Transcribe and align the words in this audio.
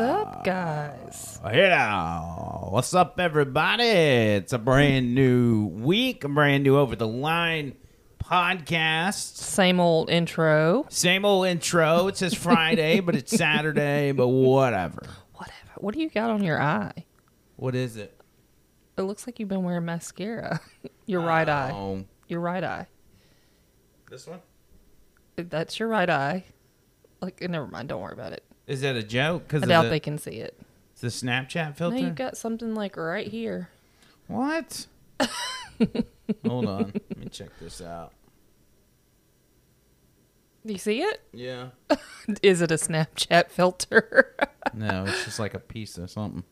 up, 0.00 0.44
guys? 0.44 1.38
Now. 1.44 2.68
What's 2.70 2.94
up, 2.94 3.20
everybody? 3.20 3.84
It's 3.84 4.54
a 4.54 4.58
brand 4.58 5.14
new 5.14 5.66
week, 5.66 6.24
a 6.24 6.28
brand 6.28 6.64
new 6.64 6.78
Over 6.78 6.96
the 6.96 7.06
Line 7.06 7.76
podcast. 8.24 9.36
Same 9.36 9.78
old 9.78 10.08
intro. 10.08 10.86
Same 10.88 11.26
old 11.26 11.46
intro. 11.46 12.06
It 12.06 12.16
says 12.16 12.32
Friday, 12.32 13.00
but 13.00 13.14
it's 13.14 13.36
Saturday, 13.36 14.12
but 14.12 14.28
whatever. 14.28 15.02
Whatever. 15.34 15.72
What 15.76 15.94
do 15.94 16.00
you 16.00 16.08
got 16.08 16.30
on 16.30 16.42
your 16.42 16.60
eye? 16.60 17.04
What 17.56 17.74
is 17.74 17.96
it? 17.96 18.18
It 18.96 19.02
looks 19.02 19.26
like 19.26 19.38
you've 19.38 19.50
been 19.50 19.64
wearing 19.64 19.84
mascara. 19.84 20.60
your 21.06 21.20
right 21.20 21.48
oh. 21.48 21.52
eye. 21.52 21.72
Oh, 21.74 22.04
Your 22.26 22.40
right 22.40 22.64
eye. 22.64 22.86
this 24.10 24.26
one? 24.26 24.40
That's 25.36 25.78
your 25.78 25.88
right 25.88 26.08
eye. 26.08 26.44
Like, 27.20 27.42
never 27.42 27.66
mind. 27.66 27.90
Don't 27.90 28.00
worry 28.00 28.14
about 28.14 28.32
it. 28.32 28.44
Is 28.70 28.82
that 28.82 28.94
a 28.96 29.02
joke? 29.02 29.48
Because 29.48 29.64
I 29.64 29.66
doubt 29.66 29.90
they 29.90 29.98
can 30.00 30.16
see 30.16 30.36
it. 30.36 30.56
It's 30.92 31.00
the 31.00 31.08
Snapchat 31.08 31.68
No, 31.70 31.72
filter? 31.72 31.98
you've 31.98 32.14
got 32.14 32.36
something 32.36 32.74
like 32.74 32.96
right 32.96 33.26
here. 33.26 33.68
What? 34.28 34.86
Hold 36.46 36.66
on. 36.66 36.92
Let 36.94 37.18
me 37.18 37.26
check 37.30 37.48
this 37.60 37.80
out. 37.82 38.12
Do 40.64 40.72
you 40.72 40.78
see 40.78 41.00
it? 41.02 41.20
Yeah. 41.32 41.70
Is 42.42 42.60
it 42.62 42.70
a 42.70 42.74
Snapchat 42.74 43.50
filter? 43.50 44.36
No, 44.74 45.04
it's 45.08 45.24
just 45.24 45.40
like 45.40 45.54
a 45.54 45.58
piece 45.58 45.98
of 45.98 46.10
something. 46.10 46.44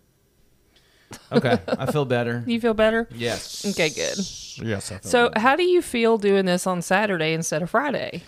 Okay, 1.31 1.59
I 1.69 1.93
feel 1.93 2.05
better. 2.07 2.43
you 2.47 2.59
feel 2.61 2.75
better? 2.75 3.07
Yes. 3.15 3.65
Okay, 3.65 3.91
good. 3.91 4.19
Yes, 4.67 4.91
I 4.91 4.99
feel 4.99 5.11
So, 5.11 5.29
better. 5.29 5.41
how 5.41 5.55
do 5.57 5.63
you 5.63 5.81
feel 5.83 6.19
doing 6.19 6.47
this 6.47 6.67
on 6.67 6.83
Saturday 6.83 7.33
instead 7.33 7.63
of 7.63 7.71
Friday? 7.71 8.23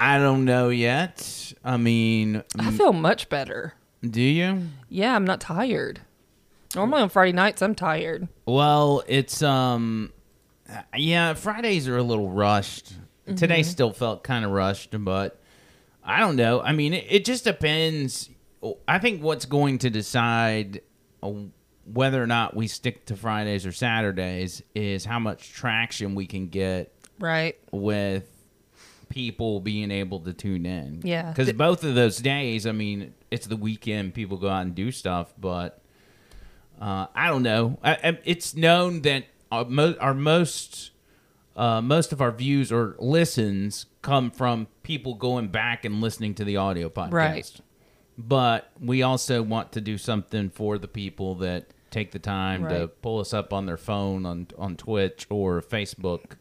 I 0.00 0.18
don't 0.18 0.44
know 0.44 0.70
yet. 0.70 1.52
I 1.64 1.76
mean, 1.76 2.42
I 2.58 2.70
feel 2.70 2.92
much 2.92 3.28
better. 3.28 3.74
do 4.02 4.22
you? 4.22 4.62
Yeah, 4.88 5.14
I'm 5.14 5.24
not 5.24 5.40
tired. 5.40 6.00
Normally 6.74 7.02
on 7.02 7.08
Friday 7.08 7.32
nights, 7.32 7.62
I'm 7.62 7.74
tired. 7.74 8.28
Well, 8.46 9.02
it's 9.06 9.42
um, 9.42 10.12
yeah. 10.96 11.34
Fridays 11.34 11.86
are 11.88 11.96
a 11.96 12.02
little 12.02 12.30
rushed. 12.30 12.94
Today 13.36 13.62
still 13.62 13.92
felt 13.92 14.24
kind 14.24 14.44
of 14.44 14.50
rushed, 14.50 14.94
but 15.04 15.40
I 16.02 16.18
don't 16.20 16.34
know. 16.36 16.60
I 16.60 16.72
mean, 16.72 16.94
it, 16.94 17.06
it 17.08 17.24
just 17.24 17.44
depends. 17.44 18.28
I 18.88 18.98
think 18.98 19.22
what's 19.22 19.44
going 19.44 19.78
to 19.78 19.90
decide 19.90 20.80
whether 21.84 22.22
or 22.22 22.26
not 22.26 22.54
we 22.56 22.66
stick 22.68 23.06
to 23.06 23.16
Fridays 23.16 23.66
or 23.66 23.72
Saturdays 23.72 24.62
is 24.74 25.04
how 25.04 25.18
much 25.18 25.52
traction 25.52 26.14
we 26.14 26.26
can 26.26 26.48
get 26.48 26.92
Right. 27.18 27.56
with 27.72 28.29
people 29.10 29.60
being 29.60 29.90
able 29.90 30.20
to 30.20 30.32
tune 30.32 30.64
in. 30.64 31.02
Yeah. 31.04 31.30
Because 31.30 31.52
both 31.52 31.84
of 31.84 31.94
those 31.94 32.16
days, 32.16 32.66
I 32.66 32.72
mean, 32.72 33.12
it's 33.30 33.46
the 33.46 33.56
weekend, 33.56 34.14
people 34.14 34.38
go 34.38 34.48
out 34.48 34.62
and 34.62 34.74
do 34.74 34.90
stuff, 34.90 35.34
but 35.38 35.82
uh, 36.80 37.08
I 37.14 37.28
don't 37.28 37.42
know. 37.42 37.78
I, 37.82 37.92
I, 37.92 38.18
it's 38.24 38.56
known 38.56 39.02
that 39.02 39.26
our, 39.52 39.66
mo- 39.66 39.96
our 40.00 40.14
most 40.14 40.92
uh, 41.56 41.82
most 41.82 42.12
of 42.12 42.22
our 42.22 42.30
views 42.30 42.72
or 42.72 42.94
listens 42.98 43.84
come 44.00 44.30
from 44.30 44.68
people 44.82 45.14
going 45.14 45.48
back 45.48 45.84
and 45.84 46.00
listening 46.00 46.34
to 46.36 46.44
the 46.44 46.56
audio 46.56 46.88
podcast. 46.88 47.12
Right. 47.12 47.60
But 48.16 48.70
we 48.80 49.02
also 49.02 49.42
want 49.42 49.72
to 49.72 49.80
do 49.80 49.98
something 49.98 50.48
for 50.48 50.78
the 50.78 50.88
people 50.88 51.34
that 51.36 51.66
take 51.90 52.12
the 52.12 52.18
time 52.18 52.68
to 52.68 52.86
pull 53.02 53.18
us 53.18 53.34
up 53.34 53.52
on 53.52 53.66
their 53.66 53.76
phone 53.76 54.24
on 54.24 54.46
on 54.56 54.76
Twitch 54.76 55.26
or 55.28 55.60
Facebook. 55.60 56.36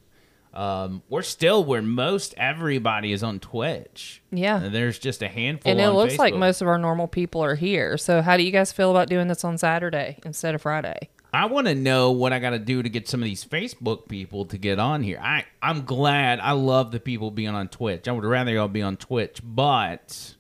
Um, 0.54 1.04
we're 1.10 1.22
still 1.22 1.64
where 1.64 1.82
most 1.82 2.34
everybody 2.36 3.12
is 3.12 3.22
on 3.22 3.40
Twitch. 3.40 4.22
Yeah. 4.32 4.62
And 4.62 4.74
there's 4.74 4.98
just 4.98 5.22
a 5.22 5.28
handful. 5.28 5.72
And 5.72 5.80
it 5.80 5.92
looks 5.92 6.18
like 6.18 6.34
most 6.34 6.62
of 6.62 6.68
our 6.68 6.80
normal 6.80 7.08
people 7.08 7.44
are 7.44 7.56
here. 7.56 7.98
So, 7.98 8.22
how 8.22 8.36
do 8.36 8.44
you 8.44 8.52
guys 8.52 8.72
feel 8.72 8.92
about 8.92 9.09
doing 9.09 9.28
this 9.28 9.44
on 9.44 9.58
Saturday 9.58 10.18
instead 10.26 10.56
of 10.56 10.62
Friday? 10.62 11.09
I 11.32 11.46
want 11.46 11.68
to 11.68 11.76
know 11.76 12.12
what 12.12 12.34
I 12.34 12.40
got 12.40 12.52
to 12.52 12.59
do 12.59 12.82
to 12.82 12.90
get 12.90 13.08
some 13.08 13.22
of 13.22 13.26
these 13.26 13.46
Facebook 13.46 14.08
people 14.08 14.46
to 14.46 14.58
get 14.58 14.80
on 14.80 15.04
here. 15.04 15.20
I 15.22 15.46
I'm 15.62 15.86
glad. 15.86 16.40
I 16.40 16.54
love 16.54 16.92
the 16.92 17.00
people 17.00 17.30
being 17.30 17.50
on 17.50 17.68
Twitch. 17.68 18.08
I 18.08 18.12
would 18.12 18.24
rather 18.24 18.52
y'all 18.52 18.68
be 18.68 18.82
on 18.82 18.98
Twitch, 18.98 19.40
but 19.44 20.36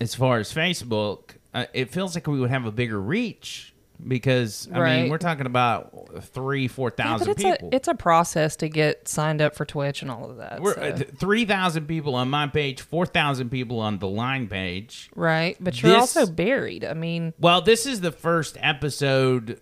as 0.00 0.14
far 0.14 0.38
as 0.38 0.54
Facebook, 0.54 1.36
uh, 1.52 1.64
it 1.74 1.90
feels 1.90 2.14
like 2.14 2.28
we 2.28 2.38
would 2.38 2.50
have 2.50 2.66
a 2.66 2.72
bigger 2.72 3.00
reach 3.00 3.74
because 4.06 4.68
I 4.72 4.78
mean 5.02 5.10
we're 5.10 5.18
talking 5.18 5.46
about 5.46 6.22
three, 6.24 6.68
four 6.68 6.90
thousand 6.90 7.26
Yeah, 7.28 7.32
it's 7.32 7.42
people. 7.42 7.68
a 7.72 7.76
it's 7.76 7.88
a 7.88 7.94
process 7.94 8.56
to 8.56 8.68
get 8.68 9.08
signed 9.08 9.40
up 9.40 9.54
for 9.54 9.64
Twitch 9.64 10.02
and 10.02 10.10
all 10.10 10.30
of 10.30 10.36
that. 10.38 10.60
we're 10.60 10.74
so- 10.74 10.80
uh, 10.82 10.98
three 11.16 11.44
thousand 11.44 11.86
people 11.86 12.14
on 12.14 12.28
my 12.30 12.46
page, 12.46 12.80
four 12.80 13.06
thousand 13.06 13.50
people 13.50 13.80
on 13.80 13.98
the 13.98 14.08
line 14.08 14.48
page. 14.48 15.10
right, 15.14 15.56
but 15.60 15.80
you're 15.82 15.92
this- 15.92 16.16
also 16.16 16.26
buried. 16.32 16.84
I 16.84 16.94
mean, 16.94 17.32
Well, 17.38 17.60
this 17.62 17.86
is 17.86 18.00
the 18.00 18.12
first 18.12 18.56
episode 18.60 19.60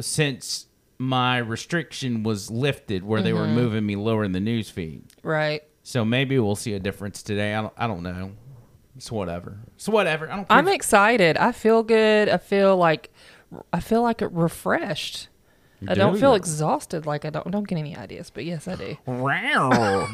since 0.00 0.66
my 0.98 1.38
restriction 1.38 2.22
was 2.22 2.50
lifted, 2.50 3.04
where 3.04 3.20
they 3.22 3.30
Mm-hmm. 3.30 3.38
were 3.40 3.46
moving 3.48 3.84
me 3.86 3.96
lower 3.96 4.24
in 4.24 4.32
the 4.32 4.40
news 4.40 4.70
feed. 4.70 5.04
right. 5.22 5.62
So 5.82 6.04
maybe 6.04 6.36
we'll 6.40 6.56
see 6.56 6.72
a 6.74 6.80
difference 6.80 7.22
today. 7.22 7.54
I 7.54 7.62
don't. 7.62 7.72
I 7.76 7.86
don't 7.86 8.02
know. 8.02 8.32
It's 8.96 9.12
whatever. 9.12 9.58
It's 9.76 9.88
whatever. 9.88 10.28
I 10.28 10.34
don't. 10.34 10.48
Care 10.48 10.58
I'm 10.58 10.66
excited. 10.66 11.36
I 11.36 11.52
feel 11.52 11.84
good. 11.84 12.28
I 12.28 12.38
feel 12.38 12.76
like 12.76 13.12
I 13.72 13.80
feel 13.80 14.02
like 14.02 14.22
it 14.22 14.30
refreshed. 14.32 15.28
I 15.86 15.94
don't 15.94 16.18
feel 16.18 16.34
exhausted 16.34 17.04
like 17.04 17.24
I 17.26 17.30
don't 17.30 17.50
don't 17.50 17.68
get 17.68 17.76
any 17.78 17.94
ideas, 17.94 18.30
but 18.30 18.44
yes, 18.44 18.66
I 18.66 18.76
do. 18.76 18.96
Wow. 19.06 20.08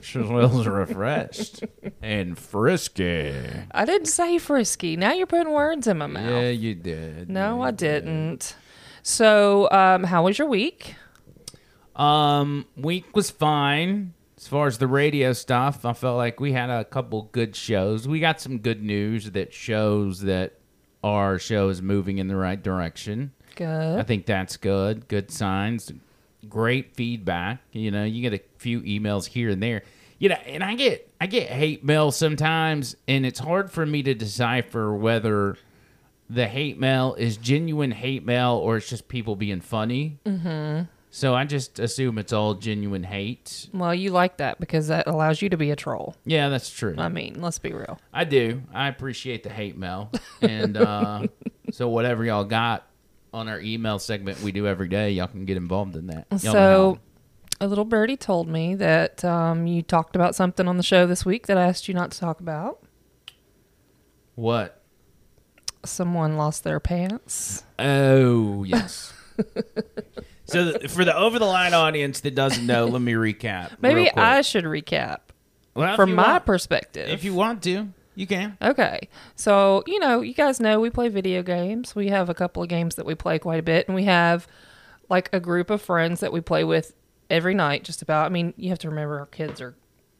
Shazel's 0.00 0.66
refreshed 0.66 1.64
and 2.02 2.36
frisky. 2.36 3.34
I 3.70 3.84
didn't 3.84 4.06
say 4.06 4.38
frisky. 4.38 4.96
Now 4.96 5.12
you're 5.12 5.26
putting 5.26 5.52
words 5.52 5.86
in 5.86 5.98
my 5.98 6.06
mouth. 6.06 6.30
Yeah, 6.30 6.50
you 6.50 6.74
did. 6.74 7.30
No, 7.30 7.62
I 7.62 7.70
didn't. 7.70 8.56
So, 9.02 9.70
um, 9.70 10.04
how 10.04 10.24
was 10.24 10.38
your 10.38 10.48
week? 10.48 10.96
Um, 11.96 12.66
week 12.76 13.14
was 13.14 13.30
fine. 13.30 14.14
As 14.36 14.46
far 14.46 14.66
as 14.66 14.78
the 14.78 14.86
radio 14.86 15.32
stuff, 15.32 15.84
I 15.84 15.92
felt 15.92 16.16
like 16.16 16.38
we 16.38 16.52
had 16.52 16.70
a 16.70 16.84
couple 16.84 17.28
good 17.32 17.56
shows. 17.56 18.06
We 18.06 18.20
got 18.20 18.40
some 18.40 18.58
good 18.58 18.82
news 18.82 19.32
that 19.32 19.52
shows 19.52 20.20
that 20.22 20.57
our 21.02 21.38
show 21.38 21.68
is 21.68 21.80
moving 21.80 22.18
in 22.18 22.28
the 22.28 22.36
right 22.36 22.62
direction. 22.62 23.32
Good. 23.56 23.98
I 23.98 24.02
think 24.02 24.26
that's 24.26 24.56
good. 24.56 25.08
Good 25.08 25.30
signs. 25.30 25.92
Great 26.48 26.94
feedback. 26.94 27.60
You 27.72 27.90
know, 27.90 28.04
you 28.04 28.22
get 28.22 28.40
a 28.40 28.42
few 28.58 28.80
emails 28.82 29.26
here 29.26 29.50
and 29.50 29.62
there. 29.62 29.82
You 30.18 30.30
know, 30.30 30.36
and 30.46 30.64
I 30.64 30.74
get 30.74 31.10
I 31.20 31.26
get 31.26 31.48
hate 31.48 31.84
mail 31.84 32.10
sometimes, 32.10 32.96
and 33.06 33.24
it's 33.24 33.38
hard 33.38 33.70
for 33.70 33.86
me 33.86 34.02
to 34.02 34.14
decipher 34.14 34.94
whether 34.94 35.56
the 36.30 36.46
hate 36.46 36.78
mail 36.78 37.14
is 37.18 37.36
genuine 37.36 37.90
hate 37.90 38.24
mail 38.24 38.52
or 38.54 38.76
it's 38.76 38.88
just 38.88 39.08
people 39.08 39.36
being 39.36 39.60
funny. 39.60 40.18
Mm-hmm. 40.26 40.82
So 41.18 41.34
I 41.34 41.46
just 41.46 41.80
assume 41.80 42.16
it's 42.16 42.32
all 42.32 42.54
genuine 42.54 43.02
hate. 43.02 43.68
Well, 43.74 43.92
you 43.92 44.10
like 44.10 44.36
that 44.36 44.60
because 44.60 44.86
that 44.86 45.08
allows 45.08 45.42
you 45.42 45.48
to 45.48 45.56
be 45.56 45.72
a 45.72 45.74
troll. 45.74 46.14
Yeah, 46.24 46.48
that's 46.48 46.70
true. 46.70 46.94
I 46.96 47.08
mean, 47.08 47.40
let's 47.40 47.58
be 47.58 47.72
real. 47.72 47.98
I 48.14 48.22
do. 48.22 48.62
I 48.72 48.86
appreciate 48.86 49.42
the 49.42 49.50
hate 49.50 49.76
mail. 49.76 50.12
And 50.40 50.76
uh, 50.76 51.26
so 51.72 51.88
whatever 51.88 52.24
y'all 52.24 52.44
got 52.44 52.86
on 53.34 53.48
our 53.48 53.58
email 53.60 53.98
segment 53.98 54.40
we 54.42 54.52
do 54.52 54.68
every 54.68 54.86
day, 54.86 55.10
y'all 55.10 55.26
can 55.26 55.44
get 55.44 55.56
involved 55.56 55.96
in 55.96 56.06
that. 56.06 56.28
Y'all 56.30 56.52
So, 56.52 56.98
a 57.60 57.66
little 57.66 57.84
birdie 57.84 58.16
told 58.16 58.46
me 58.46 58.76
that 58.76 59.24
um, 59.24 59.66
you 59.66 59.82
talked 59.82 60.14
about 60.14 60.36
something 60.36 60.68
on 60.68 60.76
the 60.76 60.84
show 60.84 61.04
this 61.04 61.26
week 61.26 61.48
that 61.48 61.58
I 61.58 61.64
asked 61.64 61.88
you 61.88 61.94
not 61.94 62.12
to 62.12 62.20
talk 62.20 62.38
about. 62.38 62.80
what? 64.36 64.84
Someone 65.84 66.36
lost 66.36 66.62
their 66.62 66.78
pants. 66.78 67.64
Oh, 67.76 68.62
yes. 68.62 69.12
so 70.48 70.78
for 70.88 71.04
the 71.04 71.16
over 71.16 71.38
the 71.38 71.44
line 71.46 71.74
audience 71.74 72.20
that 72.20 72.34
doesn't 72.34 72.66
know, 72.66 72.86
let 72.86 73.02
me 73.02 73.12
recap. 73.12 73.72
Maybe. 73.80 74.10
I 74.12 74.40
should 74.42 74.64
recap 74.64 75.18
Well, 75.74 75.94
from 75.96 76.14
my 76.14 76.32
want- 76.32 76.46
perspective. 76.46 77.08
If 77.08 77.22
you 77.24 77.34
want 77.34 77.62
to, 77.64 77.88
you 78.14 78.26
can. 78.26 78.56
Okay. 78.60 79.08
So, 79.36 79.84
you 79.86 80.00
know, 80.00 80.20
you 80.22 80.34
guys 80.34 80.58
know 80.58 80.80
we 80.80 80.90
play 80.90 81.08
video 81.08 81.42
games. 81.42 81.94
We 81.94 82.08
have 82.08 82.28
a 82.28 82.34
couple 82.34 82.62
of 82.62 82.68
games 82.68 82.96
that 82.96 83.06
we 83.06 83.14
play 83.14 83.38
quite 83.38 83.60
a 83.60 83.62
bit, 83.62 83.86
and 83.86 83.94
we 83.94 84.04
have 84.04 84.48
like 85.08 85.30
a 85.32 85.40
group 85.40 85.70
of 85.70 85.80
friends 85.80 86.20
that 86.20 86.32
we 86.32 86.40
play 86.40 86.64
with 86.64 86.94
every 87.30 87.54
night, 87.54 87.84
just 87.84 88.02
about. 88.02 88.26
I 88.26 88.28
mean, 88.30 88.54
you 88.56 88.70
have 88.70 88.78
to 88.80 88.88
remember 88.88 89.20
our 89.20 89.26
kids 89.26 89.60
are, 89.60 89.74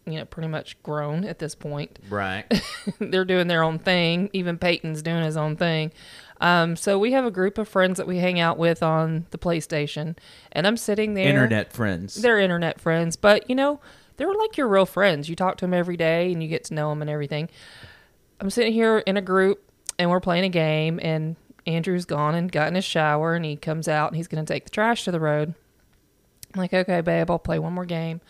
you 0.07 0.15
know, 0.15 0.25
pretty 0.25 0.49
much 0.49 0.81
grown 0.83 1.25
at 1.25 1.39
this 1.41 1.55
point. 1.55 1.99
Right. 2.09 2.45
They're 3.01 3.25
doing 3.25 3.49
their 3.49 3.63
own 3.63 3.79
thing. 3.79 4.31
Even 4.33 4.59
Peyton's 4.59 5.03
doing 5.03 5.23
his 5.25 5.37
own 5.37 5.57
thing. 5.57 5.93
Um, 6.41 6.77
so 6.77 6.99
we 6.99 7.13
have 7.13 7.25
a 7.25 7.31
group 7.31 7.59
of 7.59 7.69
friends 7.69 7.97
that 7.97 8.07
we 8.07 8.19
hang 8.19 8.39
out 8.39 8.59
with 8.59 8.83
on 8.83 9.27
the 9.31 9.39
PlayStation, 9.39 10.17
and 10.53 10.67
I'm 10.67 10.77
sitting 10.77 11.15
there. 11.15 11.29
Internet 11.29 11.73
friends. 11.73 12.15
They're 12.15 12.39
internet 12.39 12.81
friends, 12.81 13.17
but 13.17 13.49
you 13.49 13.57
know, 13.57 13.81
they're 14.17 14.33
like 14.33 14.57
your 14.57 14.69
real 14.69 14.87
friends. 14.87 15.29
You 15.29 15.37
talk 15.37 15.57
to 15.59 15.65
them 15.65 15.75
every 15.75 15.97
day 15.97 16.33
and 16.33 16.43
you 16.43 16.49
get 16.49 16.65
to 16.65 16.75
know 16.75 16.91
them 16.91 17.03
and 17.03 17.11
everything. 17.11 17.49
I'm 18.41 18.51
sitting 18.51 18.73
here 18.73 18.99
in 18.99 19.17
a 19.17 19.23
group 19.23 19.63
and 19.99 20.11
we're 20.11 20.21
playing 20.21 20.45
a 20.45 20.49
game, 20.49 21.01
and 21.03 21.35
Andrew's 21.67 22.05
gone 22.05 22.35
and 22.37 22.51
got 22.53 22.69
in 22.69 22.77
his 22.77 22.85
shower, 22.85 23.35
and 23.35 23.45
he 23.45 23.57
comes 23.57 23.89
out 23.89 24.09
and 24.11 24.17
he's 24.17 24.29
going 24.29 24.45
to 24.45 24.53
take 24.53 24.65
the 24.65 24.71
trash 24.71 25.05
to 25.05 25.11
the 25.11 25.21
road. 25.21 25.55
I'm 26.55 26.61
like, 26.61 26.73
okay, 26.73 27.01
babe, 27.01 27.31
I'll 27.31 27.39
play 27.39 27.59
one 27.59 27.73
more 27.73 27.85
game. 27.85 28.21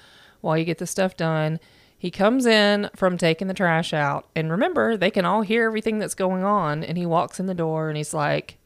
while 0.40 0.56
you 0.56 0.64
get 0.64 0.78
the 0.78 0.86
stuff 0.86 1.16
done. 1.16 1.60
He 2.00 2.12
comes 2.12 2.46
in 2.46 2.90
from 2.94 3.18
taking 3.18 3.48
the 3.48 3.54
trash 3.54 3.92
out, 3.92 4.28
and 4.36 4.52
remember, 4.52 4.96
they 4.96 5.10
can 5.10 5.24
all 5.24 5.42
hear 5.42 5.64
everything 5.64 5.98
that's 5.98 6.14
going 6.14 6.44
on. 6.44 6.84
And 6.84 6.96
he 6.96 7.04
walks 7.04 7.40
in 7.40 7.46
the 7.46 7.54
door 7.54 7.88
and 7.88 7.96
he's 7.96 8.14
like, 8.14 8.56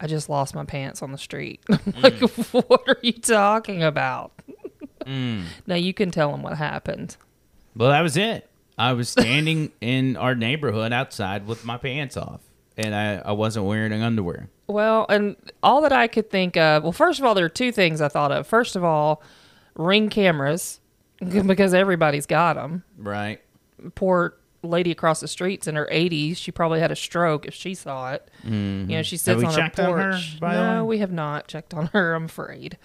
I 0.00 0.08
just 0.08 0.28
lost 0.28 0.54
my 0.54 0.64
pants 0.64 1.00
on 1.00 1.12
the 1.12 1.18
street. 1.18 1.60
I'm 1.70 1.78
like, 2.02 2.14
mm. 2.14 2.68
what 2.68 2.82
are 2.88 2.98
you 3.02 3.12
talking 3.12 3.82
about? 3.82 4.32
Mm. 5.06 5.44
Now 5.66 5.76
you 5.76 5.94
can 5.94 6.10
tell 6.10 6.34
him 6.34 6.42
what 6.42 6.56
happened. 6.56 7.16
Well, 7.76 7.90
that 7.90 8.00
was 8.00 8.16
it. 8.16 8.50
I 8.76 8.94
was 8.94 9.08
standing 9.08 9.70
in 9.80 10.16
our 10.16 10.34
neighborhood 10.34 10.92
outside 10.92 11.46
with 11.46 11.64
my 11.64 11.76
pants 11.76 12.16
off, 12.16 12.40
and 12.76 12.94
I, 12.94 13.16
I 13.16 13.32
wasn't 13.32 13.66
wearing 13.66 13.92
underwear. 13.92 14.48
Well, 14.66 15.06
and 15.08 15.36
all 15.62 15.82
that 15.82 15.92
I 15.92 16.08
could 16.08 16.30
think 16.30 16.56
of, 16.56 16.82
well, 16.82 16.92
first 16.92 17.20
of 17.20 17.24
all, 17.24 17.34
there 17.34 17.44
are 17.44 17.50
two 17.50 17.70
things 17.70 18.00
I 18.00 18.08
thought 18.08 18.32
of. 18.32 18.46
First 18.46 18.76
of 18.76 18.82
all, 18.82 19.22
ring 19.74 20.08
cameras, 20.08 20.79
because 21.46 21.74
everybody's 21.74 22.26
got 22.26 22.54
them. 22.54 22.84
Right. 22.98 23.40
Poor 23.94 24.36
lady 24.62 24.90
across 24.90 25.20
the 25.20 25.28
street's 25.28 25.66
in 25.66 25.74
her 25.76 25.88
80s. 25.90 26.36
She 26.36 26.52
probably 26.52 26.80
had 26.80 26.90
a 26.90 26.96
stroke 26.96 27.46
if 27.46 27.54
she 27.54 27.74
saw 27.74 28.12
it. 28.12 28.28
You 28.44 28.96
know, 28.96 29.02
she 29.02 29.16
sits 29.16 29.38
we 29.38 29.44
on 29.44 29.52
her 29.52 29.58
checked 29.58 29.80
on 29.80 29.98
her, 29.98 30.10
porch. 30.12 30.40
by 30.40 30.54
no, 30.54 30.84
we 30.84 30.98
have 30.98 31.12
not 31.12 31.48
checked 31.48 31.72
on 31.74 31.86
her, 31.88 32.14
I'm 32.14 32.26
afraid. 32.26 32.76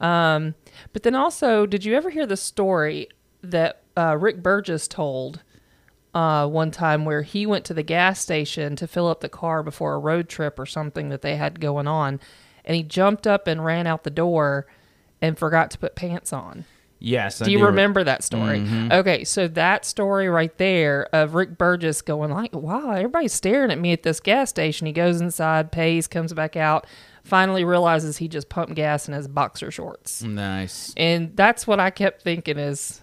Um, 0.00 0.54
but 0.92 1.02
then 1.02 1.14
also, 1.14 1.66
did 1.66 1.84
you 1.84 1.94
ever 1.94 2.10
hear 2.10 2.26
the 2.26 2.36
story 2.36 3.08
that 3.42 3.82
uh, 3.96 4.16
Rick 4.16 4.42
Burgess 4.42 4.88
told 4.88 5.42
uh, 6.14 6.46
one 6.46 6.70
time 6.70 7.04
where 7.04 7.22
he 7.22 7.46
went 7.46 7.64
to 7.66 7.74
the 7.74 7.82
gas 7.82 8.20
station 8.20 8.76
to 8.76 8.86
fill 8.86 9.08
up 9.08 9.20
the 9.20 9.28
car 9.28 9.62
before 9.62 9.94
a 9.94 9.98
road 9.98 10.28
trip 10.28 10.58
or 10.58 10.66
something 10.66 11.08
that 11.10 11.22
they 11.22 11.36
had 11.36 11.60
going 11.60 11.86
on, 11.86 12.20
and 12.64 12.76
he 12.76 12.82
jumped 12.82 13.26
up 13.26 13.46
and 13.46 13.64
ran 13.64 13.86
out 13.86 14.04
the 14.04 14.10
door 14.10 14.66
and 15.20 15.38
forgot 15.38 15.70
to 15.72 15.78
put 15.78 15.94
pants 15.94 16.32
on. 16.32 16.64
Yes. 17.00 17.40
I 17.40 17.44
Do 17.44 17.52
you 17.52 17.58
re- 17.58 17.66
remember 17.66 18.02
that 18.04 18.24
story? 18.24 18.58
Mm-hmm. 18.58 18.92
Okay, 18.92 19.24
so 19.24 19.46
that 19.48 19.84
story 19.84 20.28
right 20.28 20.56
there 20.58 21.08
of 21.14 21.34
Rick 21.34 21.56
Burgess 21.56 22.02
going 22.02 22.30
like, 22.32 22.52
"Wow, 22.54 22.90
everybody's 22.90 23.32
staring 23.32 23.70
at 23.70 23.78
me 23.78 23.92
at 23.92 24.02
this 24.02 24.18
gas 24.20 24.50
station." 24.50 24.86
He 24.86 24.92
goes 24.92 25.20
inside, 25.20 25.70
pays, 25.70 26.06
comes 26.08 26.32
back 26.32 26.56
out, 26.56 26.86
finally 27.22 27.62
realizes 27.64 28.16
he 28.16 28.26
just 28.28 28.48
pumped 28.48 28.74
gas 28.74 29.06
in 29.06 29.14
his 29.14 29.28
boxer 29.28 29.70
shorts. 29.70 30.22
Nice. 30.22 30.92
And 30.96 31.36
that's 31.36 31.66
what 31.66 31.78
I 31.78 31.90
kept 31.90 32.22
thinking 32.22 32.58
is 32.58 33.00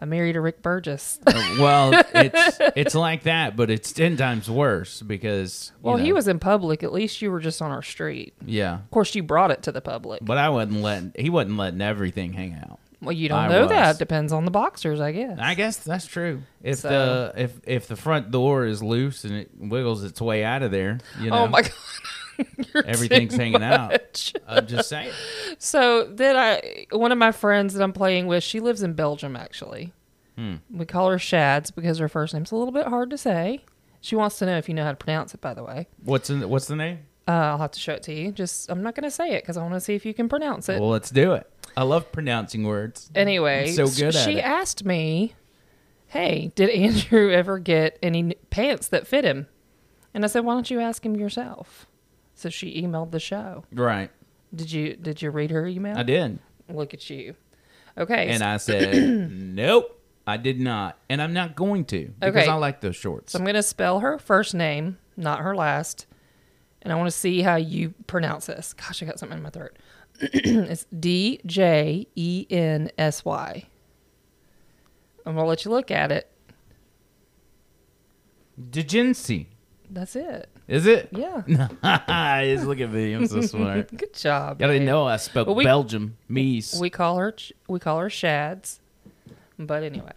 I 0.00 0.04
married 0.04 0.36
a 0.36 0.40
Rick 0.40 0.62
Burgess. 0.62 1.18
Uh, 1.28 1.56
well, 1.60 2.02
it's 2.14 2.58
it's 2.76 2.94
like 2.94 3.22
that, 3.24 3.54
but 3.56 3.70
it's 3.70 3.92
ten 3.92 4.16
times 4.16 4.50
worse 4.50 5.02
because. 5.02 5.70
well, 5.82 5.96
he 5.96 6.12
was 6.12 6.26
in 6.26 6.38
public. 6.40 6.82
At 6.82 6.92
least 6.92 7.22
you 7.22 7.30
were 7.30 7.38
just 7.40 7.62
on 7.62 7.70
our 7.70 7.82
street. 7.82 8.34
Yeah, 8.44 8.74
Of 8.76 8.90
course, 8.90 9.14
you 9.14 9.22
brought 9.22 9.50
it 9.52 9.62
to 9.64 9.72
the 9.72 9.80
public. 9.80 10.24
but 10.24 10.36
I 10.38 10.48
wasn't 10.48 10.82
letting. 10.82 11.12
He 11.16 11.30
wasn't 11.30 11.58
letting 11.58 11.80
everything 11.80 12.32
hang 12.32 12.54
out. 12.54 12.80
Well, 13.00 13.12
you 13.12 13.28
don't 13.28 13.38
I 13.38 13.48
know 13.48 13.60
was. 13.62 13.68
that. 13.70 13.98
Depends 13.98 14.32
on 14.32 14.44
the 14.44 14.50
boxers, 14.50 15.00
I 15.00 15.12
guess. 15.12 15.38
I 15.40 15.54
guess 15.54 15.76
that's 15.76 16.06
true. 16.06 16.42
If 16.62 16.78
So- 16.80 16.88
the 17.34 17.42
if 17.42 17.60
if 17.64 17.86
the 17.86 17.96
front 17.96 18.30
door 18.30 18.66
is 18.66 18.82
loose 18.82 19.24
and 19.24 19.34
it 19.34 19.50
wiggles 19.56 20.02
its 20.04 20.20
way 20.20 20.42
out 20.44 20.62
of 20.62 20.70
there, 20.72 20.98
you 21.20 21.30
know, 21.30 21.44
oh 21.44 21.46
my 21.48 21.62
god. 21.62 21.72
You're 22.56 22.82
too 22.84 22.88
everything's 22.88 23.34
hanging 23.34 23.62
out. 23.64 23.90
much. 23.92 24.32
I'm 24.46 24.66
just 24.66 24.88
saying. 24.88 25.10
So 25.60 26.04
then 26.04 26.36
I, 26.36 26.86
one 26.92 27.10
of 27.10 27.18
my 27.18 27.32
friends 27.32 27.74
that 27.74 27.82
I'm 27.82 27.92
playing 27.92 28.28
with, 28.28 28.44
she 28.44 28.60
lives 28.60 28.80
in 28.82 28.92
Belgium 28.92 29.34
actually. 29.34 29.92
Hmm. 30.36 30.56
We 30.70 30.84
call 30.86 31.10
her 31.10 31.18
Shads 31.18 31.72
because 31.72 31.98
her 31.98 32.08
first 32.08 32.32
name's 32.32 32.52
a 32.52 32.56
little 32.56 32.70
bit 32.72 32.86
hard 32.86 33.10
to 33.10 33.18
say. 33.18 33.64
She 34.00 34.14
wants 34.14 34.38
to 34.38 34.46
know 34.46 34.56
if 34.56 34.68
you 34.68 34.74
know 34.76 34.84
how 34.84 34.92
to 34.92 34.96
pronounce 34.96 35.34
it, 35.34 35.40
by 35.40 35.54
the 35.54 35.64
way. 35.64 35.88
What's 36.04 36.30
in, 36.30 36.48
what's 36.48 36.66
the 36.66 36.76
name? 36.76 37.00
Uh, 37.28 37.32
I'll 37.32 37.58
have 37.58 37.72
to 37.72 37.78
show 37.80 37.92
it 37.92 38.02
to 38.04 38.14
you. 38.14 38.32
Just 38.32 38.70
I'm 38.70 38.82
not 38.82 38.94
going 38.94 39.04
to 39.04 39.10
say 39.10 39.32
it 39.34 39.42
because 39.42 39.56
I 39.58 39.62
want 39.62 39.74
to 39.74 39.80
see 39.80 39.94
if 39.94 40.06
you 40.06 40.14
can 40.14 40.28
pronounce 40.30 40.68
it. 40.70 40.80
Well, 40.80 40.88
let's 40.88 41.10
do 41.10 41.34
it. 41.34 41.46
I 41.76 41.82
love 41.82 42.10
pronouncing 42.10 42.64
words. 42.64 43.10
anyway, 43.14 43.68
I'm 43.68 43.74
so 43.74 43.86
good 43.86 44.14
she 44.14 44.38
it. 44.38 44.44
asked 44.44 44.84
me, 44.84 45.34
"Hey, 46.06 46.50
did 46.54 46.70
Andrew 46.70 47.30
ever 47.32 47.58
get 47.58 47.98
any 48.02 48.34
pants 48.50 48.88
that 48.88 49.06
fit 49.06 49.24
him?" 49.24 49.46
And 50.14 50.24
I 50.24 50.28
said, 50.28 50.44
"Why 50.44 50.54
don't 50.54 50.70
you 50.70 50.80
ask 50.80 51.04
him 51.04 51.14
yourself?" 51.16 51.86
So 52.34 52.48
she 52.48 52.80
emailed 52.82 53.10
the 53.10 53.20
show. 53.20 53.64
Right. 53.72 54.10
Did 54.54 54.72
you 54.72 54.96
did 54.96 55.20
you 55.20 55.30
read 55.30 55.50
her 55.50 55.66
email? 55.66 55.98
I 55.98 56.04
did. 56.04 56.38
Look 56.70 56.94
at 56.94 57.10
you. 57.10 57.34
Okay. 57.98 58.28
And 58.28 58.42
I 58.42 58.56
said, 58.58 58.94
nope, 59.30 60.00
I 60.26 60.36
did 60.36 60.60
not. 60.60 60.98
And 61.10 61.20
I'm 61.20 61.32
not 61.32 61.56
going 61.56 61.84
to 61.86 62.12
because 62.20 62.36
Okay. 62.42 62.46
I 62.48 62.54
like 62.54 62.80
those 62.80 62.94
shorts. 62.96 63.32
So 63.32 63.38
I'm 63.38 63.44
going 63.44 63.54
to 63.56 63.62
spell 63.62 64.00
her 64.00 64.18
first 64.18 64.54
name, 64.54 64.98
not 65.16 65.40
her 65.40 65.54
last. 65.56 66.06
And 66.82 66.92
I 66.92 66.96
want 66.96 67.08
to 67.08 67.16
see 67.16 67.42
how 67.42 67.56
you 67.56 67.92
pronounce 68.06 68.46
this. 68.46 68.72
Gosh, 68.72 69.02
I 69.02 69.06
got 69.06 69.18
something 69.18 69.38
in 69.38 69.42
my 69.42 69.50
throat. 69.50 69.76
it's 70.20 70.86
D 70.96 71.40
J 71.46 72.06
E 72.14 72.46
N 72.50 72.90
S 72.98 73.24
Y. 73.24 73.64
I'm 75.26 75.34
to 75.34 75.42
let 75.42 75.64
you 75.64 75.70
look 75.70 75.90
at 75.90 76.10
it. 76.10 76.30
Degency. 78.70 79.48
That's 79.90 80.16
it. 80.16 80.48
Is 80.66 80.86
it? 80.86 81.08
Yeah. 81.12 81.42
Just 82.44 82.66
look 82.66 82.80
at 82.80 82.92
me. 82.92 83.12
I'm 83.14 83.26
so 83.26 83.40
smart. 83.40 83.90
Good 83.96 84.14
job. 84.14 84.62
I 84.62 84.66
didn't 84.66 84.84
know 84.86 85.06
I 85.06 85.16
spoke 85.16 85.46
Well, 85.46 85.56
we- 85.56 85.64
Belgium. 85.64 86.16
Mies. 86.30 86.78
We 86.80 86.90
call 86.90 87.16
her 87.18 87.34
we 87.68 87.78
call 87.78 87.98
her 87.98 88.10
Shads. 88.10 88.80
But 89.58 89.82
anyway. 89.82 90.12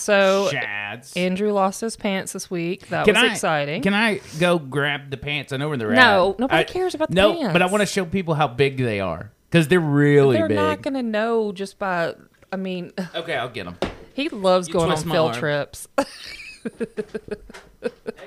So 0.00 0.48
Shads. 0.50 1.16
Andrew 1.16 1.52
lost 1.52 1.80
his 1.80 1.96
pants 1.96 2.32
this 2.32 2.50
week. 2.50 2.88
That 2.88 3.04
Can 3.04 3.14
was 3.14 3.24
I, 3.24 3.32
exciting. 3.32 3.82
Can 3.82 3.94
I 3.94 4.20
go 4.38 4.58
grab 4.58 5.10
the 5.10 5.16
pants? 5.16 5.52
I 5.52 5.56
know 5.58 5.68
where 5.68 5.76
they're 5.76 5.92
at. 5.92 5.96
No, 5.96 6.34
nobody 6.38 6.60
I- 6.60 6.64
cares 6.64 6.94
about 6.94 7.10
the 7.10 7.16
pants. 7.16 7.34
no, 7.34 7.40
pants. 7.40 7.52
but 7.52 7.62
I 7.62 7.66
want 7.66 7.82
to 7.82 7.86
show 7.86 8.04
people 8.04 8.34
how 8.34 8.48
big 8.48 8.78
they 8.78 9.00
are 9.00 9.30
because 9.50 9.68
they're 9.68 9.80
really 9.80 10.36
They're 10.36 10.48
big. 10.48 10.56
not 10.56 10.82
going 10.82 10.94
to 10.94 11.02
know 11.02 11.52
just 11.52 11.78
by 11.78 12.14
I 12.52 12.56
mean, 12.56 12.92
okay, 13.14 13.34
I'll 13.36 13.48
get 13.50 13.64
them. 13.66 13.76
he 14.14 14.28
loves 14.30 14.68
You 14.68 14.74
going 14.74 14.90
on 14.90 14.96
field 15.02 15.32
arm. 15.32 15.38
trips. 15.38 15.86
Hang 15.98 16.06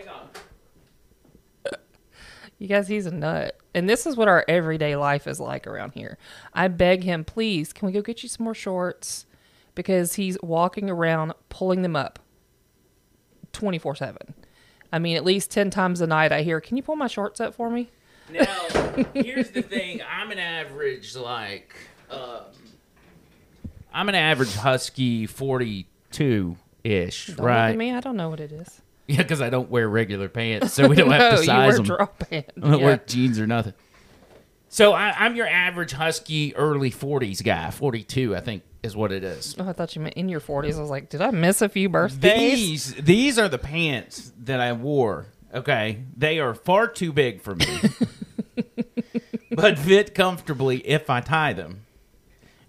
on. 0.08 0.28
You 2.60 2.68
guys, 2.68 2.88
he's 2.88 3.08
a 3.08 3.12
nut. 3.12 3.58
And 3.74 3.90
this 3.90 4.06
is 4.06 4.16
what 4.16 4.28
our 4.28 4.46
everyday 4.48 4.96
life 4.96 5.26
is 5.26 5.40
like 5.40 5.66
around 5.66 5.94
here. 5.94 6.18
I 6.54 6.68
beg 6.68 7.04
him, 7.04 7.24
please, 7.24 7.74
can 7.74 7.88
we 7.88 7.92
go 7.92 8.02
get 8.02 8.22
you 8.22 8.30
some 8.30 8.44
more 8.44 8.54
shorts? 8.54 9.26
Because 9.76 10.16
he's 10.16 10.38
walking 10.42 10.90
around 10.90 11.34
pulling 11.50 11.82
them 11.82 11.96
up 11.96 12.20
24 13.54 13.96
7. 13.96 14.34
I 14.94 15.00
mean, 15.00 15.16
at 15.16 15.24
least 15.24 15.52
10 15.52 15.70
times 15.70 16.02
a 16.02 16.08
night 16.08 16.32
I 16.32 16.42
hear, 16.42 16.60
can 16.60 16.76
you 16.78 16.84
pull 16.84 16.96
my 16.98 17.08
shorts 17.08 17.40
up 17.40 17.54
for 17.56 17.70
me? 17.70 17.90
Now, 18.32 18.46
here's 19.14 19.52
the 19.52 19.62
thing. 19.62 20.02
I'm 20.10 20.32
an 20.32 20.40
average, 20.40 21.16
like, 21.16 21.74
um, 22.10 22.42
I'm 23.94 24.10
an 24.10 24.16
average 24.16 24.54
husky 24.56 25.26
42 25.28 26.58
ish, 26.84 27.30
right? 27.38 27.76
me. 27.78 27.94
I 27.94 28.00
don't 28.02 28.18
know 28.18 28.30
what 28.30 28.40
it 28.42 28.52
is. 28.52 28.82
Yeah, 29.08 29.18
because 29.18 29.42
I 29.42 29.50
don't 29.50 29.70
wear 29.70 29.88
regular 29.90 30.30
pants, 30.30 30.74
so 30.74 30.88
we 30.88 30.96
don't 30.96 31.12
have 31.12 31.20
no, 31.32 31.36
to 31.38 31.42
you 31.42 31.46
size 31.46 31.68
wear 31.68 31.76
them. 31.78 31.86
drop 31.86 32.20
pants. 32.30 32.52
I 32.58 32.60
don't 32.60 32.80
Yeah. 32.80 32.86
wear 32.86 32.98
jeans 33.06 33.40
or 33.40 33.48
nothing. 33.48 33.74
So 34.74 34.94
I, 34.94 35.14
I'm 35.26 35.36
your 35.36 35.48
average 35.48 35.92
husky 35.92 36.56
early 36.56 36.92
40s 36.92 37.44
guy. 37.44 37.70
42, 37.72 38.38
I 38.38 38.40
think, 38.40 38.64
is 38.82 38.96
what 38.96 39.12
it 39.12 39.22
is. 39.22 39.54
Oh, 39.60 39.68
I 39.68 39.74
thought 39.74 39.98
you 39.98 40.02
meant 40.02 40.16
in 40.16 40.30
your 40.30 40.40
40s. 40.40 40.78
I 40.78 40.80
was 40.80 40.90
like, 40.90 41.10
did 41.10 41.22
I 41.22 41.30
miss 41.32 41.62
a 41.62 41.68
few 41.68 41.90
birthdays? 41.90 42.94
These 42.94 43.04
these 43.04 43.38
are 43.38 43.50
the 43.50 43.58
pants 43.58 44.32
that 44.40 44.62
I 44.62 44.72
wore. 44.72 45.26
Okay, 45.54 46.04
they 46.16 46.40
are 46.40 46.54
far 46.54 46.88
too 46.88 47.12
big 47.12 47.42
for 47.42 47.54
me, 47.54 47.66
but 49.52 49.78
fit 49.78 50.16
comfortably 50.16 50.78
if 50.88 51.10
I 51.10 51.20
tie 51.20 51.52
them. 51.52 51.82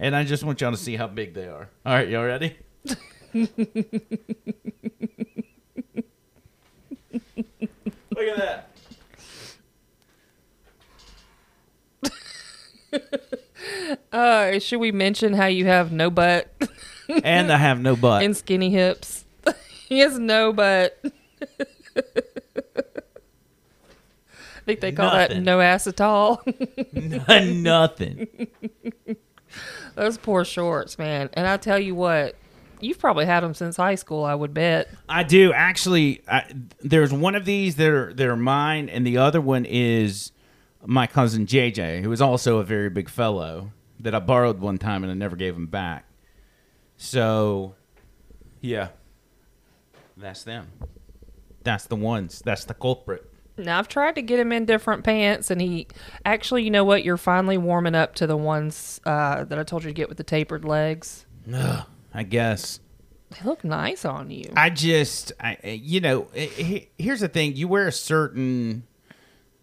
And 0.00 0.16
I 0.16 0.24
just 0.24 0.42
want 0.42 0.60
y'all 0.60 0.72
to 0.72 0.76
see 0.76 0.96
how 0.96 1.06
big 1.06 1.34
they 1.34 1.46
are. 1.46 1.68
All 1.86 1.94
right, 1.94 2.08
y'all 2.08 2.24
ready? 2.24 2.56
Look 3.32 3.48
at 8.18 8.36
that. 8.36 8.71
Uh, 14.12 14.58
should 14.58 14.80
we 14.80 14.90
mention 14.90 15.34
how 15.34 15.46
you 15.46 15.66
have 15.66 15.92
no 15.92 16.10
butt 16.10 16.50
And 17.22 17.52
I 17.52 17.56
have 17.58 17.80
no 17.80 17.94
butt. 17.94 18.24
and 18.24 18.36
skinny 18.36 18.70
hips? 18.70 19.24
he 19.88 20.00
has 20.00 20.18
no 20.18 20.52
butt. 20.52 20.98
I 24.56 24.64
think 24.64 24.80
they 24.80 24.92
call 24.92 25.10
that 25.12 25.30
Nothing. 25.30 25.44
no 25.44 25.58
acetol. 25.58 26.38
Nothing. 27.62 28.48
Those 29.94 30.18
poor 30.18 30.44
shorts, 30.44 30.98
man. 30.98 31.30
And 31.34 31.46
I 31.46 31.56
tell 31.56 31.78
you 31.78 31.94
what, 31.94 32.36
you've 32.80 32.98
probably 32.98 33.26
had 33.26 33.40
them 33.42 33.54
since 33.54 33.76
high 33.76 33.96
school, 33.96 34.24
I 34.24 34.34
would 34.34 34.54
bet. 34.54 34.88
I 35.08 35.22
do 35.22 35.52
actually. 35.52 36.22
I, 36.28 36.44
there's 36.80 37.12
one 37.12 37.34
of 37.34 37.44
these 37.44 37.76
that 37.76 37.88
are 37.90 38.12
that 38.14 38.26
are 38.26 38.36
mine, 38.36 38.88
and 38.88 39.06
the 39.06 39.18
other 39.18 39.40
one 39.40 39.64
is 39.64 40.32
my 40.84 41.06
cousin 41.06 41.46
JJ, 41.46 42.02
who 42.02 42.12
is 42.12 42.20
also 42.20 42.58
a 42.58 42.64
very 42.64 42.90
big 42.90 43.08
fellow 43.08 43.72
that 44.00 44.14
I 44.14 44.18
borrowed 44.18 44.60
one 44.60 44.78
time 44.78 45.02
and 45.04 45.10
I 45.10 45.14
never 45.14 45.36
gave 45.36 45.54
him 45.54 45.66
back. 45.66 46.04
So, 46.96 47.74
yeah, 48.60 48.88
that's 50.16 50.42
them. 50.44 50.68
That's 51.64 51.86
the 51.86 51.96
ones. 51.96 52.42
That's 52.44 52.64
the 52.64 52.74
culprit. 52.74 53.28
Now 53.56 53.78
I've 53.78 53.88
tried 53.88 54.14
to 54.16 54.22
get 54.22 54.38
him 54.40 54.50
in 54.50 54.64
different 54.64 55.04
pants, 55.04 55.50
and 55.50 55.60
he 55.60 55.86
actually, 56.24 56.62
you 56.64 56.70
know 56.70 56.84
what? 56.84 57.04
You're 57.04 57.16
finally 57.18 57.58
warming 57.58 57.94
up 57.94 58.14
to 58.16 58.26
the 58.26 58.36
ones 58.36 59.00
uh, 59.04 59.44
that 59.44 59.58
I 59.58 59.62
told 59.62 59.84
you 59.84 59.90
to 59.90 59.94
get 59.94 60.08
with 60.08 60.16
the 60.18 60.24
tapered 60.24 60.64
legs. 60.64 61.26
Ugh, 61.52 61.84
I 62.14 62.22
guess. 62.22 62.80
They 63.30 63.46
look 63.46 63.62
nice 63.62 64.04
on 64.04 64.30
you. 64.30 64.50
I 64.56 64.70
just, 64.70 65.32
I, 65.38 65.58
you 65.64 66.00
know, 66.00 66.28
eh, 66.34 66.46
he- 66.46 66.88
here's 66.98 67.20
the 67.20 67.28
thing: 67.28 67.54
you 67.54 67.68
wear 67.68 67.86
a 67.88 67.92
certain 67.92 68.84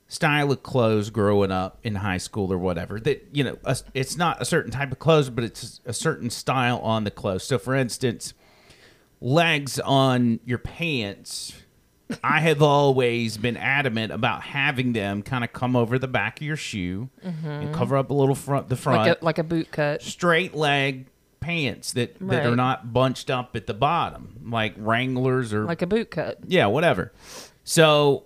style 0.10 0.52
of 0.52 0.64
clothes 0.64 1.12
growing 1.12 1.52
up 1.52 1.78
in 1.84 1.96
high 1.96 2.18
school 2.18 2.52
or 2.52 2.58
whatever. 2.58 3.00
That 3.00 3.26
you 3.32 3.46
know, 3.46 3.58
a, 3.64 3.78
it's 3.94 4.18
not 4.18 4.42
a 4.42 4.46
certain 4.46 4.72
type 4.72 4.92
of 4.92 5.00
clothes, 5.00 5.30
but 5.30 5.46
it's 5.46 5.80
a 5.86 5.94
certain 5.94 6.30
style 6.30 6.80
on 6.80 7.06
the 7.06 7.12
clothes. 7.12 7.46
So, 7.46 7.58
for 7.58 7.76
instance, 7.76 8.34
legs 9.22 9.80
on 9.80 10.42
your 10.44 10.58
pants. 10.58 11.54
I 12.24 12.40
have 12.40 12.64
always 12.64 13.38
been 13.38 13.56
adamant 13.56 14.12
about 14.12 14.42
having 14.42 14.94
them 14.94 15.22
kind 15.22 15.44
of 15.44 15.54
come 15.54 15.76
over 15.76 16.00
the 16.00 16.08
back 16.08 16.40
of 16.40 16.48
your 16.48 16.56
shoe 16.56 17.10
and 17.22 17.36
mm-hmm. 17.36 17.72
cover 17.72 17.96
up 17.96 18.10
a 18.10 18.16
little 18.16 18.34
front 18.34 18.68
the 18.68 18.76
front 18.76 19.08
like 19.08 19.22
a 19.22 19.26
like 19.26 19.38
a 19.38 19.44
boot 19.44 19.72
cut. 19.72 20.02
straight 20.02 20.56
leg 20.56 21.06
pants 21.40 21.94
that, 21.94 22.18
that 22.20 22.48
are 22.48 22.56
not 22.56 22.92
bunched 22.92 23.30
up 23.30 23.56
at 23.56 23.68
the 23.68 23.76
bottom, 23.76 24.42
like 24.50 24.74
Wranglers 24.78 25.54
or 25.54 25.66
Like 25.66 25.84
a 25.84 25.88
boot 25.88 26.10
cut. 26.10 26.40
yeah, 26.48 26.66
whatever. 26.66 27.14
So 27.64 28.24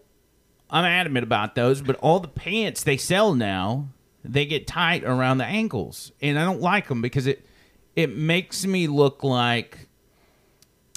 I'm 0.74 0.86
adamant 0.86 1.24
about 1.24 1.54
those, 1.54 1.84
but 1.84 1.96
all 1.98 2.20
the 2.20 2.28
pants 2.28 2.84
they 2.84 2.98
sell 2.98 3.36
now, 3.36 3.90
they 4.26 4.48
get 4.48 4.66
tight 4.66 5.04
around 5.04 5.38
the 5.38 5.46
ankles, 5.46 6.12
and 6.20 6.40
I 6.40 6.44
don't 6.44 6.62
like 6.62 6.88
them 6.88 7.02
because 7.02 7.28
it 7.28 7.46
it 7.96 8.18
makes 8.18 8.66
me 8.66 8.88
look 8.88 9.24
like 9.24 9.88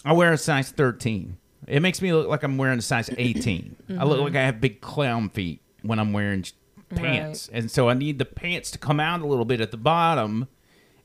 I 0.03 0.15
wear 0.15 0.33
a 0.33 0.39
size 0.39 0.71
13. 0.71 1.37
It 1.67 1.81
makes 1.81 2.01
me 2.01 2.13
look 2.15 2.27
like 2.27 2.43
I'm 2.43 2.57
wearing 2.57 2.79
a 2.79 2.83
size 2.83 3.11
18. 3.19 3.77
I 3.99 4.05
look 4.05 4.21
like 4.21 4.35
I 4.35 4.43
have 4.47 4.63
big 4.63 4.81
clown 4.81 5.29
feet 5.29 5.61
when 5.83 5.99
I'm 5.99 6.15
wearing 6.15 6.45
pants, 6.89 7.51
and 7.53 7.71
so 7.71 7.91
I 7.91 7.95
need 7.95 8.19
the 8.19 8.25
pants 8.25 8.71
to 8.71 8.79
come 8.79 8.99
out 8.99 9.21
a 9.21 9.27
little 9.27 9.45
bit 9.45 9.61
at 9.61 9.73
the 9.73 9.77
bottom 9.77 10.49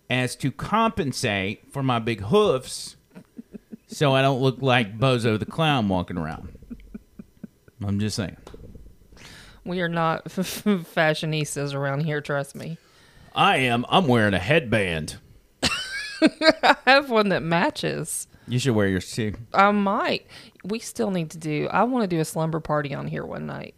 as 0.10 0.36
to 0.38 0.50
compensate 0.52 1.72
for 1.74 1.84
my 1.84 2.00
big 2.00 2.22
hoofs 2.22 2.96
so 3.88 4.14
I 4.14 4.22
don't 4.22 4.42
look 4.42 4.62
like 4.62 4.98
Bozo 4.98 5.38
the 5.38 5.46
Clown 5.46 5.90
walking 5.90 6.18
around. 6.18 6.58
I'm 7.86 8.00
just 8.00 8.16
saying. 8.16 8.38
We 9.64 9.82
are 9.82 9.90
not 9.90 10.26
fashionistas 10.26 11.74
around 11.74 12.02
here. 12.02 12.22
Trust 12.22 12.56
me. 12.56 12.78
I 13.34 13.58
am. 13.58 13.86
I'm 13.90 14.08
wearing 14.08 14.34
a 14.34 14.40
headband. 14.40 15.18
I 15.64 16.76
have 16.86 17.10
one 17.10 17.30
that 17.30 17.44
matches. 17.44 18.28
You 18.48 18.60
should 18.60 18.76
wear 18.76 18.88
yours 18.88 19.12
too. 19.12 19.36
I 19.54 19.72
might. 19.72 20.26
We 20.64 20.80
still 20.80 21.12
need 21.12 21.32
to 21.32 21.38
do. 21.38 21.68
I 21.72 21.84
want 21.84 22.04
to 22.04 22.16
do 22.16 22.20
a 22.20 22.26
slumber 22.26 22.60
party 22.60 22.94
on 22.94 23.08
here 23.08 23.26
one 23.26 23.46
night. 23.46 23.76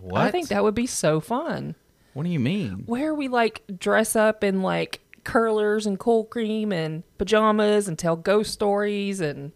What? 0.00 0.20
I 0.20 0.30
think 0.30 0.48
that 0.48 0.62
would 0.62 0.74
be 0.74 0.86
so 0.86 1.20
fun. 1.20 1.76
What 2.12 2.24
do 2.24 2.28
you 2.28 2.40
mean? 2.40 2.82
Where 2.86 3.14
we 3.14 3.28
like 3.28 3.62
dress 3.78 4.14
up 4.14 4.44
in 4.44 4.62
like 4.62 5.00
curlers 5.24 5.86
and 5.86 5.98
cool 5.98 6.24
cream 6.24 6.72
and 6.72 7.02
pajamas 7.18 7.88
and 7.88 7.98
tell 7.98 8.14
ghost 8.16 8.52
stories 8.52 9.20
and 9.20 9.52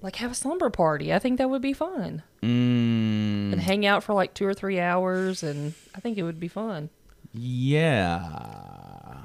like 0.00 0.16
have 0.16 0.32
a 0.32 0.34
slumber 0.34 0.70
party. 0.70 1.12
I 1.12 1.18
think 1.18 1.38
that 1.38 1.50
would 1.50 1.62
be 1.62 1.72
fun. 1.72 2.22
Mm, 2.42 3.52
And 3.52 3.60
hang 3.60 3.86
out 3.86 4.02
for 4.02 4.14
like 4.14 4.34
two 4.34 4.46
or 4.46 4.54
three 4.54 4.80
hours 4.80 5.42
and 5.42 5.74
I 5.94 6.00
think 6.00 6.18
it 6.18 6.22
would 6.24 6.40
be 6.40 6.48
fun. 6.48 6.90
yeah. 7.34 9.18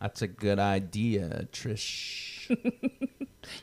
That's 0.00 0.20
a 0.22 0.26
good 0.28 0.58
idea, 0.58 1.46
Trish. 1.52 2.54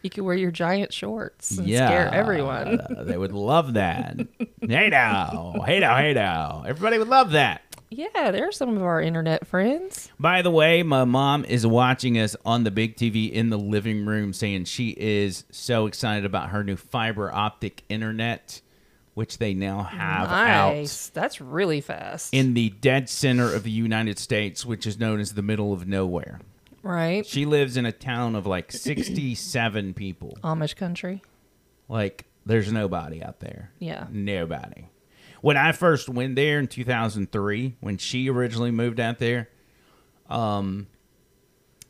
You 0.02 0.10
could 0.10 0.24
wear 0.24 0.36
your 0.36 0.50
giant 0.52 0.94
shorts 0.94 1.58
and 1.58 1.68
yeah. 1.68 1.88
scare 1.88 2.08
everyone. 2.14 2.80
they 3.06 3.18
would 3.18 3.34
love 3.34 3.74
that. 3.74 4.16
hey 4.62 4.88
now. 4.90 5.56
Hey 5.66 5.80
now. 5.82 5.98
Hey 5.98 6.14
now. 6.14 6.64
Everybody 6.66 6.98
would 7.00 7.10
love 7.10 7.32
that. 7.32 7.64
Yeah, 7.90 8.32
there 8.32 8.48
are 8.48 8.52
some 8.54 8.78
of 8.78 8.82
our 8.82 9.02
internet 9.02 9.46
friends. 9.46 10.10
By 10.18 10.42
the 10.42 10.52
way, 10.52 10.84
my 10.84 11.04
mom 11.04 11.44
is 11.44 11.68
watching 11.68 12.18
us 12.18 12.34
on 12.46 12.64
the 12.64 12.72
big 12.72 12.96
TV 12.96 13.30
in 13.30 13.50
the 13.50 13.60
living 13.60 14.06
room 14.06 14.32
saying 14.32 14.66
she 14.66 14.92
is 14.98 15.44
so 15.52 15.86
excited 15.86 16.24
about 16.24 16.50
her 16.52 16.64
new 16.64 16.78
fiber 16.78 17.30
optic 17.34 17.84
internet, 17.90 18.62
which 19.14 19.38
they 19.38 19.54
now 19.54 19.84
have 19.84 20.28
out 20.30 20.74
Nice. 20.76 21.10
That's 21.10 21.40
really 21.40 21.82
fast. 21.82 22.34
in 22.34 22.54
the 22.54 22.70
dead 22.70 23.10
center 23.10 23.54
of 23.54 23.64
the 23.64 23.72
United 23.72 24.18
States, 24.20 24.66
which 24.66 24.88
is 24.88 25.00
known 25.00 25.20
as 25.20 25.34
the 25.34 25.42
middle 25.44 25.72
of 25.74 25.88
nowhere. 25.88 26.40
right? 26.82 27.26
She 27.26 27.46
lives 27.46 27.78
in 27.78 27.86
a 27.86 27.92
town 27.92 28.36
of 28.36 28.46
like 28.46 28.72
67 28.72 29.94
people. 29.94 30.38
Amish 30.44 30.76
country. 30.76 31.22
Like, 31.88 32.26
there's 32.46 32.72
nobody 32.72 33.22
out 33.24 33.40
there. 33.40 33.72
Yeah. 33.80 34.08
Nobody. 34.12 34.88
When 35.42 35.58
I 35.58 35.74
first 35.74 36.08
went 36.10 36.36
there 36.36 36.60
in 36.60 36.68
2003, 36.68 37.76
when 37.82 37.98
she 37.98 38.30
originally 38.30 38.72
moved 38.72 39.00
out 39.00 39.20
there, 39.20 39.50
um, 40.30 40.88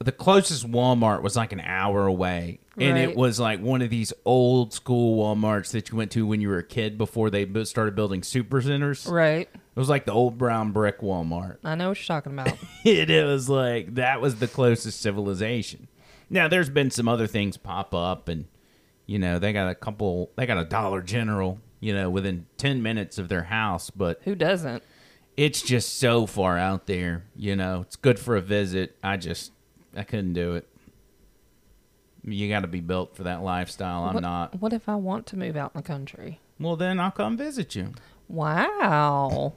the 0.04 0.12
closest 0.12 0.70
Walmart 0.70 1.22
was 1.22 1.36
like 1.36 1.52
an 1.54 1.62
hour 1.62 2.06
away. 2.06 2.60
And 2.78 2.98
it 2.98 3.16
was 3.16 3.40
like 3.40 3.62
one 3.62 3.84
of 3.84 3.92
these 3.92 4.14
old 4.26 4.74
school 4.74 5.24
Walmarts 5.24 5.72
that 5.74 5.92
you 5.92 5.98
went 5.98 6.12
to 6.12 6.26
when 6.26 6.42
you 6.42 6.50
were 6.50 6.58
a 6.58 6.64
kid 6.64 6.98
before 6.98 7.30
they 7.30 7.46
bu- 7.46 7.66
started 7.66 7.96
building 7.96 8.24
super 8.24 8.62
centers. 8.64 9.06
Right. 9.06 9.48
It 9.54 9.80
was 9.80 9.90
like 9.90 10.06
the 10.06 10.12
old 10.12 10.40
brown 10.40 10.72
brick 10.72 11.02
Walmart. 11.02 11.58
I 11.64 11.76
know 11.76 11.90
what 11.90 12.00
you're 12.00 12.06
talking 12.06 12.32
about. 12.34 12.58
it, 12.84 13.12
it 13.12 13.26
was 13.26 13.48
like 13.48 13.94
that 13.96 14.22
was 14.22 14.38
the 14.38 14.48
closest 14.48 15.02
civilization. 15.02 15.88
Now 16.30 16.48
there's 16.48 16.70
been 16.70 16.90
some 16.90 17.08
other 17.08 17.28
things 17.28 17.58
pop 17.58 17.94
up, 17.94 18.28
and 18.28 18.46
you 19.06 19.20
know 19.20 19.38
they 19.38 19.54
got 19.54 19.70
a 19.70 19.76
couple. 19.76 20.32
They 20.36 20.48
got 20.48 20.58
a 20.58 20.66
Dollar 20.66 21.02
General, 21.04 21.60
you 21.80 21.94
know, 21.94 22.10
within 22.10 22.48
ten 22.58 22.82
minutes 22.82 23.20
of 23.20 23.30
their 23.30 23.44
house, 23.44 23.92
but 23.92 24.20
Who 24.24 24.34
doesn't? 24.34 24.84
it's 25.38 25.62
just 25.62 26.00
so 26.00 26.26
far 26.26 26.58
out 26.58 26.88
there. 26.88 27.26
You 27.36 27.56
know, 27.56 27.82
it's 27.82 27.96
good 27.96 28.18
for 28.20 28.36
a 28.36 28.42
visit. 28.42 28.96
I 29.04 29.18
just 29.18 29.52
I 29.96 30.04
couldn't 30.04 30.34
do 30.34 30.56
it. 30.56 30.68
You 32.24 32.48
got 32.50 32.62
to 32.62 32.68
be 32.68 32.80
built 32.80 33.16
for 33.16 33.24
that 33.24 33.44
lifestyle. 33.44 34.04
I'm 34.04 34.14
what, 34.14 34.22
not. 34.22 34.62
What 34.62 34.74
if 34.74 34.88
I 34.88 34.96
want 34.96 35.26
to 35.28 35.38
move 35.38 35.58
out 35.58 35.72
in 35.76 35.82
the 35.82 35.88
country? 35.88 36.40
Well, 36.60 36.76
then 36.76 37.00
I'll 37.00 37.12
come 37.12 37.36
visit 37.38 37.76
you. 37.76 37.94
Wow. 38.28 39.54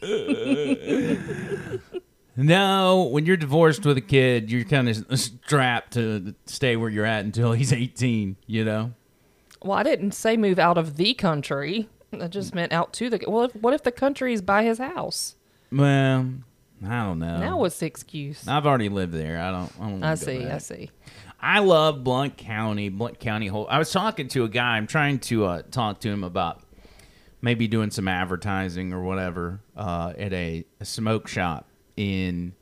No, 2.36 3.04
when 3.04 3.24
you're 3.24 3.38
divorced 3.38 3.86
with 3.86 3.96
a 3.96 4.02
kid, 4.02 4.50
you're 4.50 4.64
kind 4.64 4.88
of 4.88 5.18
strapped 5.18 5.94
to 5.94 6.34
stay 6.44 6.76
where 6.76 6.90
you're 6.90 7.06
at 7.06 7.24
until 7.24 7.52
he's 7.52 7.72
18, 7.72 8.36
you 8.46 8.64
know? 8.64 8.92
Well, 9.62 9.78
I 9.78 9.82
didn't 9.82 10.12
say 10.12 10.36
move 10.36 10.58
out 10.58 10.76
of 10.76 10.96
the 10.96 11.14
country. 11.14 11.88
I 12.12 12.28
just 12.28 12.54
meant 12.54 12.72
out 12.72 12.92
to 12.94 13.08
the. 13.08 13.24
Well, 13.26 13.44
if, 13.44 13.56
what 13.56 13.72
if 13.72 13.82
the 13.82 13.92
country 13.92 14.34
is 14.34 14.42
by 14.42 14.64
his 14.64 14.78
house? 14.78 15.36
Well, 15.72 16.26
I 16.84 17.04
don't 17.04 17.18
know. 17.18 17.38
now 17.38 17.58
what's 17.58 17.78
the 17.78 17.86
excuse? 17.86 18.46
I've 18.46 18.66
already 18.66 18.88
lived 18.88 19.12
there. 19.12 19.40
I 19.40 19.50
don't. 19.50 19.72
I, 19.80 19.90
don't 19.90 20.04
I 20.04 20.14
see. 20.14 20.44
I 20.44 20.58
see. 20.58 20.90
I 21.40 21.60
love 21.60 22.02
Blount 22.04 22.36
County. 22.36 22.88
Blount 22.88 23.18
County. 23.18 23.46
Whole. 23.46 23.66
I 23.70 23.78
was 23.78 23.90
talking 23.90 24.28
to 24.28 24.44
a 24.44 24.48
guy. 24.48 24.76
I'm 24.76 24.86
trying 24.86 25.18
to 25.20 25.44
uh, 25.46 25.62
talk 25.70 26.00
to 26.00 26.08
him 26.08 26.24
about 26.24 26.62
maybe 27.40 27.68
doing 27.68 27.90
some 27.90 28.08
advertising 28.08 28.92
or 28.92 29.02
whatever 29.02 29.60
uh, 29.76 30.12
at 30.18 30.32
a, 30.32 30.64
a 30.80 30.84
smoke 30.84 31.28
shop 31.28 31.68
in 31.96 32.54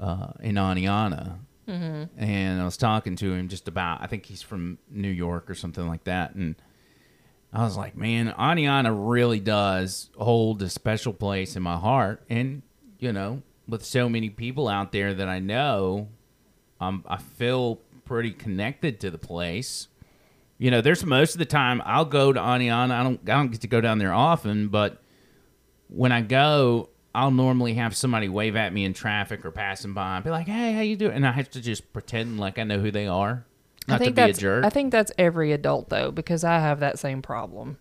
uh, 0.00 0.32
in 0.40 0.54
Oneonta. 0.56 1.38
Mm-hmm. 1.68 2.04
And 2.22 2.60
I 2.60 2.64
was 2.64 2.76
talking 2.76 3.16
to 3.16 3.32
him 3.32 3.48
just 3.48 3.68
about. 3.68 4.02
I 4.02 4.06
think 4.06 4.26
he's 4.26 4.42
from 4.42 4.78
New 4.90 5.10
York 5.10 5.50
or 5.50 5.54
something 5.54 5.86
like 5.86 6.04
that. 6.04 6.34
And 6.34 6.56
I 7.52 7.62
was 7.62 7.76
like, 7.76 7.96
man, 7.96 8.32
Oneonta 8.38 8.94
really 8.94 9.40
does 9.40 10.10
hold 10.16 10.62
a 10.62 10.70
special 10.70 11.12
place 11.12 11.56
in 11.56 11.62
my 11.62 11.76
heart. 11.76 12.22
And 12.30 12.62
you 12.98 13.12
know, 13.12 13.42
with 13.68 13.84
so 13.84 14.08
many 14.08 14.30
people 14.30 14.68
out 14.68 14.92
there 14.92 15.14
that 15.14 15.28
I 15.28 15.38
know, 15.38 16.08
um, 16.80 17.04
I 17.06 17.18
feel 17.18 17.76
pretty 18.04 18.32
connected 18.32 19.00
to 19.00 19.10
the 19.10 19.18
place. 19.18 19.88
You 20.58 20.70
know, 20.70 20.80
there's 20.80 21.04
most 21.04 21.34
of 21.34 21.38
the 21.38 21.44
time 21.44 21.82
I'll 21.84 22.04
go 22.04 22.32
to 22.32 22.40
Oneonta. 22.40 22.90
I 22.90 23.02
don't 23.02 23.20
I 23.28 23.34
don't 23.34 23.50
get 23.50 23.60
to 23.60 23.68
go 23.68 23.80
down 23.80 23.98
there 23.98 24.12
often, 24.12 24.68
but 24.68 25.00
when 25.88 26.10
I 26.10 26.20
go, 26.20 26.88
I'll 27.14 27.30
normally 27.30 27.74
have 27.74 27.96
somebody 27.96 28.28
wave 28.28 28.56
at 28.56 28.72
me 28.72 28.84
in 28.84 28.92
traffic 28.92 29.44
or 29.44 29.50
passing 29.50 29.92
by 29.92 30.16
and 30.16 30.24
be 30.24 30.30
like, 30.30 30.46
"Hey, 30.46 30.72
how 30.72 30.80
you 30.80 30.96
doing?" 30.96 31.12
And 31.12 31.26
I 31.26 31.32
have 31.32 31.50
to 31.50 31.60
just 31.60 31.92
pretend 31.92 32.40
like 32.40 32.58
I 32.58 32.64
know 32.64 32.78
who 32.78 32.90
they 32.90 33.06
are, 33.06 33.44
not 33.86 33.96
I 33.96 33.98
think 33.98 34.16
to 34.16 34.24
be 34.24 34.30
a 34.30 34.34
jerk. 34.34 34.64
I 34.64 34.70
think 34.70 34.90
that's 34.90 35.12
every 35.16 35.52
adult 35.52 35.88
though, 35.90 36.10
because 36.10 36.42
I 36.44 36.58
have 36.58 36.80
that 36.80 36.98
same 36.98 37.22
problem. 37.22 37.78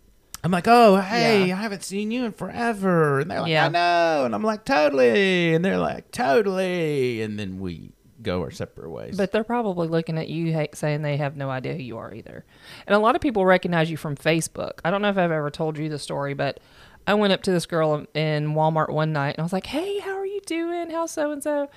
I'm 0.47 0.51
like, 0.51 0.67
"Oh, 0.69 0.95
hey, 0.95 1.47
Yeah. 1.47 1.57
I 1.57 1.61
haven't 1.61 1.83
seen 1.83 2.09
you 2.09 2.23
in 2.23 2.31
forever," 2.31 3.19
and 3.19 3.29
they're 3.29 3.41
like, 3.41 3.51
Yeah. 3.51 3.65
"I 3.65 3.67
know," 3.67 4.23
and 4.23 4.33
I'm 4.33 4.43
like, 4.43 4.63
"Totally," 4.63 5.53
and 5.53 5.65
they're 5.65 5.77
like, 5.77 6.09
"Totally," 6.13 7.21
and 7.21 7.37
then 7.37 7.59
we 7.59 7.91
go 8.21 8.41
our 8.43 8.49
separate 8.51 8.89
ways. 8.89 9.17
But 9.17 9.33
they're 9.33 9.43
probably 9.43 9.89
looking 9.89 10.17
at 10.17 10.29
you 10.29 10.53
ha- 10.53 10.67
saying 10.73 11.01
they 11.01 11.17
have 11.17 11.35
no 11.35 11.49
idea 11.49 11.73
who 11.73 11.81
you 11.83 11.97
are 11.97 12.13
either. 12.13 12.45
And 12.87 12.95
a 12.95 12.99
lot 12.99 13.13
of 13.13 13.21
people 13.21 13.45
recognize 13.45 13.91
you 13.91 13.97
from 13.97 14.15
Facebook. 14.15 14.79
I 14.85 14.89
don't 14.89 15.01
know 15.01 15.09
if 15.09 15.17
I've 15.17 15.31
ever 15.31 15.51
told 15.51 15.77
you 15.77 15.89
the 15.89 15.99
story, 15.99 16.33
but 16.33 16.61
I 17.05 17.13
went 17.15 17.33
up 17.33 17.41
to 17.43 17.51
this 17.51 17.65
girl 17.65 18.05
in 18.13 18.53
Walmart 18.53 18.89
one 18.89 19.11
night 19.11 19.31
and 19.35 19.39
I 19.39 19.43
was 19.43 19.51
like, 19.53 19.65
"Hey, 19.65 19.99
how 19.99 20.15
are 20.17 20.25
you 20.25 20.39
doing? 20.45 20.91
How's 20.91 21.11
so 21.11 21.29
and 21.31 21.43
so?" 21.43 21.69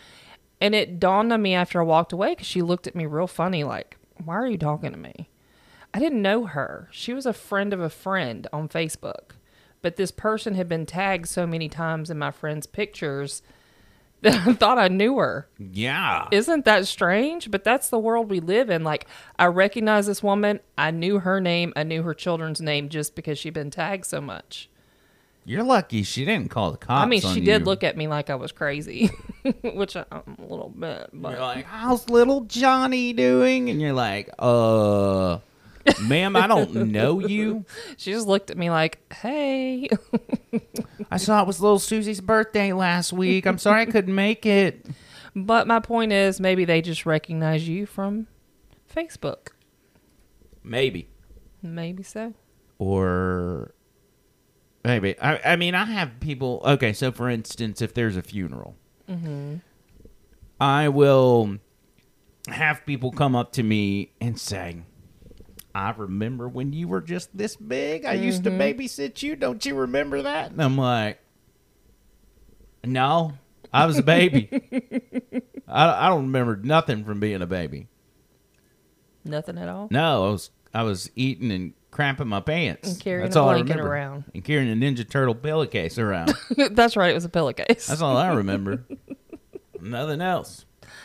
And 0.61 0.77
it 0.77 1.01
dawned 1.01 1.33
on 1.33 1.43
me 1.43 1.55
after 1.55 1.81
I 1.81 1.85
walked 1.85 2.13
away 2.13 2.31
because 2.37 2.47
she 2.47 2.63
looked 2.63 2.87
at 2.87 2.95
me 2.95 3.07
real 3.07 3.27
funny, 3.27 3.65
like, 3.65 3.97
"Why 4.25 4.37
are 4.37 4.47
you 4.47 4.59
talking 4.59 4.93
to 4.93 4.97
me?" 4.97 5.29
I 5.93 5.99
didn't 5.99 6.23
know 6.23 6.47
her. 6.47 6.89
She 6.91 7.13
was 7.13 7.27
a 7.27 7.33
friend 7.33 7.73
of 7.73 7.81
a 7.81 7.91
friend 7.91 8.47
on 8.53 8.69
Facebook, 8.69 9.33
but 9.83 9.97
this 9.97 10.11
person 10.11 10.55
had 10.55 10.69
been 10.69 10.87
tagged 10.87 11.29
so 11.29 11.47
many 11.47 11.69
times 11.69 12.11
in 12.11 12.19
my 12.19 12.31
friend's 12.31 12.67
pictures 12.67 13.43
that 14.23 14.47
I 14.47 14.53
thought 14.53 14.79
I 14.79 14.89
knew 14.89 15.17
her. 15.19 15.49
Yeah. 15.59 16.29
Isn't 16.31 16.67
that 16.67 16.87
strange? 16.87 17.51
But 17.51 17.65
that's 17.65 17.89
the 17.89 17.99
world 17.99 18.31
we 18.31 18.41
live 18.41 18.69
in. 18.69 18.85
Like, 18.85 19.07
I 19.39 19.47
recognize 19.47 20.07
this 20.07 20.23
woman. 20.23 20.61
I 20.77 20.91
knew 20.91 21.21
her 21.21 21.41
name. 21.41 21.73
I 21.75 21.85
knew 21.85 22.03
her 22.03 22.13
children's 22.13 22.61
name 22.61 22.91
just 22.91 23.15
because 23.15 23.39
she'd 23.39 23.55
been 23.55 23.71
tagged 23.71 24.05
so 24.05 24.21
much. 24.21 24.69
You're 25.47 25.63
lucky 25.63 26.03
she 26.03 26.27
didn't 26.27 26.51
call 26.51 26.71
the 26.71 26.77
cops. 26.77 27.03
I 27.03 27.07
mean, 27.07 27.23
she 27.23 27.41
did 27.41 27.63
you. 27.63 27.65
look 27.65 27.83
at 27.83 27.97
me 27.97 28.09
like 28.09 28.29
I 28.29 28.35
was 28.35 28.53
crazy, 28.53 29.07
which 29.63 29.97
I, 29.97 30.05
I'm 30.13 30.37
a 30.39 30.43
little 30.43 30.69
bit. 30.69 31.09
But 31.15 31.31
You're 31.31 31.41
like, 31.41 31.65
how's 31.65 32.09
little 32.11 32.43
Johnny 32.43 33.15
doing? 33.15 33.71
And 33.71 33.81
you're 33.81 33.95
like, 33.95 34.29
uh, 34.39 35.39
ma'am, 36.03 36.37
I 36.37 36.47
don't 36.47 36.75
know 36.75 37.21
you. 37.21 37.65
she 37.97 38.13
just 38.13 38.27
looked 38.27 38.51
at 38.51 38.57
me 38.57 38.71
like, 38.71 39.13
"Hey." 39.13 39.89
I 41.11 41.17
saw 41.17 41.41
it 41.43 41.47
was 41.47 41.61
little 41.61 41.79
Susie's 41.79 42.21
birthday 42.21 42.73
last 42.73 43.13
week. 43.13 43.47
I'm 43.47 43.59
sorry 43.59 43.83
I 43.83 43.87
couldn't 43.87 44.15
make 44.15 44.47
it. 44.47 44.87
but 45.35 45.67
my 45.67 45.81
point 45.81 46.13
is, 46.13 46.41
maybe 46.41 46.65
they 46.65 46.81
just 46.83 47.05
recognize 47.05 47.67
you 47.67 47.87
from 47.87 48.29
Facebook. 48.95 49.49
Maybe. 50.63 51.09
Maybe 51.63 52.03
so. 52.03 52.35
Or 52.79 53.75
maybe. 54.85 55.19
I, 55.21 55.53
I 55.53 55.57
mean, 55.57 55.75
I 55.75 55.85
have 55.85 56.21
people. 56.21 56.63
Okay, 56.65 56.93
so 56.93 57.11
for 57.11 57.29
instance, 57.29 57.83
if 57.83 57.93
there's 57.95 58.17
a 58.17 58.23
funeral, 58.23 58.77
mm-hmm. 59.09 59.57
I 60.61 60.89
will 60.89 61.59
have 62.49 62.85
people 62.87 63.11
come 63.11 63.35
up 63.35 63.53
to 63.53 63.63
me 63.63 64.13
and 64.21 64.39
say, 64.39 64.83
I 65.75 65.91
remember 65.91 66.49
when 66.49 66.73
you 66.73 66.89
were 66.89 67.01
just 67.01 67.37
this 67.37 67.57
big. 67.57 68.05
I 68.05 68.15
used 68.15 68.45
to 68.45 68.51
mm-hmm. 68.51 68.61
babysit 68.61 69.23
you. 69.23 69.37
Don't 69.37 69.65
you 69.65 69.75
remember 69.75 70.23
that? 70.23 70.51
And 70.51 70.63
I'm 70.63 70.77
like, 70.77 71.21
no, 72.85 73.33
I 73.73 73.87
was 73.87 73.99
a 73.99 74.03
baby. 74.03 74.49
I, 75.69 76.07
I 76.07 76.09
don't 76.09 76.27
remember 76.27 76.57
nothing 76.57 77.05
from 77.05 77.21
being 77.21 77.43
a 77.43 77.47
baby. 77.47 77.89
Nothing 79.25 79.59
at 79.59 79.69
all. 79.69 79.89
No, 79.91 80.27
I 80.27 80.31
was 80.31 80.51
I 80.73 80.83
was 80.83 81.11
eating 81.15 81.51
and 81.53 81.73
cramping 81.91 82.29
my 82.29 82.41
pants. 82.41 82.89
And 82.89 83.01
carrying 83.01 83.25
That's 83.25 83.37
a 83.37 83.41
all 83.41 83.49
I 83.49 83.55
blanket 83.55 83.73
remember. 83.73 83.93
around. 83.93 84.25
And 84.35 84.45
carrying 84.45 84.71
a 84.71 84.75
Ninja 84.75 85.09
Turtle 85.09 85.35
pillowcase 85.35 85.99
around. 85.99 86.33
That's 86.71 86.97
right. 86.97 87.11
It 87.11 87.15
was 87.15 87.25
a 87.25 87.31
pillowcase. 87.31 87.87
That's 87.87 88.01
all 88.01 88.17
I 88.17 88.35
remember. 88.35 88.85
Nothing 89.81 90.21
else. 90.21 90.65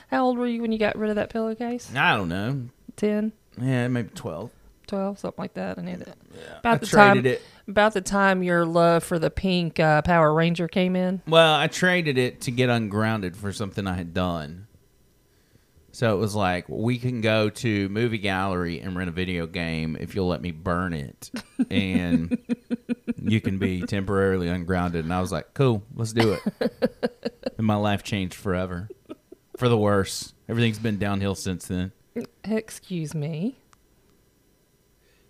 How 0.10 0.26
old 0.26 0.38
were 0.38 0.48
you 0.48 0.62
when 0.62 0.72
you 0.72 0.78
got 0.78 0.98
rid 0.98 1.10
of 1.10 1.16
that 1.16 1.30
pillowcase? 1.30 1.92
I 1.96 2.16
don't 2.16 2.30
know. 2.30 2.70
10, 2.98 3.34
Yeah, 3.62 3.88
maybe 3.88 4.10
12. 4.14 4.52
12, 4.86 5.20
something 5.20 5.42
like 5.42 5.54
that. 5.56 5.78
I 5.78 5.82
need 5.82 6.02
it. 6.02 6.08
I 6.56 6.60
About 6.60 6.82
the 6.82 6.88
traded 6.88 7.24
time. 7.24 7.26
it. 7.26 7.42
About 7.68 7.94
the 7.94 8.02
time 8.02 8.44
your 8.44 8.66
love 8.66 9.04
for 9.04 9.18
the 9.20 9.30
pink 9.30 9.80
uh, 9.80 10.02
Power 10.04 10.34
Ranger 10.34 10.68
came 10.68 10.96
in. 10.96 11.22
Well, 11.28 11.56
I 11.56 11.68
traded 11.68 12.18
it 12.18 12.42
to 12.42 12.52
get 12.52 12.70
ungrounded 12.70 13.36
for 13.36 13.52
something 13.52 13.88
I 13.88 13.96
had 13.96 14.14
done. 14.14 14.68
So 15.92 16.14
it 16.14 16.20
was 16.20 16.36
like, 16.36 16.68
we 16.68 16.98
can 16.98 17.22
go 17.22 17.50
to 17.50 17.88
movie 17.88 18.18
gallery 18.18 18.82
and 18.82 18.98
rent 18.98 19.08
a 19.08 19.14
video 19.14 19.48
game 19.48 19.96
if 19.98 20.14
you'll 20.14 20.28
let 20.28 20.42
me 20.42 20.52
burn 20.52 20.92
it, 20.92 21.32
and 21.70 22.38
you 23.22 23.40
can 23.40 23.60
be 23.60 23.82
temporarily 23.84 24.50
ungrounded. 24.50 25.06
And 25.06 25.14
I 25.14 25.22
was 25.22 25.32
like, 25.32 25.54
cool, 25.54 25.84
let's 25.96 26.12
do 26.12 26.34
it. 26.34 27.22
and 27.58 27.66
my 27.66 27.76
life 27.78 28.04
changed 28.04 28.36
forever, 28.36 28.90
for 29.58 29.70
the 29.70 29.78
worse. 29.78 30.34
Everything's 30.50 30.80
been 30.80 31.00
downhill 31.00 31.34
since 31.34 31.68
then. 31.68 31.94
Excuse 32.44 33.16
me. 33.16 33.56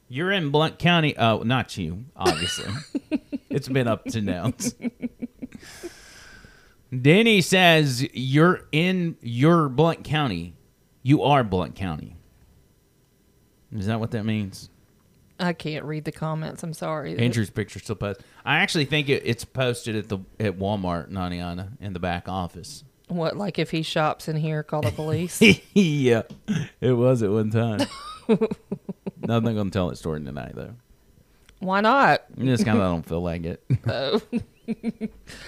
You're 0.08 0.32
in 0.32 0.52
Blount 0.52 0.78
County. 0.80 1.18
Oh, 1.18 1.40
not 1.40 1.78
you, 1.78 2.06
obviously. 2.16 2.72
it's 3.50 3.68
been 3.68 3.88
up 3.88 4.06
to 4.06 4.22
downs. 4.22 4.76
Denny 7.02 7.42
says 7.42 8.08
you're 8.14 8.68
in 8.72 9.18
your 9.22 9.68
Blount 9.70 10.04
County. 10.04 10.54
You 11.02 11.24
are 11.24 11.44
Blount 11.44 11.76
County. 11.76 12.16
Is 13.76 13.88
that 13.88 14.00
what 14.00 14.12
that 14.12 14.24
means? 14.24 14.70
I 15.40 15.54
can't 15.54 15.84
read 15.84 16.06
the 16.06 16.12
comments. 16.12 16.64
I'm 16.64 16.74
sorry. 16.74 17.18
Andrew's 17.18 17.50
picture 17.50 17.80
still 17.80 17.96
posted. 17.96 18.24
I 18.46 18.58
actually 18.58 18.86
think 18.86 19.10
it, 19.10 19.24
it's 19.26 19.44
posted 19.44 19.96
at 19.96 20.08
the 20.08 20.20
at 20.40 20.58
Walmart, 20.58 21.10
Naniana, 21.10 21.72
in 21.82 21.94
the 21.94 22.00
back 22.00 22.30
office. 22.30 22.84
What, 23.08 23.36
like 23.36 23.60
if 23.60 23.72
he 23.72 23.82
shops 23.82 24.28
in 24.28 24.38
here, 24.38 24.64
call 24.64 24.82
the 24.82 24.92
police? 24.92 25.42
yeah, 25.74 26.24
it 26.80 26.94
was 26.94 27.22
at 27.22 27.32
one 27.32 27.52
time. 27.52 27.82
I'm 29.30 29.44
not 29.44 29.54
going 29.54 29.66
to 29.66 29.72
tell 29.72 29.90
that 29.90 29.98
story 29.98 30.24
tonight, 30.24 30.54
though. 30.56 30.74
Why 31.60 31.82
not? 31.82 32.24
Just 32.38 32.66
kind 32.66 32.78
of 32.78 32.84
I 32.84 32.88
don't 32.88 33.06
feel 33.06 33.22
like 33.22 33.46
it. 33.46 33.64
Oh. 33.88 34.22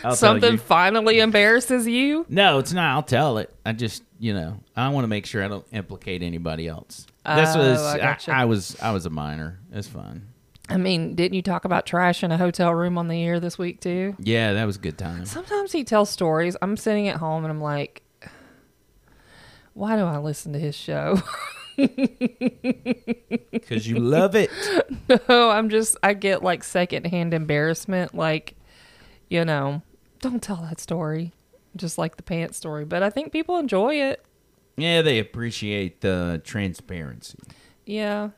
I'll 0.03 0.11
tell 0.11 0.15
Something 0.15 0.51
you. 0.53 0.57
finally 0.59 1.19
embarrasses 1.21 1.87
you? 1.87 2.23
No, 2.29 2.59
it's 2.59 2.71
not. 2.71 2.91
I'll 2.93 3.01
tell 3.03 3.39
it. 3.39 3.51
I 3.65 3.73
just, 3.73 4.03
you 4.19 4.31
know, 4.33 4.59
I 4.75 4.89
want 4.89 5.05
to 5.05 5.07
make 5.07 5.25
sure 5.25 5.43
I 5.43 5.47
don't 5.47 5.65
implicate 5.71 6.21
anybody 6.21 6.67
else. 6.67 7.07
This 7.25 7.49
Oh, 7.55 7.59
was, 7.59 7.81
I 7.81 7.97
I. 8.27 8.41
I 8.41 8.45
was, 8.45 8.77
I 8.79 8.91
was 8.91 9.07
a 9.07 9.09
minor. 9.09 9.59
It's 9.71 9.87
fine. 9.87 10.27
I 10.69 10.77
mean, 10.77 11.15
didn't 11.15 11.33
you 11.33 11.41
talk 11.41 11.65
about 11.65 11.87
trash 11.87 12.23
in 12.23 12.31
a 12.31 12.37
hotel 12.37 12.71
room 12.75 12.97
on 12.99 13.07
the 13.07 13.23
air 13.23 13.39
this 13.39 13.57
week 13.57 13.81
too? 13.81 14.15
Yeah, 14.19 14.53
that 14.53 14.65
was 14.65 14.75
a 14.75 14.79
good 14.79 14.99
time. 14.99 15.25
Sometimes 15.25 15.71
he 15.71 15.83
tells 15.83 16.11
stories. 16.11 16.55
I'm 16.61 16.77
sitting 16.77 17.07
at 17.07 17.15
home 17.17 17.43
and 17.43 17.51
I'm 17.51 17.61
like, 17.61 18.03
why 19.73 19.95
do 19.95 20.03
I 20.03 20.17
listen 20.19 20.53
to 20.53 20.59
his 20.59 20.75
show? 20.75 21.19
Because 23.51 23.87
you 23.87 23.99
love 23.99 24.35
it. 24.35 24.49
no, 25.29 25.49
I'm 25.49 25.69
just, 25.69 25.97
I 26.03 26.13
get 26.13 26.43
like 26.43 26.63
secondhand 26.63 27.33
embarrassment. 27.33 28.15
Like, 28.15 28.55
you 29.29 29.45
know, 29.45 29.81
don't 30.19 30.41
tell 30.41 30.57
that 30.57 30.79
story. 30.79 31.33
Just 31.75 31.97
like 31.97 32.17
the 32.17 32.23
pants 32.23 32.57
story. 32.57 32.85
But 32.85 33.03
I 33.03 33.09
think 33.09 33.31
people 33.31 33.57
enjoy 33.57 33.95
it. 33.95 34.23
Yeah, 34.77 35.01
they 35.01 35.19
appreciate 35.19 36.01
the 36.01 36.41
transparency. 36.43 37.39
Yeah. 37.85 38.29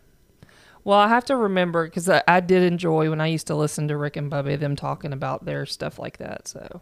Well, 0.83 0.97
I 0.97 1.07
have 1.09 1.25
to 1.25 1.35
remember 1.35 1.85
because 1.85 2.09
I, 2.09 2.23
I 2.27 2.39
did 2.39 2.63
enjoy 2.63 3.09
when 3.09 3.19
I 3.21 3.27
used 3.27 3.47
to 3.47 3.55
listen 3.55 3.87
to 3.89 3.97
Rick 3.97 4.15
and 4.15 4.31
Bubba, 4.31 4.59
them 4.59 4.75
talking 4.75 5.11
about 5.13 5.45
their 5.45 5.65
stuff 5.65 5.99
like 5.99 6.17
that. 6.17 6.47
So, 6.47 6.81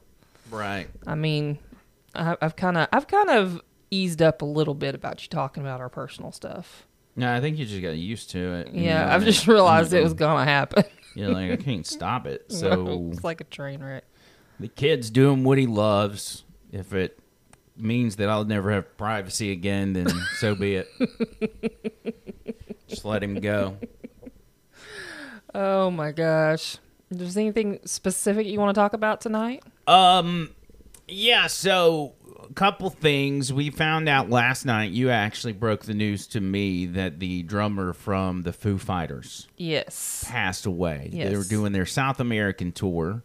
Right. 0.52 0.88
I 1.06 1.16
mean, 1.16 1.58
I, 2.16 2.38
I've 2.42 2.56
kind 2.56 2.78
of, 2.78 2.88
I've 2.94 3.08
kind 3.08 3.30
of 3.30 3.62
eased 3.92 4.22
up 4.22 4.42
a 4.42 4.46
little 4.46 4.74
bit 4.74 4.96
about 4.96 5.24
you 5.24 5.30
talking 5.30 5.62
about 5.64 5.80
our 5.82 5.90
personal 5.90 6.32
stuff. 6.32 6.86
No, 7.16 7.34
I 7.34 7.42
think 7.42 7.58
you 7.58 7.66
just 7.66 7.82
got 7.82 7.98
used 7.98 8.30
to 8.32 8.54
it. 8.56 8.74
Yeah, 8.74 9.14
I've 9.14 9.24
just 9.24 9.48
realized 9.48 9.94
it 9.94 10.04
was 10.04 10.14
gonna 10.26 10.46
happen. 10.46 10.84
You're 11.16 11.32
like, 11.32 11.52
I 11.52 11.56
can't 11.58 11.86
stop 11.86 12.28
it. 12.28 12.46
So 12.52 13.10
it's 13.14 13.24
like 13.24 13.42
a 13.42 13.46
train 13.46 13.82
wreck. 13.84 14.04
the 14.60 14.68
kid's 14.68 15.10
doing 15.10 15.44
what 15.44 15.58
he 15.58 15.66
loves. 15.66 16.44
If 16.72 16.94
it 16.94 17.18
means 17.76 18.18
that 18.18 18.30
I'll 18.30 18.46
never 18.46 18.72
have 18.72 18.98
privacy 18.98 19.52
again, 19.52 19.94
then 19.94 20.08
so 20.40 20.54
be 20.56 20.76
it. 20.76 20.88
just 22.88 23.06
let 23.06 23.24
him 23.24 23.36
go. 23.40 23.78
Oh 25.56 25.90
my 25.90 26.12
gosh. 26.12 26.78
Is 27.10 27.34
there 27.34 27.42
anything 27.42 27.80
specific 27.86 28.46
you 28.48 28.60
want 28.60 28.76
to 28.76 28.80
talk 28.80 28.94
about 28.94 29.22
tonight? 29.22 29.64
Um, 29.88 30.52
yeah. 31.08 31.48
So, 31.48 32.14
couple 32.58 32.90
things 32.90 33.54
we 33.54 33.70
found 33.70 34.10
out 34.10 34.32
last 34.32 34.66
night. 34.66 34.90
You 34.90 35.12
actually 35.12 35.54
broke 35.54 35.86
the 35.86 35.94
news 35.94 36.26
to 36.30 36.42
me 36.42 36.88
that 36.88 37.20
the 37.20 37.44
drummer 37.44 37.94
from 37.94 38.42
the 38.42 38.52
Foo 38.52 38.80
Fighters 38.80 39.48
Yes. 39.58 40.26
passed 40.28 40.66
away. 40.66 41.12
They 41.14 41.36
were 41.36 41.44
doing 41.44 41.72
their 41.72 41.86
South 41.86 42.20
American 42.20 42.72
tour, 42.72 43.22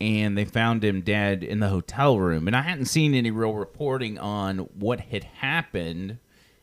and 0.00 0.38
they 0.38 0.46
found 0.46 0.82
him 0.82 1.02
dead 1.02 1.44
in 1.44 1.60
the 1.60 1.68
hotel 1.68 2.18
room. 2.18 2.46
And 2.46 2.56
I 2.56 2.62
hadn't 2.62 2.86
seen 2.86 3.12
any 3.12 3.30
real 3.30 3.52
reporting 3.52 4.18
on 4.18 4.60
what 4.74 5.00
had 5.00 5.24
happened. 5.24 6.16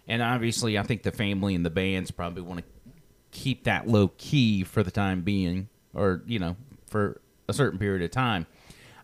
And 0.08 0.24
obviously, 0.24 0.80
I 0.80 0.84
think 0.84 1.04
the 1.04 1.12
family 1.12 1.54
and 1.54 1.64
the 1.64 1.70
bands 1.70 2.10
probably 2.10 2.42
want 2.42 2.62
to 2.62 2.66
keep 3.30 3.66
that 3.66 3.88
low 3.88 4.08
key 4.18 4.64
for 4.64 4.82
the 4.82 4.92
time 4.92 5.22
being, 5.22 5.70
or 5.94 6.24
you 6.26 6.40
know, 6.40 6.58
for 6.88 7.22
a 7.48 7.54
certain 7.54 7.78
period 7.78 8.02
of 8.02 8.10
time. 8.10 8.48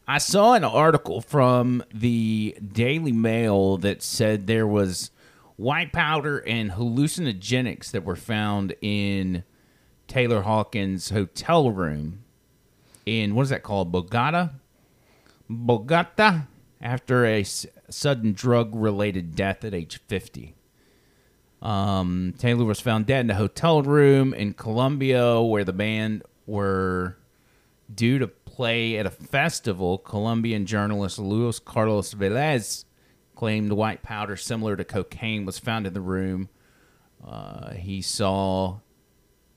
I 0.10 0.18
saw 0.18 0.54
an 0.54 0.64
article 0.64 1.22
from 1.22 1.84
the 1.94 2.58
Daily 2.68 3.12
Mail 3.12 3.78
that 3.78 4.02
said 4.02 4.48
there 4.48 4.66
was 4.66 5.12
white 5.56 5.94
powder 5.94 6.40
and 6.40 6.72
hallucinogenics 6.72 7.92
that 7.92 8.04
were 8.04 8.16
found 8.16 8.74
in 8.82 9.44
Taylor 10.08 10.42
Hawkins' 10.42 11.12
hotel 11.12 11.70
room 11.70 12.24
in 13.06 13.36
what 13.36 13.44
is 13.44 13.50
that 13.50 13.62
called? 13.62 13.92
Bogota? 13.92 14.50
Bogota 15.48 16.48
after 16.82 17.24
a 17.24 17.42
s- 17.42 17.68
sudden 17.88 18.34
drug 18.34 18.74
related 18.74 19.36
death 19.36 19.64
at 19.64 19.76
age 19.76 20.02
50. 20.08 20.56
Um, 21.62 22.34
Taylor 22.40 22.66
was 22.66 22.80
found 22.80 23.06
dead 23.06 23.26
in 23.26 23.30
a 23.30 23.36
hotel 23.36 23.84
room 23.84 24.34
in 24.34 24.56
Colombia 24.56 25.40
where 25.40 25.64
the 25.64 25.72
band 25.72 26.24
were 26.48 27.16
due 27.94 28.20
to 28.20 28.28
play 28.60 28.98
at 28.98 29.06
a 29.06 29.10
festival. 29.10 29.98
Colombian 29.98 30.66
journalist 30.66 31.18
Luis 31.18 31.60
Carlos 31.60 32.14
Velez 32.14 32.84
claimed 33.34 33.72
white 33.72 34.04
powder 34.04 34.36
similar 34.36 34.76
to 34.76 34.84
cocaine 34.84 35.46
was 35.46 35.58
found 35.58 35.88
in 35.88 35.94
the 35.94 36.02
room. 36.02 36.50
Uh, 37.26 37.72
he 37.72 38.02
saw, 38.02 38.80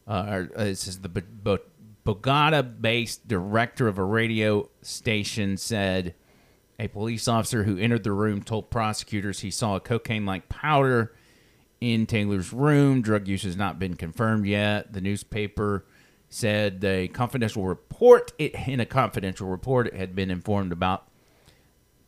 uh, 0.07 0.27
or, 0.29 0.51
uh, 0.55 0.65
this 0.67 0.87
is 0.87 1.01
the 1.01 1.09
Bo- 1.09 1.21
Bo- 1.43 1.59
Bogota 2.05 2.63
based 2.63 3.27
director 3.27 3.89
of 3.89 3.99
a 3.99 4.05
radio 4.05 4.71
station 4.83 5.57
said 5.57 6.15
A 6.79 6.87
police 6.87 7.27
officer 7.27 7.65
who 7.65 7.77
entered 7.77 8.05
the 8.05 8.13
room 8.13 8.41
told 8.41 8.71
prosecutors 8.71 9.41
he 9.41 9.51
saw 9.51 9.75
a 9.75 9.81
cocaine 9.81 10.25
like 10.25 10.49
powder 10.49 11.13
in 11.81 12.07
Taylor's 12.07 12.53
room. 12.53 13.03
Drug 13.03 13.27
use 13.27 13.43
has 13.43 13.57
not 13.57 13.81
been 13.81 13.97
confirmed 13.97 14.47
yet. 14.47 14.93
The 14.93 15.01
newspaper 15.01 15.87
said 16.33 16.83
a 16.85 17.09
confidential 17.09 17.65
report 17.65 18.33
it, 18.39 18.55
in 18.67 18.81
a 18.81 18.87
confidential 18.87 19.49
report 19.49 19.87
it 19.87 19.95
had 19.95 20.15
been 20.15 20.31
informed 20.31 20.73
about 20.73 21.07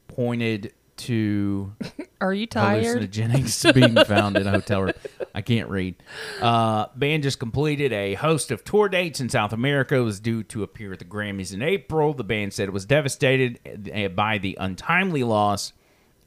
pointed 0.09 0.73
to 0.97 1.75
Are 2.21 2.33
you 2.33 2.47
tired? 2.47 3.03
hallucinogenics 3.03 3.75
being 3.75 4.05
found 4.05 4.37
in 4.37 4.47
a 4.47 4.51
hotel 4.51 4.83
room. 4.83 4.93
I 5.35 5.43
can't 5.43 5.69
read. 5.69 5.97
Uh, 6.41 6.87
band 6.95 7.25
just 7.25 7.39
completed 7.39 7.93
a 7.93 8.15
host 8.15 8.51
of 8.51 8.65
tour 8.65 8.89
dates 8.89 9.21
in 9.21 9.29
South 9.29 9.53
America. 9.53 9.97
It 9.97 10.01
was 10.01 10.21
due 10.21 10.43
to 10.45 10.63
appear 10.63 10.93
at 10.93 11.01
the 11.01 11.05
Grammys 11.05 11.53
in 11.53 11.63
April. 11.63 12.15
The 12.15 12.25
band 12.25 12.53
said 12.53 12.69
it 12.69 12.73
was 12.73 12.87
devastated 12.87 13.59
uh, 13.93 14.09
by 14.09 14.39
the 14.39 14.57
untimely 14.61 15.25
loss 15.25 15.73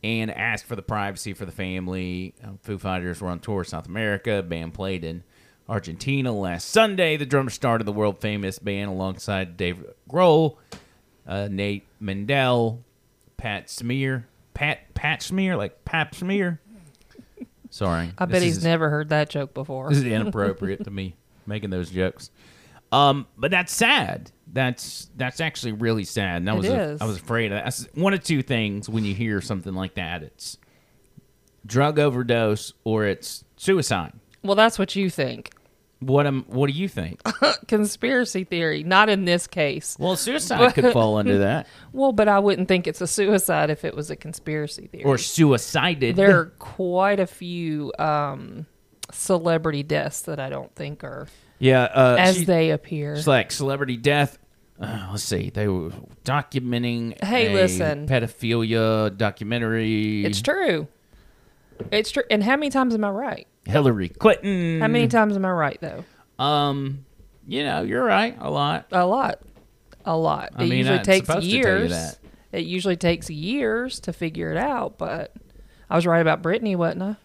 and 0.03 0.29
asked 0.29 0.65
for 0.65 0.75
the 0.75 0.81
privacy 0.81 1.33
for 1.33 1.45
the 1.45 1.51
family. 1.51 2.35
Uh, 2.43 2.51
Foo 2.61 2.77
Fighters 2.77 3.21
were 3.21 3.29
on 3.29 3.39
tour 3.39 3.63
South 3.63 3.87
America. 3.87 4.43
Band 4.43 4.73
played 4.73 5.03
in 5.03 5.23
Argentina 5.69 6.31
last 6.31 6.69
Sunday. 6.69 7.17
The 7.17 7.25
drummer 7.25 7.49
started 7.49 7.83
the 7.85 7.91
world 7.91 8.19
famous 8.19 8.59
band 8.59 8.89
alongside 8.89 9.57
Dave 9.57 9.83
Grohl, 10.09 10.55
uh, 11.27 11.47
Nate 11.51 11.85
Mendel, 11.99 12.83
Pat 13.37 13.69
Smear, 13.69 14.27
Pat 14.53 14.93
Pat 14.93 15.21
Smear, 15.21 15.55
like 15.57 15.83
Pap 15.85 16.15
Smear. 16.15 16.59
Sorry, 17.69 18.11
I 18.17 18.25
bet 18.25 18.41
he's 18.41 18.57
is- 18.57 18.63
never 18.63 18.89
heard 18.89 19.09
that 19.09 19.29
joke 19.29 19.53
before. 19.53 19.89
This 19.89 19.99
is 19.99 20.05
inappropriate 20.05 20.83
to 20.85 20.91
me 20.91 21.15
making 21.45 21.69
those 21.69 21.89
jokes. 21.89 22.31
Um, 22.91 23.27
but 23.37 23.51
that's 23.51 23.73
sad. 23.73 24.31
That's 24.51 25.09
that's 25.17 25.41
actually 25.41 25.73
really 25.73 26.05
sad. 26.05 26.37
And 26.37 26.49
I 26.49 26.53
was 26.53 26.65
a- 26.67 26.81
is. 26.91 27.01
I 27.01 27.05
was 27.05 27.17
afraid 27.17 27.51
of 27.51 27.61
that. 27.63 27.87
One 27.95 28.13
of 28.13 28.23
two 28.23 28.41
things 28.41 28.87
when 28.87 29.03
you 29.03 29.13
hear 29.13 29.41
something 29.41 29.73
like 29.73 29.95
that. 29.95 30.23
It's 30.23 30.57
drug 31.65 31.99
overdose 31.99 32.71
or 32.85 33.05
it's 33.05 33.43
suicide. 33.57 34.13
Well, 34.43 34.55
that's 34.55 34.79
what 34.79 34.95
you 34.95 35.09
think. 35.09 35.51
What 35.99 36.27
am 36.27 36.43
what 36.47 36.67
do 36.67 36.73
you 36.73 36.87
think? 36.87 37.21
Conspiracy 37.67 38.43
theory, 38.43 38.83
not 38.83 39.09
in 39.09 39.25
this 39.25 39.47
case. 39.47 39.97
Well, 39.99 40.15
suicide 40.15 40.73
could 40.75 40.93
fall 40.93 41.17
under 41.17 41.39
that. 41.39 41.67
Well, 41.93 42.11
but 42.11 42.27
I 42.27 42.37
wouldn't 42.37 42.67
think 42.67 42.85
it's 42.85 43.01
a 43.01 43.07
suicide 43.07 43.71
if 43.71 43.83
it 43.83 43.95
was 43.95 44.11
a 44.11 44.15
conspiracy 44.15 44.85
theory. 44.87 45.03
Or 45.03 45.17
suicided. 45.17 46.15
there 46.15 46.39
are 46.39 46.45
quite 46.59 47.19
a 47.19 47.25
few 47.25 47.91
um, 47.97 48.67
celebrity 49.11 49.81
deaths 49.81 50.21
that 50.23 50.39
I 50.39 50.49
don't 50.49 50.73
think 50.75 51.03
are 51.03 51.27
yeah, 51.57 51.83
uh, 51.85 52.17
as 52.19 52.37
she- 52.37 52.45
they 52.45 52.69
appear. 52.69 53.13
It's 53.15 53.25
like 53.25 53.51
celebrity 53.51 53.97
death. 53.97 54.37
Uh, 54.79 55.07
let's 55.09 55.23
see. 55.23 55.49
They 55.49 55.67
were 55.67 55.89
documenting 56.23 57.23
Hey, 57.23 57.51
a 57.51 57.53
listen. 57.55 58.07
pedophilia 58.07 59.17
documentary. 59.17 60.23
It's 60.23 60.43
true. 60.43 60.87
It's 61.91 62.11
true. 62.11 62.23
And 62.29 62.43
how 62.43 62.55
many 62.57 62.69
times 62.69 62.93
am 62.93 63.03
I 63.03 63.09
right? 63.09 63.47
Hillary 63.67 64.09
Clinton. 64.09 64.81
How 64.81 64.87
many 64.87 65.07
times 65.07 65.35
am 65.35 65.45
I 65.45 65.51
right 65.51 65.77
though? 65.81 66.03
Um, 66.43 67.05
you 67.47 67.63
know, 67.63 67.81
you're 67.83 68.03
right. 68.03 68.35
A 68.39 68.49
lot. 68.49 68.87
A 68.91 69.05
lot. 69.05 69.41
A 70.05 70.15
lot. 70.15 70.49
I 70.55 70.63
it 70.63 70.69
mean, 70.69 70.79
usually 70.79 70.99
takes 70.99 71.27
supposed 71.27 71.45
to 71.45 71.51
tell 71.51 71.59
you 71.73 71.87
years. 71.87 72.19
It 72.51 72.65
usually 72.65 72.95
takes 72.95 73.29
years 73.29 73.99
to 74.01 74.13
figure 74.13 74.51
it 74.51 74.57
out, 74.57 74.97
but 74.97 75.33
I 75.89 75.95
was 75.95 76.05
right 76.05 76.19
about 76.21 76.41
Britney, 76.41 76.75
wasn't 76.75 77.03
I? 77.03 77.15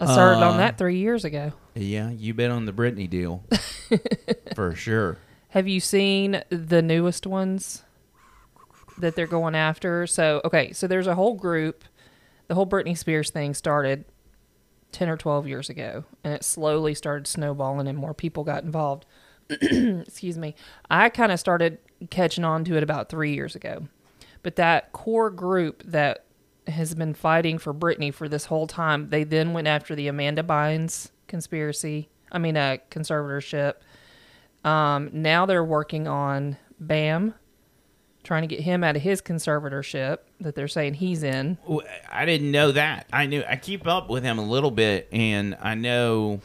I 0.00 0.12
started 0.12 0.40
Uh, 0.44 0.50
on 0.50 0.56
that 0.58 0.78
three 0.78 0.98
years 0.98 1.24
ago. 1.24 1.52
Yeah, 1.74 2.10
you 2.10 2.34
bet 2.34 2.50
on 2.50 2.66
the 2.66 2.72
Britney 2.72 3.08
deal 3.08 3.44
for 4.54 4.74
sure. 4.74 5.18
Have 5.50 5.66
you 5.68 5.80
seen 5.80 6.42
the 6.50 6.82
newest 6.82 7.26
ones 7.26 7.82
that 8.98 9.14
they're 9.16 9.26
going 9.26 9.54
after? 9.54 10.06
So, 10.06 10.40
okay, 10.44 10.72
so 10.72 10.86
there's 10.86 11.06
a 11.06 11.14
whole 11.14 11.34
group. 11.34 11.84
The 12.48 12.54
whole 12.54 12.66
Britney 12.66 12.96
Spears 12.96 13.30
thing 13.30 13.54
started 13.54 14.04
10 14.92 15.08
or 15.08 15.16
12 15.16 15.46
years 15.46 15.68
ago, 15.68 16.04
and 16.24 16.32
it 16.32 16.44
slowly 16.44 16.94
started 16.94 17.26
snowballing 17.26 17.88
and 17.88 17.98
more 17.98 18.14
people 18.14 18.44
got 18.44 18.64
involved. 18.64 19.06
Excuse 19.50 20.38
me. 20.38 20.54
I 20.90 21.08
kind 21.08 21.32
of 21.32 21.40
started 21.40 21.78
catching 22.10 22.44
on 22.44 22.64
to 22.64 22.76
it 22.76 22.82
about 22.82 23.08
three 23.08 23.34
years 23.34 23.54
ago. 23.54 23.88
But 24.42 24.56
that 24.56 24.92
core 24.92 25.30
group 25.30 25.82
that 25.84 26.24
has 26.66 26.94
been 26.94 27.14
fighting 27.14 27.58
for 27.58 27.74
Britney 27.74 28.12
for 28.12 28.28
this 28.28 28.46
whole 28.46 28.66
time, 28.66 29.10
they 29.10 29.24
then 29.24 29.52
went 29.52 29.66
after 29.66 29.94
the 29.94 30.08
Amanda 30.08 30.42
Bynes 30.42 31.10
conspiracy. 31.26 32.08
I 32.30 32.38
mean, 32.38 32.56
uh, 32.56 32.78
conservatorship. 32.90 33.74
Um, 34.64 35.10
now 35.12 35.46
they're 35.46 35.64
working 35.64 36.06
on 36.06 36.56
Bam, 36.78 37.34
trying 38.28 38.42
to 38.42 38.46
get 38.46 38.60
him 38.60 38.84
out 38.84 38.94
of 38.94 39.00
his 39.00 39.22
conservatorship 39.22 40.18
that 40.40 40.54
they're 40.54 40.68
saying 40.68 40.92
he's 40.94 41.22
in. 41.22 41.56
I 42.12 42.26
didn't 42.26 42.50
know 42.52 42.72
that. 42.72 43.06
I 43.10 43.24
knew 43.24 43.42
I 43.48 43.56
keep 43.56 43.86
up 43.86 44.10
with 44.10 44.22
him 44.22 44.38
a 44.38 44.44
little 44.44 44.70
bit, 44.70 45.08
and 45.10 45.56
I 45.62 45.74
know 45.74 46.42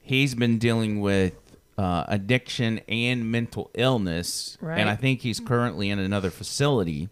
he's 0.00 0.36
been 0.36 0.58
dealing 0.58 1.00
with 1.00 1.34
uh, 1.76 2.04
addiction 2.06 2.80
and 2.88 3.32
mental 3.32 3.68
illness, 3.74 4.56
Right. 4.60 4.78
and 4.78 4.88
I 4.88 4.94
think 4.94 5.22
he's 5.22 5.40
currently 5.40 5.90
in 5.90 5.98
another 5.98 6.30
facility 6.30 7.08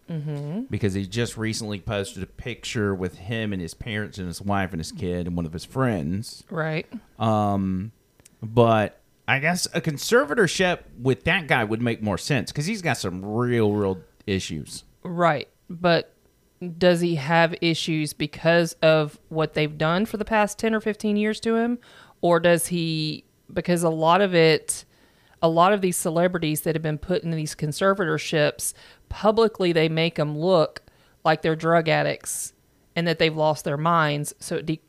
because 0.69 0.93
he 0.93 1.05
just 1.05 1.35
recently 1.35 1.81
posted 1.81 2.23
a 2.23 2.27
picture 2.27 2.95
with 2.95 3.17
him 3.17 3.51
and 3.51 3.61
his 3.61 3.73
parents 3.73 4.17
and 4.19 4.27
his 4.27 4.41
wife 4.41 4.71
and 4.71 4.79
his 4.79 4.93
kid 4.93 5.27
and 5.27 5.35
one 5.35 5.45
of 5.45 5.51
his 5.51 5.65
friends. 5.65 6.45
Right. 6.49 6.87
Um, 7.19 7.91
but 8.41 9.01
I 9.27 9.39
guess 9.39 9.65
a 9.73 9.81
conservatorship 9.81 10.79
with 11.01 11.25
that 11.25 11.47
guy 11.47 11.63
would 11.65 11.81
make 11.81 12.01
more 12.01 12.17
sense 12.17 12.51
because 12.51 12.65
he's 12.65 12.81
got 12.81 12.97
some 12.97 13.23
real, 13.25 13.73
real 13.73 13.99
issues. 14.25 14.83
Right. 15.03 15.47
But 15.69 16.13
does 16.77 17.01
he 17.01 17.15
have 17.15 17.55
issues 17.61 18.13
because 18.13 18.73
of 18.81 19.19
what 19.29 19.53
they've 19.53 19.77
done 19.77 20.05
for 20.05 20.17
the 20.17 20.25
past 20.25 20.57
10 20.59 20.73
or 20.73 20.79
15 20.79 21.17
years 21.17 21.39
to 21.41 21.55
him? 21.55 21.79
Or 22.21 22.39
does 22.39 22.67
he, 22.67 23.25
because 23.51 23.83
a 23.83 23.89
lot 23.89 24.21
of 24.21 24.33
it, 24.33 24.85
a 25.41 25.49
lot 25.49 25.73
of 25.73 25.81
these 25.81 25.97
celebrities 25.97 26.61
that 26.61 26.75
have 26.75 26.81
been 26.81 26.97
put 26.97 27.23
in 27.23 27.31
these 27.31 27.55
conservatorships, 27.55 28.73
publicly 29.09 29.73
they 29.73 29.89
make 29.89 30.15
them 30.15 30.37
look 30.37 30.81
like 31.25 31.41
they're 31.41 31.55
drug 31.55 31.89
addicts 31.89 32.53
and 32.95 33.07
that 33.07 33.19
they've 33.19 33.35
lost 33.35 33.65
their 33.65 33.77
minds. 33.77 34.33
So 34.39 34.57
it 34.57 34.65
de- 34.65 34.81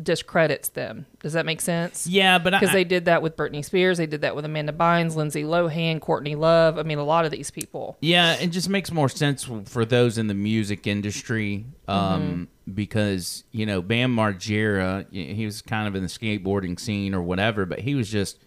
discredits 0.00 0.68
them. 0.70 1.06
Does 1.20 1.32
that 1.34 1.44
make 1.46 1.60
sense? 1.60 2.06
Yeah, 2.06 2.38
but 2.38 2.50
Because 2.52 2.72
they 2.72 2.84
did 2.84 3.04
that 3.06 3.22
with 3.22 3.36
Britney 3.36 3.64
Spears, 3.64 3.98
they 3.98 4.06
did 4.06 4.22
that 4.22 4.34
with 4.36 4.44
Amanda 4.44 4.72
Bynes, 4.72 5.16
Lindsay 5.16 5.42
Lohan, 5.42 6.00
Courtney 6.00 6.34
Love. 6.34 6.78
I 6.78 6.82
mean, 6.82 6.98
a 6.98 7.04
lot 7.04 7.24
of 7.24 7.30
these 7.30 7.50
people. 7.50 7.96
Yeah, 8.00 8.34
it 8.34 8.48
just 8.48 8.68
makes 8.68 8.90
more 8.92 9.08
sense 9.08 9.48
for 9.66 9.84
those 9.84 10.18
in 10.18 10.26
the 10.28 10.34
music 10.34 10.86
industry 10.86 11.66
um, 11.88 12.48
because 12.72 13.44
you 13.52 13.66
know 13.66 13.82
Bam 13.82 14.14
Margera, 14.14 15.06
he 15.12 15.44
was 15.44 15.62
kind 15.62 15.86
of 15.88 15.94
in 15.94 16.02
the 16.02 16.08
skateboarding 16.08 16.78
scene 16.78 17.14
or 17.14 17.22
whatever, 17.22 17.66
but 17.66 17.80
he 17.80 17.94
was 17.94 18.10
just 18.10 18.38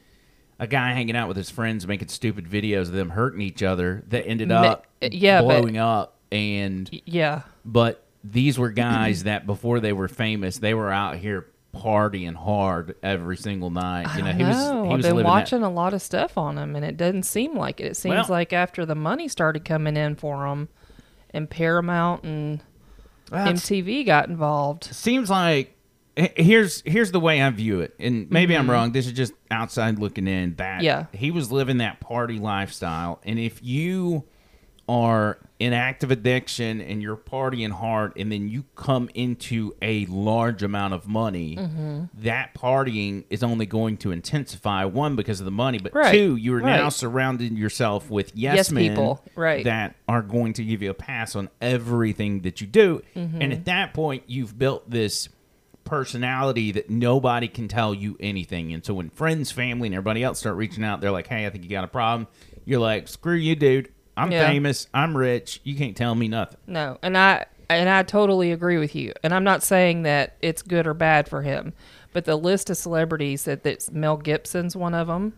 a 0.60 0.68
guy 0.68 0.94
hanging 0.94 1.16
out 1.18 1.28
with 1.28 1.36
his 1.36 1.50
friends 1.50 1.86
making 1.86 2.08
stupid 2.08 2.46
videos 2.46 2.84
of 2.84 2.94
them 2.94 3.10
hurting 3.10 3.42
each 3.42 3.62
other 3.62 4.04
that 4.08 4.26
ended 4.26 4.52
up 4.54 4.88
yeah, 5.02 5.42
but- 5.42 5.48
blowing 5.48 5.78
up 5.78 6.16
and 6.32 6.90
Yeah. 7.06 7.42
but 7.66 8.05
these 8.32 8.58
were 8.58 8.72
guys 8.72 9.24
that 9.24 9.46
before 9.46 9.80
they 9.80 9.94
were 9.94 10.08
famous, 10.08 10.58
they 10.58 10.74
were 10.74 10.92
out 10.92 11.18
here 11.18 11.48
partying 11.76 12.34
hard 12.36 12.96
every 13.04 13.36
single 13.38 13.70
night. 13.70 14.08
You 14.16 14.24
know, 14.24 14.32
he 14.32 14.44
was 14.44 14.56
know. 14.58 14.84
he 14.86 14.90
I've 14.94 15.02
been 15.02 15.02
living 15.02 15.18
that- 15.18 15.26
watching 15.26 15.62
a 15.64 15.70
lot 15.70 15.94
of 15.94 16.02
stuff 16.02 16.38
on 16.38 16.58
him, 16.58 16.76
and 16.76 16.86
it 16.86 16.96
doesn't 16.98 17.24
seem 17.24 17.56
like 17.58 17.80
it. 17.82 17.86
It 17.88 17.98
seems 17.98 18.16
Well- 18.16 18.26
like 18.30 18.54
after 18.54 18.86
the 18.86 18.96
money 18.96 19.28
started 19.28 19.66
coming 19.66 19.98
in 19.98 20.16
for 20.16 20.46
him, 20.48 20.70
and 21.32 21.50
Paramount 21.50 22.24
and 22.24 22.64
Well, 23.32 23.48
MTV 23.48 24.06
got 24.06 24.30
involved. 24.30 24.86
seems 24.86 25.30
like 25.30 25.74
here's 26.16 26.82
here's 26.86 27.12
the 27.12 27.20
way 27.20 27.42
I 27.42 27.50
view 27.50 27.82
it, 27.82 27.94
and 28.00 28.32
maybe 28.32 28.54
Mm-hmm. 28.54 28.62
I'm 28.62 28.72
wrong. 28.72 28.92
This 28.94 29.06
is 29.06 29.12
just 29.12 29.34
outside 29.52 30.00
looking 30.00 30.28
in. 30.30 30.56
That 30.56 30.82
Yeah. 30.82 31.08
he 31.12 31.30
was 31.30 31.52
living 31.52 31.78
that 31.80 32.00
party 32.00 32.40
lifestyle, 32.40 33.20
and 33.26 33.38
if 33.38 33.62
you 33.62 34.24
are 34.88 35.40
in 35.58 35.72
active 35.72 36.12
addiction 36.12 36.82
and 36.82 37.02
you're 37.02 37.16
partying 37.16 37.72
hard, 37.72 38.12
and 38.18 38.30
then 38.30 38.50
you 38.50 38.66
come 38.76 39.10
into 39.14 39.74
a 39.82 40.06
large 40.08 40.62
amount 40.64 40.94
of 40.94 41.08
money, 41.08 41.56
Mm-hmm. 41.56 42.04
that 42.24 42.54
partying 42.54 43.24
is 43.30 43.42
only 43.42 43.66
going 43.66 43.96
to 43.98 44.12
intensify. 44.12 44.84
One 44.84 45.16
because 45.16 45.40
of 45.40 45.46
the 45.46 45.52
money, 45.52 45.80
but 45.80 45.94
Right. 45.96 46.12
two, 46.12 46.36
you 46.36 46.54
are 46.56 46.62
now 46.62 46.84
Right. 46.84 46.94
surrounding 46.94 47.56
yourself 47.56 48.10
with 48.10 48.34
yes, 48.36 48.56
Yes 48.58 48.72
men 48.72 48.90
people. 48.90 49.24
Right. 49.36 49.64
that 49.64 49.96
are 50.10 50.22
going 50.22 50.52
to 50.54 50.64
give 50.66 50.82
you 50.82 50.90
a 50.90 50.94
pass 50.94 51.38
on 51.38 51.50
everything 51.62 52.42
that 52.42 52.60
you 52.60 52.68
do. 52.68 53.02
Mm-hmm. 53.16 53.42
And 53.42 53.54
at 53.54 53.64
that 53.66 53.94
point, 53.94 54.24
you've 54.28 54.60
built 54.60 54.90
this 54.90 55.30
personality 55.86 56.72
that 56.74 56.90
nobody 56.90 57.48
can 57.48 57.68
tell 57.68 57.94
you 57.94 58.18
anything. 58.20 58.74
And 58.74 58.84
so 58.84 58.94
when 58.96 59.10
friends, 59.12 59.52
family, 59.52 59.88
and 59.88 59.96
everybody 59.96 60.24
else 60.24 60.40
start 60.40 60.56
reaching 60.58 60.84
out, 60.84 61.00
they're 61.00 61.12
like, 61.12 61.28
"Hey, 61.28 61.46
I 61.46 61.50
think 61.50 61.64
you 61.64 61.70
got 61.70 61.84
a 61.84 61.88
problem." 61.88 62.28
You're 62.66 62.80
like, 62.80 63.08
"Screw 63.08 63.36
you, 63.36 63.56
dude. 63.56 63.90
I'm 64.18 64.32
Yeah. 64.32 64.48
famous. 64.48 64.88
I'm 64.94 65.16
rich. 65.16 65.60
You 65.64 65.76
can't 65.76 65.96
tell 65.96 66.16
me 66.16 66.28
nothing." 66.28 66.58
No, 66.68 66.98
and 67.02 67.18
I 67.18 67.46
and 67.70 67.90
I 67.90 68.04
totally 68.04 68.52
agree 68.52 68.78
with 68.78 68.96
you. 68.96 69.12
And 69.24 69.34
I'm 69.34 69.44
not 69.44 69.64
saying 69.64 70.04
that 70.04 70.36
it's 70.42 70.62
good 70.62 70.86
or 70.86 70.94
bad 70.94 71.28
for 71.28 71.42
him, 71.42 71.74
but 72.14 72.26
the 72.26 72.36
list 72.36 72.70
of 72.70 72.78
celebrities 72.78 73.44
that 73.46 73.64
that's 73.64 73.92
Mel 73.92 74.18
Gibson's 74.18 74.76
one 74.76 74.94
of 74.94 75.08
them. 75.08 75.34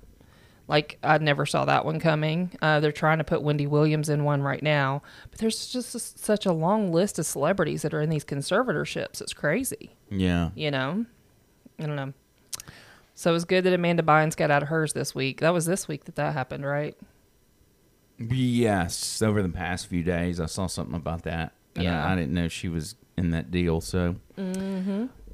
Like 0.68 0.98
I 1.02 1.18
never 1.20 1.46
saw 1.46 1.64
that 1.64 1.86
one 1.86 1.98
coming. 2.02 2.52
Uh, 2.62 2.82
they're 2.82 2.92
trying 2.92 3.20
to 3.20 3.24
put 3.24 3.42
Wendy 3.42 3.66
Williams 3.66 4.10
in 4.10 4.26
one 4.26 4.42
right 4.42 4.62
now, 4.62 5.02
but 5.32 5.40
there's 5.40 5.68
just 5.72 5.96
a, 5.96 6.00
such 6.00 6.46
a 6.46 6.52
long 6.52 6.92
list 6.92 7.18
of 7.18 7.26
celebrities 7.26 7.84
that 7.84 7.94
are 7.94 8.02
in 8.02 8.10
these 8.10 8.26
conservatorships. 8.26 9.22
It's 9.22 9.32
crazy. 9.34 9.96
Yeah. 10.10 10.50
You 10.56 10.72
know, 10.72 11.06
I 11.80 11.86
don't 11.86 11.96
know. 11.96 12.12
So 13.16 13.30
it 13.30 13.34
was 13.34 13.46
good 13.46 13.64
that 13.64 13.72
Amanda 13.74 14.04
Bynes 14.04 14.36
got 14.36 14.52
out 14.52 14.62
of 14.62 14.68
hers 14.68 14.92
this 14.92 15.16
week. 15.16 15.40
That 15.40 15.54
was 15.54 15.66
this 15.66 15.88
week 15.88 16.04
that 16.04 16.16
that 16.16 16.34
happened, 16.34 16.66
right? 16.66 16.98
Yes, 18.20 19.22
over 19.22 19.42
the 19.44 19.50
past 19.50 19.88
few 19.88 20.04
days, 20.04 20.40
I 20.40 20.46
saw 20.48 20.68
something 20.68 20.96
about 20.96 21.24
that. 21.24 21.54
And 21.76 21.84
Yeah. 21.84 22.06
I, 22.06 22.14
I 22.14 22.16
didn't 22.16 22.34
know 22.34 22.48
she 22.48 22.68
was 22.70 22.96
in 23.16 23.32
that 23.32 23.52
deal. 23.52 23.82
So, 23.82 24.16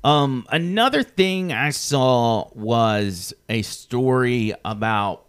um, 0.04 0.46
another 0.50 1.04
thing 1.04 1.54
I 1.54 1.69
saw 1.69 2.50
was 2.54 3.34
a 3.48 3.62
story 3.62 4.54
about 4.65 5.26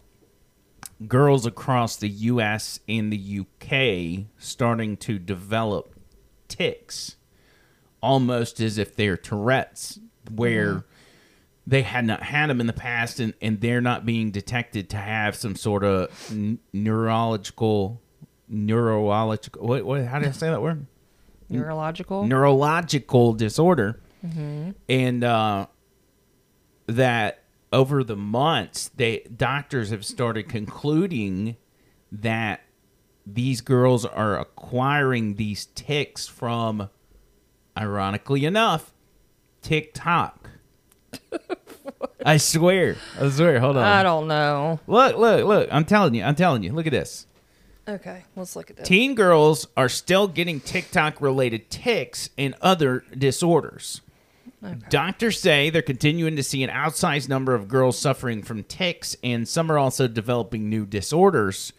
girls 1.07 1.45
across 1.45 1.95
the 1.97 2.09
U.S. 2.09 2.79
and 2.87 3.11
the 3.11 3.17
U.K. 3.17 4.27
starting 4.37 4.97
to 4.97 5.17
develop 5.19 5.93
tics, 6.47 7.15
almost 8.01 8.59
as 8.59 8.77
if 8.77 8.95
they're 8.95 9.17
Tourette's, 9.17 9.99
where 10.31 10.83
they 11.67 11.81
had 11.81 12.05
not 12.05 12.21
had 12.23 12.49
them 12.49 12.61
in 12.61 12.67
the 12.67 12.73
past 12.73 13.19
and, 13.19 13.33
and 13.41 13.59
they're 13.61 13.81
not 13.81 14.05
being 14.05 14.31
detected 14.31 14.89
to 14.91 14.97
have 14.97 15.35
some 15.35 15.55
sort 15.55 15.83
of 15.83 16.09
n- 16.31 16.59
neurological 16.73 18.01
neurological 18.47 19.65
what, 19.65 19.83
what 19.83 20.05
how 20.05 20.19
do 20.19 20.27
I 20.27 20.31
say 20.31 20.49
that 20.49 20.61
word? 20.61 20.85
Neurological. 21.49 22.25
neurological 22.25 23.33
disorder. 23.33 23.99
And 24.89 25.23
uh, 25.23 25.67
that 26.87 27.43
over 27.71 28.03
the 28.03 28.15
months 28.15 28.89
they 28.95 29.19
doctors 29.35 29.91
have 29.91 30.03
started 30.03 30.49
concluding 30.49 31.57
that 32.11 32.61
these 33.27 33.61
girls 33.61 34.05
are 34.05 34.39
acquiring 34.39 35.35
these 35.35 35.67
tics 35.67 36.27
from 36.27 36.89
ironically 37.77 38.45
enough 38.45 38.93
TikTok 39.61 40.49
I 42.25 42.37
swear 42.37 42.95
I 43.19 43.29
swear 43.29 43.59
hold 43.59 43.77
on 43.77 43.83
I 43.83 44.03
don't 44.03 44.27
know. 44.27 44.79
Look, 44.87 45.17
look, 45.17 45.45
look. 45.45 45.69
I'm 45.71 45.85
telling 45.85 46.15
you. 46.15 46.23
I'm 46.23 46.35
telling 46.35 46.63
you. 46.63 46.73
Look 46.73 46.87
at 46.87 46.91
this. 46.91 47.27
Okay, 47.87 48.23
let's 48.35 48.55
look 48.55 48.71
at 48.71 48.77
this. 48.77 48.87
Teen 48.87 49.13
girls 49.13 49.67
are 49.77 49.89
still 49.89 50.27
getting 50.27 50.59
TikTok 50.59 51.21
related 51.21 51.69
tics 51.69 52.29
and 52.37 52.55
other 52.61 53.03
disorders. 53.15 54.01
Doctors 54.89 55.39
say 55.39 55.69
they're 55.69 55.83
continuing 55.83 56.35
to 56.37 56.43
see 56.43 56.63
an 56.63 56.71
outsized 56.71 57.29
number 57.29 57.53
of 57.53 57.67
girls 57.67 57.99
suffering 57.99 58.41
from 58.41 58.63
tics, 58.63 59.15
and 59.23 59.47
some 59.47 59.71
are 59.71 59.77
also 59.77 60.07
developing 60.07 60.69
new 60.69 60.87
disorders. 60.87 61.71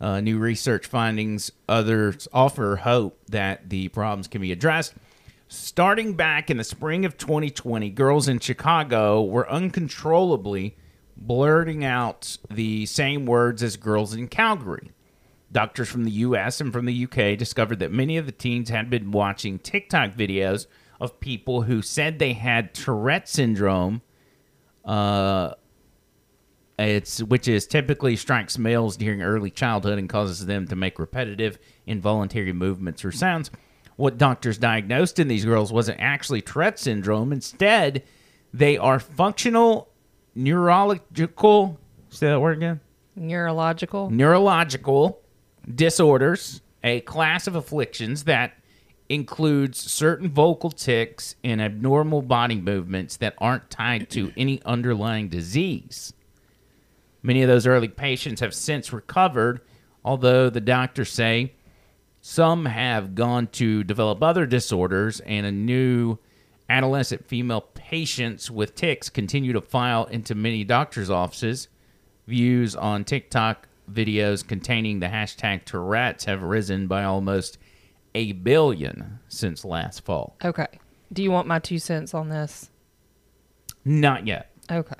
Uh, 0.00 0.20
new 0.20 0.38
research 0.38 0.86
findings, 0.86 1.52
others 1.68 2.26
offer 2.32 2.74
hope 2.76 3.16
that 3.28 3.70
the 3.70 3.86
problems 3.88 4.26
can 4.26 4.40
be 4.40 4.50
addressed. 4.50 4.94
Starting 5.54 6.14
back 6.14 6.48
in 6.48 6.56
the 6.56 6.64
spring 6.64 7.04
of 7.04 7.18
2020, 7.18 7.90
girls 7.90 8.26
in 8.26 8.38
Chicago 8.38 9.22
were 9.22 9.48
uncontrollably 9.50 10.78
blurting 11.14 11.84
out 11.84 12.38
the 12.50 12.86
same 12.86 13.26
words 13.26 13.62
as 13.62 13.76
girls 13.76 14.14
in 14.14 14.28
Calgary. 14.28 14.92
Doctors 15.52 15.90
from 15.90 16.04
the 16.04 16.10
US 16.10 16.58
and 16.62 16.72
from 16.72 16.86
the 16.86 17.04
UK 17.04 17.36
discovered 17.36 17.80
that 17.80 17.92
many 17.92 18.16
of 18.16 18.24
the 18.24 18.32
teens 18.32 18.70
had 18.70 18.88
been 18.88 19.10
watching 19.10 19.58
TikTok 19.58 20.12
videos 20.12 20.68
of 20.98 21.20
people 21.20 21.60
who 21.60 21.82
said 21.82 22.18
they 22.18 22.32
had 22.32 22.72
Tourette 22.72 23.28
syndrome, 23.28 24.00
uh, 24.86 25.52
it's 26.78 27.22
which 27.22 27.46
is 27.46 27.66
typically 27.66 28.16
strikes 28.16 28.56
males 28.56 28.96
during 28.96 29.20
early 29.20 29.50
childhood 29.50 29.98
and 29.98 30.08
causes 30.08 30.46
them 30.46 30.66
to 30.68 30.76
make 30.76 30.98
repetitive, 30.98 31.58
involuntary 31.84 32.54
movements 32.54 33.04
or 33.04 33.12
sounds. 33.12 33.50
What 33.96 34.18
doctors 34.18 34.58
diagnosed 34.58 35.18
in 35.18 35.28
these 35.28 35.44
girls 35.44 35.72
wasn't 35.72 36.00
actually 36.00 36.40
Tourette 36.42 36.78
syndrome. 36.78 37.32
Instead, 37.32 38.02
they 38.52 38.76
are 38.78 38.98
functional 38.98 39.88
neurological. 40.34 41.78
Say 42.10 42.28
that 42.28 42.40
word 42.40 42.56
again 42.58 42.80
Neurological. 43.14 44.10
neurological 44.10 45.20
disorders, 45.72 46.62
a 46.82 47.00
class 47.02 47.46
of 47.46 47.54
afflictions 47.54 48.24
that 48.24 48.54
includes 49.08 49.78
certain 49.78 50.30
vocal 50.30 50.70
tics 50.70 51.36
and 51.44 51.60
abnormal 51.60 52.22
body 52.22 52.56
movements 52.56 53.18
that 53.18 53.34
aren't 53.38 53.68
tied 53.70 54.08
to 54.10 54.32
any 54.36 54.62
underlying 54.64 55.28
disease. 55.28 56.14
Many 57.22 57.42
of 57.42 57.48
those 57.48 57.66
early 57.66 57.88
patients 57.88 58.40
have 58.40 58.54
since 58.54 58.92
recovered, 58.92 59.60
although 60.04 60.48
the 60.50 60.60
doctors 60.60 61.10
say 61.10 61.52
some 62.22 62.66
have 62.66 63.16
gone 63.16 63.48
to 63.48 63.82
develop 63.82 64.22
other 64.22 64.46
disorders, 64.46 65.18
and 65.20 65.44
a 65.44 65.50
new 65.50 66.18
adolescent 66.70 67.26
female 67.26 67.60
patients 67.60 68.48
with 68.48 68.76
tics 68.76 69.10
continue 69.10 69.52
to 69.52 69.60
file 69.60 70.04
into 70.04 70.36
many 70.36 70.62
doctors' 70.62 71.10
offices. 71.10 71.66
Views 72.28 72.76
on 72.76 73.04
TikTok 73.04 73.66
videos 73.90 74.46
containing 74.46 75.00
the 75.00 75.08
hashtag 75.08 75.64
Tourette's 75.64 76.24
have 76.24 76.44
risen 76.44 76.86
by 76.86 77.02
almost 77.02 77.58
a 78.14 78.30
billion 78.30 79.18
since 79.26 79.64
last 79.64 80.04
fall. 80.04 80.36
Okay. 80.44 80.68
Do 81.12 81.24
you 81.24 81.32
want 81.32 81.48
my 81.48 81.58
two 81.58 81.80
cents 81.80 82.14
on 82.14 82.28
this? 82.28 82.70
Not 83.84 84.28
yet. 84.28 84.52
Okay. 84.70 84.94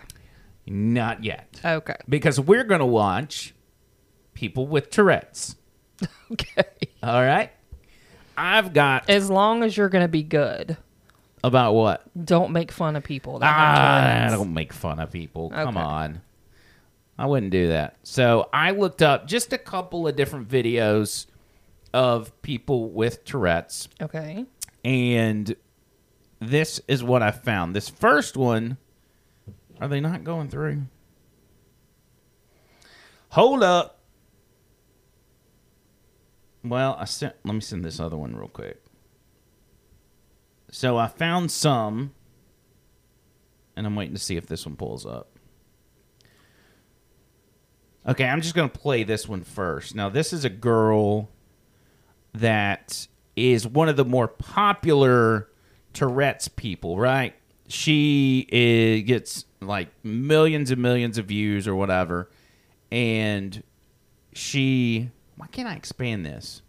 Not 0.66 1.22
yet. 1.22 1.60
Okay. 1.64 1.96
Because 2.08 2.40
we're 2.40 2.64
going 2.64 2.80
to 2.80 2.86
watch 2.86 3.54
people 4.34 4.66
with 4.66 4.90
Tourette's. 4.90 5.54
Okay. 6.32 6.64
All 7.02 7.20
right? 7.22 7.50
I've 8.36 8.72
got 8.72 9.10
As 9.10 9.28
long 9.30 9.62
as 9.62 9.76
you're 9.76 9.90
going 9.90 10.04
to 10.04 10.08
be 10.08 10.22
good, 10.22 10.76
about 11.44 11.74
what? 11.74 12.02
don't 12.24 12.52
make 12.52 12.72
fun 12.72 12.96
of 12.96 13.04
people. 13.04 13.38
That 13.40 13.46
have 13.54 14.32
Ah, 14.32 14.36
don't 14.36 14.54
make 14.54 14.72
fun 14.72 14.98
of 14.98 15.10
people. 15.12 15.50
Come 15.50 15.76
Okay. 15.76 15.84
on. 15.84 16.22
I 17.18 17.26
wouldn't 17.26 17.52
do 17.52 17.68
that. 17.68 17.96
So 18.02 18.48
I 18.52 18.70
looked 18.70 19.02
up 19.02 19.26
just 19.26 19.52
a 19.52 19.58
couple 19.58 20.08
of 20.08 20.16
different 20.16 20.48
videos 20.48 21.26
of 21.92 22.32
people 22.40 22.88
with 22.90 23.24
Tourette's, 23.24 23.88
Okay. 24.00 24.46
and 24.82 25.54
this 26.40 26.80
is 26.88 27.04
what 27.04 27.22
I 27.22 27.30
found. 27.30 27.76
This 27.76 27.90
first 27.90 28.36
one, 28.38 28.78
are 29.80 29.88
they 29.88 30.00
not 30.00 30.24
going 30.24 30.48
through? 30.48 30.84
Hold 33.30 33.62
up. 33.62 33.98
Well, 36.64 36.96
I 36.98 37.04
sent. 37.04 37.34
Let 37.44 37.54
me 37.54 37.60
send 37.60 37.84
this 37.84 37.98
other 37.98 38.16
one 38.16 38.36
real 38.36 38.48
quick. 38.48 38.82
So 40.70 40.96
I 40.96 41.06
found 41.06 41.50
some, 41.50 42.14
and 43.76 43.86
I'm 43.86 43.94
waiting 43.94 44.14
to 44.14 44.20
see 44.20 44.36
if 44.36 44.46
this 44.46 44.64
one 44.64 44.76
pulls 44.76 45.04
up. 45.04 45.28
Okay, 48.06 48.24
I'm 48.24 48.40
just 48.40 48.54
to 48.68 48.78
play 48.78 49.04
this 49.04 49.28
one 49.28 49.42
first. 49.42 49.94
Now, 49.94 50.08
this 50.08 50.32
is 50.32 50.44
a 50.44 50.50
girl 50.50 51.28
that 52.32 53.06
is 53.36 53.66
one 53.66 53.88
of 53.88 53.96
the 53.96 54.04
more 54.04 54.26
popular 54.26 55.48
Tourette's 55.92 56.48
people, 56.48 56.98
right? 56.98 57.34
She 57.68 58.46
is, 58.50 59.02
gets 59.02 59.44
like 59.60 59.88
millions 60.04 60.70
and 60.70 60.82
millions 60.82 61.18
of 61.18 61.26
views 61.26 61.68
or 61.68 61.74
whatever. 61.74 62.30
And 62.90 63.62
she, 64.32 65.10
why 65.42 65.48
can't 65.48 65.66
I 65.66 65.74
expand 65.74 66.24
this? 66.24 66.62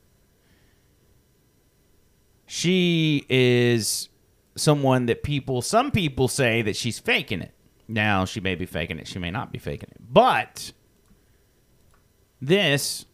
She 2.47 3.23
is 3.29 4.09
someone 4.55 5.05
that 5.05 5.21
people, 5.21 5.61
some 5.61 5.91
people 5.91 6.27
say 6.27 6.63
that 6.63 6.75
she's 6.75 6.97
faking 6.97 7.43
it. 7.43 7.53
Now, 7.87 8.25
she 8.25 8.39
may 8.39 8.55
be 8.55 8.65
faking 8.65 8.97
it, 8.97 9.07
she 9.07 9.19
may 9.19 9.29
not 9.29 9.51
be 9.51 9.59
faking 9.59 9.89
it. 9.91 9.97
But 10.11 10.73
this, 12.41 13.05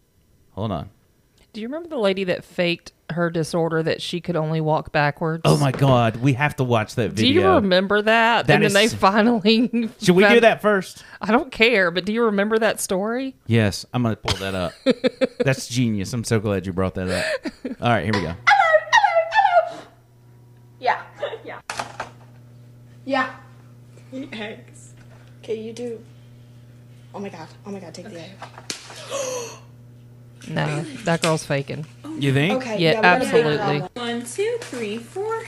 hold 0.51 0.71
on. 0.71 0.91
Do 1.51 1.59
you 1.59 1.67
remember 1.67 1.89
the 1.89 1.97
lady 1.97 2.23
that 2.23 2.45
faked 2.45 2.93
her 3.11 3.29
disorder 3.29 3.83
that 3.83 4.01
she 4.01 4.21
could 4.21 4.35
only 4.35 4.61
walk 4.61 4.91
backwards? 4.91 5.41
Oh 5.45 5.57
my 5.57 5.71
God, 5.71 6.17
we 6.17 6.33
have 6.33 6.55
to 6.57 6.63
watch 6.63 6.95
that 6.95 7.11
video. 7.11 7.33
Do 7.33 7.39
you 7.39 7.49
remember 7.55 8.01
that? 8.01 8.47
That 8.47 8.53
and 8.53 8.63
then 8.63 8.73
they 8.73 8.87
finally. 8.87 9.89
Should 10.01 10.15
we 10.15 10.27
do 10.27 10.39
that 10.41 10.61
first? 10.61 11.03
I 11.21 11.31
don't 11.31 11.51
care, 11.51 11.91
but 11.91 12.05
do 12.05 12.13
you 12.13 12.23
remember 12.25 12.57
that 12.59 12.79
story? 12.79 13.35
Yes, 13.47 13.85
I'm 13.93 14.03
gonna 14.03 14.15
pull 14.15 14.37
that 14.37 14.55
up. 14.55 14.73
That's 15.39 15.67
genius. 15.67 16.13
I'm 16.13 16.23
so 16.23 16.39
glad 16.39 16.65
you 16.65 16.73
brought 16.73 16.95
that 16.95 17.09
up. 17.09 17.53
All 17.81 17.89
right, 17.89 18.03
here 18.03 18.13
we 18.13 18.21
go. 18.21 18.35
Yeah. 20.81 21.03
Yeah. 21.43 21.59
Yeah. 23.03 23.35
Eat 24.13 24.29
eggs. 24.31 24.93
Okay, 25.43 25.59
you 25.59 25.73
do. 25.73 26.01
Oh 27.13 27.19
my 27.19 27.27
god. 27.27 27.49
Oh 27.65 27.71
my 27.71 27.81
god, 27.81 27.93
take 27.93 28.09
the 28.09 28.21
egg. 28.21 28.31
No, 30.49 30.81
that 31.05 31.21
girl's 31.21 31.45
faking. 31.45 31.85
You 32.17 32.33
think? 32.33 32.62
Okay. 32.62 32.79
Yeah, 32.79 32.95
we're 32.95 33.01
gonna 33.01 33.25
figure 33.25 33.51
it 33.51 33.59
absolutely. 33.59 33.89
One, 34.01 34.25
two, 34.25 34.57
three, 34.62 34.97
four. 34.97 35.43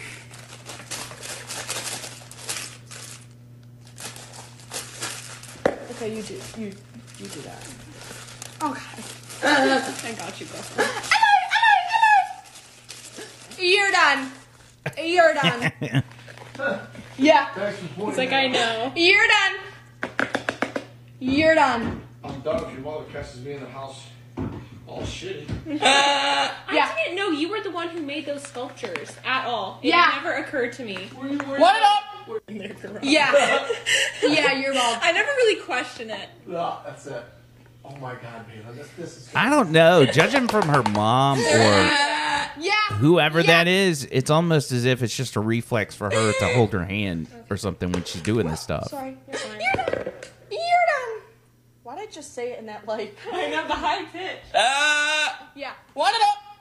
Okay, 5.92 6.16
you 6.16 6.22
do. 6.22 6.40
You 6.58 6.72
you 7.20 7.28
do 7.28 7.42
that. 7.42 7.68
Okay. 8.64 9.02
I 9.44 10.14
got 10.18 10.40
you, 10.40 10.48
girl. 10.48 10.86
You're 13.60 13.92
done. 13.92 14.32
You're 15.04 15.34
done. 15.34 16.04
yeah. 17.18 17.74
It's 17.98 18.18
like 18.18 18.32
I 18.34 18.48
know. 18.48 18.92
You're 18.96 19.28
done. 19.28 20.30
You're 21.20 21.56
done. 21.56 22.02
I'm 22.24 22.40
done 22.42 22.64
if 22.66 22.72
your 22.74 22.82
mother 22.82 23.06
catches 23.12 23.42
me 23.42 23.54
in 23.54 23.62
the 23.62 23.70
house 23.70 24.06
all 24.92 25.02
shitty. 25.04 25.48
I 25.82 26.52
Yeah. 26.74 26.94
didn't 26.96 27.16
know 27.16 27.30
you 27.30 27.50
were 27.50 27.62
the 27.62 27.72
one 27.72 27.90
who 27.90 28.02
made 28.02 28.26
those 28.26 28.44
sculptures 28.44 29.16
at 29.26 29.46
all. 29.46 29.80
It 29.82 29.88
Yeah. 29.90 30.12
never 30.16 30.34
occurred 30.36 30.74
to 30.74 30.84
me. 30.84 30.96
What 31.16 31.32
it 31.32 31.84
up? 31.84 32.04
Yeah. 33.04 33.68
yeah, 34.24 34.54
you're 34.54 34.74
wrong. 34.74 34.98
I 35.02 35.12
never 35.12 35.28
really 35.30 35.62
questioned 35.62 36.12
it. 36.12 36.30
No, 36.46 36.78
that's 36.86 37.08
it. 37.08 37.24
Oh 37.84 37.96
my 37.98 38.14
god, 38.14 38.46
Bailey, 38.48 38.78
this, 38.78 38.88
this 38.98 39.18
is. 39.18 39.30
I 39.36 39.50
don't 39.50 39.72
know. 39.72 40.06
Judging 40.06 40.48
from 40.48 40.68
her 40.70 40.84
mom 40.92 41.40
or 41.40 41.42
Yeah. 42.60 42.74
whoever 43.00 43.40
Yeah. 43.42 43.48
that 43.48 43.68
is, 43.68 44.08
it's 44.12 44.30
almost 44.30 44.72
as 44.72 44.86
if 44.86 45.02
it's 45.02 45.16
just 45.16 45.36
a 45.36 45.40
reflex 45.40 45.96
for 45.96 46.10
her 46.12 46.34
to 46.34 46.48
hold 46.54 46.74
her 46.74 46.86
hand 46.86 47.28
or 47.50 47.58
something 47.58 47.92
when 47.92 48.04
she's 48.04 48.22
doing 48.22 48.48
this 48.48 48.62
stuff. 48.62 48.90
Sorry. 48.90 49.18
You're 49.28 49.38
done. 49.40 49.60
You're 49.60 49.86
done. 49.96 50.14
Why 51.92 51.98
did 52.00 52.08
I 52.08 52.12
just 52.14 52.34
say 52.34 52.54
it 52.54 52.60
in 52.60 52.68
that 52.68 52.88
like? 52.88 53.18
I 53.34 53.50
know 53.50 53.68
the 53.68 53.74
high 53.74 54.06
pitch. 54.06 54.38
Uh, 54.56 55.30
yeah. 55.56 55.74
What 55.94 56.16
it 56.16 56.22
up? 56.22 56.58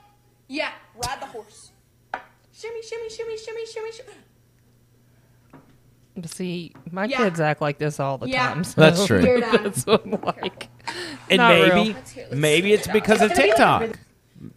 Yeah. 0.49 0.71
Ride 0.93 1.21
the 1.21 1.25
horse. 1.27 1.71
Shimmy, 2.51 2.81
shimmy, 2.83 3.09
shimmy, 3.09 3.37
shimmy, 3.37 3.65
shimmy, 3.65 3.91
shimmy. 3.93 4.13
But 6.17 6.29
see, 6.31 6.73
my 6.91 7.05
Yeah. 7.05 7.17
kids 7.19 7.39
act 7.39 7.61
like 7.61 7.77
this 7.77 7.97
all 8.01 8.17
the 8.17 8.27
Yeah. 8.27 8.49
time. 8.49 8.65
So 8.65 8.81
That's 8.81 9.05
true. 9.05 9.21
You're. 9.25 9.39
That's 9.39 9.85
what 9.85 10.03
I'm 10.05 10.19
like. 10.21 10.67
And 11.29 11.37
Not 11.37 11.51
real. 11.53 11.75
maybe, 11.75 11.93
Let's 11.93 12.11
hear- 12.11 12.23
let's 12.29 12.35
maybe 12.35 12.67
switch 12.71 12.79
it's 12.79 12.87
it 12.87 12.89
up. 12.89 12.93
because 12.93 13.21
of 13.21 13.31
It's 13.31 13.39
gonna 13.39 13.47
be 13.47 13.51
TikTok. 13.51 13.81
rhythm. 13.83 13.99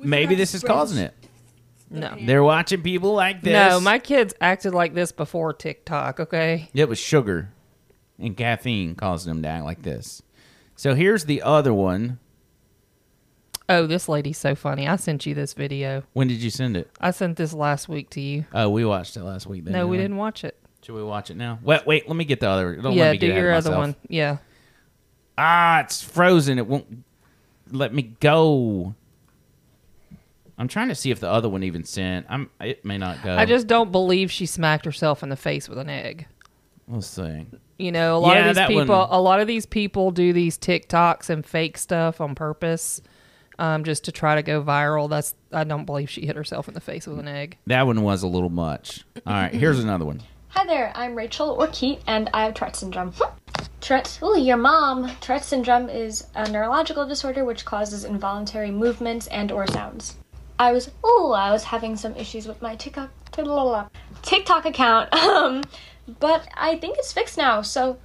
Maybe 0.00 0.34
this 0.34 0.50
to 0.50 0.56
is 0.56 0.64
causing 0.64 0.98
it. 1.04 1.14
No. 1.88 2.16
They're 2.20 2.42
watching 2.42 2.82
people 2.82 3.12
like 3.14 3.42
this. 3.42 3.52
No, 3.52 3.78
my 3.78 4.00
kids 4.00 4.34
acted 4.40 4.74
like 4.74 4.92
this 4.94 5.12
before 5.12 5.52
TikTok, 5.52 6.18
okay? 6.18 6.68
It 6.74 6.88
was 6.88 6.98
sugar 6.98 7.50
and 8.18 8.36
caffeine 8.36 8.96
causing 8.96 9.32
them 9.32 9.42
to 9.42 9.48
act 9.48 9.64
like 9.64 9.82
this. 9.82 10.20
So 10.76 10.94
here's 10.94 11.24
the 11.24 11.42
other 11.42 11.72
one. 11.72 12.18
Oh, 13.68 13.86
this 13.86 14.08
lady's 14.08 14.36
so 14.38 14.54
funny. 14.54 14.86
I 14.86 14.96
sent 14.96 15.24
you 15.24 15.34
this 15.34 15.54
video. 15.54 16.02
When 16.12 16.28
did 16.28 16.42
you 16.42 16.50
send 16.50 16.76
it? 16.76 16.90
I 17.00 17.12
sent 17.12 17.36
this 17.36 17.54
last 17.54 17.88
week 17.88 18.10
to 18.10 18.20
you. 18.20 18.44
Oh, 18.52 18.68
we 18.68 18.84
watched 18.84 19.16
it 19.16 19.22
last 19.24 19.46
week. 19.46 19.64
Then, 19.64 19.72
No, 19.72 19.86
we 19.86 19.96
didn't 19.96 20.16
watch 20.16 20.44
it. 20.44 20.58
Should 20.82 20.94
we 20.94 21.02
watch 21.02 21.30
it 21.30 21.36
now? 21.38 21.58
Wait, 21.62 21.86
wait. 21.86 22.06
Let 22.06 22.16
me 22.16 22.26
get 22.26 22.40
the 22.40 22.48
other. 22.48 22.74
Don't 22.76 22.84
let 22.84 22.94
yeah, 22.94 23.12
me 23.12 23.18
do 23.18 23.26
get 23.28 23.36
your 23.36 23.52
other 23.52 23.70
myself. 23.70 23.82
one. 23.82 23.96
Yeah. 24.08 24.36
Ah, 25.38 25.80
it's 25.80 26.02
frozen. 26.02 26.58
It 26.58 26.66
won't 26.66 27.04
let 27.70 27.94
me 27.94 28.02
go. 28.20 28.94
I'm 30.58 30.68
trying 30.68 30.88
to 30.88 30.94
see 30.94 31.10
if 31.10 31.20
the 31.20 31.28
other 31.30 31.48
one 31.48 31.62
even 31.62 31.84
sent. 31.84 32.26
I'm. 32.28 32.50
It 32.60 32.84
may 32.84 32.98
not 32.98 33.22
go. 33.22 33.34
I 33.34 33.46
just 33.46 33.66
don't 33.66 33.90
believe 33.90 34.30
she 34.30 34.44
smacked 34.44 34.84
herself 34.84 35.22
in 35.22 35.30
the 35.30 35.36
face 35.36 35.70
with 35.70 35.78
an 35.78 35.88
egg. 35.88 36.26
Let's 36.86 37.06
see. 37.06 37.46
You 37.78 37.90
know, 37.92 38.16
a 38.16 38.18
lot 38.18 38.36
Yeah, 38.36 38.50
of 38.50 38.56
these 38.56 38.66
people, 38.66 38.96
one- 38.98 39.08
a 39.10 39.20
lot 39.20 39.40
of 39.40 39.46
these 39.46 39.66
people 39.66 40.10
do 40.10 40.32
these 40.32 40.56
TikToks 40.58 41.28
and 41.30 41.44
fake 41.44 41.76
stuff 41.76 42.20
on 42.20 42.34
purpose, 42.34 43.00
um, 43.58 43.82
just 43.84 44.04
to 44.04 44.12
try 44.12 44.36
to 44.36 44.42
go 44.42 44.62
viral. 44.62 45.08
That's 45.08 45.34
I 45.52 45.64
don't 45.64 45.84
believe 45.84 46.08
she 46.08 46.24
hit 46.26 46.36
herself 46.36 46.68
in 46.68 46.74
the 46.74 46.80
face 46.80 47.06
with 47.06 47.18
an 47.18 47.26
egg. 47.28 47.58
That 47.66 47.86
one 47.86 48.02
was 48.02 48.22
a 48.22 48.28
little 48.28 48.50
much. 48.50 49.04
All 49.26 49.32
right, 49.32 49.52
here's 49.52 49.80
another 49.82 50.04
one. 50.04 50.22
Hi 50.50 50.64
there, 50.66 50.92
I'm 50.94 51.16
Rachel 51.16 51.50
or 51.50 51.66
Keat, 51.68 52.00
and 52.06 52.30
I 52.32 52.44
have 52.44 52.54
Tourette 52.54 52.76
syndrome. 52.76 53.12
Tourette, 53.80 54.18
ooh, 54.22 54.38
your 54.38 54.56
mom. 54.56 55.10
Tourette 55.20 55.44
syndrome 55.44 55.88
is 55.90 56.28
a 56.36 56.48
neurological 56.48 57.06
disorder 57.06 57.44
which 57.44 57.64
causes 57.64 58.04
involuntary 58.04 58.70
movements 58.70 59.26
and 59.26 59.50
or 59.50 59.66
sounds. 59.66 60.16
I 60.60 60.70
was, 60.72 60.92
ooh, 61.04 61.32
I 61.32 61.50
was 61.50 61.64
having 61.64 61.96
some 61.96 62.14
issues 62.14 62.46
with 62.46 62.62
my 62.62 62.76
TikTok, 62.76 63.10
TikTok 64.22 64.64
account, 64.64 65.12
um, 65.24 65.64
but 66.20 66.46
I 66.54 66.76
think 66.78 66.98
it's 66.98 67.12
fixed 67.12 67.38
now. 67.38 67.62
So, 67.62 67.98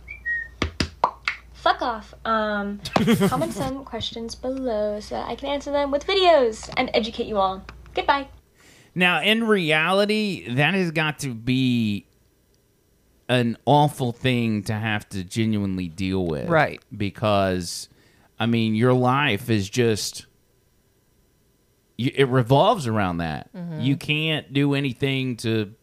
fuck 1.54 1.82
off. 1.82 2.14
Um, 2.26 2.80
comment 3.28 3.54
some 3.54 3.84
questions 3.84 4.36
below 4.36 5.00
so 5.00 5.16
that 5.16 5.28
I 5.28 5.36
can 5.36 5.50
answer 5.50 5.72
them 5.72 5.92
with 5.92 6.06
videos 6.06 6.72
and 6.78 6.90
educate 6.94 7.28
you 7.28 7.38
all. 7.38 7.66
Goodbye. 7.94 8.28
Now, 8.96 9.22
in 9.22 9.46
reality, 9.46 10.54
that 10.54 10.74
has 10.74 10.92
got 10.92 11.20
to 11.20 11.34
be 11.34 12.06
an 13.28 13.58
awful 13.66 14.12
thing 14.12 14.64
to 14.64 14.74
have 14.74 15.08
to 15.10 15.24
genuinely 15.24 15.88
deal 15.88 16.26
with. 16.26 16.50
Right. 16.50 16.82
Because, 16.96 17.88
I 18.40 18.46
mean, 18.48 18.76
your 18.76 18.94
life 18.94 19.50
is 19.50 19.70
just. 19.70 20.26
It 21.98 22.30
revolves 22.30 22.88
around 22.88 23.18
that. 23.18 23.50
You 23.78 23.98
can't 23.98 24.54
do 24.54 24.74
anything 24.74 25.36
to 25.38 25.74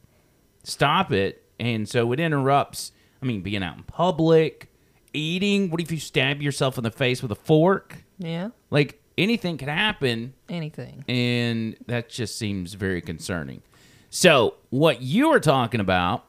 stop 0.65 1.13
it. 1.13 1.46
And 1.59 1.89
so 1.89 2.13
it 2.13 2.21
interrupts, 2.21 2.93
I 3.23 3.27
mean, 3.27 3.43
being 3.43 3.63
out 3.63 3.77
in 3.77 3.83
public, 3.85 4.71
eating. 5.13 5.71
What 5.71 5.81
if 5.81 5.91
you 5.91 5.99
stab 5.99 6.43
yourself 6.43 6.77
in 6.79 6.85
the 6.85 6.91
face 6.91 7.23
with 7.23 7.33
a 7.33 7.37
fork? 7.37 8.05
Yeah, 8.19 8.49
Like, 8.71 9.01
anything 9.19 9.57
can 9.59 9.69
happen 9.69 10.35
anything. 10.49 11.05
and 11.09 11.77
that 11.87 12.09
just 12.09 12.39
seems 12.39 12.75
very 12.75 13.01
concerning. 13.01 13.63
So, 14.11 14.55
what 14.71 15.03
you 15.03 15.29
were 15.31 15.41
talking 15.41 15.81
about, 15.81 16.25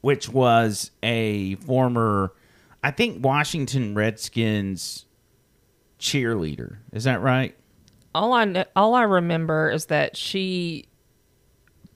which 0.00 0.28
was 0.28 0.90
a 1.02 1.54
former, 1.56 2.32
I 2.82 2.90
think, 2.90 3.24
Washington 3.24 3.94
Redskins 3.94 5.06
cheerleader. 6.00 6.78
Is 6.92 7.04
that 7.04 7.20
right? 7.20 7.56
all 8.14 8.32
I 8.34 8.44
kn- 8.44 8.66
all 8.76 8.94
I 8.94 9.02
remember 9.04 9.70
is 9.70 9.86
that 9.86 10.16
she 10.18 10.86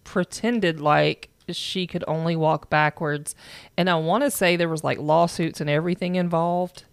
pretended 0.05 0.81
like 0.81 1.29
she 1.55 1.87
could 1.87 2.03
only 2.09 2.35
walk 2.37 2.69
backwards, 2.71 3.35
and 3.77 3.89
I 3.89 3.95
want 3.97 4.25
to 4.25 4.31
say 4.31 4.57
there 4.57 4.69
was 4.69 4.83
like 4.83 4.99
lawsuits 4.99 5.61
and 5.61 5.71
everything 5.71 6.17
involved. 6.17 6.85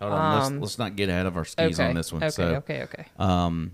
Hold 0.00 0.12
on, 0.12 0.34
let's, 0.38 0.46
Um, 0.48 0.60
let's 0.60 0.78
not 0.78 0.96
get 0.96 1.08
ahead 1.08 1.24
of 1.26 1.36
our 1.36 1.44
skis 1.46 1.80
okay, 1.80 1.88
on 1.88 1.94
this 1.94 2.12
one. 2.12 2.22
Okay, 2.22 2.30
so, 2.30 2.44
okay, 2.56 2.82
okay. 2.82 3.06
um, 3.18 3.72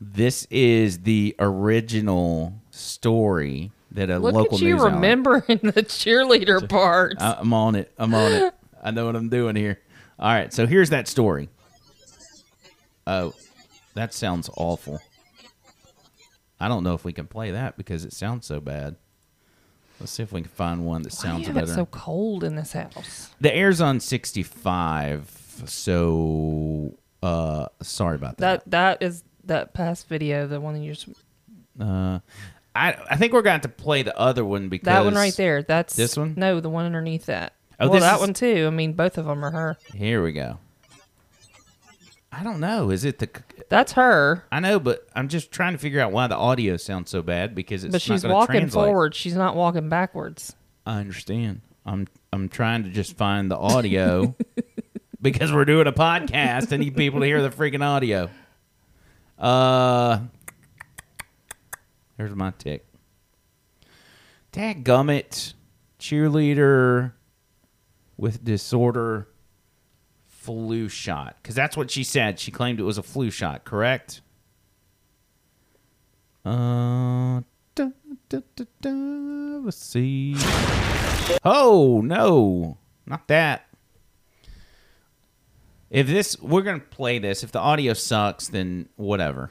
this 0.00 0.46
is 0.50 1.00
the 1.00 1.34
original 1.38 2.52
story 2.70 3.72
that 3.92 4.10
a 4.10 4.18
Look 4.18 4.34
local 4.34 4.56
at 4.58 4.60
you 4.62 4.72
news 4.74 4.80
outlet- 4.82 4.94
remembering 4.94 5.42
the 5.62 5.82
cheerleader 5.82 6.68
part. 6.68 7.14
I'm 7.18 7.54
on 7.54 7.74
it. 7.74 7.90
I'm 7.96 8.14
on 8.14 8.32
it. 8.32 8.54
I 8.82 8.90
know 8.90 9.06
what 9.06 9.16
I'm 9.16 9.30
doing 9.30 9.56
here. 9.56 9.80
All 10.18 10.28
right, 10.30 10.52
so 10.52 10.66
here's 10.66 10.90
that 10.90 11.08
story. 11.08 11.48
Oh, 13.06 13.32
that 13.94 14.12
sounds 14.12 14.50
awful. 14.56 15.00
I 16.60 16.68
don't 16.68 16.84
know 16.84 16.94
if 16.94 17.04
we 17.04 17.12
can 17.12 17.26
play 17.26 17.52
that 17.52 17.76
because 17.78 18.04
it 18.04 18.12
sounds 18.12 18.44
so 18.46 18.60
bad. 18.60 18.96
Let's 20.00 20.12
see 20.12 20.22
if 20.22 20.32
we 20.32 20.42
can 20.42 20.50
find 20.50 20.86
one 20.86 21.02
that 21.02 21.12
Why 21.12 21.22
sounds 21.22 21.46
have 21.46 21.54
better. 21.56 21.70
it 21.72 21.74
so 21.74 21.86
cold 21.86 22.44
in 22.44 22.54
this 22.56 22.72
house? 22.72 23.30
the 23.40 23.52
air's 23.54 23.80
on 23.80 24.00
65, 24.00 25.62
so 25.66 26.94
uh 27.22 27.66
sorry 27.82 28.14
about 28.16 28.36
that. 28.38 28.64
That 28.64 28.70
that 29.00 29.02
is 29.02 29.24
that 29.44 29.74
past 29.74 30.08
video, 30.08 30.46
the 30.46 30.60
one 30.60 30.74
that 30.74 30.80
you 30.80 30.94
just 30.94 31.08
Uh 31.80 32.20
I 32.74 32.94
I 33.10 33.16
think 33.16 33.32
we're 33.32 33.42
going 33.42 33.60
to 33.60 33.68
have 33.68 33.76
to 33.76 33.82
play 33.82 34.02
the 34.02 34.16
other 34.16 34.44
one 34.44 34.68
because 34.68 34.84
that 34.86 35.04
one 35.04 35.14
right 35.14 35.34
there. 35.34 35.62
That's 35.62 35.96
This 35.96 36.16
one? 36.16 36.34
No, 36.36 36.60
the 36.60 36.70
one 36.70 36.86
underneath 36.86 37.26
that. 37.26 37.54
Oh, 37.80 37.88
well, 37.88 38.00
that 38.00 38.14
is- 38.16 38.20
one 38.20 38.34
too. 38.34 38.64
I 38.66 38.70
mean, 38.70 38.92
both 38.92 39.18
of 39.18 39.24
them 39.26 39.44
are 39.44 39.50
her. 39.50 39.78
Here 39.94 40.22
we 40.22 40.32
go. 40.32 40.58
I 42.30 42.42
don't 42.44 42.60
know. 42.60 42.90
Is 42.90 43.04
it 43.04 43.18
the 43.18 43.28
That's 43.68 43.92
her, 43.92 44.44
I 44.52 44.60
know, 44.60 44.78
but 44.78 45.06
I'm 45.14 45.28
just 45.28 45.50
trying 45.50 45.72
to 45.72 45.78
figure 45.78 46.00
out 46.00 46.12
why 46.12 46.26
the 46.26 46.36
audio 46.36 46.76
sounds 46.76 47.10
so 47.10 47.22
bad 47.22 47.54
because 47.54 47.84
it's 47.84 47.92
but 47.92 48.02
she's 48.02 48.24
walking 48.24 48.56
translate. 48.60 48.86
forward. 48.86 49.14
She's 49.14 49.34
not 49.34 49.56
walking 49.56 49.88
backwards. 49.88 50.54
I 50.84 51.00
understand. 51.00 51.62
I'm 51.86 52.06
I'm 52.32 52.48
trying 52.48 52.84
to 52.84 52.90
just 52.90 53.16
find 53.16 53.50
the 53.50 53.56
audio 53.56 54.34
because 55.22 55.52
we're 55.52 55.64
doing 55.64 55.86
a 55.86 55.92
podcast. 55.92 56.72
I 56.72 56.76
need 56.76 56.96
people 56.96 57.20
to 57.20 57.26
hear 57.26 57.40
the 57.42 57.50
freaking 57.50 57.82
audio. 57.84 58.28
Uh, 59.38 60.20
here's 62.16 62.34
my 62.34 62.52
tick. 62.58 62.84
Dad 64.52 64.84
gummit, 64.84 65.54
cheerleader 65.98 67.12
with 68.16 68.44
disorder, 68.44 69.28
flu 70.48 70.88
shot. 70.88 71.36
Because 71.42 71.54
that's 71.54 71.76
what 71.76 71.90
she 71.90 72.02
said. 72.02 72.40
She 72.40 72.50
claimed 72.50 72.80
it 72.80 72.84
was 72.84 72.96
a 72.96 73.02
flu 73.02 73.30
shot. 73.30 73.66
Correct. 73.66 74.22
Uh, 76.42 77.42
let's 79.62 79.76
see. 79.76 80.34
Oh 81.44 82.00
no, 82.02 82.78
not 83.04 83.28
that. 83.28 83.66
If 85.90 86.06
this, 86.06 86.40
we're 86.40 86.62
gonna 86.62 86.78
play 86.78 87.18
this. 87.18 87.44
If 87.44 87.52
the 87.52 87.58
audio 87.58 87.92
sucks, 87.92 88.48
then 88.48 88.88
whatever. 88.96 89.50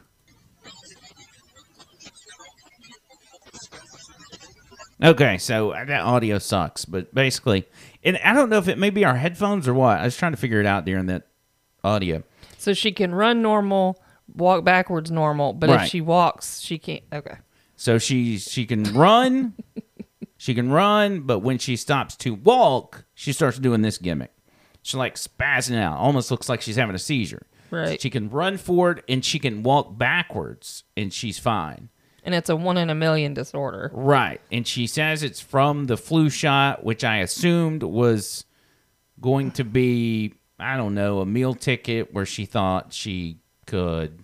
Okay, 5.03 5.37
so 5.37 5.73
that 5.73 6.01
audio 6.01 6.39
sucks, 6.39 6.85
but 6.85 7.13
basically, 7.13 7.67
and 8.07 8.17
I 8.23 8.33
don't 8.33 8.49
know 8.49 8.57
if 8.57 8.67
it 8.67 8.77
may 8.77 8.89
be 8.89 9.05
our 9.05 9.15
headphones 9.15 9.67
or 9.67 9.73
what. 9.73 9.99
I 9.99 10.05
was 10.05 10.17
trying 10.17 10.31
to 10.33 10.37
figure 10.37 10.59
it 10.59 10.65
out 10.65 10.85
during 10.85 11.05
that 11.07 11.27
audio. 11.83 12.23
So 12.57 12.73
she 12.73 12.91
can 12.91 13.13
run 13.13 13.41
normal, 13.41 14.01
walk 14.33 14.63
backwards 14.63 15.11
normal, 15.11 15.53
but 15.53 15.69
Right. 15.69 15.83
if 15.83 15.89
she 15.89 16.01
walks, 16.01 16.59
she 16.61 16.77
can't. 16.79 17.03
Okay. 17.13 17.35
So 17.75 17.97
she 17.99 18.39
she 18.39 18.65
can 18.65 18.83
run, 18.95 19.53
she 20.37 20.55
can 20.55 20.71
run, 20.71 21.21
but 21.21 21.39
when 21.39 21.57
she 21.59 21.75
stops 21.75 22.15
to 22.17 22.33
walk, 22.33 23.05
she 23.13 23.31
starts 23.31 23.59
doing 23.59 23.81
this 23.83 23.97
gimmick. 23.97 24.31
She's 24.81 24.95
like 24.95 25.15
spazzing 25.15 25.77
out, 25.77 25.97
almost 25.99 26.31
looks 26.31 26.49
like 26.49 26.61
she's 26.61 26.75
having 26.77 26.95
a 26.95 26.99
seizure. 26.99 27.45
Right. 27.69 27.99
She 28.01 28.09
can 28.09 28.29
run 28.29 28.57
forward 28.57 29.03
and 29.09 29.23
she 29.23 29.37
can 29.39 29.61
walk 29.61 29.97
backwards, 29.97 30.83
and 30.95 31.11
she's 31.13 31.37
fine. 31.37 31.89
And 32.27 32.35
it's 32.35 32.49
a 32.49 32.57
one 32.57 32.75
in 32.75 32.89
a 32.89 32.95
million 32.95 33.33
disorder. 33.33 33.89
Right. 33.93 34.41
And 34.51 34.67
she 34.67 34.85
says 34.85 35.23
it's 35.23 35.39
from 35.39 35.85
the 35.85 35.95
flu 35.95 36.29
shot, 36.29 36.83
which 36.83 37.05
I 37.05 37.19
assumed 37.19 37.83
was 37.83 38.43
going 39.21 39.51
to 39.51 39.63
be, 39.63 40.33
I 40.59 40.75
don't 40.75 40.93
know, 40.93 41.21
a 41.21 41.25
meal 41.25 41.53
ticket 41.53 42.13
where 42.13 42.25
she 42.25 42.43
thought 42.43 42.91
she 42.91 43.37
could, 43.65 44.19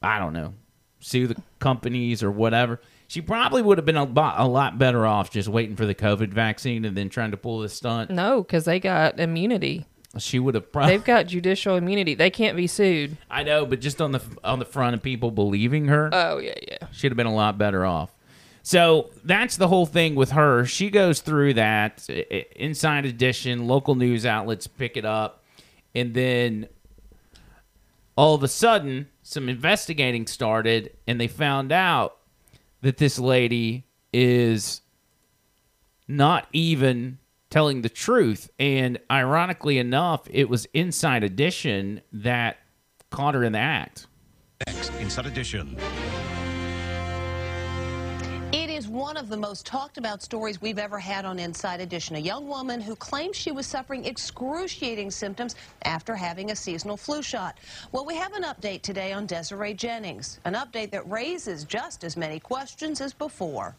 I 0.00 0.20
don't 0.20 0.32
know, 0.32 0.54
sue 1.00 1.26
the 1.26 1.42
companies 1.58 2.22
or 2.22 2.30
whatever. 2.30 2.80
She 3.08 3.20
probably 3.20 3.62
would 3.62 3.76
have 3.78 3.84
been 3.84 3.96
a, 3.96 4.06
bo- 4.06 4.34
a 4.36 4.46
lot 4.46 4.78
better 4.78 5.04
off 5.04 5.32
just 5.32 5.48
waiting 5.48 5.74
for 5.74 5.86
the 5.86 5.94
COVID 5.96 6.28
vaccine 6.28 6.84
and 6.84 6.96
then 6.96 7.08
trying 7.08 7.32
to 7.32 7.36
pull 7.36 7.58
this 7.58 7.74
stunt. 7.74 8.10
No, 8.10 8.44
because 8.44 8.64
they 8.64 8.78
got 8.78 9.18
immunity. 9.18 9.86
She 10.18 10.38
would 10.40 10.54
have 10.56 10.72
probably. 10.72 10.94
They've 10.96 11.04
got 11.04 11.26
judicial 11.28 11.76
immunity. 11.76 12.14
They 12.14 12.30
can't 12.30 12.56
be 12.56 12.66
sued. 12.66 13.16
I 13.30 13.44
know, 13.44 13.64
but 13.64 13.80
just 13.80 14.00
on 14.00 14.10
the 14.12 14.20
on 14.42 14.58
the 14.58 14.64
front 14.64 14.94
of 14.94 15.02
people 15.02 15.30
believing 15.30 15.86
her. 15.86 16.10
Oh 16.12 16.38
yeah, 16.38 16.54
yeah. 16.66 16.78
She'd 16.92 17.12
have 17.12 17.16
been 17.16 17.26
a 17.28 17.34
lot 17.34 17.58
better 17.58 17.86
off. 17.86 18.10
So 18.62 19.10
that's 19.24 19.56
the 19.56 19.68
whole 19.68 19.86
thing 19.86 20.14
with 20.16 20.32
her. 20.32 20.66
She 20.66 20.90
goes 20.90 21.20
through 21.20 21.54
that 21.54 22.04
I- 22.10 22.26
I- 22.30 22.46
Inside 22.56 23.06
Edition, 23.06 23.66
local 23.68 23.94
news 23.94 24.26
outlets 24.26 24.66
pick 24.66 24.96
it 24.96 25.04
up, 25.04 25.44
and 25.94 26.12
then 26.12 26.66
all 28.16 28.34
of 28.34 28.42
a 28.42 28.48
sudden, 28.48 29.08
some 29.22 29.48
investigating 29.48 30.26
started, 30.26 30.94
and 31.06 31.20
they 31.20 31.28
found 31.28 31.70
out 31.72 32.16
that 32.82 32.98
this 32.98 33.18
lady 33.18 33.86
is 34.12 34.82
not 36.08 36.46
even 36.52 37.18
telling 37.50 37.82
the 37.82 37.88
truth. 37.88 38.48
And 38.58 38.98
ironically 39.10 39.78
enough, 39.78 40.22
it 40.30 40.48
was 40.48 40.66
Inside 40.72 41.24
Edition 41.24 42.00
that 42.12 42.58
caught 43.10 43.34
her 43.34 43.44
in 43.44 43.52
the 43.52 43.58
act. 43.58 44.06
Next, 44.66 44.92
Inside 45.00 45.26
Edition. 45.26 45.76
It 48.52 48.68
is 48.68 48.88
one 48.88 49.16
of 49.16 49.28
the 49.28 49.36
most 49.36 49.64
talked 49.64 49.96
about 49.96 50.22
stories 50.22 50.60
we've 50.60 50.78
ever 50.78 50.98
had 50.98 51.24
on 51.24 51.38
Inside 51.38 51.80
Edition. 51.80 52.16
A 52.16 52.20
young 52.20 52.48
woman 52.48 52.80
who 52.80 52.96
claims 52.96 53.36
she 53.36 53.52
was 53.52 53.66
suffering 53.66 54.04
excruciating 54.04 55.10
symptoms 55.10 55.54
after 55.84 56.16
having 56.16 56.50
a 56.50 56.56
seasonal 56.56 56.96
flu 56.96 57.22
shot. 57.22 57.58
Well, 57.92 58.04
we 58.04 58.16
have 58.16 58.32
an 58.34 58.42
update 58.42 58.82
today 58.82 59.12
on 59.12 59.26
Desiree 59.26 59.74
Jennings, 59.74 60.40
an 60.44 60.54
update 60.54 60.90
that 60.90 61.08
raises 61.08 61.64
just 61.64 62.04
as 62.04 62.16
many 62.16 62.40
questions 62.40 63.00
as 63.00 63.12
before. 63.12 63.76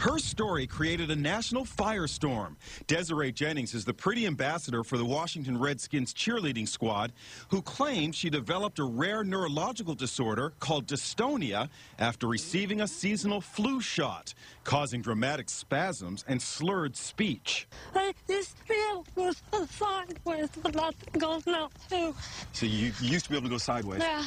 Her 0.00 0.18
story 0.20 0.66
created 0.66 1.10
a 1.10 1.16
national 1.16 1.64
firestorm. 1.64 2.54
Desiree 2.86 3.32
Jennings 3.32 3.74
is 3.74 3.84
the 3.84 3.92
pretty 3.92 4.26
ambassador 4.26 4.84
for 4.84 4.96
the 4.96 5.04
Washington 5.04 5.58
Redskins 5.58 6.14
cheerleading 6.14 6.68
squad 6.68 7.12
who 7.48 7.62
claimed 7.62 8.14
she 8.14 8.30
developed 8.30 8.78
a 8.78 8.84
rare 8.84 9.24
neurological 9.24 9.96
disorder 9.96 10.52
called 10.60 10.86
dystonia 10.86 11.68
after 11.98 12.28
receiving 12.28 12.80
a 12.80 12.86
seasonal 12.86 13.40
flu 13.40 13.80
shot, 13.80 14.34
causing 14.62 15.02
dramatic 15.02 15.50
spasms 15.50 16.24
and 16.28 16.40
slurred 16.40 16.96
speech. 16.96 17.66
I 17.92 18.14
just 18.28 18.56
feel 18.58 19.04
was 19.16 19.42
sideways, 19.70 20.48
but 20.62 20.76
nothing 20.76 21.18
goes 21.20 21.44
now 21.44 21.70
too. 21.90 22.14
So 22.52 22.66
you 22.66 22.92
used 23.00 23.24
to 23.24 23.30
be 23.30 23.36
able 23.36 23.48
to 23.48 23.50
go 23.50 23.58
sideways? 23.58 24.00
Yeah. 24.00 24.24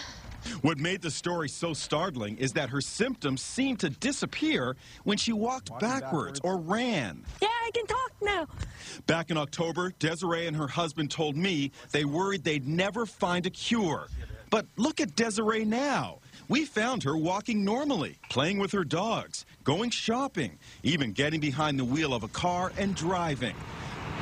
What 0.61 0.77
made 0.77 1.01
the 1.01 1.11
story 1.11 1.49
so 1.49 1.73
startling 1.73 2.37
is 2.37 2.53
that 2.53 2.69
her 2.69 2.81
symptoms 2.81 3.41
seemed 3.41 3.79
to 3.79 3.89
disappear 3.89 4.75
when 5.03 5.17
she 5.17 5.33
walked 5.33 5.77
backwards 5.79 6.39
or 6.43 6.57
ran. 6.57 7.23
Yeah, 7.41 7.47
I 7.49 7.71
can 7.73 7.85
talk 7.87 8.11
now. 8.21 8.47
Back 9.07 9.31
in 9.31 9.37
October, 9.37 9.93
Desiree 9.99 10.47
and 10.47 10.55
her 10.55 10.67
husband 10.67 11.11
told 11.11 11.35
me 11.35 11.71
they 11.91 12.05
worried 12.05 12.43
they'd 12.43 12.67
never 12.67 13.05
find 13.05 13.45
a 13.45 13.49
cure. 13.49 14.07
But 14.49 14.65
look 14.75 14.99
at 14.99 15.15
Desiree 15.15 15.65
now. 15.65 16.19
We 16.49 16.65
found 16.65 17.03
her 17.03 17.15
walking 17.15 17.63
normally, 17.63 18.17
playing 18.29 18.59
with 18.59 18.73
her 18.73 18.83
dogs, 18.83 19.45
going 19.63 19.89
shopping, 19.89 20.59
even 20.83 21.13
getting 21.13 21.39
behind 21.39 21.79
the 21.79 21.85
wheel 21.85 22.13
of 22.13 22.23
a 22.23 22.27
car 22.27 22.73
and 22.77 22.93
driving. 22.93 23.55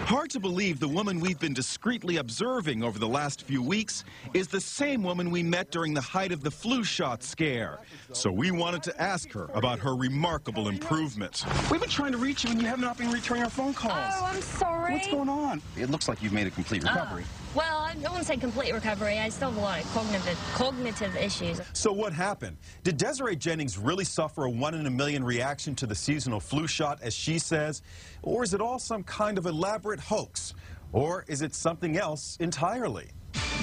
Hard 0.06 0.32
to 0.32 0.40
believe 0.40 0.80
the 0.80 0.88
woman 0.88 1.20
we've 1.20 1.40
been 1.40 1.54
discreetly 1.54 2.18
observing 2.18 2.84
over 2.84 2.98
the 2.98 3.08
last 3.08 3.44
few 3.44 3.62
weeks 3.62 4.04
is 4.34 4.48
the 4.48 4.60
same 4.60 5.04
woman 5.04 5.30
we 5.30 5.44
met 5.44 5.70
during 5.72 5.94
the 5.94 6.02
height 6.02 6.32
of 6.32 6.44
the 6.44 6.50
flu 6.50 6.84
shot 6.84 7.22
scare. 7.22 7.80
So 8.12 8.32
we 8.32 8.50
wanted 8.50 8.82
to 8.84 9.02
ask 9.02 9.32
her 9.32 9.50
about 9.54 9.78
her 9.80 9.96
remarkable 9.96 10.68
improvement. 10.68 11.44
We've 11.70 11.80
been 11.80 11.90
trying 11.90 12.12
to 12.14 12.18
reach 12.18 12.44
you 12.44 12.52
and 12.52 12.62
you 12.62 12.68
have 12.68 12.80
not 12.80 12.98
been 12.98 13.12
returning 13.12 13.44
our 13.44 13.50
phone 13.50 13.74
calls. 13.74 14.14
Oh, 14.18 14.26
I'm 14.26 14.42
sorry. 14.42 14.94
What's 14.94 15.08
going 15.08 15.30
on? 15.30 15.62
It 15.78 15.90
looks 15.92 16.08
like 16.08 16.24
you've 16.24 16.34
made 16.34 16.48
a 16.48 16.52
complete 16.52 16.84
oh, 16.86 16.92
recovery. 16.92 17.24
Well, 17.56 17.80
I 17.80 17.94
don't 17.94 18.12
want 18.12 18.20
to 18.20 18.26
say 18.26 18.38
complete 18.38 18.74
recovery. 18.74 19.18
I 19.18 19.30
still 19.30 19.50
have 19.50 19.58
a 19.58 19.62
lot 19.62 19.84
of 19.84 19.92
cognitive 19.94 20.38
cognitive 20.54 21.16
issues. 21.16 21.60
So 21.74 21.92
what 21.92 22.14
happened? 22.14 22.58
Did 22.84 22.98
Desiree 22.98 23.36
Jennings 23.36 23.78
really 23.78 24.06
suffer 24.06 24.46
a 24.46 24.50
one 24.50 24.76
in 24.76 24.86
a 24.86 24.90
million 24.92 25.24
reaction 25.24 25.74
to 25.76 25.88
the 25.88 25.96
seasonal 25.96 26.40
flu 26.40 26.68
shot, 26.68 27.00
as 27.02 27.14
she 27.14 27.40
says? 27.40 27.82
Or 28.22 28.44
is 28.44 28.54
it 28.54 28.62
all 28.62 28.80
some 28.80 29.04
kind 29.04 29.38
of 29.38 29.46
elaborate 29.46 30.00
hoax? 30.00 30.54
Or 30.92 31.26
is 31.28 31.42
it 31.42 31.54
something 31.54 31.98
else 31.98 32.38
entirely? 32.40 33.08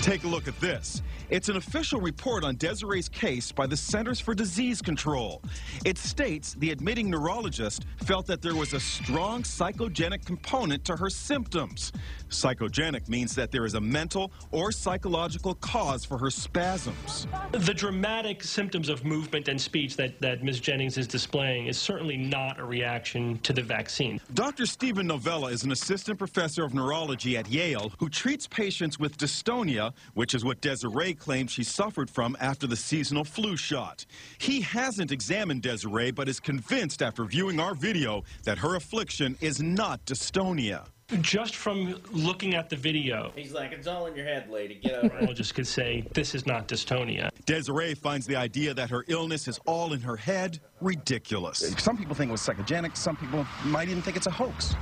Take 0.03 0.25
a 0.25 0.29
look 0.29 0.49
at 0.49 0.59
this. 0.61 1.03
It's 1.29 1.49
an 1.49 1.57
official 1.57 2.01
report 2.01 2.45
on 2.45 2.55
Desiree's 2.55 3.09
case 3.09 3.51
by 3.51 3.67
the 3.67 3.77
Centers 3.77 4.21
for 4.21 4.33
Disease 4.33 4.81
Control. 4.81 5.43
It 5.85 5.99
states 5.99 6.55
the 6.55 6.71
admitting 6.71 7.11
neurologist 7.11 7.85
felt 8.05 8.27
that 8.27 8.43
there 8.43 8.55
was 8.55 8.75
a 8.75 8.81
strong 8.81 9.43
psychogenic 9.43 10.25
component 10.25 10.85
to 10.85 10.95
her 10.95 11.11
symptoms. 11.11 11.91
Psychogenic 12.29 13.09
means 13.09 13.35
that 13.35 13.51
there 13.51 13.65
is 13.65 13.75
a 13.75 13.81
mental 13.81 14.31
or 14.53 14.71
psychological 14.71 15.57
cause 15.57 16.05
for 16.05 16.17
her 16.17 16.31
spasms. 16.31 17.27
The 17.51 17.75
dramatic 17.75 18.45
symptoms 18.45 18.89
of 18.89 19.05
movement 19.05 19.49
and 19.49 19.61
speech 19.61 19.97
that, 19.97 20.21
that 20.21 20.45
Ms. 20.45 20.61
Jennings 20.61 20.97
is 20.97 21.09
displaying 21.09 21.67
is 21.67 21.77
certainly 21.77 22.17
not 22.17 22.61
a 22.61 22.65
reaction 22.65 23.41
to 23.41 23.53
the 23.53 23.63
vaccine. 23.63 24.21
Dr. 24.35 24.65
Steven 24.65 25.09
Novella 25.09 25.49
is 25.49 25.65
an 25.65 25.73
assistant 25.73 26.21
professor 26.21 26.65
of 26.65 26.73
neurology 26.73 27.37
at 27.37 27.51
Yale 27.51 27.93
who 27.99 28.09
treats 28.09 28.47
patients 28.47 29.01
with 29.01 29.19
dystonia, 29.19 29.93
which 30.15 30.33
is 30.33 30.45
what 30.45 30.61
Desiree 30.61 31.16
claims 31.17 31.51
she 31.51 31.65
suffered 31.65 32.09
from 32.09 32.37
after 32.41 32.67
the 32.67 32.77
seasonal 32.77 33.25
flu 33.25 33.57
shot. 33.57 34.07
He 34.39 34.61
hasn't 34.61 35.11
examined 35.11 35.63
Desiree, 35.63 36.11
but 36.11 36.29
is 36.29 36.39
convinced 36.39 37.03
after 37.03 37.25
viewing 37.25 37.59
our 37.59 37.75
video 37.75 38.23
that 38.45 38.59
her 38.59 38.77
affliction 38.77 39.37
is 39.41 39.61
not 39.61 40.05
dystonia. 40.05 40.87
Just 41.21 41.55
from 41.55 42.01
looking 42.11 42.55
at 42.57 42.69
the 42.69 42.75
video, 42.75 43.33
He's 43.37 43.53
like, 43.53 43.71
it's 43.71 43.87
all 43.87 44.07
in 44.07 44.17
your 44.17 44.25
head, 44.25 44.51
lady. 44.51 44.75
Get 44.75 44.95
over 44.95 45.07
it. 45.07 45.13
neurologist 45.13 45.55
could 45.55 45.67
say 45.67 46.05
this 46.15 46.35
is 46.35 46.47
not 46.47 46.67
dystonia. 46.67 47.31
Desiree 47.45 47.95
finds 47.95 48.27
the 48.27 48.35
idea 48.35 48.75
that 48.75 48.91
her 48.91 49.05
illness 49.07 49.47
is 49.47 49.61
all 49.67 49.93
in 49.93 50.01
her 50.01 50.17
head 50.17 50.59
ridiculous. 50.81 51.75
Some 51.79 51.97
people 51.97 52.15
think 52.15 52.29
it 52.29 52.33
was 52.33 52.41
psychogenic. 52.43 52.97
Some 52.97 53.17
people 53.17 53.47
might 53.65 53.89
even 53.89 54.03
think 54.03 54.17
it's 54.17 54.27
a 54.27 54.31
hoax. 54.31 54.75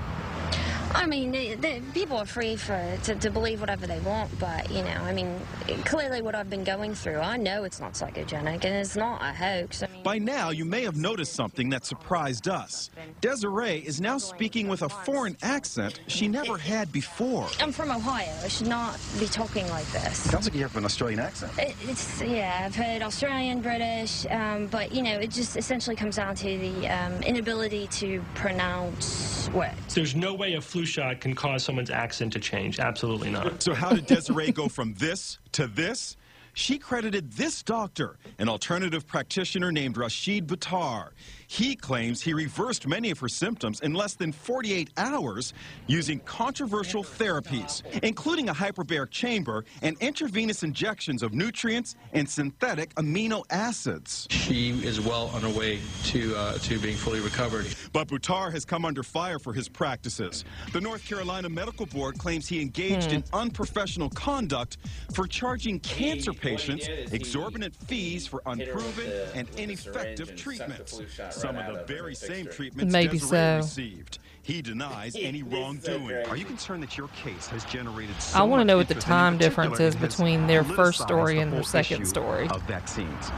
I 0.94 1.06
mean, 1.06 1.32
the, 1.32 1.54
the, 1.56 1.82
people 1.92 2.16
are 2.16 2.24
free 2.24 2.54
for 2.54 2.98
to, 3.02 3.16
to 3.16 3.28
believe 3.28 3.58
whatever 3.60 3.84
they 3.84 3.98
want, 4.00 4.30
but 4.38 4.70
you 4.70 4.82
know, 4.84 4.96
I 5.02 5.12
mean, 5.12 5.40
clearly 5.84 6.22
what 6.22 6.36
I've 6.36 6.48
been 6.48 6.62
going 6.62 6.94
through, 6.94 7.18
I 7.18 7.36
know 7.36 7.64
it's 7.64 7.80
not 7.80 7.94
psychogenic 7.94 8.64
and 8.64 8.66
it's 8.76 8.94
not 8.94 9.20
a 9.20 9.32
hoax. 9.34 9.82
I 9.82 9.88
mean, 9.88 10.02
By 10.04 10.18
now, 10.18 10.50
you 10.50 10.64
may 10.64 10.84
have 10.84 10.96
noticed 10.96 11.32
something 11.32 11.68
that 11.70 11.84
surprised 11.84 12.46
us. 12.46 12.90
Desiree 13.20 13.78
is 13.78 14.00
now 14.00 14.18
speaking 14.18 14.68
with 14.68 14.82
a 14.82 14.88
foreign 14.88 15.36
accent 15.42 15.98
she 16.06 16.28
never 16.28 16.56
had 16.56 16.92
before. 16.92 17.48
I'm 17.58 17.72
from 17.72 17.90
Ohio. 17.90 18.32
I 18.44 18.48
should 18.48 18.68
not 18.68 18.96
be 19.18 19.26
talking 19.26 19.68
like 19.70 19.90
this. 19.90 20.18
Sounds 20.18 20.46
like 20.46 20.54
you 20.54 20.62
have 20.62 20.76
an 20.76 20.84
Australian 20.84 21.18
accent. 21.18 21.58
It, 21.58 21.74
it's 21.82 22.22
yeah, 22.22 22.62
I've 22.64 22.76
heard 22.76 23.02
Australian, 23.02 23.62
British, 23.62 24.26
um, 24.30 24.68
but 24.68 24.92
you 24.92 25.02
know, 25.02 25.18
it 25.18 25.32
just 25.32 25.56
essentially 25.56 25.83
comes 25.92 26.16
down 26.16 26.34
to 26.36 26.58
the 26.58 26.88
um, 26.88 27.22
inability 27.22 27.86
to 27.88 28.24
pronounce 28.34 29.50
words. 29.50 29.94
There's 29.94 30.14
no 30.14 30.32
way 30.32 30.54
a 30.54 30.60
flu 30.60 30.86
shot 30.86 31.20
can 31.20 31.34
cause 31.34 31.62
someone's 31.62 31.90
accent 31.90 32.32
to 32.32 32.40
change. 32.40 32.80
Absolutely 32.80 33.30
not. 33.30 33.62
So 33.62 33.74
how 33.74 33.90
did 33.90 34.06
Desiree 34.06 34.52
go 34.52 34.68
from 34.68 34.94
this 34.94 35.38
to 35.52 35.66
this? 35.66 36.16
She 36.54 36.78
credited 36.78 37.32
this 37.32 37.62
doctor, 37.64 38.16
an 38.38 38.48
alternative 38.48 39.06
practitioner 39.06 39.72
named 39.72 39.96
Rashid 39.96 40.46
Buttar. 40.46 41.10
He 41.46 41.76
claims 41.76 42.22
he 42.22 42.34
reversed 42.34 42.86
many 42.86 43.10
of 43.10 43.18
her 43.18 43.28
symptoms 43.28 43.80
in 43.80 43.94
less 43.94 44.14
than 44.14 44.32
48 44.32 44.90
hours 44.96 45.54
using 45.86 46.20
controversial 46.20 47.02
therapies, 47.02 47.82
including 48.02 48.48
a 48.48 48.54
hyperbaric 48.54 49.10
chamber 49.10 49.64
and 49.82 49.96
intravenous 50.00 50.62
injections 50.62 51.22
of 51.22 51.34
nutrients 51.34 51.96
and 52.12 52.28
synthetic 52.28 52.94
amino 52.94 53.44
acids. 53.50 54.26
She 54.30 54.70
is 54.84 55.00
well 55.00 55.30
on 55.34 55.42
her 55.42 55.48
way 55.48 55.80
to 56.04 56.36
uh, 56.36 56.58
to 56.58 56.78
being 56.78 56.96
fully 56.96 57.20
recovered. 57.20 57.66
But 57.92 58.08
Buttar 58.08 58.52
has 58.52 58.64
come 58.64 58.84
under 58.84 59.02
fire 59.02 59.38
for 59.38 59.52
his 59.52 59.68
practices. 59.68 60.44
The 60.72 60.80
North 60.80 61.06
Carolina 61.06 61.48
Medical 61.48 61.86
Board 61.86 62.18
claims 62.18 62.48
he 62.48 62.60
engaged 62.60 63.12
in 63.12 63.24
unprofessional 63.32 64.10
conduct 64.10 64.78
for 65.12 65.26
charging 65.26 65.80
cancer 65.80 66.32
patients 66.32 66.86
did 66.86 67.06
is 67.06 67.10
he 67.10 67.16
exorbitant 67.16 67.74
fees 67.74 68.26
for 68.26 68.42
hit 68.44 68.68
her 68.68 68.74
with 68.74 68.78
unproven 68.78 69.12
and 69.34 69.48
with 69.48 69.56
the 69.56 69.62
syringe 69.76 69.80
ineffective 69.80 70.28
and 70.30 70.38
sucked 70.38 70.42
treatments. 70.42 71.00
Flu 71.48 71.52
shot 71.52 71.66
Some 71.66 71.76
of 71.76 71.86
the 71.86 71.94
very 71.94 72.08
and 72.10 72.16
same 72.16 72.44
fixed 72.44 72.56
treatments 72.56 72.92
Maybe 72.92 73.18
Desiree 73.18 73.28
so. 73.28 73.56
received. 73.56 74.18
He 74.42 74.62
denies 74.62 75.16
any 75.18 75.42
This 75.42 75.52
so 75.52 75.56
wrongdoing. 75.56 76.26
Are 76.26 76.36
you 76.36 76.44
concerned 76.44 76.82
that 76.82 76.96
your 76.96 77.08
case 77.08 77.46
has 77.48 77.64
generated 77.64 78.14
I 78.34 78.42
wanna 78.42 78.64
know 78.64 78.76
what 78.76 78.88
the 78.88 78.94
time 78.94 79.38
difference 79.38 79.80
is 79.80 79.94
between 79.96 80.46
their 80.46 80.64
first 80.64 81.00
story 81.00 81.36
the 81.36 81.40
and 81.42 81.52
their 81.52 81.62
second 81.62 82.06
story. 82.06 82.48
Of 82.48 82.62
vaccines. 82.62 83.30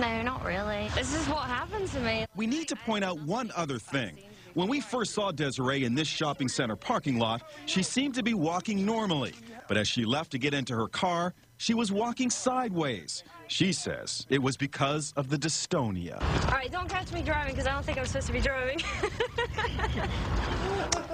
No, 0.00 0.22
not 0.22 0.44
really. 0.44 0.88
This 0.94 1.14
is 1.14 1.26
what 1.28 1.42
happened 1.42 1.88
to 1.88 2.00
me. 2.00 2.26
We 2.36 2.46
need 2.46 2.68
to 2.68 2.76
point 2.76 3.04
out 3.04 3.20
one 3.20 3.50
other 3.56 3.78
thing. 3.78 4.18
When 4.54 4.68
we 4.68 4.80
first 4.80 5.12
saw 5.12 5.30
Desiree 5.30 5.84
in 5.84 5.94
this 5.94 6.08
shopping 6.08 6.48
center 6.48 6.74
parking 6.76 7.18
lot, 7.18 7.42
she 7.66 7.82
seemed 7.82 8.14
to 8.14 8.22
be 8.22 8.34
walking 8.34 8.84
normally. 8.84 9.34
But 9.68 9.76
as 9.76 9.86
she 9.86 10.04
left 10.04 10.30
to 10.32 10.38
get 10.38 10.54
into 10.54 10.74
her 10.74 10.88
car, 10.88 11.34
she 11.58 11.74
was 11.74 11.92
walking 11.92 12.30
sideways. 12.30 13.22
She 13.48 13.72
says 13.72 14.26
it 14.28 14.40
was 14.42 14.56
because 14.56 15.12
of 15.16 15.30
the 15.30 15.38
dystonia. 15.38 16.20
All 16.44 16.50
right, 16.52 16.70
don't 16.70 16.88
catch 16.88 17.12
me 17.12 17.22
driving 17.22 17.54
because 17.54 17.66
I 17.66 17.72
don't 17.72 17.84
think 17.84 17.98
I'm 17.98 18.06
supposed 18.06 18.26
to 18.28 18.32
be 18.32 18.40
driving. 18.40 18.78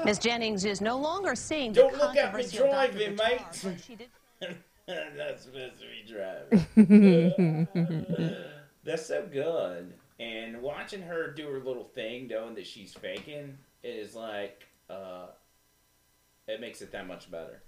Miss 0.04 0.18
Jennings 0.18 0.64
is 0.64 0.80
no 0.80 0.98
longer 0.98 1.34
seeing 1.34 1.72
Don't 1.72 1.92
the 1.92 1.98
look 1.98 2.16
at 2.16 2.34
me 2.34 2.42
controversy 2.42 2.58
driving, 2.58 3.16
mate. 3.16 3.40
but 4.40 4.56
That's 5.16 5.44
supposed 5.44 5.80
to 5.80 5.86
be 5.86 6.04
driving. 6.76 7.66
That's 8.84 9.06
so 9.06 9.26
good. 9.32 9.94
And 10.20 10.60
watching 10.60 11.02
her 11.02 11.30
do 11.30 11.48
her 11.48 11.58
little 11.60 11.84
thing, 11.84 12.28
knowing 12.28 12.54
that 12.56 12.66
she's 12.66 12.92
faking, 12.92 13.56
is 13.82 14.14
like, 14.14 14.66
uh, 14.90 15.26
it 16.46 16.60
makes 16.60 16.82
it 16.82 16.92
that 16.92 17.06
much 17.06 17.30
better. 17.30 17.62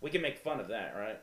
We 0.00 0.10
can 0.10 0.22
make 0.22 0.38
fun 0.38 0.60
of 0.60 0.68
that, 0.68 0.94
right? 0.96 1.20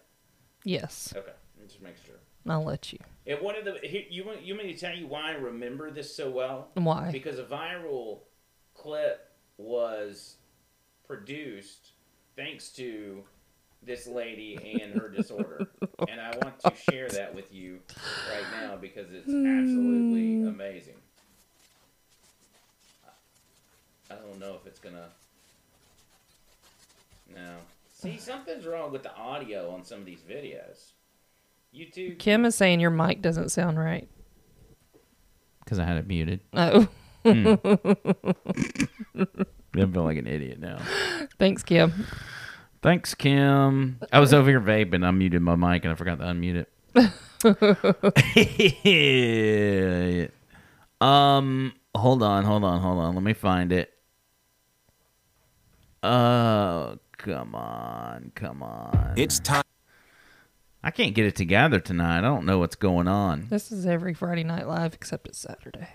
Yes, 0.64 1.14
Okay, 1.16 1.32
just 1.68 1.82
make 1.82 1.96
sure. 2.06 2.16
I'll 2.48 2.64
let 2.64 2.94
you. 2.94 3.00
And 3.28 3.42
one 3.42 3.56
of 3.56 3.66
the 3.66 3.80
here, 3.82 4.04
you 4.10 4.24
want 4.24 4.44
you 4.44 4.56
want 4.56 4.68
me 4.68 4.74
to 4.74 4.80
tell 4.80 4.96
you 4.96 5.08
why 5.08 5.32
I 5.32 5.34
remember 5.34 5.90
this 5.90 6.16
so 6.16 6.30
well? 6.30 6.70
Why? 6.76 7.10
Because 7.12 7.40
a 7.40 7.44
viral 7.44 8.20
clip 8.76 9.32
was 9.58 10.36
produced 11.08 11.92
thanks 12.36 12.70
to 12.70 13.24
this 13.82 14.08
lady 14.08 14.80
and 14.82 14.94
her 14.94 15.10
disorder, 15.10 15.68
and 16.08 16.20
I 16.22 16.38
want 16.42 16.60
to 16.60 16.74
share 16.90 17.08
that 17.10 17.34
with 17.34 17.54
you 17.54 17.80
right 18.30 18.62
now 18.62 18.76
because 18.76 19.08
it's 19.12 19.28
absolutely 19.28 20.42
hmm. 20.42 20.48
amazing. 20.48 20.96
I 24.10 24.16
don't 24.16 24.40
know 24.40 24.54
if 24.54 24.68
it's 24.68 24.80
gonna. 24.80 25.08
No. 27.34 27.56
See, 27.92 28.18
something's 28.18 28.68
wrong 28.68 28.92
with 28.92 29.02
the 29.02 29.16
audio 29.16 29.72
on 29.72 29.84
some 29.84 30.00
of 30.00 30.06
these 30.06 30.20
videos. 30.20 30.92
YouTube. 31.76 32.20
Kim 32.20 32.46
is 32.46 32.56
saying 32.56 32.80
your 32.80 32.92
mic 32.92 33.22
doesn't 33.22 33.50
sound 33.50 33.78
right. 33.78 34.08
Because 35.64 35.80
I 35.80 35.86
had 35.86 35.98
it 35.98 36.08
muted. 36.08 36.42
Oh. 36.54 36.88
Hmm. 37.26 37.56
I 39.78 39.86
feel 39.86 40.04
like 40.04 40.18
an 40.18 40.28
idiot 40.28 40.60
now. 40.60 40.78
Thanks, 41.38 41.64
Kim. 41.64 42.06
Thanks, 42.82 43.16
Kim. 43.16 44.00
I 44.14 44.20
was 44.20 44.34
over 44.34 44.50
here 44.50 44.62
vaping. 44.62 45.04
I 45.04 45.12
muted 45.12 45.42
my 45.42 45.56
mic 45.56 45.84
and 45.84 45.92
I 45.92 45.96
forgot 45.96 46.20
to 46.20 46.26
unmute 46.26 46.66
it. 46.66 46.70
um, 51.02 51.74
hold 51.96 52.24
on, 52.24 52.46
hold 52.46 52.64
on, 52.64 52.80
hold 52.80 53.00
on. 53.00 53.16
Let 53.16 53.24
me 53.24 53.34
find 53.34 53.72
it. 53.72 53.92
Oh, 56.04 57.00
come 57.18 57.56
on, 57.56 58.32
come 58.36 58.62
on. 58.62 59.14
It's 59.18 59.40
time. 59.40 59.64
I 60.86 60.92
can't 60.92 61.16
get 61.16 61.26
it 61.26 61.36
together 61.36 61.80
tonight. 61.80 62.20
I 62.20 62.22
don't 62.22 62.46
know 62.46 62.60
what's 62.60 62.76
going 62.76 63.08
on. 63.08 63.48
This 63.50 63.72
is 63.72 63.88
every 63.88 64.14
Friday 64.14 64.44
Night 64.44 64.68
Live 64.68 64.94
except 64.94 65.28
it's 65.28 65.40
Saturday. 65.40 65.90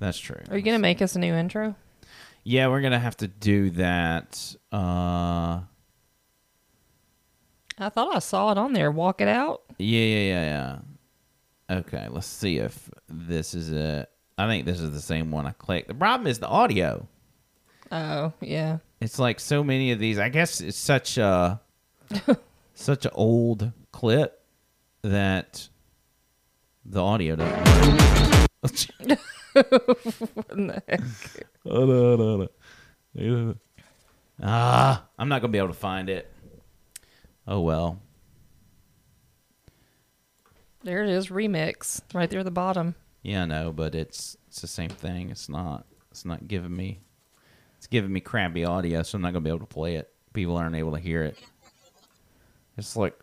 That's 0.00 0.18
true. 0.18 0.40
Are 0.50 0.56
you 0.56 0.64
going 0.64 0.74
to 0.74 0.82
make 0.82 1.00
us 1.00 1.14
a 1.14 1.20
new 1.20 1.32
intro? 1.32 1.76
Yeah, 2.44 2.66
we're 2.66 2.80
gonna 2.80 2.98
have 2.98 3.16
to 3.18 3.28
do 3.28 3.70
that. 3.70 4.56
Uh, 4.72 5.60
I 7.78 7.88
thought 7.88 8.16
I 8.16 8.18
saw 8.18 8.50
it 8.50 8.58
on 8.58 8.72
there. 8.72 8.90
Walk 8.90 9.20
it 9.20 9.28
out. 9.28 9.62
Yeah, 9.78 10.00
yeah, 10.00 10.20
yeah, 10.20 10.78
yeah. 11.70 11.76
Okay, 11.78 12.08
let's 12.10 12.26
see 12.26 12.58
if 12.58 12.90
this 13.08 13.54
is 13.54 13.70
it. 13.70 14.10
I 14.36 14.48
think 14.48 14.66
this 14.66 14.80
is 14.80 14.92
the 14.92 15.00
same 15.00 15.30
one 15.30 15.46
I 15.46 15.52
clicked. 15.52 15.86
The 15.86 15.94
problem 15.94 16.26
is 16.26 16.40
the 16.40 16.48
audio. 16.48 17.06
Oh, 17.92 18.32
yeah. 18.40 18.78
It's 19.00 19.20
like 19.20 19.38
so 19.38 19.62
many 19.62 19.92
of 19.92 20.00
these. 20.00 20.18
I 20.18 20.28
guess 20.28 20.60
it's 20.60 20.76
such 20.76 21.18
a 21.18 21.60
such 22.74 23.04
an 23.04 23.12
old 23.14 23.70
clip 23.92 24.42
that 25.02 25.68
the 26.84 27.02
audio 27.02 27.36
doesn't. 27.36 28.48
what 28.60 30.48
the 30.48 30.82
heck? 30.88 31.00
Ah, 34.42 35.06
I'm 35.18 35.28
not 35.28 35.40
gonna 35.40 35.52
be 35.52 35.58
able 35.58 35.68
to 35.68 35.74
find 35.74 36.08
it. 36.08 36.32
Oh 37.46 37.60
well. 37.60 38.00
There 40.84 41.04
it 41.04 41.10
is, 41.10 41.28
remix, 41.28 42.00
right 42.12 42.28
there 42.28 42.40
at 42.40 42.44
the 42.44 42.50
bottom. 42.50 42.96
Yeah, 43.22 43.42
I 43.42 43.46
know, 43.46 43.72
but 43.72 43.94
it's 43.94 44.36
it's 44.48 44.60
the 44.60 44.66
same 44.66 44.90
thing. 44.90 45.30
It's 45.30 45.48
not. 45.48 45.86
It's 46.10 46.24
not 46.24 46.48
giving 46.48 46.74
me. 46.74 47.00
It's 47.78 47.86
giving 47.86 48.12
me 48.12 48.20
crappy 48.20 48.64
audio, 48.64 49.02
so 49.02 49.16
I'm 49.16 49.22
not 49.22 49.32
gonna 49.32 49.44
be 49.44 49.50
able 49.50 49.60
to 49.60 49.66
play 49.66 49.96
it. 49.96 50.10
People 50.32 50.56
aren't 50.56 50.74
able 50.74 50.92
to 50.92 50.98
hear 50.98 51.22
it. 51.22 51.38
It's 52.76 52.96
like 52.96 53.21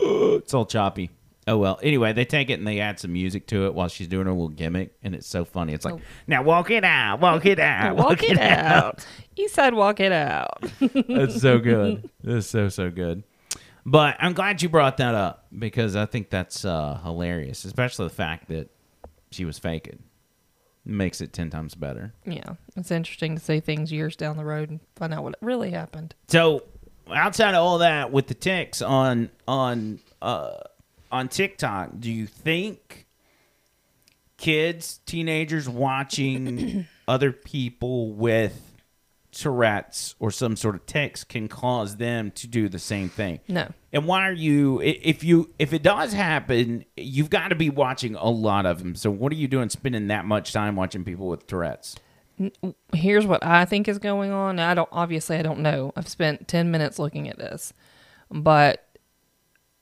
it's 0.00 0.54
all 0.54 0.66
choppy. 0.66 1.10
Oh 1.46 1.56
well. 1.56 1.80
Anyway, 1.82 2.12
they 2.12 2.24
take 2.24 2.50
it 2.50 2.54
and 2.54 2.66
they 2.66 2.80
add 2.80 3.00
some 3.00 3.12
music 3.12 3.46
to 3.48 3.66
it 3.66 3.74
while 3.74 3.88
she's 3.88 4.06
doing 4.08 4.26
her 4.26 4.32
little 4.32 4.48
gimmick, 4.48 4.94
and 5.02 5.14
it's 5.14 5.26
so 5.26 5.44
funny. 5.44 5.72
It's 5.72 5.84
like, 5.84 5.94
Oh. 5.94 6.00
now 6.26 6.42
walk 6.42 6.70
it 6.70 6.84
out, 6.84 7.20
walk 7.20 7.46
it 7.46 7.58
out, 7.58 7.96
walk, 7.96 8.22
it 8.22 8.38
out. 8.38 9.04
He 9.34 9.48
said, 9.48 9.74
"Walk 9.74 10.00
it 10.00 10.12
out." 10.12 10.62
That's 11.08 11.40
so 11.40 11.58
good. 11.58 12.08
That's 12.22 12.46
so 12.46 12.68
so 12.68 12.90
good. 12.90 13.24
But 13.86 14.16
I'm 14.20 14.34
glad 14.34 14.60
you 14.62 14.68
brought 14.68 14.98
that 14.98 15.14
up 15.14 15.46
because 15.58 15.96
I 15.96 16.04
think 16.04 16.28
that's 16.28 16.66
uh, 16.66 17.00
hilarious, 17.02 17.64
especially 17.64 18.08
the 18.08 18.14
fact 18.14 18.48
that 18.48 18.68
she 19.30 19.46
was 19.46 19.58
faking. 19.58 20.02
Makes 20.84 21.20
it 21.22 21.32
ten 21.32 21.50
times 21.50 21.74
better. 21.74 22.12
yeah, 22.26 22.54
it's 22.76 22.90
interesting 22.90 23.36
to 23.36 23.40
see 23.42 23.60
things 23.60 23.90
years 23.92 24.16
down 24.16 24.36
the 24.36 24.44
road 24.44 24.70
and 24.70 24.80
find 24.96 25.12
out 25.14 25.22
what 25.22 25.34
really 25.40 25.70
happened. 25.70 26.14
So 26.28 26.64
outside 27.12 27.54
of 27.54 27.62
all 27.62 27.78
that, 27.78 28.12
with 28.12 28.26
the 28.26 28.34
tics 28.34 28.82
on 28.82 29.30
on 29.46 30.00
uh, 30.20 30.58
on 31.10 31.28
TikTok, 31.28 31.90
do 31.98 32.10
you 32.10 32.26
think 32.26 33.06
kids, 34.36 35.00
teenagers 35.06 35.68
watching 35.68 36.86
other 37.08 37.32
people 37.32 38.12
with 38.12 38.60
Tourette's 39.32 40.16
or 40.18 40.30
some 40.30 40.56
sort 40.56 40.74
of 40.74 40.86
tics 40.86 41.22
can 41.22 41.46
cause 41.46 41.96
them 41.96 42.32
to 42.32 42.46
do 42.46 42.68
the 42.68 42.78
same 42.78 43.08
thing? 43.08 43.40
No. 43.46 43.68
And 43.92 44.06
why 44.06 44.28
are 44.28 44.32
you? 44.32 44.80
If 44.80 45.22
you 45.22 45.50
if 45.58 45.72
it 45.72 45.82
does 45.82 46.12
happen, 46.12 46.84
you've 46.96 47.30
got 47.30 47.48
to 47.48 47.54
be 47.54 47.70
watching 47.70 48.14
a 48.14 48.28
lot 48.28 48.66
of 48.66 48.78
them. 48.78 48.94
So 48.94 49.10
what 49.10 49.32
are 49.32 49.36
you 49.36 49.48
doing, 49.48 49.68
spending 49.68 50.08
that 50.08 50.24
much 50.24 50.52
time 50.52 50.76
watching 50.76 51.04
people 51.04 51.28
with 51.28 51.46
Tourette's? 51.46 51.96
Here's 52.92 53.26
what 53.26 53.44
I 53.44 53.64
think 53.64 53.88
is 53.88 53.98
going 53.98 54.30
on. 54.30 54.58
I 54.58 54.74
don't 54.74 54.88
obviously 54.92 55.36
I 55.36 55.42
don't 55.42 55.60
know. 55.60 55.92
I've 55.96 56.08
spent 56.08 56.48
10 56.48 56.70
minutes 56.70 56.98
looking 56.98 57.28
at 57.28 57.38
this. 57.38 57.72
But 58.30 58.86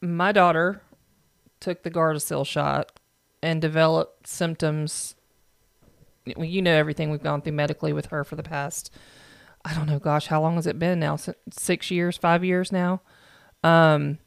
my 0.00 0.32
daughter 0.32 0.82
took 1.60 1.82
the 1.82 1.90
Gardasil 1.90 2.46
shot 2.46 2.92
and 3.42 3.60
developed 3.60 4.26
symptoms 4.26 5.14
you 6.36 6.60
know 6.60 6.74
everything 6.74 7.10
we've 7.10 7.22
gone 7.22 7.40
through 7.40 7.52
medically 7.52 7.92
with 7.92 8.06
her 8.06 8.22
for 8.22 8.36
the 8.36 8.42
past 8.42 8.92
I 9.64 9.74
don't 9.74 9.86
know, 9.86 9.98
gosh, 9.98 10.28
how 10.28 10.40
long 10.40 10.54
has 10.54 10.66
it 10.66 10.78
been 10.78 11.00
now? 11.00 11.16
6 11.16 11.90
years, 11.90 12.16
5 12.16 12.44
years 12.44 12.72
now. 12.72 13.02
Um 13.62 14.18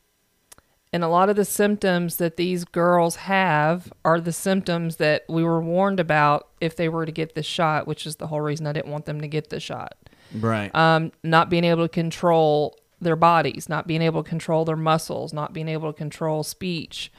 and 0.94 1.04
a 1.04 1.08
lot 1.08 1.30
of 1.30 1.38
the 1.38 1.46
symptoms 1.46 2.18
that 2.18 2.36
these 2.36 2.66
girls 2.66 3.16
have 3.18 3.94
are 4.04 4.20
the 4.20 4.34
symptoms 4.34 4.98
that 4.98 5.24
we 5.30 5.44
were 5.44 5.62
warned 5.62 6.00
about 6.00 6.50
if 6.60 6.76
they 6.76 6.90
were 6.90 7.06
to 7.06 7.12
get 7.12 7.34
this 7.34 7.46
shot, 7.46 7.88
which 7.88 8.06
is 8.06 8.18
the 8.18 8.28
whole 8.28 8.42
reason 8.42 8.68
I 8.68 8.74
didn't 8.74 8.92
want 8.92 9.06
them 9.06 9.22
to 9.22 9.28
get 9.28 9.50
the 9.50 9.60
shot. 9.60 9.96
Right. 10.38 10.74
Um, 10.76 11.14
not 11.24 11.50
being 11.50 11.64
able 11.64 11.86
to 11.86 11.90
control 11.90 12.78
their 13.00 13.16
bodies, 13.16 13.70
not 13.70 13.88
being 13.88 14.02
able 14.02 14.24
to 14.24 14.30
control 14.30 14.66
their 14.66 14.76
muscles, 14.76 15.34
not 15.34 15.54
being 15.54 15.70
able 15.70 15.92
to 15.92 15.98
control 15.98 16.44
speech, 16.44 17.12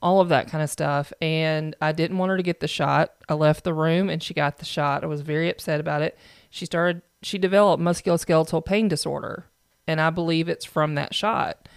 all 0.00 0.20
of 0.20 0.28
that 0.28 0.48
kind 0.48 0.62
of 0.62 0.70
stuff. 0.70 1.12
And 1.20 1.74
I 1.80 1.90
didn't 1.92 2.18
want 2.18 2.30
her 2.30 2.36
to 2.36 2.42
get 2.42 2.60
the 2.60 2.68
shot. 2.68 3.12
I 3.28 3.34
left 3.34 3.64
the 3.64 3.74
room 3.74 4.08
and 4.08 4.22
she 4.22 4.34
got 4.34 4.58
the 4.58 4.64
shot. 4.64 5.02
I 5.02 5.06
was 5.06 5.22
very 5.22 5.50
upset 5.50 5.80
about 5.80 6.02
it. 6.02 6.16
She 6.48 6.64
started, 6.64 7.02
she 7.22 7.38
developed 7.38 7.82
musculoskeletal 7.82 8.64
pain 8.64 8.86
disorder. 8.86 9.46
And 9.88 10.00
I 10.00 10.10
believe 10.10 10.48
it's 10.48 10.64
from 10.64 10.94
that 10.94 11.14
shot. 11.14 11.68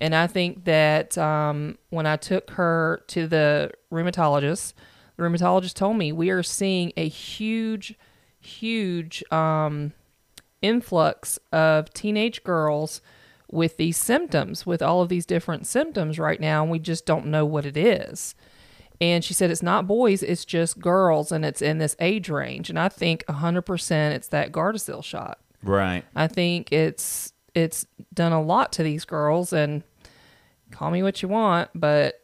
And 0.00 0.14
I 0.14 0.26
think 0.26 0.64
that 0.64 1.16
um, 1.16 1.78
when 1.90 2.06
I 2.06 2.16
took 2.16 2.50
her 2.52 3.02
to 3.08 3.26
the 3.26 3.70
rheumatologist, 3.92 4.74
the 5.16 5.22
rheumatologist 5.22 5.74
told 5.74 5.96
me 5.96 6.12
we 6.12 6.30
are 6.30 6.42
seeing 6.42 6.92
a 6.96 7.08
huge, 7.08 7.94
huge 8.40 9.22
um, 9.32 9.92
influx 10.60 11.38
of 11.52 11.92
teenage 11.92 12.42
girls 12.42 13.00
with 13.50 13.76
these 13.76 13.96
symptoms, 13.96 14.66
with 14.66 14.82
all 14.82 15.00
of 15.00 15.08
these 15.08 15.26
different 15.26 15.66
symptoms 15.66 16.18
right 16.18 16.40
now, 16.40 16.62
and 16.62 16.72
we 16.72 16.78
just 16.78 17.06
don't 17.06 17.26
know 17.26 17.44
what 17.44 17.64
it 17.64 17.76
is. 17.76 18.34
And 19.00 19.22
she 19.24 19.34
said 19.34 19.50
it's 19.50 19.62
not 19.62 19.86
boys, 19.86 20.22
it's 20.22 20.44
just 20.44 20.80
girls, 20.80 21.30
and 21.30 21.44
it's 21.44 21.62
in 21.62 21.78
this 21.78 21.94
age 22.00 22.28
range. 22.28 22.70
And 22.70 22.78
I 22.78 22.88
think 22.88 23.24
100% 23.26 24.12
it's 24.12 24.28
that 24.28 24.50
Gardasil 24.50 25.04
shot. 25.04 25.38
Right. 25.62 26.04
I 26.16 26.26
think 26.26 26.72
it's 26.72 27.33
it's 27.54 27.86
done 28.12 28.32
a 28.32 28.42
lot 28.42 28.72
to 28.72 28.82
these 28.82 29.04
girls, 29.04 29.52
and 29.52 29.82
call 30.70 30.90
me 30.90 31.02
what 31.02 31.22
you 31.22 31.28
want, 31.28 31.70
but 31.74 32.20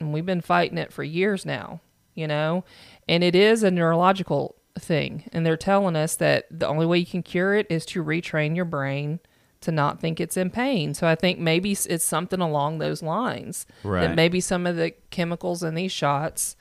we've 0.00 0.26
been 0.26 0.40
fighting 0.40 0.78
it 0.78 0.92
for 0.92 1.04
years 1.04 1.46
now, 1.46 1.80
you 2.14 2.26
know? 2.26 2.64
And 3.08 3.22
it 3.22 3.34
is 3.34 3.62
a 3.62 3.70
neurological 3.70 4.56
thing. 4.78 5.24
And 5.32 5.46
they're 5.46 5.56
telling 5.56 5.96
us 5.96 6.16
that 6.16 6.46
the 6.50 6.66
only 6.66 6.84
way 6.84 6.98
you 6.98 7.06
can 7.06 7.22
cure 7.22 7.54
it 7.54 7.66
is 7.70 7.86
to 7.86 8.04
retrain 8.04 8.56
your 8.56 8.64
brain 8.64 9.20
to 9.62 9.72
not 9.72 10.00
think 10.00 10.20
it's 10.20 10.36
in 10.36 10.50
pain. 10.50 10.94
So 10.94 11.06
I 11.06 11.14
think 11.14 11.38
maybe 11.38 11.72
it's 11.72 12.04
something 12.04 12.40
along 12.40 12.78
those 12.78 13.02
lines. 13.02 13.66
Right. 13.82 14.02
That 14.02 14.14
maybe 14.14 14.40
some 14.40 14.66
of 14.66 14.76
the 14.76 14.92
chemicals 15.10 15.62
in 15.62 15.74
these 15.74 15.92
shots 15.92 16.56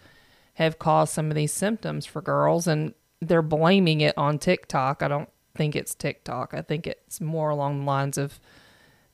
have 0.53 0.79
caused 0.79 1.13
some 1.13 1.29
of 1.29 1.35
these 1.35 1.51
symptoms 1.51 2.05
for 2.05 2.21
girls 2.21 2.67
and 2.67 2.93
they're 3.19 3.41
blaming 3.41 4.01
it 4.01 4.17
on 4.17 4.39
TikTok. 4.39 5.03
I 5.03 5.07
don't 5.07 5.29
think 5.55 5.75
it's 5.75 5.95
TikTok. 5.95 6.53
I 6.53 6.61
think 6.61 6.87
it's 6.87 7.19
more 7.21 7.49
along 7.49 7.79
the 7.79 7.85
lines 7.85 8.17
of 8.17 8.39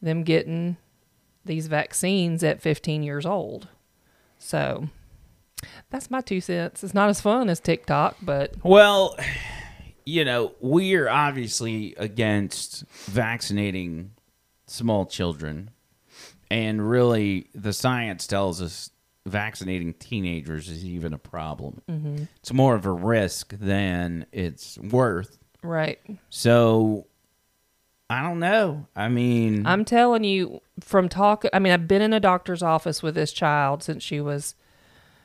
them 0.01 0.23
getting 0.23 0.77
these 1.45 1.67
vaccines 1.67 2.43
at 2.43 2.61
15 2.61 3.03
years 3.03 3.25
old. 3.25 3.67
So 4.37 4.89
that's 5.89 6.09
my 6.11 6.21
two 6.21 6.41
cents. 6.41 6.83
It's 6.83 6.93
not 6.93 7.09
as 7.09 7.21
fun 7.21 7.49
as 7.49 7.59
TikTok, 7.59 8.17
but 8.21 8.55
Well, 8.63 9.15
you 10.05 10.25
know, 10.25 10.53
we're 10.59 11.09
obviously 11.09 11.93
against 11.97 12.83
vaccinating 13.05 14.11
small 14.65 15.05
children. 15.05 15.69
And 16.49 16.89
really, 16.89 17.47
the 17.53 17.71
science 17.71 18.27
tells 18.27 18.61
us 18.61 18.89
vaccinating 19.25 19.93
teenagers 19.93 20.67
is 20.67 20.83
even 20.83 21.13
a 21.13 21.17
problem. 21.17 21.81
Mhm. 21.89 22.27
It's 22.37 22.51
more 22.51 22.75
of 22.75 22.85
a 22.85 22.91
risk 22.91 23.53
than 23.57 24.25
it's 24.31 24.77
worth. 24.79 25.37
Right. 25.63 25.99
So, 26.29 27.07
I 28.09 28.21
don't 28.21 28.39
know. 28.39 28.87
I 28.95 29.07
mean, 29.07 29.65
I'm 29.65 29.85
telling 29.85 30.23
you 30.23 30.61
from 30.81 31.07
talk 31.07 31.45
I 31.53 31.59
mean 31.59 31.71
I've 31.71 31.87
been 31.87 32.01
in 32.01 32.11
a 32.13 32.19
doctor's 32.19 32.61
office 32.63 33.01
with 33.01 33.15
this 33.15 33.31
child 33.31 33.83
since 33.83 34.03
she 34.03 34.19
was 34.19 34.55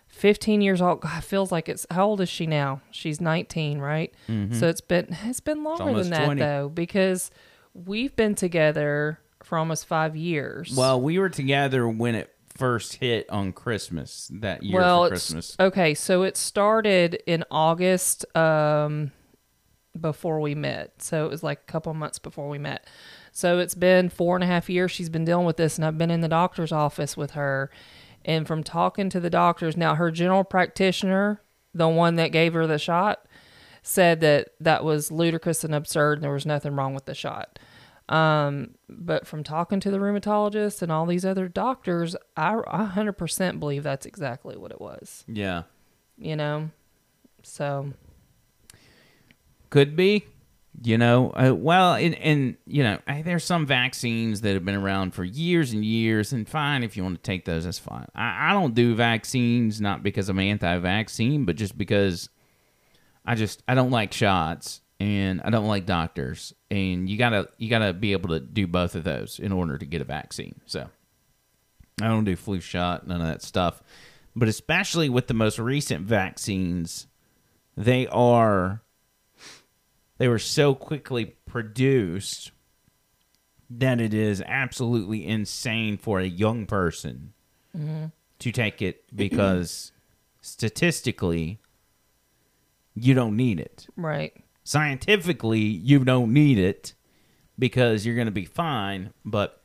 15 0.09 0.61
years 0.61 0.81
old. 0.81 1.01
God, 1.01 1.25
feels 1.25 1.51
like 1.51 1.69
it's 1.69 1.85
how 1.91 2.07
old 2.07 2.21
is 2.21 2.29
she 2.29 2.47
now? 2.47 2.83
She's 2.91 3.21
19, 3.21 3.79
right? 3.81 4.15
Mhm. 4.29 4.55
So 4.55 4.69
it's 4.69 4.81
been 4.81 5.17
it's 5.25 5.41
been 5.41 5.65
longer 5.65 5.83
almost 5.85 6.11
than 6.11 6.19
that 6.19 6.25
20. 6.27 6.41
though 6.41 6.69
because 6.69 7.31
we've 7.75 8.15
been 8.15 8.35
together 8.35 9.19
for 9.43 9.59
almost 9.59 9.87
5 9.87 10.15
years. 10.17 10.75
well, 10.77 11.01
we 11.01 11.19
were 11.19 11.29
together 11.29 11.89
when 11.89 12.15
it 12.15 12.33
first 12.57 12.97
hit 12.97 13.29
on 13.31 13.53
Christmas 13.53 14.31
that 14.33 14.63
year 14.63 14.79
well, 14.81 15.09
Christmas. 15.09 15.57
Okay, 15.61 15.93
so 15.95 16.23
it 16.23 16.37
started 16.37 17.23
in 17.27 17.45
August 17.51 18.25
um, 18.37 19.13
before 20.01 20.41
we 20.41 20.55
met. 20.55 21.03
So 21.03 21.25
it 21.25 21.31
was 21.31 21.43
like 21.43 21.61
a 21.61 21.73
couple 21.73 21.93
months 21.95 22.19
before 22.19 22.49
we 22.49 22.59
met. 22.59 22.87
So 23.33 23.59
it's 23.59 23.75
been 23.75 24.09
four 24.09 24.37
and 24.37 24.45
a 24.45 24.47
half 24.47 24.71
years 24.71 24.91
she's 24.91 25.09
been 25.09 25.25
dealing 25.25 25.47
with 25.47 25.57
this, 25.57 25.77
and 25.77 25.85
I've 25.85 25.99
been 25.99 26.11
in 26.11 26.21
the 26.21 26.29
doctor's 26.29 26.73
office 26.73 27.17
with 27.17 27.33
her. 27.33 27.71
And 28.25 28.47
from 28.47 28.63
talking 28.63 29.09
to 29.11 29.21
the 29.21 29.31
doctors, 29.31 29.77
now 29.77 29.95
her 29.95 30.11
general 30.11 30.43
practitioner, 30.45 31.43
the 31.73 31.89
one 31.89 32.17
that 32.17 32.33
gave 32.33 32.55
her 32.55 32.67
the 32.67 32.79
shot, 32.79 33.27
said 33.83 34.21
that 34.21 34.49
that 34.59 34.85
was 34.85 35.13
ludicrous 35.13 35.63
and 35.63 35.75
absurd, 35.75 36.19
and 36.19 36.25
there 36.25 36.33
was 36.33 36.47
nothing 36.47 36.75
wrong 36.75 36.93
with 36.93 37.05
the 37.05 37.15
shot. 37.15 37.59
Um, 38.09 38.75
but 38.89 39.27
from 39.27 39.43
talking 39.43 39.81
to 39.81 39.91
the 39.91 39.99
rheumatologist 39.99 40.83
and 40.83 40.91
all 40.93 41.07
these 41.07 41.25
other 41.25 41.49
doctors, 41.49 42.17
I, 42.37 42.55
I 42.67 42.87
100% 42.87 43.59
believe 43.59 43.83
that's 43.83 44.07
exactly 44.07 44.57
what 44.57 44.71
it 44.71 44.81
was. 44.81 45.25
Yeah. 45.29 45.63
You 46.17 46.37
know? 46.37 46.71
So, 47.43 47.93
Could 49.71 49.97
be. 49.97 50.27
You 50.83 50.99
know, 50.99 51.31
uh, 51.31 51.55
well, 51.55 51.95
and, 51.95 52.15
and 52.17 52.57
you 52.67 52.83
know, 52.83 52.99
there's 53.25 53.45
some 53.45 53.65
vaccines 53.65 54.43
that 54.43 54.53
have 54.53 54.65
been 54.65 54.75
around 54.75 55.15
for 55.15 55.25
years 55.25 55.73
and 55.73 55.83
years, 55.83 56.35
and 56.35 56.47
fine 56.47 56.83
if 56.83 56.99
you 56.99 57.03
want 57.03 57.17
to 57.17 57.23
take 57.23 57.47
those, 57.47 57.65
that's 57.65 57.79
fine. 57.79 58.07
I, 58.15 58.51
I 58.51 58.53
don't 58.53 58.75
do 58.75 58.95
vaccines 58.95 59.81
not 59.81 60.03
because 60.03 60.29
I'm 60.29 60.39
anti-vaccine, 60.39 61.47
but 61.47 61.57
just 61.57 61.79
because 61.79 62.29
I 63.25 63.37
just 63.37 63.63
I 63.67 63.75
don't 63.75 63.91
like 63.91 64.13
shots 64.13 64.83
and 65.01 65.41
I 65.43 65.49
don't 65.49 65.67
like 65.67 65.87
doctors, 65.87 66.53
and 66.71 67.09
you 67.09 67.17
gotta 67.17 67.49
you 67.57 67.71
gotta 67.71 67.95
be 67.95 68.13
able 68.13 68.29
to 68.31 68.41
do 68.41 68.67
both 68.67 68.95
of 68.95 69.05
those 69.05 69.39
in 69.39 69.53
order 69.53 69.79
to 69.79 69.87
get 69.87 70.03
a 70.03 70.05
vaccine. 70.05 70.61
So 70.67 70.91
I 72.03 72.09
don't 72.09 72.25
do 72.25 72.37
flu 72.37 72.61
shot, 72.61 73.07
none 73.07 73.23
of 73.23 73.27
that 73.27 73.41
stuff. 73.41 73.83
But 74.35 74.49
especially 74.49 75.09
with 75.09 75.27
the 75.27 75.35
most 75.35 75.59
recent 75.59 76.05
vaccines, 76.07 77.07
they 77.79 78.07
are 78.09 78.83
they 80.19 80.29
were 80.29 80.39
so 80.39 80.75
quickly 80.75 81.37
produced 81.47 82.53
that 83.69 84.01
it 84.01 84.15
is 84.15 84.43
absolutely 84.47 85.27
insane 85.27 85.97
for 85.99 86.21
a 86.21 86.27
young 86.27 86.67
person 86.67 87.33
Mhm. 87.77 88.13
to 88.39 88.53
take 88.53 88.81
it 88.81 89.05
because 89.15 89.93
statistically 90.41 91.59
you 92.95 93.13
don't 93.15 93.37
need 93.37 93.61
it. 93.61 93.87
right. 93.97 94.33
Scientifically, 94.65 95.61
you 95.61 96.05
don't 96.05 96.33
need 96.33 96.59
it 96.59 96.95
because 97.59 98.05
you're 98.05 98.15
going 98.17 98.27
to 98.27 98.33
be 98.33 98.45
fine, 98.45 99.13
but 99.25 99.63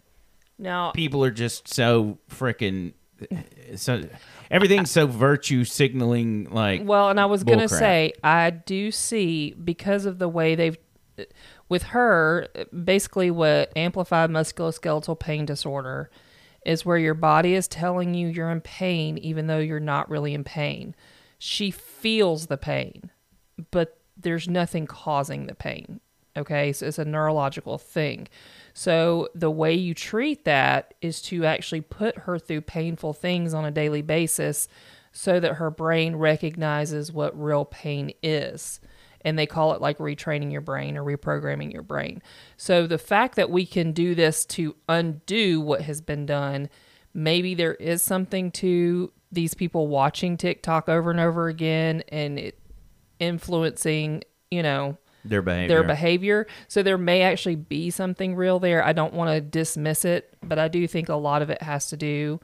Now, 0.60 0.92
people 0.92 1.24
are 1.24 1.32
just 1.32 1.68
so 1.68 2.20
freaking 2.30 2.94
so 3.76 4.04
everything's 4.52 4.92
so 4.92 5.08
virtue 5.08 5.64
signaling 5.64 6.48
like 6.52 6.82
Well, 6.84 7.10
and 7.10 7.20
I 7.20 7.26
was 7.26 7.44
going 7.44 7.60
to 7.60 7.66
bullcrap. 7.66 7.80
say, 7.80 8.14
I 8.24 8.50
do 8.52 8.92
see 8.92 9.54
because 9.54 10.06
of 10.06 10.20
the 10.20 10.30
way 10.30 10.56
they've, 10.56 10.78
with 11.70 11.84
her, 11.84 12.48
basically 12.84 13.32
what 13.32 13.72
amplified 13.76 14.30
musculoskeletal 14.30 15.20
pain 15.20 15.46
disorder 15.46 16.12
is 16.66 16.86
where 16.86 16.98
your 16.98 17.16
body 17.16 17.56
is 17.56 17.68
telling 17.68 18.14
you 18.14 18.28
you're 18.28 18.52
in 18.52 18.62
pain 18.62 19.18
even 19.18 19.48
though 19.48 19.58
you're 19.60 19.80
not 19.80 20.10
really 20.10 20.34
in 20.34 20.44
pain. 20.44 20.94
She 21.40 21.72
feels 21.72 22.48
the 22.48 22.58
pain, 22.58 23.10
but 23.72 23.98
there's 24.16 24.48
nothing 24.48 24.86
causing 24.86 25.48
the 25.48 25.56
pain. 25.56 26.02
Okay, 26.38 26.72
so 26.72 26.86
it's 26.86 27.00
a 27.00 27.06
neurological 27.06 27.78
thing. 27.78 28.28
So 28.74 29.30
the 29.36 29.52
way 29.52 29.74
you 29.74 29.94
treat 29.94 30.46
that 30.46 30.94
is 31.02 31.22
to 31.24 31.46
actually 31.46 31.82
put 31.82 32.20
her 32.20 32.40
through 32.40 32.62
painful 32.62 33.14
things 33.14 33.54
on 33.54 33.66
a 33.66 33.72
daily 33.72 34.02
basis 34.02 34.68
so 35.12 35.40
that 35.40 35.56
her 35.56 35.70
brain 35.70 36.16
recognizes 36.16 37.12
what 37.12 37.40
real 37.40 37.66
pain 37.66 38.14
is. 38.24 38.80
And 39.24 39.38
they 39.38 39.46
call 39.46 39.74
it 39.74 39.82
like 39.82 40.00
retraining 40.00 40.52
your 40.52 40.62
brain 40.62 40.98
or 40.98 41.04
reprogramming 41.04 41.72
your 41.72 41.84
brain. 41.84 42.24
So 42.58 42.88
the 42.88 42.98
fact 42.98 43.36
that 43.36 43.52
we 43.52 43.66
can 43.66 43.92
do 43.92 44.16
this 44.16 44.46
to 44.48 44.76
undo 44.90 45.62
what 45.62 45.82
has 45.82 46.02
been 46.02 46.26
done, 46.26 46.70
maybe 47.14 47.54
there 47.54 47.76
is 47.76 48.02
something 48.02 48.52
to 48.52 49.12
these 49.32 49.54
people 49.54 49.88
watching 49.88 50.38
TikTok 50.38 50.90
over 50.90 51.12
and 51.12 51.20
over 51.20 51.48
again 51.48 52.04
and 52.10 52.40
it 52.40 52.58
influencing, 53.20 54.24
you 54.50 54.64
know, 54.64 54.98
Their 55.24 55.42
behavior. 55.42 55.68
Their 55.68 55.84
behavior. 55.84 56.48
So 56.68 56.84
there 56.84 56.98
may 56.98 57.22
actually 57.22 57.56
be 57.56 57.90
something 57.90 58.36
real 58.36 58.60
there. 58.60 58.84
I 58.84 58.94
don't 58.94 59.14
want 59.14 59.32
to 59.32 59.42
dismiss 59.42 60.06
it, 60.06 60.36
but 60.42 60.58
I 60.60 60.68
do 60.68 60.88
think 60.88 61.10
a 61.10 61.16
lot 61.16 61.42
of 61.42 61.50
it 61.50 61.62
has 61.62 61.88
to 61.88 61.98
do, 61.98 62.40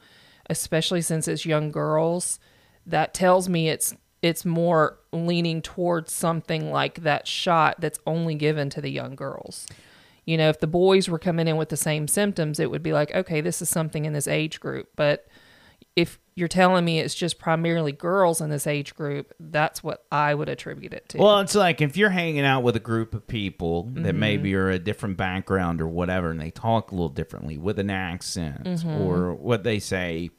especially 0.48 1.02
since 1.02 1.28
it's 1.28 1.44
young 1.44 1.70
girls. 1.70 2.38
That 2.86 3.14
tells 3.14 3.48
me 3.48 3.68
it's 3.68 3.94
it's 4.22 4.44
more 4.44 4.98
leaning 5.12 5.62
towards 5.62 6.12
something 6.12 6.72
like 6.72 7.02
that 7.02 7.28
shot 7.28 7.80
that's 7.80 8.00
only 8.06 8.34
given 8.34 8.68
to 8.70 8.80
the 8.80 8.90
young 8.90 9.14
girls. 9.14 9.66
You 10.24 10.36
know, 10.36 10.48
if 10.48 10.60
the 10.60 10.66
boys 10.66 11.08
were 11.08 11.18
coming 11.18 11.48
in 11.48 11.56
with 11.56 11.68
the 11.68 11.76
same 11.76 12.08
symptoms, 12.08 12.60
it 12.60 12.70
would 12.70 12.82
be 12.82 12.92
like, 12.92 13.14
okay, 13.14 13.40
this 13.40 13.62
is 13.62 13.68
something 13.68 14.04
in 14.04 14.12
this 14.12 14.28
age 14.28 14.60
group. 14.60 14.88
But 14.96 15.26
if 15.96 16.18
you're 16.38 16.48
telling 16.48 16.84
me 16.84 17.00
it's 17.00 17.14
just 17.14 17.38
primarily 17.38 17.92
girls 17.92 18.40
in 18.40 18.48
this 18.48 18.66
age 18.66 18.94
group, 18.94 19.32
that's 19.40 19.82
what 19.82 20.04
I 20.12 20.34
would 20.34 20.48
attribute 20.48 20.92
it 20.92 21.08
to. 21.10 21.18
Well, 21.18 21.40
it's 21.40 21.54
like 21.54 21.80
if 21.80 21.96
you're 21.96 22.10
hanging 22.10 22.44
out 22.44 22.62
with 22.62 22.76
a 22.76 22.80
group 22.80 23.12
of 23.14 23.26
people 23.26 23.84
that 23.94 24.14
Mhm. 24.14 24.18
maybe 24.18 24.54
are 24.54 24.70
a 24.70 24.78
different 24.78 25.16
background 25.16 25.80
or 25.80 25.88
whatever, 25.88 26.30
and 26.30 26.40
they 26.40 26.50
talk 26.50 26.92
a 26.92 26.94
little 26.94 27.08
differently 27.08 27.58
with 27.58 27.78
an 27.78 27.90
accent 27.90 28.64
Mhm. 28.64 29.00
or 29.00 29.34
what 29.34 29.64
they 29.64 29.78
say, 29.78 30.30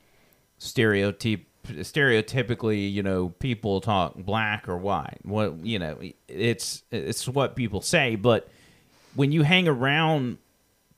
stereotype 0.58 1.46
stereotypically, 1.68 2.92
you 2.92 3.04
know, 3.04 3.30
people 3.40 3.82
talk 3.82 4.16
black 4.16 4.68
or 4.68 4.78
white. 4.78 5.20
What 5.24 5.64
you 5.66 5.78
know, 5.80 5.98
it's 6.28 6.84
it's 6.92 7.28
what 7.28 7.56
people 7.56 7.82
say, 7.82 8.16
but 8.16 8.50
when 9.16 9.32
you 9.32 9.44
hang 9.44 9.68
around 9.68 10.38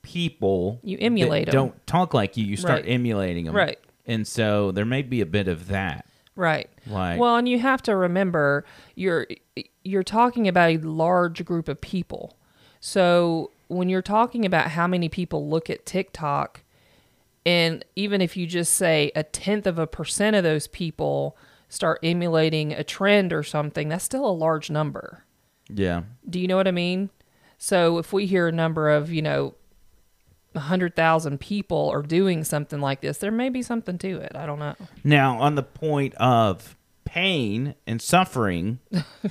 people 0.02 0.80
You 0.84 0.97
emulate 1.02 1.45
that 1.47 1.56
'em. 1.56 1.62
don't 1.68 1.88
talk 1.88 2.14
like 2.14 2.38
you, 2.38 2.45
you 2.45 2.56
start 2.58 2.82
Right. 2.84 2.89
emulating 2.91 3.45
them. 3.45 3.56
Right. 3.56 3.78
And 4.06 4.28
so 4.28 4.72
there 4.72 4.86
may 4.86 5.02
be 5.02 5.22
a 5.22 5.26
bit 5.26 5.47
of 5.47 5.68
that. 5.68 6.06
Right. 6.36 6.70
Like- 6.88 7.20
well, 7.20 7.36
and 7.36 7.47
you 7.47 7.60
have 7.60 7.82
to 7.84 7.95
remember 7.95 8.66
you're 8.95 9.28
you're 9.84 10.04
talking 10.04 10.47
about 10.47 10.70
a 10.70 10.78
large 10.78 11.43
group 11.45 11.68
of 11.68 11.82
people. 11.82 12.38
So 12.80 13.52
when 13.68 13.89
you're 13.89 14.02
talking 14.02 14.45
about 14.45 14.72
how 14.72 14.88
many 14.88 15.10
people 15.10 15.49
look 15.49 15.70
at 15.70 15.86
TikTok, 15.86 16.64
and 17.45 17.84
even 17.95 18.22
if 18.22 18.38
you 18.38 18.45
just 18.45 18.74
say 18.74 19.12
a 19.16 19.24
tenth 19.24 19.66
of 19.66 19.80
a 19.80 19.88
percent 19.88 20.36
of 20.36 20.43
those 20.43 20.68
people 20.68 21.38
start 21.70 21.99
emulating 22.04 22.74
a 22.74 22.84
trend 22.84 23.34
or 23.34 23.43
something, 23.43 23.89
that's 23.89 24.04
still 24.04 24.26
a 24.26 24.32
large 24.32 24.70
number. 24.70 25.26
Yeah. 25.70 26.04
Do 26.30 26.39
you 26.39 26.47
know 26.47 26.58
what 26.58 26.68
I 26.68 26.72
mean? 26.72 27.10
So 27.58 27.97
if 27.97 28.12
we 28.12 28.26
hear 28.26 28.47
a 28.47 28.52
number 28.52 28.89
of, 28.89 29.12
you 29.12 29.22
know, 29.22 29.56
100,000 30.54 31.39
people 31.39 31.89
are 31.89 32.02
doing 32.02 32.43
something 32.43 32.82
like 32.82 33.02
this, 33.02 33.18
there 33.18 33.32
may 33.32 33.49
be 33.49 33.62
something 33.62 33.97
to 33.99 34.18
it. 34.18 34.34
I 34.36 34.45
don't 34.45 34.60
know. 34.60 34.76
Now, 35.04 35.39
on 35.39 35.56
the 35.56 35.64
point 35.64 36.14
of 36.16 36.76
pain 37.06 37.76
and 37.88 38.02
suffering, 38.02 38.80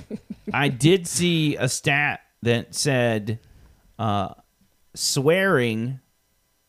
I 0.53 0.69
did 0.69 1.07
see 1.07 1.55
a 1.55 1.69
stat 1.69 2.21
that 2.41 2.73
said 2.73 3.39
uh, 3.99 4.33
swearing 4.93 5.99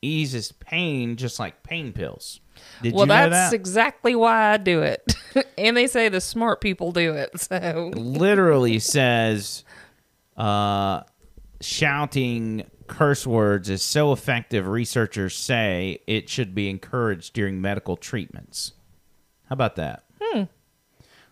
eases 0.02 0.52
pain 0.52 1.16
just 1.16 1.38
like 1.38 1.62
pain 1.62 1.92
pills. 1.92 2.40
Did 2.82 2.94
well, 2.94 3.04
you 3.04 3.08
know 3.08 3.30
that's 3.30 3.50
that? 3.50 3.54
exactly 3.54 4.14
why 4.14 4.52
I 4.52 4.56
do 4.56 4.82
it. 4.82 5.14
and 5.58 5.76
they 5.76 5.86
say 5.86 6.08
the 6.08 6.20
smart 6.20 6.60
people 6.60 6.92
do 6.92 7.14
it. 7.14 7.30
So 7.40 7.92
literally 7.94 8.78
says 8.78 9.64
uh, 10.36 11.02
shouting 11.60 12.66
curse 12.92 13.26
words 13.26 13.70
is 13.70 13.82
so 13.82 14.12
effective, 14.12 14.66
researchers 14.66 15.34
say 15.34 16.00
it 16.06 16.28
should 16.28 16.54
be 16.54 16.68
encouraged 16.68 17.32
during 17.32 17.58
medical 17.58 17.96
treatments. 17.96 18.72
How 19.48 19.54
about 19.54 19.76
that? 19.76 20.04
Hmm. 20.20 20.42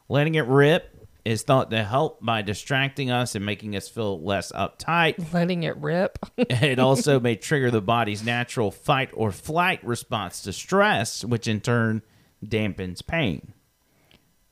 Letting 0.09 0.37
it 0.37 0.47
rip 0.47 1.07
is 1.23 1.43
thought 1.43 1.71
to 1.71 1.85
help 1.85 2.25
by 2.25 2.41
distracting 2.41 3.11
us 3.11 3.35
and 3.35 3.45
making 3.45 3.77
us 3.77 3.91
feel 3.91 4.23
less 4.23 4.51
uptight. 4.53 5.35
letting 5.35 5.65
it 5.65 5.77
rip. 5.77 6.19
it 6.39 6.79
also 6.79 7.21
may 7.21 7.37
trigger 7.37 7.71
the 7.71 7.83
body's 7.83 8.25
natural 8.25 8.71
fight 8.71 9.11
or 9.13 9.31
flight 9.31 9.85
response 9.85 10.43
to 10.43 10.55
stress, 10.55 11.27
which 11.27 11.47
in 11.47 11.61
turn 11.61 12.01
dampens 12.43 13.07
pain. 13.07 13.53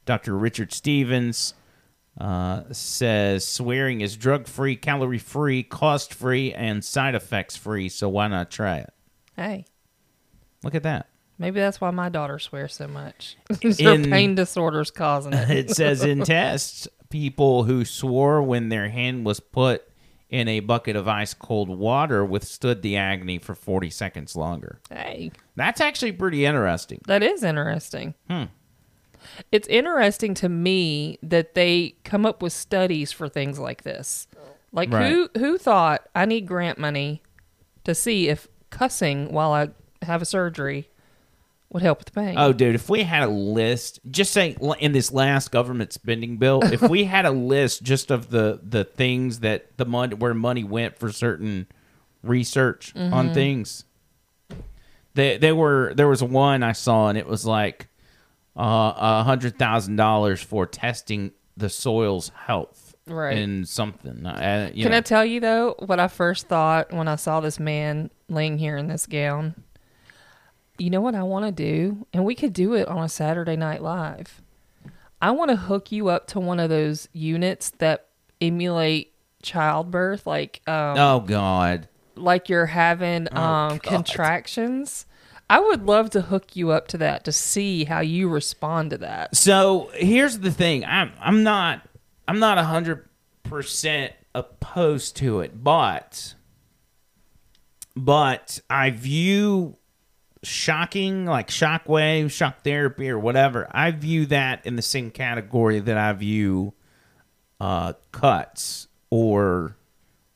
Dr. 0.05 0.37
Richard 0.37 0.75
Stephens 0.75 1.55
uh, 2.21 2.65
says 2.73 3.47
swearing 3.47 4.01
is 4.01 4.17
drug 4.17 4.47
free, 4.47 4.77
calorie 4.77 5.19
free, 5.19 5.63
cost 5.63 6.13
free, 6.13 6.53
and 6.53 6.85
side 6.85 7.15
effects 7.15 7.57
free, 7.57 7.89
so 7.89 8.09
why 8.09 8.29
not 8.29 8.51
try 8.51 8.79
it? 8.79 8.93
hey, 9.37 9.65
Look 10.65 10.75
at 10.75 10.83
that. 10.83 11.09
maybe 11.39 11.61
that's 11.61 11.81
why 11.81 11.91
my 11.93 12.09
daughter 12.09 12.39
swears 12.41 12.75
so 12.75 12.89
much. 12.89 13.37
Her 13.63 13.95
In- 13.95 14.11
pain 14.11 14.35
disorders 14.35 14.91
causing 14.91 15.33
it. 15.33 15.49
it 15.51 15.71
says 15.71 16.03
in 16.03 16.25
tests, 16.25 16.89
people 17.11 17.63
who 17.63 17.85
swore 17.85 18.43
when 18.43 18.69
their 18.69 18.89
hand 18.89 19.25
was 19.25 19.39
put 19.39 19.85
in 20.29 20.49
a 20.49 20.59
bucket 20.61 20.97
of 20.97 21.07
ice 21.09 21.33
cold 21.33 21.69
water 21.71 22.25
withstood 22.25 22.83
the 22.83 22.97
agony 22.97 23.39
for 23.39 23.55
40 23.55 23.89
seconds 23.91 24.35
longer. 24.37 24.81
Hey, 24.91 25.31
That's 25.57 25.81
actually 25.81 26.13
pretty 26.13 26.45
interesting. 26.45 27.01
that 27.07 27.23
is 27.23 27.43
interesting. 27.45 28.15
Hmm. 28.29 28.45
It's 29.53 29.69
interesting 29.69 30.35
to 30.35 30.49
me 30.49 31.19
that 31.23 31.55
they 31.55 31.95
come 32.05 32.27
up 32.27 32.43
with 32.43 32.53
studies 32.53 33.13
for 33.13 33.29
things 33.29 33.59
like 33.59 33.83
this. 33.83 34.27
Like 34.73 34.93
Right. 34.93 35.11
who 35.11 35.31
who 35.39 35.59
thought 35.59 36.07
I 36.15 36.25
need 36.27 36.47
grant 36.47 36.79
money 36.79 37.23
to 37.85 37.95
see 37.95 38.29
if 38.29 38.49
cussing 38.71 39.33
while 39.33 39.53
I 39.53 39.71
have 40.05 40.21
a 40.21 40.27
surgery 40.27 40.89
would 41.71 41.83
help 41.83 41.99
with 41.99 42.07
the 42.07 42.13
pain? 42.13 42.35
Oh, 42.39 42.53
dude, 42.53 42.75
if 42.75 42.89
we 42.91 43.03
had 43.03 43.23
a 43.23 43.29
list, 43.31 44.01
just 44.11 44.33
say 44.33 44.57
in 44.81 44.93
this 44.93 45.11
last 45.13 45.51
government 45.51 45.93
spending 45.93 46.37
bill, 46.37 46.63
if 46.65 46.83
we 46.83 47.05
had 47.05 47.25
a 47.27 47.31
list 47.31 47.83
just 47.83 48.11
of 48.11 48.31
the 48.31 48.61
the 48.63 48.85
things 48.85 49.41
that 49.41 49.77
the 49.79 49.85
money 49.87 50.15
where 50.15 50.35
money 50.35 50.65
went 50.65 50.99
for 50.99 51.11
certain 51.13 51.67
research 52.23 52.93
on 52.97 53.31
Mhm. 53.31 53.35
things, 53.35 53.85
they 55.15 55.37
they 55.39 55.53
were 55.53 55.93
there 55.95 56.09
was 56.09 56.23
one 56.23 56.63
I 56.63 56.73
saw 56.73 57.09
and 57.09 57.19
it 57.19 57.27
was 57.27 57.45
like 57.47 57.88
uh, 58.59 58.93
a 58.97 59.23
hundred 59.25 59.59
thousand 59.59 59.97
dollars 59.97 60.41
for 60.43 60.67
testing 60.67 61.33
the 61.57 61.69
soil's 61.69 62.31
health, 62.35 62.95
Right. 63.07 63.39
And 63.39 63.67
something, 63.69 64.27
uh, 64.27 64.71
Can 64.75 64.91
know. 64.91 64.97
I 64.99 65.01
tell 65.01 65.25
you 65.25 65.41
though 65.41 65.75
what 65.79 65.99
I 66.01 66.09
first 66.09 66.47
thought 66.49 66.93
when 66.93 67.09
I 67.09 67.17
saw 67.17 67.41
this 67.41 67.59
man 67.59 68.11
laying 68.29 68.59
here 68.59 68.77
in 68.77 68.89
this 68.89 69.07
gown? 69.07 69.55
You 70.77 70.91
know 70.91 71.01
what 71.01 71.15
I 71.17 71.23
want 71.25 71.45
to 71.47 71.51
do, 71.53 72.07
and 72.13 72.25
we 72.25 72.35
could 72.37 72.53
do 72.53 72.75
it 72.75 72.87
on 72.87 73.03
a 73.03 73.09
Saturday 73.09 73.57
Night 73.57 73.83
Live. 73.83 74.43
I 75.21 75.33
want 75.33 75.51
to 75.51 75.57
hook 75.57 75.91
you 75.91 76.09
up 76.09 76.29
to 76.29 76.39
one 76.41 76.61
of 76.61 76.69
those 76.71 77.09
units 77.13 77.71
that 77.79 78.07
emulate 78.41 79.13
childbirth, 79.43 80.25
like 80.27 80.61
um, 80.69 80.97
oh 80.99 81.21
God. 81.21 81.89
like 82.15 82.49
you're 82.49 82.67
having 82.67 83.27
Oh, 83.33 83.41
um, 83.43 83.69
God. 83.79 83.83
contractions. 83.83 85.07
I 85.51 85.61
would 85.61 85.87
love 85.87 86.11
to 86.11 86.23
hook 86.23 86.57
you 86.57 86.71
up 86.71 86.89
to 86.89 86.99
that 86.99 87.25
to 87.25 87.33
see 87.33 87.85
how 87.85 88.01
you 88.01 88.29
respond 88.29 88.91
to 88.91 88.99
that. 88.99 89.35
So 89.35 89.91
here's 89.95 90.39
the 90.39 90.51
thing. 90.51 90.85
I'm 90.85 91.13
I'm 91.21 91.43
not 91.43 91.83
I'm 92.27 92.39
not 92.39 92.59
hundred 92.59 93.09
percent 93.45 94.13
opposed 94.35 95.17
to 95.17 95.41
it, 95.41 95.63
but 95.63 96.35
but 97.97 98.61
I 98.69 98.91
view 98.91 99.79
shocking 100.43 101.27
like 101.27 101.49
shockwave, 101.49 102.31
shock 102.31 102.63
therapy, 102.63 103.09
or 103.11 103.19
whatever. 103.19 103.69
I 103.71 103.91
view 103.91 104.27
that 104.27 104.65
in 104.67 104.77
the 104.77 104.83
same 104.83 105.11
category 105.11 105.81
that 105.81 105.97
I 105.97 106.13
view 106.13 106.75
uh, 107.61 107.95
cuts 108.13 108.89
or 109.11 109.77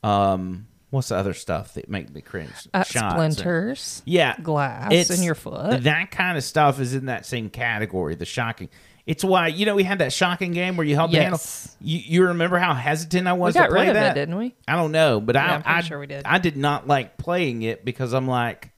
um, 0.02 0.66
what's 0.92 1.08
the 1.08 1.16
other 1.16 1.34
stuff 1.34 1.74
that 1.74 1.88
make 1.88 2.12
me 2.14 2.20
cringe? 2.20 2.52
Uh, 2.72 2.84
Shots 2.84 2.96
and- 3.20 3.32
splinters, 3.34 4.02
yeah, 4.04 4.36
glass 4.40 5.10
in 5.10 5.22
your 5.24 5.34
foot. 5.34 5.82
That 5.82 6.10
kind 6.12 6.38
of 6.38 6.44
stuff 6.44 6.78
is 6.78 6.94
in 6.94 7.06
that 7.06 7.26
same 7.26 7.50
category. 7.50 8.14
The 8.14 8.24
shocking. 8.24 8.68
It's 9.04 9.24
why 9.24 9.48
you 9.48 9.66
know 9.66 9.74
we 9.74 9.82
had 9.82 9.98
that 9.98 10.12
shocking 10.12 10.52
game 10.52 10.76
where 10.76 10.86
you 10.86 10.94
held 10.94 11.10
the 11.10 11.18
handle. 11.18 11.40
Yes. 11.42 11.76
You, 11.80 11.98
you 11.98 12.26
remember 12.28 12.58
how 12.58 12.72
hesitant 12.72 13.26
I 13.26 13.32
was 13.32 13.54
we 13.54 13.58
got 13.58 13.66
to 13.66 13.72
play 13.72 13.88
rid 13.88 13.90
of 13.90 13.96
it, 13.96 14.00
that, 14.00 14.14
didn't 14.14 14.36
we? 14.38 14.54
I 14.68 14.76
don't 14.76 14.92
know, 14.92 15.20
but 15.20 15.34
Yeah, 15.34 15.60
I 15.66 15.78
I, 15.78 15.80
sure 15.80 15.98
we 15.98 16.06
did. 16.06 16.22
I 16.24 16.38
did 16.38 16.56
not 16.56 16.86
like 16.86 17.16
playing 17.16 17.62
it 17.62 17.84
because 17.84 18.12
I'm 18.12 18.28
like, 18.28 18.70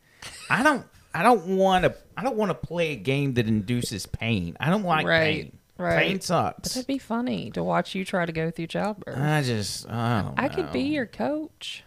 I 0.48 0.62
don't 0.62 0.86
I 1.12 1.22
don't 1.22 1.58
want 1.58 1.84
to 1.84 1.94
I 2.16 2.22
don't 2.22 2.36
want 2.36 2.50
to 2.50 2.54
play 2.54 2.92
a 2.92 2.96
game 2.96 3.34
that 3.34 3.48
induces 3.48 4.06
pain. 4.06 4.56
I 4.58 4.70
don't 4.70 4.84
like 4.84 5.06
right, 5.06 5.42
pain. 5.44 5.58
right. 5.76 5.98
Pain 6.06 6.20
sucks. 6.22 6.68
But 6.70 6.72
that'd 6.72 6.86
be 6.86 6.96
funny 6.98 7.50
to 7.50 7.62
watch 7.62 7.94
you 7.94 8.06
try 8.06 8.24
to 8.24 8.32
go 8.32 8.50
through 8.50 8.68
childbirth. 8.68 9.18
I 9.18 9.42
just 9.42 9.86
I 9.90 10.22
don't 10.22 10.40
I 10.40 10.48
could 10.48 10.72
be 10.72 10.84
your 10.84 11.06
coach. 11.06 11.84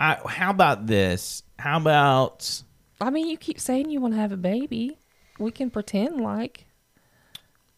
I, 0.00 0.18
how 0.26 0.50
about 0.50 0.86
this? 0.86 1.42
How 1.58 1.76
about 1.76 2.62
I 3.02 3.10
mean, 3.10 3.28
you 3.28 3.36
keep 3.36 3.60
saying 3.60 3.90
you 3.90 4.00
want 4.00 4.14
to 4.14 4.20
have 4.20 4.32
a 4.32 4.36
baby. 4.36 4.96
We 5.38 5.50
can 5.50 5.70
pretend 5.70 6.20
like. 6.20 6.64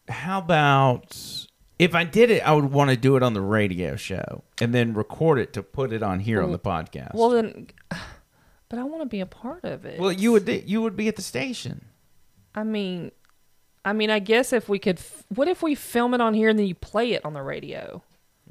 how 0.07 0.39
about 0.39 1.17
if 1.79 1.93
I 1.93 2.05
did 2.05 2.31
it, 2.31 2.41
I 2.47 2.53
would 2.53 2.71
want 2.71 2.91
to 2.91 2.97
do 2.97 3.17
it 3.17 3.23
on 3.23 3.33
the 3.33 3.41
radio 3.41 3.97
show 3.97 4.43
and 4.61 4.73
then 4.73 4.93
record 4.93 5.37
it 5.37 5.53
to 5.53 5.63
put 5.63 5.91
it 5.91 6.01
on 6.01 6.19
here 6.21 6.41
on 6.41 6.51
the 6.51 6.59
podcast. 6.59 7.13
Well, 7.13 7.29
then, 7.29 7.67
but 8.69 8.79
I 8.79 8.83
want 8.83 9.01
to 9.01 9.05
be 9.05 9.19
a 9.19 9.25
part 9.25 9.65
of 9.65 9.85
it. 9.85 9.99
Well, 9.99 10.11
you 10.11 10.31
would 10.31 10.47
you 10.47 10.81
would 10.81 10.95
be 10.95 11.09
at 11.09 11.17
the 11.17 11.21
station. 11.21 11.85
I 12.55 12.63
mean, 12.63 13.11
I 13.83 13.91
mean, 13.91 14.09
I 14.09 14.19
guess 14.19 14.53
if 14.53 14.69
we 14.69 14.79
could, 14.79 14.99
what 15.29 15.49
if 15.49 15.61
we 15.61 15.75
film 15.75 16.13
it 16.13 16.21
on 16.21 16.33
here 16.33 16.47
and 16.47 16.57
then 16.57 16.67
you 16.67 16.75
play 16.75 17.11
it 17.11 17.25
on 17.25 17.33
the 17.33 17.41
radio? 17.41 18.01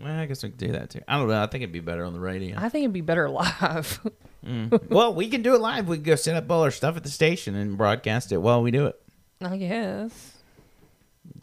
Well, 0.00 0.18
I 0.18 0.26
guess 0.26 0.42
we 0.42 0.48
could 0.50 0.58
do 0.58 0.72
that 0.72 0.90
too. 0.90 1.00
I 1.06 1.18
don't 1.18 1.28
know. 1.28 1.42
I 1.42 1.46
think 1.46 1.62
it'd 1.62 1.72
be 1.72 1.80
better 1.80 2.04
on 2.04 2.12
the 2.12 2.20
radio. 2.20 2.56
I 2.58 2.68
think 2.68 2.84
it'd 2.84 2.92
be 2.94 3.00
better 3.02 3.28
live. 3.30 4.00
Mm. 4.44 4.88
well, 4.90 5.14
we 5.14 5.28
can 5.28 5.42
do 5.42 5.54
it 5.54 5.60
live. 5.60 5.86
We 5.88 5.96
can 5.98 6.04
go 6.04 6.14
set 6.16 6.34
up 6.34 6.50
all 6.50 6.62
our 6.62 6.70
stuff 6.70 6.96
at 6.96 7.04
the 7.04 7.10
station 7.10 7.54
and 7.54 7.76
broadcast 7.76 8.32
it 8.32 8.38
while 8.38 8.62
we 8.62 8.70
do 8.70 8.86
it. 8.86 9.00
I 9.40 9.56
guess. 9.56 10.36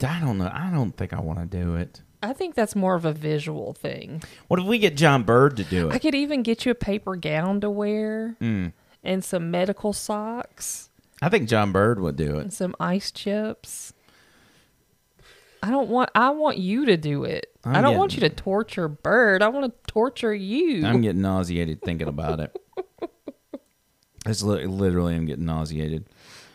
I 0.04 0.20
don't 0.20 0.38
know. 0.38 0.50
I 0.54 0.70
don't 0.72 0.96
think 0.96 1.14
I 1.14 1.20
want 1.22 1.40
to 1.40 1.46
do 1.46 1.76
it. 1.76 2.02
I 2.22 2.34
think 2.34 2.56
that's 2.56 2.76
more 2.76 2.96
of 2.96 3.06
a 3.06 3.14
visual 3.14 3.72
thing. 3.74 4.22
What 4.50 4.60
if 4.60 4.66
we 4.66 4.78
get 4.80 4.98
John 4.98 5.24
Bird 5.24 5.56
to 5.58 5.64
do 5.64 5.90
it? 5.90 5.94
I 5.94 6.00
could 6.00 6.16
even 6.16 6.44
get 6.44 6.66
you 6.66 6.72
a 6.72 6.76
paper 6.76 7.16
gown 7.16 7.62
to 7.62 7.70
wear 7.70 8.36
Mm. 8.42 8.74
and 9.04 9.24
some 9.24 9.50
medical 9.52 9.94
socks 9.94 10.90
I 11.22 11.30
think 11.30 11.48
John 11.50 11.72
Bird 11.72 12.00
would 12.00 12.16
do 12.18 12.38
it. 12.38 12.42
and 12.42 12.54
some 12.54 12.76
ice 12.80 13.12
chips. 13.12 13.94
I 15.62 15.72
don't 15.72 15.90
want. 15.90 16.10
I 16.16 16.30
want 16.30 16.58
you 16.58 16.86
to 16.86 16.98
do 16.98 17.24
it. 17.26 17.48
I'm 17.64 17.76
I'm 17.76 17.84
do 17.84 17.92
not 17.92 17.98
want 17.98 18.14
you 18.16 18.22
to 18.22 18.30
torture 18.30 18.88
Bird. 18.88 19.42
I 19.42 19.50
want 19.50 19.66
to 19.66 19.92
torture 19.92 20.34
you. 20.34 20.86
I'm 20.86 21.02
getting 21.02 21.22
nauseated 21.22 21.82
thinking 21.82 22.08
about 22.08 22.40
it. 22.40 22.56
It's 24.26 24.44
li- 24.44 24.66
literally, 24.66 25.16
I'm 25.16 25.26
getting 25.26 25.46
nauseated. 25.46 26.06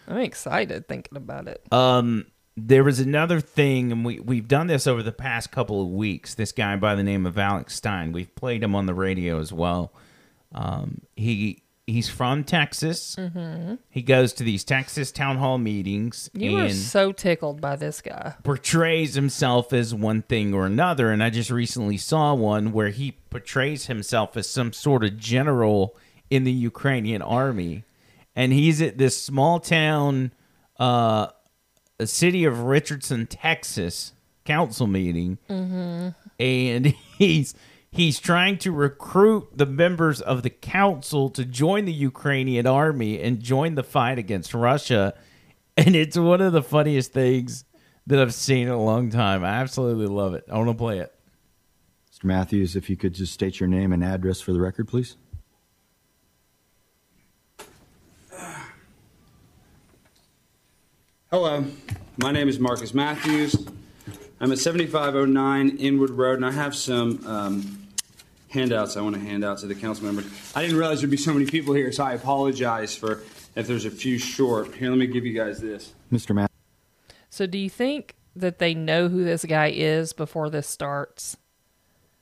I'm 0.07 0.19
excited 0.19 0.87
thinking 0.87 1.17
about 1.17 1.49
it. 1.49 1.63
Um, 1.73 2.27
there 2.57 2.85
was 2.85 3.01
another 3.01 3.41
thing, 3.41 3.91
and 3.91 4.05
we 4.05 4.21
we've 4.21 4.47
done 4.47 4.67
this 4.67 4.87
over 4.87 5.03
the 5.03 5.13
past 5.13 5.51
couple 5.51 5.83
of 5.83 5.89
weeks. 5.89 6.35
This 6.35 6.53
guy 6.53 6.77
by 6.77 6.95
the 6.95 7.03
name 7.03 7.27
of 7.27 7.37
Alex 7.39 7.75
Stein, 7.75 8.13
we've 8.13 8.35
played 8.35 8.63
him 8.63 8.75
on 8.75 8.87
the 8.87 8.95
radio 8.95 9.41
as 9.41 9.53
well. 9.53 9.93
Um, 10.55 11.01
he 11.17 11.64
he's 11.87 12.09
from 12.09 12.45
Texas. 12.45 13.15
Mhm. 13.19 13.79
He 13.91 14.03
goes 14.03 14.33
to 14.35 14.45
these 14.45 14.65
Texas 14.65 15.13
town 15.13 15.37
hall 15.37 15.59
meetings 15.59 16.31
You 16.33 16.57
and 16.59 16.75
so 16.75 17.13
tickled 17.13 17.61
by 17.61 17.77
this 17.77 18.01
guy. 18.01 18.35
portrays 18.43 19.15
himself 19.15 19.73
as 19.73 19.95
one 19.95 20.23
thing 20.23 20.55
or 20.55 20.67
another. 20.67 21.11
And 21.11 21.23
I 21.23 21.31
just 21.31 21.51
recently 21.51 21.97
saw 21.99 22.35
one 22.35 22.73
where 22.73 22.89
he 22.89 23.13
portrays 23.31 23.87
himself 23.87 24.37
as 24.37 24.49
some 24.49 24.73
sort 24.73 25.05
of 25.05 25.19
general 25.19 25.95
in 26.31 26.45
the 26.45 26.53
Ukrainian 26.53 27.21
army. 27.23 27.85
And 28.35 28.53
he's 28.53 28.81
at 28.83 28.99
this 28.99 29.21
small 29.21 29.61
town, 29.61 30.33
uh, 30.81 31.29
a 32.01 32.07
city 32.07 32.45
of 32.45 32.61
Richardson, 32.61 33.27
Texas 33.27 34.13
council 34.45 34.87
meeting. 34.87 35.39
Mm-hmm. 35.49 36.09
And 36.41 36.87
he's 37.19 37.55
he's 37.95 38.19
trying 38.19 38.59
to 38.59 38.73
recruit 38.73 39.57
the 39.57 39.65
members 39.65 40.21
of 40.21 40.43
the 40.43 40.51
council 40.51 41.31
to 41.31 41.45
join 41.45 41.85
the 41.85 41.93
Ukrainian 41.93 42.67
army 42.67 43.21
and 43.23 43.41
join 43.41 43.77
the 43.77 43.85
fight 43.85 44.19
against 44.19 44.53
Russia. 44.53 45.15
And 45.77 45.95
it's 45.97 46.17
one 46.17 46.41
of 46.41 46.53
the 46.53 46.63
funniest 46.63 47.13
things 47.13 47.65
that 48.07 48.19
I've 48.19 48.35
seen 48.35 48.67
in 48.67 48.73
a 48.73 48.83
long 48.83 49.11
time. 49.11 49.45
I 49.45 49.49
absolutely 49.49 50.07
love 50.07 50.35
it. 50.35 50.45
I 50.51 50.59
want 50.59 50.71
to 50.71 50.75
play 50.75 50.99
it. 50.99 51.15
Mr. 52.13 52.25
Matthews, 52.25 52.77
if 52.77 52.91
you 52.91 52.97
could 52.97 53.15
just 53.15 53.33
state 53.33 53.61
your 53.61 53.69
name 53.69 53.93
and 53.93 54.05
address 54.05 54.41
for 54.41 54.53
the 54.53 54.61
record, 54.61 54.89
please. 54.89 55.17
Hello, 61.31 61.65
my 62.17 62.31
name 62.31 62.49
is 62.49 62.61
Marcus 62.61 62.95
Matthews. 62.95 63.57
I'm 64.41 64.53
at 64.53 64.59
7509 64.59 65.79
Inwood 65.79 66.11
Road, 66.11 66.37
and 66.37 66.47
I 66.47 66.53
have 66.53 66.77
some 66.77 67.27
um, 67.27 67.84
handouts 68.55 68.97
I 68.97 69.03
want 69.03 69.17
to 69.17 69.21
hand 69.21 69.45
out 69.45 69.59
to 69.59 69.67
the 69.67 69.75
council 69.75 70.07
members. 70.07 70.25
I 70.55 70.63
didn't 70.63 70.77
realize 70.79 71.01
there'd 71.01 71.11
be 71.11 71.17
so 71.17 71.33
many 71.35 71.47
people 71.47 71.75
here, 71.75 71.93
so 71.93 72.05
I 72.05 72.15
apologize 72.15 72.97
for 72.97 73.23
if 73.57 73.67
there's 73.67 73.85
a 73.85 73.91
few 73.91 74.17
short. 74.19 74.75
Here, 74.75 74.89
let 74.89 74.99
me 74.99 75.07
give 75.07 75.27
you 75.27 75.35
guys 75.35 75.61
this. 75.61 75.93
Mr. 76.13 76.35
Matt. 76.35 76.51
So, 77.29 77.47
do 77.47 77.59
you 77.59 77.69
think 77.69 78.15
that 78.37 78.59
they 78.59 78.75
know 78.75 79.09
who 79.09 79.25
this 79.25 79.45
guy 79.45 79.71
is 79.75 80.13
before 80.13 80.49
this 80.51 80.67
starts? 80.69 81.37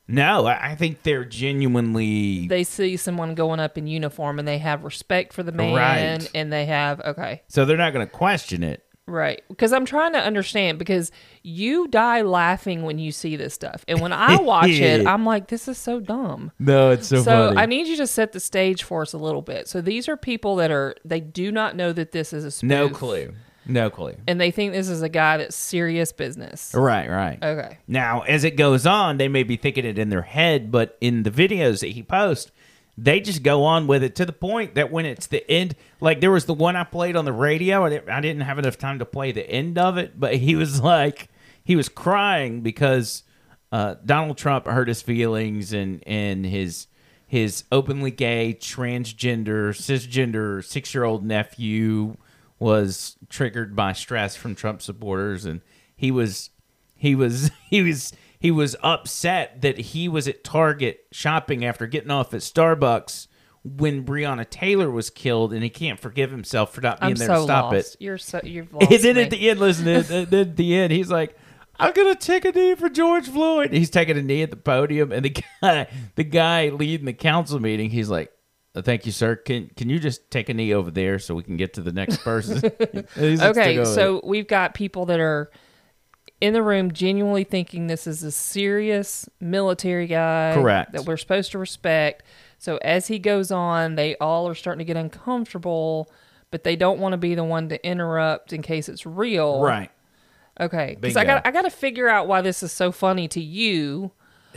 No, 0.09 0.47
I 0.47 0.71
I 0.73 0.75
think 0.75 1.03
they're 1.05 1.25
genuinely. 1.25 2.49
They 2.49 2.65
see 2.65 2.97
someone 2.97 3.35
going 3.35 3.61
up 3.61 3.79
in 3.79 3.87
uniform 3.87 4.39
and 4.39 4.49
they 4.49 4.59
have 4.59 4.85
respect 4.85 5.33
for 5.33 5.43
the 5.43 5.53
man, 5.53 5.75
Right. 5.75 6.31
and 6.35 6.53
they 6.53 6.67
have 6.67 7.01
okay, 7.01 7.43
So 7.49 7.65
they're 7.65 7.77
not 7.77 7.93
going 7.93 8.07
to 8.07 8.13
question 8.13 8.63
it. 8.63 8.85
Right? 9.07 9.43
Because 9.49 9.73
I'm 9.73 9.85
trying 9.85 10.13
to 10.13 10.19
understand 10.19 10.79
because 10.79 11.11
you 11.43 11.89
die 11.89 12.23
laughing 12.23 12.83
when 12.83 12.99
you 12.99 13.13
see 13.13 13.37
this 13.37 13.55
stuff, 13.55 13.85
and 13.89 14.01
when 14.01 14.13
I 14.13 14.41
watch 14.41 14.71
it, 14.71 15.07
I'm 15.07 15.25
like, 15.25 15.49
this 15.49 15.69
is 15.69 15.79
so 15.79 16.01
dumb. 16.01 16.53
No, 16.59 16.91
it's 16.91 17.09
so, 17.09 17.23
funny. 17.23 17.55
So 17.55 17.61
I 17.61 17.67
need 17.67 17.87
you 17.87 17.97
to 17.97 18.07
set 18.07 18.33
the 18.33 18.41
stage 18.41 18.83
for 18.83 19.03
us 19.03 19.13
a 19.13 19.19
little 19.19 19.43
bit. 19.43 19.69
So 19.69 19.81
these 19.81 20.09
are 20.09 20.17
people 20.17 20.57
that 20.57 20.71
are 20.71 20.95
they 21.05 21.21
do 21.21 21.53
not 21.53 21.77
know 21.77 21.93
that 21.93 22.13
this 22.13 22.33
is 22.33 22.45
a 22.45 22.51
spoof, 22.51 22.69
no 22.69 22.89
clue. 22.89 23.33
No 23.65 23.91
clue. 23.91 24.17
and 24.27 24.41
they 24.41 24.51
think 24.51 24.73
this 24.73 24.89
is 24.89 25.03
a 25.03 25.09
guy 25.09 25.37
that's 25.37 25.55
serious 25.55 26.13
business. 26.13 26.73
Right, 26.75 27.09
right. 27.09 27.39
Okay. 27.41 27.79
Now, 27.87 28.23
as 28.23 28.43
it 28.43 28.57
goes 28.57 28.87
on, 28.87 29.19
they 29.19 29.29
may 29.29 29.45
be 29.45 29.57
thinking 29.57 29.85
it 29.85 29.99
in 29.99 30.09
their 30.09 30.23
head, 30.23 30.73
but 30.73 30.99
in 31.01 31.23
the 31.23 31.31
videos 31.31 31.81
that 31.81 31.91
he 31.91 32.03
posts, 32.03 32.51
they 32.97 33.21
just 33.21 33.43
go 33.43 33.65
on 33.65 33.87
with 33.87 34.03
it 34.03 34.15
to 34.17 34.27
the 34.27 34.33
point 34.33 34.75
that 34.75 34.93
when 34.93 35.07
it's 35.07 35.27
the 35.27 35.49
end, 35.51 35.75
like 36.01 36.21
there 36.21 36.31
was 36.31 36.45
the 36.45 36.55
one 36.55 36.77
I 36.77 36.85
played 36.85 37.17
on 37.17 37.25
the 37.25 37.33
radio, 37.33 37.85
and 37.85 38.09
I 38.11 38.21
didn't 38.21 38.43
have 38.43 38.59
enough 38.59 38.79
time 38.79 38.99
to 38.99 39.05
play 39.05 39.33
the 39.33 39.49
end 39.49 39.79
of 39.79 39.97
it, 39.97 40.19
but 40.19 40.37
he 40.37 40.55
was 40.55 40.81
like, 40.83 41.29
he 41.65 41.77
was 41.77 41.89
crying 41.89 42.61
because 42.61 43.23
uh, 43.71 43.97
Donald 44.05 44.37
Trump 44.37 44.67
hurt 44.67 44.89
his 44.89 45.01
feelings 45.01 45.73
and 45.73 46.03
and 46.07 46.45
his 46.45 46.87
his 47.27 47.65
openly 47.73 48.11
gay, 48.11 48.55
transgender, 48.61 49.71
cisgender 49.71 50.63
six 50.63 50.95
year 50.95 51.05
old 51.05 51.25
nephew 51.25 52.17
was 52.59 53.17
triggered 53.31 53.75
by 53.75 53.95
stress 53.95 54.37
from 54.37 54.55
Trump 54.55 54.83
supporters, 54.83 55.47
and 55.47 55.63
he 55.97 56.11
was 56.11 56.51
he 56.95 57.15
was 57.15 57.51
he 57.71 57.83
was 57.83 58.13
he 58.43 58.51
was 58.51 58.75
upset 58.83 59.63
that 59.63 59.79
he 59.79 60.09
was 60.09 60.27
at 60.29 60.43
Target 60.45 61.07
shopping 61.13 61.65
after 61.65 61.87
getting 61.87 62.11
off 62.11 62.35
at 62.35 62.41
Starbucks 62.41 63.29
when 63.65 64.05
Breonna 64.05 64.49
Taylor 64.51 64.91
was 64.91 65.09
killed, 65.09 65.53
and 65.53 65.63
he 65.63 65.71
can't 65.71 66.01
forgive 66.01 66.33
himself 66.33 66.75
for 66.75 66.81
not 66.81 66.99
being 67.01 67.13
I'm 67.13 67.17
there 67.17 67.29
so 67.29 67.35
to 67.37 67.43
stop 67.45 67.73
lost. 67.73 67.95
it. 67.95 68.03
You're 68.03 68.19
so 68.19 68.41
you've 68.43 68.73
lost 68.75 68.91
And 68.91 69.01
then 69.03 69.15
me. 69.17 69.23
at 69.23 69.31
the 69.31 69.49
end, 69.51 69.61
listen, 69.61 69.87
at 69.87 70.09
the, 70.09 70.41
at 70.41 70.57
the 70.57 70.75
end, 70.75 70.93
he's 70.93 71.11
like, 71.11 71.37
"I'm 71.79 71.93
gonna 71.93 72.17
take 72.17 72.45
a 72.45 72.51
knee 72.51 72.75
for 72.75 72.89
George 72.89 73.29
Floyd." 73.29 73.73
He's 73.73 73.89
taking 73.91 74.19
a 74.19 74.23
knee 74.23 74.43
at 74.43 74.51
the 74.51 74.57
podium, 74.57 75.13
and 75.13 75.25
the 75.25 75.31
guy, 75.63 75.87
the 76.17 76.25
guy 76.25 76.71
leading 76.71 77.07
the 77.07 77.13
council 77.13 77.61
meeting, 77.61 77.91
he's 77.91 78.11
like, 78.11 78.33
"Uh, 78.75 78.83
"Thank 78.83 79.07
you, 79.07 79.13
sir. 79.13 79.37
Can 79.37 79.71
can 79.77 79.89
you 79.89 80.01
just 80.01 80.29
take 80.33 80.49
a 80.49 80.55
knee 80.55 80.75
over 80.75 80.91
there 80.91 81.21
so 81.21 81.37
we 81.37 81.45
can 81.45 81.57
get 81.57 81.75
to 81.75 81.81
the 81.83 81.93
next 81.93 82.17
person?" 82.25 82.61
Okay, 83.17 83.85
so 83.85 84.21
we've 84.25 84.49
got 84.49 84.75
people 84.75 85.07
that 85.07 85.21
are 85.21 85.53
in 86.43 86.55
the 86.55 86.63
room 86.63 86.91
genuinely 86.91 87.45
thinking 87.45 87.87
this 87.87 88.05
is 88.05 88.25
a 88.25 88.33
serious 88.33 89.29
military 89.39 90.09
guy 90.09 90.55
Correct. 90.55 90.91
that 90.93 91.05
we're 91.05 91.17
supposed 91.17 91.53
to 91.53 91.59
respect. 91.59 92.25
So 92.59 92.79
as 92.79 93.07
he 93.07 93.21
goes 93.21 93.53
on, 93.53 93.95
they 93.95 94.17
all 94.17 94.49
are 94.49 94.55
starting 94.57 94.81
to 94.81 94.85
get 94.85 94.97
uncomfortable, 94.97 96.11
but 96.51 96.65
they 96.65 96.75
don't 96.75 96.99
want 96.99 97.13
to 97.13 97.17
be 97.17 97.37
the 97.37 97.45
one 97.45 97.69
to 97.69 97.87
interrupt 97.87 98.53
in 98.53 98.61
case 98.61 98.89
it's 98.89 99.07
real. 99.07 99.63
Right. 99.63 99.89
Okay. 100.59 100.97
Because 101.01 101.17
I 101.17 101.25
got 101.25 101.47
I 101.47 101.53
got 101.53 101.63
to 101.63 101.71
figure 101.71 102.09
out 102.09 102.27
why 102.27 102.41
this 102.41 102.65
is 102.65 102.73
so 102.73 102.91
funny 102.91 103.29
to 103.29 103.41
you. 103.41 104.11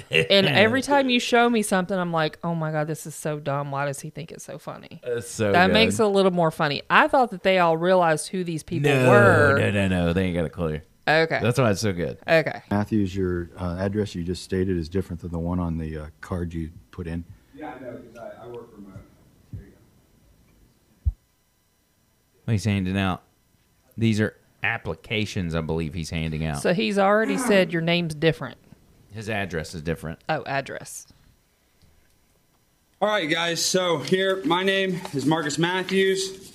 and 0.10 0.48
every 0.48 0.82
time 0.82 1.12
you 1.12 1.20
show 1.20 1.52
me 1.52 1.62
something, 1.62 1.96
I'm 1.96 2.12
like, 2.12 2.40
oh 2.44 2.56
my 2.56 2.72
god, 2.72 2.88
this 2.88 3.06
is 3.06 3.14
so 3.14 3.40
dumb. 3.40 3.70
Why 3.70 3.86
does 3.86 4.00
he 4.00 4.10
think 4.10 4.32
it's 4.32 4.44
so 4.44 4.58
funny? 4.58 5.02
So 5.22 5.52
that 5.52 5.68
good. 5.68 5.74
makes 5.74 6.00
it 6.00 6.04
a 6.04 6.08
little 6.08 6.32
more 6.32 6.50
funny. 6.50 6.82
I 6.90 7.08
thought 7.08 7.30
that 7.30 7.44
they 7.44 7.60
all 7.60 7.78
realized 7.78 8.30
who 8.30 8.44
these 8.44 8.64
people 8.64 8.90
no, 8.90 9.08
were. 9.08 9.60
no, 9.60 9.70
no, 9.70 9.88
no. 9.88 10.14
They 10.14 10.24
ain't 10.26 10.36
got 10.36 10.46
a 10.46 10.50
clue. 10.50 10.82
Okay. 11.08 11.40
That's 11.42 11.60
why 11.60 11.72
it's 11.72 11.82
so 11.82 11.94
good. 11.94 12.18
Okay. 12.28 12.62
Matthews, 12.72 13.16
your 13.16 13.50
uh, 13.58 13.78
address 13.80 14.16
you 14.16 14.24
just 14.24 14.44
stated 14.44 14.76
is 14.76 14.90
different 14.90 15.22
than 15.22 15.32
the 15.32 15.40
one 15.40 15.60
on 15.60 15.78
the 15.78 15.98
uh, 15.98 16.06
card 16.22 16.54
you 16.54 16.72
put 16.92 17.06
in. 17.06 17.24
Yeah, 17.54 17.74
I 17.76 17.80
know, 17.80 17.92
because 17.94 18.18
I, 18.18 18.44
I 18.44 18.48
work 18.48 18.70
remote. 18.76 19.00
He's 22.48 22.66
handing 22.66 22.98
out. 22.98 23.24
These 23.98 24.20
are 24.20 24.36
applications, 24.62 25.56
I 25.56 25.62
believe 25.62 25.94
he's 25.94 26.10
handing 26.10 26.46
out. 26.46 26.62
So 26.62 26.74
he's 26.74 26.98
already 26.98 27.38
said 27.38 27.72
your 27.72 27.82
name's 27.82 28.14
different. 28.16 28.58
His 29.12 29.30
address 29.30 29.74
is 29.74 29.82
different. 29.82 30.20
Oh, 30.28 30.44
address. 30.46 31.08
All 33.02 33.10
right, 33.10 33.30
guys. 33.30 33.64
So 33.64 34.00
here, 34.00 34.44
my 34.44 34.64
name 34.64 35.00
is 35.14 35.26
Marcus 35.26 35.58
Matthews. 35.58 36.52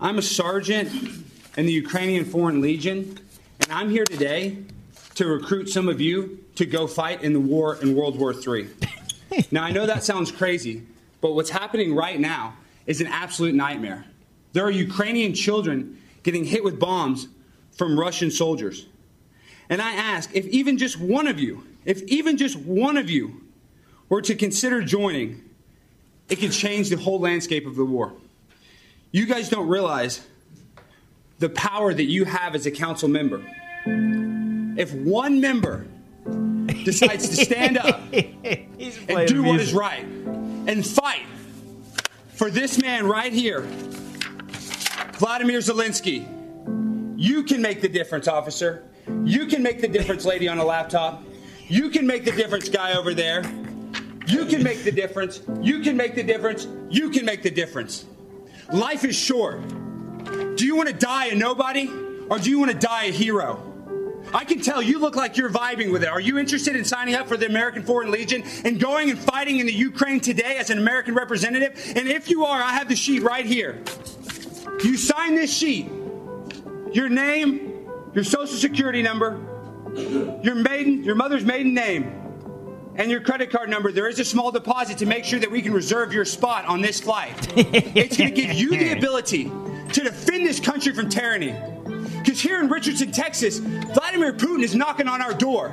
I'm 0.00 0.18
a 0.18 0.22
sergeant 0.22 0.92
in 1.56 1.66
the 1.66 1.72
Ukrainian 1.72 2.24
Foreign 2.24 2.60
Legion, 2.60 3.18
and 3.60 3.72
I'm 3.72 3.90
here 3.90 4.04
today 4.04 4.58
to 5.14 5.26
recruit 5.26 5.68
some 5.68 5.88
of 5.88 6.00
you 6.00 6.44
to 6.54 6.64
go 6.64 6.86
fight 6.86 7.22
in 7.22 7.32
the 7.32 7.40
war 7.40 7.76
in 7.76 7.94
World 7.94 8.18
War 8.18 8.32
III. 8.32 8.68
now, 9.50 9.64
I 9.64 9.72
know 9.72 9.86
that 9.86 10.04
sounds 10.04 10.30
crazy, 10.30 10.82
but 11.20 11.32
what's 11.32 11.50
happening 11.50 11.94
right 11.94 12.18
now 12.18 12.54
is 12.86 13.00
an 13.00 13.06
absolute 13.08 13.54
nightmare. 13.54 14.04
There 14.52 14.64
are 14.64 14.70
Ukrainian 14.70 15.34
children 15.34 16.00
getting 16.22 16.44
hit 16.44 16.64
with 16.64 16.78
bombs 16.78 17.28
from 17.76 17.98
Russian 17.98 18.30
soldiers. 18.30 18.86
And 19.68 19.82
I 19.82 19.92
ask 19.92 20.30
if 20.34 20.46
even 20.46 20.78
just 20.78 20.98
one 20.98 21.26
of 21.26 21.38
you, 21.38 21.64
if 21.84 22.02
even 22.02 22.36
just 22.36 22.56
one 22.56 22.96
of 22.96 23.10
you 23.10 23.42
were 24.08 24.22
to 24.22 24.34
consider 24.34 24.82
joining, 24.82 25.42
it 26.28 26.36
could 26.36 26.52
change 26.52 26.88
the 26.88 26.96
whole 26.96 27.20
landscape 27.20 27.66
of 27.66 27.76
the 27.76 27.84
war. 27.84 28.14
You 29.10 29.26
guys 29.26 29.48
don't 29.48 29.68
realize 29.68 30.26
the 31.38 31.48
power 31.50 31.94
that 31.94 32.04
you 32.04 32.24
have 32.24 32.54
as 32.54 32.66
a 32.66 32.70
council 32.70 33.08
member. 33.08 33.42
If 34.76 34.92
one 34.92 35.40
member 35.40 35.86
decides 36.84 37.28
to 37.28 37.36
stand 37.36 37.78
up 37.78 38.00
and 38.12 39.28
do 39.28 39.42
what 39.42 39.60
is 39.60 39.72
right 39.72 40.04
and 40.04 40.86
fight 40.86 41.26
for 42.34 42.50
this 42.50 42.80
man 42.80 43.06
right 43.06 43.32
here, 43.32 43.62
Vladimir 45.18 45.58
Zelensky, 45.58 46.26
you 47.16 47.42
can 47.42 47.60
make 47.60 47.80
the 47.80 47.88
difference, 47.88 48.28
officer. 48.28 48.84
You 49.24 49.46
can 49.46 49.62
make 49.62 49.80
the 49.80 49.88
difference, 49.88 50.24
lady 50.24 50.48
on 50.48 50.58
a 50.58 50.64
laptop. 50.64 51.24
You 51.66 51.90
can 51.90 52.06
make 52.06 52.24
the 52.24 52.32
difference, 52.32 52.68
guy 52.68 52.96
over 52.96 53.14
there. 53.14 53.42
You 54.26 54.44
can 54.44 54.62
make 54.62 54.84
the 54.84 54.92
difference. 54.92 55.40
You 55.60 55.80
can 55.80 55.96
make 55.96 56.14
the 56.14 56.22
difference. 56.22 56.68
You 56.90 57.10
can 57.10 57.24
make 57.24 57.42
the 57.42 57.50
difference. 57.50 58.06
Life 58.72 59.04
is 59.04 59.16
short. 59.16 59.60
Do 60.56 60.64
you 60.66 60.76
want 60.76 60.88
to 60.88 60.94
die 60.94 61.26
a 61.26 61.34
nobody 61.34 61.90
or 62.28 62.38
do 62.38 62.50
you 62.50 62.58
want 62.58 62.70
to 62.70 62.78
die 62.78 63.04
a 63.04 63.12
hero? 63.12 63.64
I 64.32 64.44
can 64.44 64.60
tell 64.60 64.82
you 64.82 64.98
look 64.98 65.16
like 65.16 65.36
you're 65.36 65.50
vibing 65.50 65.90
with 65.90 66.02
it. 66.02 66.08
Are 66.08 66.20
you 66.20 66.38
interested 66.38 66.76
in 66.76 66.84
signing 66.84 67.14
up 67.14 67.28
for 67.28 67.36
the 67.36 67.46
American 67.46 67.82
Foreign 67.82 68.10
Legion 68.10 68.42
and 68.64 68.78
going 68.78 69.10
and 69.10 69.18
fighting 69.18 69.58
in 69.58 69.66
the 69.66 69.72
Ukraine 69.72 70.20
today 70.20 70.56
as 70.58 70.70
an 70.70 70.78
American 70.78 71.14
representative? 71.14 71.80
And 71.96 72.08
if 72.08 72.28
you 72.28 72.44
are, 72.44 72.62
I 72.62 72.72
have 72.72 72.88
the 72.88 72.96
sheet 72.96 73.22
right 73.22 73.46
here. 73.46 73.82
You 74.84 74.96
sign 74.96 75.34
this 75.34 75.52
sheet 75.52 75.90
your 76.92 77.08
name, 77.08 77.86
your 78.14 78.24
social 78.24 78.56
security 78.56 79.02
number, 79.02 79.38
your 80.42 80.54
maiden, 80.54 81.04
your 81.04 81.14
mother's 81.14 81.44
maiden 81.44 81.74
name, 81.74 82.27
and 82.98 83.12
your 83.12 83.20
credit 83.20 83.50
card 83.50 83.70
number, 83.70 83.92
there 83.92 84.08
is 84.08 84.18
a 84.18 84.24
small 84.24 84.50
deposit 84.50 84.98
to 84.98 85.06
make 85.06 85.24
sure 85.24 85.38
that 85.38 85.50
we 85.50 85.62
can 85.62 85.72
reserve 85.72 86.12
your 86.12 86.24
spot 86.24 86.64
on 86.66 86.82
this 86.82 87.00
flight. 87.00 87.32
it's 87.56 88.16
going 88.16 88.34
to 88.34 88.34
give 88.34 88.52
you 88.52 88.70
the 88.70 88.92
ability 88.98 89.44
to 89.44 90.02
defend 90.02 90.44
this 90.44 90.58
country 90.58 90.92
from 90.92 91.08
tyranny. 91.08 91.54
Because 92.18 92.40
here 92.40 92.60
in 92.60 92.68
Richardson, 92.68 93.12
Texas, 93.12 93.58
Vladimir 93.58 94.32
Putin 94.32 94.64
is 94.64 94.74
knocking 94.74 95.06
on 95.06 95.22
our 95.22 95.32
door. 95.32 95.72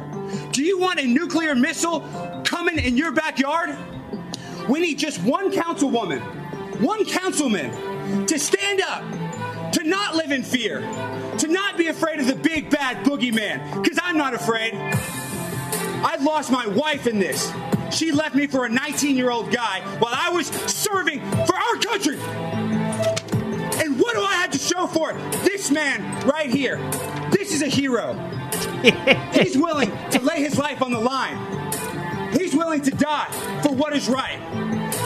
Do 0.51 0.63
you 0.63 0.80
want 0.80 0.99
a 0.99 1.05
nuclear 1.05 1.55
missile 1.55 2.01
coming 2.45 2.78
in 2.78 2.95
your 2.95 3.11
backyard? 3.11 3.76
We 4.69 4.80
need 4.80 4.99
just 4.99 5.21
one 5.23 5.51
councilwoman, 5.51 6.21
one 6.80 7.05
councilman 7.05 8.28
to 8.28 8.38
stand 8.38 8.82
up, 8.82 9.71
to 9.73 9.84
not 9.84 10.15
live 10.15 10.32
in 10.32 10.43
fear, 10.43 10.82
to 11.39 11.47
not 11.47 11.76
be 11.78 11.88
afraid 11.88 12.19
of 12.19 12.28
the 12.28 12.36
big 12.36 12.69
bad 12.69 13.03
boogeyman. 13.03 13.82
Because 13.82 13.97
I'm 14.01 14.17
not 14.17 14.36
afraid. 14.36 14.73
I've 16.06 16.22
lost 16.22 16.51
my 16.51 16.68
wife 16.68 17.08
in 17.08 17.18
this. 17.18 17.51
She 17.89 18.12
left 18.12 18.36
me 18.36 18.45
for 18.45 18.66
a 18.66 18.70
19 18.70 19.18
year 19.18 19.32
old 19.32 19.51
guy 19.51 19.82
while 19.97 20.14
I 20.16 20.30
was 20.30 20.45
serving 20.72 21.20
for 21.47 21.56
our 21.56 21.76
country. 21.78 22.20
And 23.84 23.99
what 23.99 24.16
do 24.16 24.22
I 24.22 24.34
have 24.34 24.51
to 24.51 24.60
show 24.60 24.86
for 24.86 25.12
it? 25.12 25.32
This 25.43 25.72
man 25.72 26.28
right 26.28 26.51
here. 26.51 26.78
This 27.32 27.53
is 27.56 27.64
a 27.64 27.68
hero. 27.68 28.14
He's 29.34 29.58
willing 29.58 29.91
to 30.12 30.22
lay 30.22 30.41
his 30.41 30.60
life 30.60 30.84
on 30.84 30.91
the 30.91 30.99
line. 30.99 31.38
He's 32.38 32.55
willing 32.55 32.81
to 32.81 32.91
die 32.91 33.31
for 33.63 33.73
what 33.73 33.95
is 33.95 34.07
right. 34.07 34.39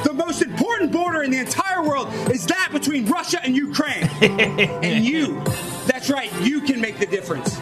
The 0.03 0.13
most 0.13 0.41
important 0.41 0.91
border 0.91 1.23
in 1.23 1.32
the 1.32 1.39
entire 1.39 1.84
world 1.84 2.07
is 2.32 2.45
that 2.47 2.69
between 2.71 3.05
Russia 3.05 3.39
and 3.43 3.55
Ukraine. 3.55 4.03
and 4.21 5.05
you, 5.05 5.41
that's 5.86 6.09
right, 6.09 6.32
you 6.41 6.61
can 6.61 6.82
make 6.82 6.99
the 6.99 7.05
difference. 7.05 7.59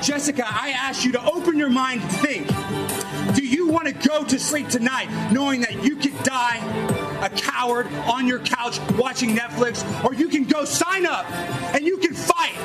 Jessica, 0.00 0.44
I 0.46 0.70
ask 0.70 1.04
you 1.04 1.12
to 1.12 1.24
open 1.24 1.58
your 1.58 1.70
mind 1.70 2.02
and 2.02 2.12
think. 2.12 3.34
Do 3.36 3.46
you 3.46 3.68
want 3.68 3.86
to 3.88 4.08
go 4.08 4.24
to 4.24 4.38
sleep 4.38 4.68
tonight 4.68 5.08
knowing 5.30 5.60
that 5.62 5.84
you 5.84 5.96
could 5.96 6.18
die 6.22 7.01
a 7.22 7.30
coward 7.30 7.86
on 8.06 8.26
your 8.26 8.40
couch 8.40 8.80
watching 8.96 9.36
Netflix, 9.36 9.82
or 10.04 10.12
you 10.12 10.28
can 10.28 10.44
go 10.44 10.64
sign 10.64 11.06
up 11.06 11.30
and 11.74 11.84
you 11.84 11.96
can 11.98 12.12
fight 12.12 12.56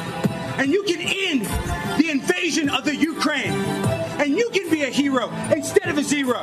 and 0.58 0.72
you 0.72 0.84
can 0.84 1.00
end 1.00 1.46
the 2.00 2.10
invasion 2.10 2.70
of 2.70 2.84
the 2.84 2.96
Ukraine 2.96 3.54
and 4.20 4.36
you 4.36 4.50
can 4.50 4.70
be 4.70 4.84
a 4.84 4.90
hero 4.90 5.32
instead 5.52 5.88
of 5.90 5.98
a 5.98 6.04
zero? 6.04 6.40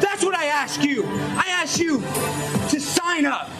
That's 0.00 0.24
what 0.24 0.34
I 0.34 0.46
ask 0.46 0.82
you. 0.82 1.04
I 1.06 1.44
ask 1.48 1.78
you 1.78 2.00
to 2.00 2.80
sign 2.80 3.26
up 3.26 3.50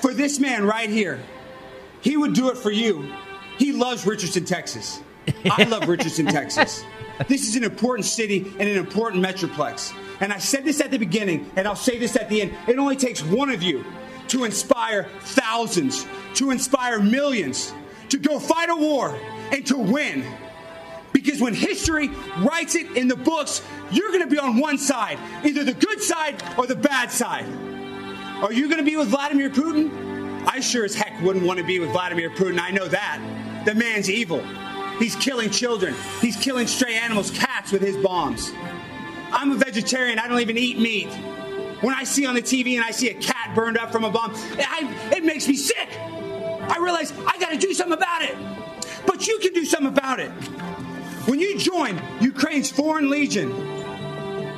for 0.00 0.12
this 0.12 0.38
man 0.38 0.64
right 0.64 0.90
here. 0.90 1.20
He 2.02 2.16
would 2.16 2.34
do 2.34 2.50
it 2.50 2.58
for 2.58 2.70
you. 2.70 3.10
He 3.58 3.72
loves 3.72 4.06
Richardson, 4.06 4.44
Texas. 4.44 5.00
I 5.50 5.64
love 5.64 5.88
Richardson, 5.88 6.26
Texas. 6.38 6.84
This 7.28 7.48
is 7.48 7.56
an 7.56 7.64
important 7.64 8.06
city 8.06 8.52
and 8.58 8.68
an 8.68 8.76
important 8.76 9.24
metroplex. 9.24 9.94
And 10.20 10.32
I 10.32 10.38
said 10.38 10.64
this 10.64 10.80
at 10.80 10.90
the 10.90 10.98
beginning, 10.98 11.50
and 11.56 11.66
I'll 11.66 11.76
say 11.76 11.98
this 11.98 12.16
at 12.16 12.28
the 12.28 12.42
end. 12.42 12.54
It 12.66 12.78
only 12.78 12.96
takes 12.96 13.22
one 13.22 13.50
of 13.50 13.62
you 13.62 13.84
to 14.28 14.44
inspire 14.44 15.08
thousands, 15.20 16.06
to 16.34 16.50
inspire 16.50 17.00
millions, 17.00 17.72
to 18.08 18.18
go 18.18 18.38
fight 18.38 18.70
a 18.70 18.76
war 18.76 19.18
and 19.50 19.66
to 19.66 19.76
win. 19.76 20.24
Because 21.12 21.40
when 21.40 21.54
history 21.54 22.08
writes 22.38 22.74
it 22.74 22.96
in 22.96 23.08
the 23.08 23.16
books, 23.16 23.62
you're 23.90 24.08
going 24.08 24.22
to 24.22 24.30
be 24.30 24.38
on 24.38 24.58
one 24.58 24.78
side, 24.78 25.18
either 25.44 25.64
the 25.64 25.74
good 25.74 26.00
side 26.00 26.42
or 26.56 26.66
the 26.66 26.76
bad 26.76 27.10
side. 27.10 27.46
Are 28.42 28.52
you 28.52 28.66
going 28.66 28.78
to 28.78 28.84
be 28.84 28.96
with 28.96 29.08
Vladimir 29.08 29.50
Putin? 29.50 30.46
I 30.46 30.60
sure 30.60 30.84
as 30.84 30.94
heck 30.94 31.20
wouldn't 31.22 31.44
want 31.44 31.58
to 31.58 31.64
be 31.64 31.78
with 31.78 31.90
Vladimir 31.90 32.30
Putin. 32.30 32.58
I 32.58 32.70
know 32.70 32.88
that. 32.88 33.20
The 33.64 33.74
man's 33.74 34.10
evil. 34.10 34.42
He's 35.02 35.16
killing 35.16 35.50
children. 35.50 35.96
He's 36.20 36.36
killing 36.36 36.68
stray 36.68 36.94
animals, 36.94 37.32
cats, 37.32 37.72
with 37.72 37.82
his 37.82 37.96
bombs. 37.96 38.52
I'm 39.32 39.50
a 39.50 39.56
vegetarian. 39.56 40.20
I 40.20 40.28
don't 40.28 40.38
even 40.38 40.56
eat 40.56 40.78
meat. 40.78 41.08
When 41.80 41.92
I 41.92 42.04
see 42.04 42.24
on 42.24 42.36
the 42.36 42.40
TV 42.40 42.76
and 42.76 42.84
I 42.84 42.92
see 42.92 43.08
a 43.08 43.14
cat 43.14 43.50
burned 43.52 43.76
up 43.76 43.90
from 43.90 44.04
a 44.04 44.10
bomb, 44.12 44.30
I, 44.36 45.10
it 45.12 45.24
makes 45.24 45.48
me 45.48 45.56
sick. 45.56 45.88
I 45.98 46.78
realize 46.80 47.12
I 47.26 47.36
got 47.40 47.50
to 47.50 47.58
do 47.58 47.74
something 47.74 47.98
about 47.98 48.22
it. 48.22 48.36
But 49.04 49.26
you 49.26 49.40
can 49.40 49.52
do 49.52 49.64
something 49.64 49.88
about 49.88 50.20
it. 50.20 50.30
When 51.26 51.40
you 51.40 51.58
join 51.58 52.00
Ukraine's 52.20 52.70
Foreign 52.70 53.10
Legion, 53.10 53.50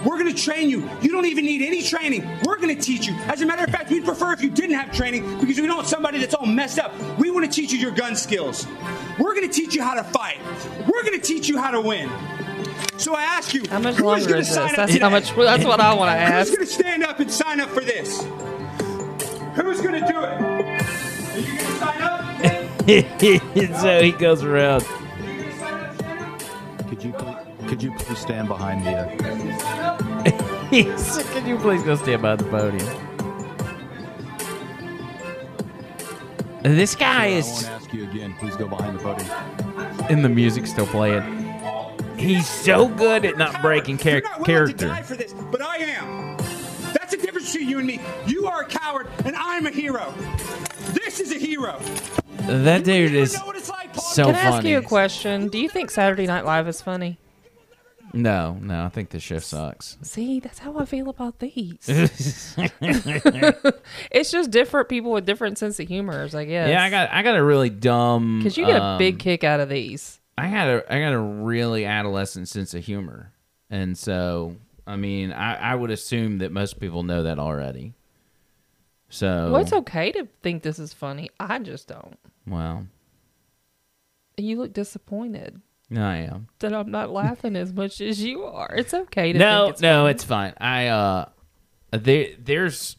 we're 0.05 0.19
going 0.19 0.33
to 0.35 0.43
train 0.43 0.69
you. 0.69 0.89
You 1.03 1.11
don't 1.11 1.27
even 1.27 1.45
need 1.45 1.63
any 1.63 1.83
training. 1.83 2.27
We're 2.45 2.57
going 2.59 2.75
to 2.77 2.81
teach 2.81 3.07
you. 3.07 3.15
As 3.27 3.41
a 3.41 3.47
matter 3.47 3.65
of 3.65 3.71
fact, 3.71 3.91
we'd 3.91 4.05
prefer 4.05 4.33
if 4.33 4.43
you 4.43 4.51
didn't 4.51 4.77
have 4.77 4.93
training 4.93 5.23
because 5.41 5.59
we 5.61 5.67
don't 5.67 5.77
want 5.77 5.89
somebody 5.89 6.19
that's 6.19 6.35
all 6.35 6.47
messed 6.47 6.79
up. 6.79 6.93
We 7.19 7.31
want 7.31 7.45
to 7.47 7.51
teach 7.51 7.73
you 7.73 7.79
your 7.79 7.91
gun 7.93 8.15
skills. 8.17 8.67
We're 9.19 9.35
going 9.35 9.49
to 9.49 9.55
teach 9.55 9.75
you 9.75 9.83
how 9.83 9.95
to 9.95 10.05
fight. 10.05 10.39
We're 10.87 11.03
going 11.03 11.19
to 11.21 11.27
teach 11.27 11.49
you 11.49 11.59
how 11.59 11.71
to 11.71 11.81
win. 11.81 12.11
So 12.97 13.15
I 13.15 13.23
ask 13.23 13.55
you, 13.55 13.63
How 13.71 13.81
much 13.81 13.99
longer 13.99 14.37
is 14.37 14.47
this? 14.47 14.55
sign 14.55 14.71
up 14.71 14.77
That's 14.77 14.97
how 14.99 15.11
much- 15.11 15.35
that's 15.35 15.65
what 15.65 15.81
I 15.81 15.95
wanna 15.95 16.13
ask. 16.13 16.49
Who's 16.49 16.57
going 16.57 16.67
to 16.69 16.73
stand 16.73 17.03
up 17.03 17.19
and 17.19 17.31
sign 17.31 17.61
up 17.61 17.69
for 17.71 17.81
this? 17.81 18.23
Who's 19.57 19.81
going 19.81 20.01
to 20.01 20.07
do 20.07 20.19
it? 20.21 20.41
Are 20.41 21.39
you 21.39 21.47
going 21.47 21.59
to 21.59 21.79
sign 21.79 22.03
up? 22.03 22.21
so 23.81 24.03
he 24.03 24.13
goes 24.13 24.43
around. 24.45 24.85
Could 27.75 27.83
you 27.83 27.91
please, 27.91 27.99
could 27.99 28.07
you 28.07 28.07
please 28.15 28.19
stand 28.21 28.47
behind 28.47 28.87
the? 28.87 28.97
Uh, 29.67 30.69
He's, 30.71 31.19
Can 31.33 31.45
you 31.45 31.59
please 31.59 31.83
go 31.83 31.97
stand 31.97 32.23
by 32.23 32.37
the 32.37 32.45
podium? 32.45 32.87
This 36.63 36.95
guy 36.95 37.25
I 37.25 37.27
is, 37.31 37.47
won't 37.47 37.67
ask 37.67 37.93
you 37.93 38.05
again. 38.09 38.37
Please 38.39 38.55
go 38.55 38.69
behind 38.69 38.97
the 38.97 39.03
podium. 39.03 39.29
and 40.09 40.25
the 40.25 40.29
music's 40.29 40.71
still 40.71 40.87
playing. 40.87 41.25
He's 42.17 42.49
so 42.49 42.87
good 42.87 43.25
at 43.25 43.39
not 43.39 43.61
breaking 43.61 43.99
char- 43.99 44.13
You're 44.13 44.23
not 44.23 44.31
willing 44.31 44.45
to 44.45 44.53
character. 44.53 44.87
die 44.87 45.03
for 45.03 45.17
this, 45.17 45.33
but 45.33 45.61
I 45.61 45.79
am. 45.79 46.37
That's 46.93 47.11
the 47.11 47.17
difference 47.17 47.53
between 47.53 47.69
you 47.69 47.79
and 47.79 47.89
me. 47.89 48.01
You 48.25 48.47
are 48.47 48.63
a 48.63 48.67
coward, 48.67 49.09
and 49.25 49.35
I'm 49.35 49.67
a 49.67 49.71
hero. 49.71 50.15
This 50.93 51.19
is 51.19 51.33
a 51.33 51.39
hero. 51.39 51.81
That 52.47 52.85
dude 52.85 53.15
is 53.15 53.33
so 53.33 53.41
funny. 53.41 53.61
Can 54.15 54.35
I 54.37 54.39
ask 54.39 54.65
you 54.65 54.79
a 54.79 54.83
question? 54.83 55.49
Do 55.49 55.59
you 55.59 55.69
think 55.69 55.91
Saturday 55.91 56.29
Night 56.29 56.45
Live 56.45 56.69
is 56.69 56.81
funny? 56.81 57.19
No, 58.15 58.57
no, 58.61 58.85
I 58.85 58.89
think 58.91 59.11
the 59.11 59.19
shift 59.19 59.45
sucks. 59.45 59.97
See, 60.03 60.39
that's 60.39 60.61
how 60.61 60.79
I 60.79 60.85
feel 60.85 61.09
about 61.09 61.41
these. 61.41 61.79
it's 64.11 64.31
just 64.31 64.51
different 64.51 64.89
people 64.89 65.11
with 65.11 65.27
different 65.27 65.59
sense 65.59 65.81
of 65.81 65.89
humors, 65.89 66.35
I 66.35 66.45
guess. 66.45 66.69
Yeah, 66.69 66.83
I 66.83 66.91
got 66.91 67.11
I 67.11 67.23
got 67.23 67.37
a 67.37 67.43
really 67.43 67.71
dumb 67.71 68.39
because 68.39 68.57
you 68.57 68.67
get 68.67 68.77
a 68.77 68.97
big 68.99 69.15
um, 69.15 69.19
kick 69.19 69.43
out 69.43 69.59
of 69.61 69.69
these. 69.69 70.21
I 70.39 70.47
had 70.47 70.69
a 70.69 70.95
I 70.95 71.01
got 71.01 71.13
a 71.13 71.19
really 71.19 71.85
adolescent 71.85 72.49
sense 72.49 72.73
of 72.73 72.85
humor, 72.85 73.33
and 73.69 73.99
so 73.99 74.57
I 74.87 74.95
mean 74.97 75.33
I, 75.33 75.73
I 75.73 75.75
would 75.75 75.91
assume 75.91 76.39
that 76.39 76.53
most 76.53 76.79
people 76.79 77.03
know 77.03 77.25
that 77.25 77.39
already. 77.41 77.95
So 79.09 79.51
Well, 79.53 79.61
it's 79.61 79.73
okay 79.73 80.13
to 80.13 80.29
think 80.43 80.63
this 80.63 80.79
is 80.79 80.93
funny. 80.93 81.31
I 81.39 81.59
just 81.59 81.89
don't. 81.89 82.17
well, 82.47 82.87
You 84.37 84.57
look 84.59 84.73
disappointed 84.73 85.61
I 85.99 86.19
am. 86.19 86.49
that 86.61 86.73
I'm 86.75 86.91
not 86.91 87.11
laughing 87.11 87.57
as 87.57 87.73
much 87.73 88.01
as 88.01 88.23
you 88.23 88.45
are. 88.45 88.75
It's 88.77 88.95
okay 88.95 89.33
to 89.33 89.39
No, 89.39 89.65
think 89.65 89.73
it's 89.75 89.83
no, 89.83 90.03
funny. 90.03 90.11
it's 90.13 90.25
fine. 90.25 90.55
I 90.61 90.87
uh, 90.89 91.25
there 91.93 92.29
there's 92.39 92.97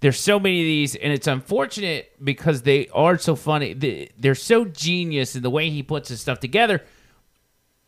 there's 0.00 0.20
so 0.20 0.38
many 0.38 0.60
of 0.60 0.64
these, 0.64 0.94
and 0.94 1.12
it's 1.12 1.26
unfortunate 1.26 2.12
because 2.22 2.62
they 2.62 2.88
are 2.88 3.16
so 3.18 3.34
funny. 3.34 3.72
They, 3.72 4.10
they're 4.18 4.34
so 4.34 4.64
genius 4.66 5.34
in 5.36 5.42
the 5.42 5.50
way 5.50 5.70
he 5.70 5.82
puts 5.82 6.08
his 6.10 6.20
stuff 6.20 6.38
together. 6.40 6.82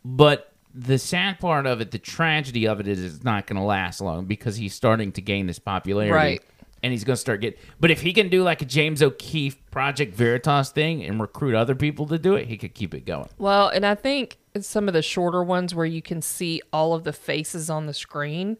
But 0.04 0.52
the 0.74 0.98
sad 0.98 1.38
part 1.40 1.66
of 1.66 1.80
it, 1.80 1.90
the 1.90 1.98
tragedy 1.98 2.66
of 2.66 2.80
it, 2.80 2.88
is 2.88 3.02
it's 3.04 3.24
not 3.24 3.46
going 3.46 3.56
to 3.58 3.62
last 3.62 4.00
long 4.00 4.24
because 4.26 4.56
he's 4.56 4.74
starting 4.74 5.12
to 5.12 5.20
gain 5.20 5.46
this 5.46 5.58
popularity. 5.58 6.12
Right. 6.14 6.42
And 6.82 6.92
he's 6.92 7.02
going 7.02 7.14
to 7.16 7.20
start 7.20 7.40
getting. 7.40 7.58
But 7.80 7.90
if 7.90 8.02
he 8.02 8.12
can 8.12 8.28
do 8.28 8.42
like 8.44 8.62
a 8.62 8.64
James 8.64 9.02
O'Keefe 9.02 9.56
Project 9.72 10.14
Veritas 10.14 10.70
thing 10.70 11.02
and 11.04 11.20
recruit 11.20 11.54
other 11.56 11.74
people 11.74 12.06
to 12.06 12.18
do 12.18 12.34
it, 12.36 12.46
he 12.46 12.56
could 12.56 12.72
keep 12.74 12.94
it 12.94 13.04
going. 13.04 13.28
Well, 13.36 13.68
and 13.68 13.84
I 13.84 13.96
think 13.96 14.38
it's 14.54 14.68
some 14.68 14.86
of 14.86 14.94
the 14.94 15.02
shorter 15.02 15.42
ones 15.42 15.74
where 15.74 15.86
you 15.86 16.02
can 16.02 16.22
see 16.22 16.62
all 16.72 16.94
of 16.94 17.02
the 17.04 17.12
faces 17.12 17.68
on 17.68 17.86
the 17.86 17.94
screen. 17.94 18.58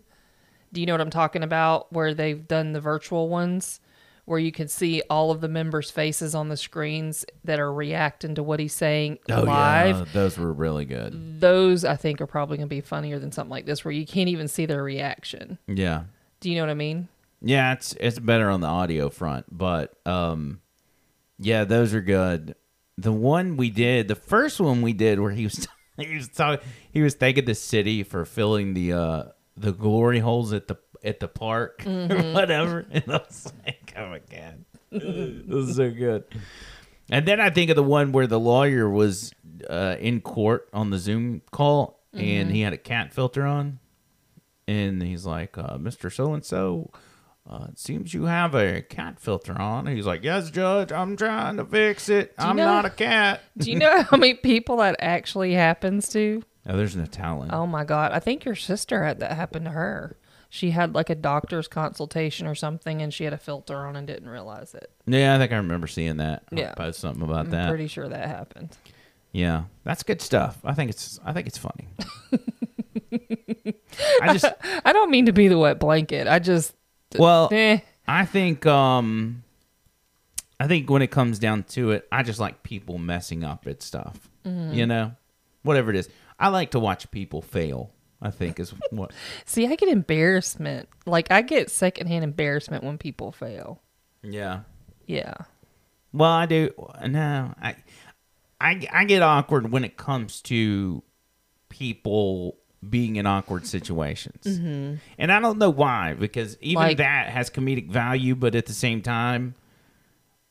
Do 0.73 0.81
you 0.81 0.87
know 0.87 0.95
what 0.95 1.01
I'm 1.01 1.11
talking 1.11 1.43
about? 1.45 1.93
Where 1.93 2.13
they've 2.13 2.47
done 2.47 2.73
the 2.73 2.81
virtual 2.81 3.29
ones, 3.29 3.81
where 4.25 4.39
you 4.41 4.51
can 4.53 4.67
see 4.69 5.01
all 5.09 5.31
of 5.31 5.41
the 5.41 5.49
members' 5.49 5.91
faces 5.91 6.35
on 6.35 6.49
the 6.49 6.57
screens 6.57 7.25
that 7.45 7.59
are 7.61 7.73
reacting 7.73 8.35
to 8.35 8.43
what 8.43 8.59
he's 8.61 8.75
saying 8.75 9.19
Oh, 9.31 9.43
live. 9.43 9.97
yeah. 9.99 10.05
Those 10.13 10.37
were 10.37 10.53
really 10.53 10.85
good. 10.85 11.41
Those 11.41 11.85
I 11.85 11.95
think 11.97 12.21
are 12.21 12.27
probably 12.27 12.57
going 12.59 12.69
to 12.69 12.75
be 12.75 12.81
funnier 12.81 13.19
than 13.21 13.31
something 13.33 13.51
like 13.51 13.65
this, 13.65 13.85
where 13.85 13.93
you 13.93 14.05
can't 14.05 14.29
even 14.29 14.49
see 14.49 14.67
their 14.67 14.83
reaction. 14.83 15.57
Yeah. 15.69 16.03
Do 16.41 16.51
you 16.51 16.57
know 16.57 16.63
what 16.63 16.71
I 16.71 16.75
mean? 16.75 17.09
Yeah, 17.41 17.73
it's 17.75 17.95
it's 18.01 18.19
better 18.19 18.51
on 18.51 18.61
the 18.61 18.67
audio 18.67 19.11
front, 19.11 19.47
but 19.51 19.95
um, 20.07 20.61
yeah, 21.39 21.65
those 21.65 21.95
are 21.95 22.01
good. 22.01 22.55
The 22.97 23.13
one 23.13 23.57
we 23.57 23.71
did, 23.71 24.09
the 24.09 24.17
first 24.17 24.61
one 24.61 24.83
we 24.83 24.93
did, 24.93 25.21
where 25.21 25.31
he 25.31 25.45
was 25.45 25.69
he 25.97 26.17
was 26.17 26.29
talking, 26.29 26.67
he 26.93 27.01
was 27.03 27.15
thanking 27.15 27.45
the 27.45 27.55
city 27.55 28.03
for 28.03 28.25
filling 28.25 28.75
the 28.75 28.93
uh 28.93 29.23
the 29.57 29.73
glory 29.73 30.19
holes 30.19 30.53
at 30.53 30.67
the 30.69 30.77
at 31.05 31.21
the 31.21 31.29
park 31.29 31.83
or 31.87 31.91
Mhm. 31.91 32.35
whatever, 32.35 32.87
and 32.91 33.05
I 33.07 33.19
was 33.19 33.53
like, 33.65 33.95
oh 33.97 34.09
my 34.09 34.21
god, 34.31 34.65
this 34.91 35.69
is 35.69 35.77
so 35.77 35.91
good. 35.91 36.25
And 37.11 37.25
then 37.25 37.41
I 37.41 37.51
think 37.51 37.71
of 37.71 37.77
the 37.77 37.83
one 37.85 38.13
where 38.13 38.27
the 38.27 38.39
lawyer 38.41 38.89
was 38.91 39.33
uh, 39.71 39.97
in 40.01 40.21
court 40.21 40.69
on 40.75 40.91
the 40.91 40.99
Zoom 40.99 41.41
call 41.53 42.01
and 42.13 42.51
Mhm. 42.51 42.53
he 42.53 42.61
had 42.63 42.73
a 42.73 42.79
cat 42.79 43.13
filter 43.15 43.47
on. 43.47 43.79
And 44.67 45.03
he's 45.03 45.25
like, 45.25 45.57
uh, 45.57 45.79
Mr. 45.79 46.13
So 46.13 46.35
and 46.35 46.45
so, 46.45 46.91
Uh, 47.49 47.69
it 47.71 47.79
seems 47.79 48.13
you 48.13 48.25
have 48.25 48.55
a 48.55 48.83
cat 48.83 49.19
filter 49.19 49.59
on. 49.59 49.87
He's 49.87 50.05
like, 50.05 50.23
Yes, 50.23 50.51
Judge, 50.51 50.93
I'm 50.93 51.17
trying 51.17 51.57
to 51.57 51.65
fix 51.65 52.09
it. 52.11 52.35
I'm 52.39 52.57
know- 52.57 52.67
not 52.67 52.85
a 52.85 52.91
cat. 52.91 53.41
Do 53.59 53.71
you 53.71 53.79
know 53.79 54.03
how 54.03 54.17
many 54.19 54.35
people 54.35 54.77
that 54.79 54.97
actually 54.99 55.55
happens 55.55 56.09
to? 56.11 56.43
Oh, 56.67 56.77
there's 56.77 56.95
no 56.97 57.07
talent. 57.07 57.53
Oh 57.55 57.67
my 57.67 57.85
god! 57.85 58.13
I 58.13 58.19
think 58.19 58.45
your 58.45 58.55
sister 58.55 59.03
had 59.03 59.21
that 59.21 59.33
happen 59.33 59.65
to 59.65 59.71
her. 59.71 60.19
She 60.51 60.71
had 60.73 60.95
like 60.95 61.09
a 61.09 61.15
doctor's 61.15 61.67
consultation 61.69 62.47
or 62.47 62.55
something, 62.55 63.01
and 63.01 63.13
she 63.15 63.25
had 63.25 63.33
a 63.33 63.39
filter 63.39 63.77
on 63.87 63.97
and 63.97 64.07
didn't 64.07 64.29
realize 64.29 64.75
it. 64.75 64.91
Yeah, 65.07 65.35
I 65.35 65.39
think 65.39 65.53
I 65.53 65.57
remember 65.57 65.87
seeing 65.87 66.19
that. 66.19 66.43
Yeah. 66.53 66.61
Yeah. 66.61 66.75
post 66.75 67.01
something 67.01 67.23
about 67.23 67.47
I'm 67.47 67.51
that. 67.51 67.69
pretty 67.71 67.87
sure 67.87 68.07
that 68.09 68.27
happened. 68.29 68.77
Yeah, 69.33 69.65
that's 69.85 70.03
good 70.03 70.21
stuff. 70.21 70.59
I 70.63 70.75
think 70.75 70.91
it's 70.91 71.19
I 71.25 71.33
think 71.33 71.47
it's 71.47 71.59
funny. 71.59 71.89
I 74.23 74.33
just 74.37 74.45
I 74.85 74.93
don't 74.93 75.11
mean 75.11 75.27
to 75.27 75.33
be 75.33 75.49
the 75.49 75.59
wet 75.59 75.79
blanket. 75.79 76.27
I 76.29 76.39
just 76.39 76.75
well, 77.17 77.49
eh. 77.53 77.79
I 78.07 78.25
think 78.25 78.67
um, 78.67 79.45
I 80.61 80.67
think 80.67 80.91
when 80.91 81.03
it 81.03 81.11
comes 81.11 81.39
down 81.39 81.63
to 81.71 81.93
it, 81.93 82.07
I 82.11 82.23
just 82.23 82.41
like 82.41 82.63
people 82.63 82.99
messing 82.99 83.45
up 83.45 83.67
at 83.67 83.83
stuff. 83.83 84.29
Mhm. 84.45 84.75
You 84.75 84.87
know, 84.87 85.13
whatever 85.63 85.91
it 85.91 85.97
is. 85.97 86.09
I 86.39 86.49
like 86.49 86.71
to 86.73 86.79
watch 86.81 87.11
people 87.11 87.43
fail. 87.43 87.91
I 88.21 88.31
think 88.31 88.59
is 88.59 88.71
what. 88.91 89.13
See, 89.45 89.67
I 89.67 89.77
get 89.77 89.89
embarrassment. 89.89 90.89
Like 91.07 91.31
I 91.31 91.43
get 91.43 91.71
secondhand 91.71 92.25
embarrassment 92.25 92.83
when 92.85 92.99
people 92.99 93.33
fail. 93.33 93.81
Yeah. 94.23 94.61
Yeah. 95.07 95.35
Well, 96.13 96.31
I 96.31 96.47
do. 96.47 96.71
No, 97.07 97.55
I, 97.61 97.77
I, 98.61 98.89
I 98.93 99.05
get 99.05 99.23
awkward 99.23 99.71
when 99.71 99.85
it 99.85 99.97
comes 99.97 100.41
to 100.43 101.03
people 101.69 102.57
being 102.89 103.17
in 103.17 103.27
awkward 103.27 103.67
situations, 103.67 104.45
Mhm. 104.47 104.99
and 105.19 105.33
I 105.33 105.41
don't 105.41 105.59
know 105.59 105.71
why. 105.71 106.15
Because 106.15 106.57
even 106.61 106.83
Like- 106.83 106.97
that 106.99 107.29
has 107.29 107.51
comedic 107.51 107.89
value, 107.91 108.35
but 108.35 108.55
at 108.55 108.67
the 108.67 108.73
same 108.73 109.03
time, 109.03 109.55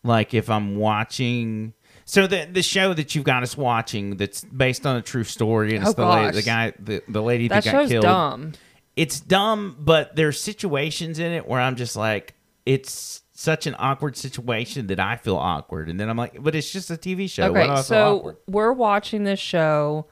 like 0.04 0.34
if 0.34 0.50
I'm 0.50 0.76
watching. 0.76 1.74
So 2.06 2.28
the 2.28 2.48
the 2.52 2.62
show 2.64 2.94
that 2.94 3.16
you've 3.16 3.26
got 3.26 3.44
us 3.44 3.58
watching 3.58 4.18
that's 4.18 4.44
based 4.46 4.86
on 4.86 4.96
a 4.96 5.02
true 5.02 5.24
story 5.24 5.76
and 5.76 5.84
it's 5.86 5.90
Oh, 5.92 5.94
the 5.94 6.06
lady, 6.08 6.32
the 6.38 6.42
guy 6.44 6.74
the, 6.80 7.02
the 7.08 7.22
lady 7.22 7.48
That 7.48 7.64
that, 7.64 7.72
got 7.72 7.88
killed. 7.90 8.04
dumb. 8.04 8.54
It's 8.96 9.20
dumb, 9.20 9.76
but 9.80 10.16
there's 10.16 10.40
situations 10.42 11.20
in 11.20 11.32
it 11.32 11.48
where 11.48 11.60
I'm 11.62 11.76
just 11.76 11.96
like 11.96 12.34
it's 12.66 13.22
such 13.34 13.68
an 13.68 13.76
awkward 13.78 14.18
situation 14.18 14.88
that 14.88 15.00
I 15.00 15.16
feel 15.16 15.38
awkward, 15.38 15.90
and 15.90 16.00
then 16.00 16.10
I'm 16.10 16.18
like, 16.18 16.42
but 16.42 16.56
it's 16.56 16.72
just 16.72 16.90
a 16.92 16.98
TV 16.98 17.28
show. 17.30 17.52
Why 17.52 17.64
do 17.66 17.70
I 17.70 17.74
Okay, 17.74 17.76
feel 17.76 17.84
so 17.84 18.36
we're 18.48 18.74
watching 18.74 19.24
this 19.24 19.40
show. 19.40 20.08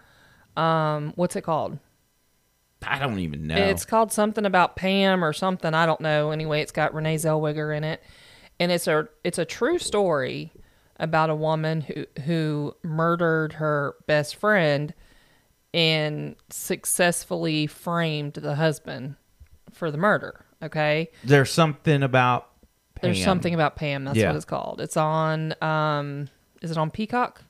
Um, 0.56 1.12
what's 1.16 1.36
it 1.36 1.42
called? 1.42 1.80
I 2.84 3.00
don't 3.00 3.20
even 3.20 3.48
know. 3.48 3.56
It's 3.56 3.86
called 3.86 4.12
something 4.12 4.46
about 4.46 4.76
Pam 4.76 5.24
or 5.24 5.34
something. 5.34 5.74
I 5.74 5.86
don't 5.86 6.02
know. 6.02 6.32
Anyway, 6.32 6.62
it's 6.62 6.72
got 6.72 6.94
Renee 6.94 7.16
Zellweger 7.16 7.76
in 7.76 7.84
it, 7.84 8.02
and 8.60 8.72
it's 8.72 8.88
a 8.88 9.08
it's 9.24 9.38
a 9.40 9.46
true 9.46 9.80
story 9.80 10.52
about 11.00 11.30
a 11.30 11.36
woman 11.36 11.82
who 11.82 12.06
who 12.24 12.76
murdered 12.84 13.54
her 13.54 13.96
best 14.08 14.36
friend 14.36 14.94
and 15.74 16.36
successfully 16.50 17.68
framed 17.68 18.34
the 18.34 18.56
husband 18.56 19.16
for 19.72 19.92
the 19.92 19.98
murder. 19.98 20.46
Okay, 20.64 21.10
There's 21.24 21.52
something 21.52 22.02
about. 22.04 22.50
there's 23.02 23.18
Pam. 23.18 23.26
something 23.26 23.54
about 23.54 23.76
Pam. 23.76 24.06
That's 24.06 24.18
Yeah. 24.18 24.28
what 24.28 24.36
it's 24.36 24.46
called. 24.46 24.80
It's 24.80 24.96
on. 24.98 25.54
Um, 25.62 26.30
is 26.62 26.72
it 26.72 26.78
on 26.78 26.92
Peacock? 26.92 27.44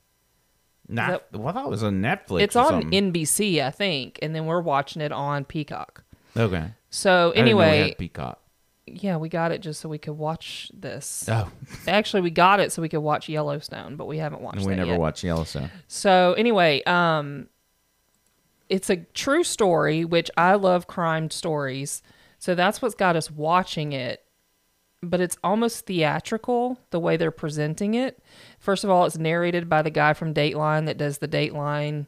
Nah, 0.88 1.12
that- 1.12 1.28
well, 1.34 1.48
I 1.48 1.52
thought 1.52 1.66
it 1.66 1.70
was 1.72 1.84
on 1.84 2.02
Netflix. 2.02 2.42
it's 2.42 2.56
on 2.56 2.68
something. 2.84 2.92
NBC, 2.92 3.62
I 3.62 3.72
think, 3.72 4.20
and 4.22 4.36
then 4.36 4.46
we're 4.46 4.62
watching 4.62 5.02
it 5.02 5.12
on 5.12 5.46
Peacock. 5.46 6.04
Okay. 6.38 6.66
So 6.90 7.32
I 7.32 7.36
didn't 7.38 7.50
know 7.52 7.58
we 7.58 7.64
anyway, 7.64 7.96
Peacock. 7.98 8.40
yeah, 8.86 9.18
we 9.18 9.30
got 9.30 9.52
it 9.52 9.62
just 9.62 9.82
so 9.82 9.90
we 9.90 9.98
could 9.98 10.18
watch 10.18 10.70
this. 10.74 11.28
Oh. 11.30 11.50
actually, 11.88 12.22
we 12.22 12.30
got 12.30 12.60
it 12.60 12.72
so 12.72 12.82
we 12.82 12.90
could 12.90 13.00
watch 13.00 13.28
Yellowstone, 13.30 13.96
but 13.96 14.06
we 14.06 14.18
haven't 14.18 14.42
watched. 14.42 14.58
And 14.58 14.66
we 14.66 14.74
that 14.74 14.78
never 14.78 14.92
yet. 14.92 15.00
watched 15.00 15.24
Yellowstone. 15.24 15.72
So 15.88 16.34
anyway, 16.34 16.84
um, 16.84 17.48
it's 18.70 18.90
a 18.90 18.98
true 18.98 19.44
story, 19.44 20.06
which 20.06 20.30
I 20.38 20.56
love 20.56 20.88
crime 20.88 21.30
stories. 21.30 22.02
So 22.38 22.54
that's 22.56 22.82
what's 22.82 22.96
got 22.96 23.16
us 23.16 23.32
watching 23.32 23.94
it. 23.94 24.24
But 25.02 25.22
it's 25.22 25.38
almost 25.44 25.86
theatrical 25.86 26.80
the 26.90 27.00
way 27.00 27.16
they're 27.18 27.32
presenting 27.32 27.94
it. 27.94 28.24
First 28.60 28.84
of 28.84 28.90
all, 28.90 29.06
it's 29.06 29.18
narrated 29.18 29.70
by 29.70 29.82
the 29.82 29.90
guy 29.92 30.14
from 30.14 30.34
Dateline 30.34 30.88
that 30.88 30.98
does 30.98 31.20
the 31.20 31.28
Dateline 31.28 32.08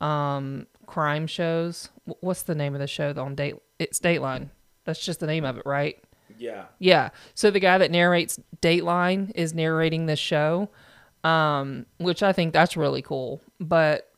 um, 0.00 0.66
crime 0.86 1.26
shows. 1.26 1.88
What's 2.20 2.42
the 2.42 2.54
name 2.54 2.74
of 2.74 2.80
the 2.80 2.86
show 2.86 3.14
on 3.16 3.34
Date? 3.34 3.54
It's 3.78 3.98
Dateline. 3.98 4.50
That's 4.84 5.02
just 5.02 5.20
the 5.20 5.26
name 5.26 5.44
of 5.44 5.56
it, 5.56 5.62
right? 5.64 5.98
Yeah. 6.38 6.64
Yeah. 6.78 7.10
So 7.34 7.50
the 7.50 7.60
guy 7.60 7.78
that 7.78 7.90
narrates 7.90 8.38
Dateline 8.60 9.32
is 9.34 9.54
narrating 9.54 10.06
this 10.06 10.18
show, 10.18 10.68
um, 11.22 11.86
which 11.98 12.22
I 12.22 12.32
think 12.32 12.52
that's 12.52 12.76
really 12.76 13.02
cool. 13.02 13.40
But 13.60 14.10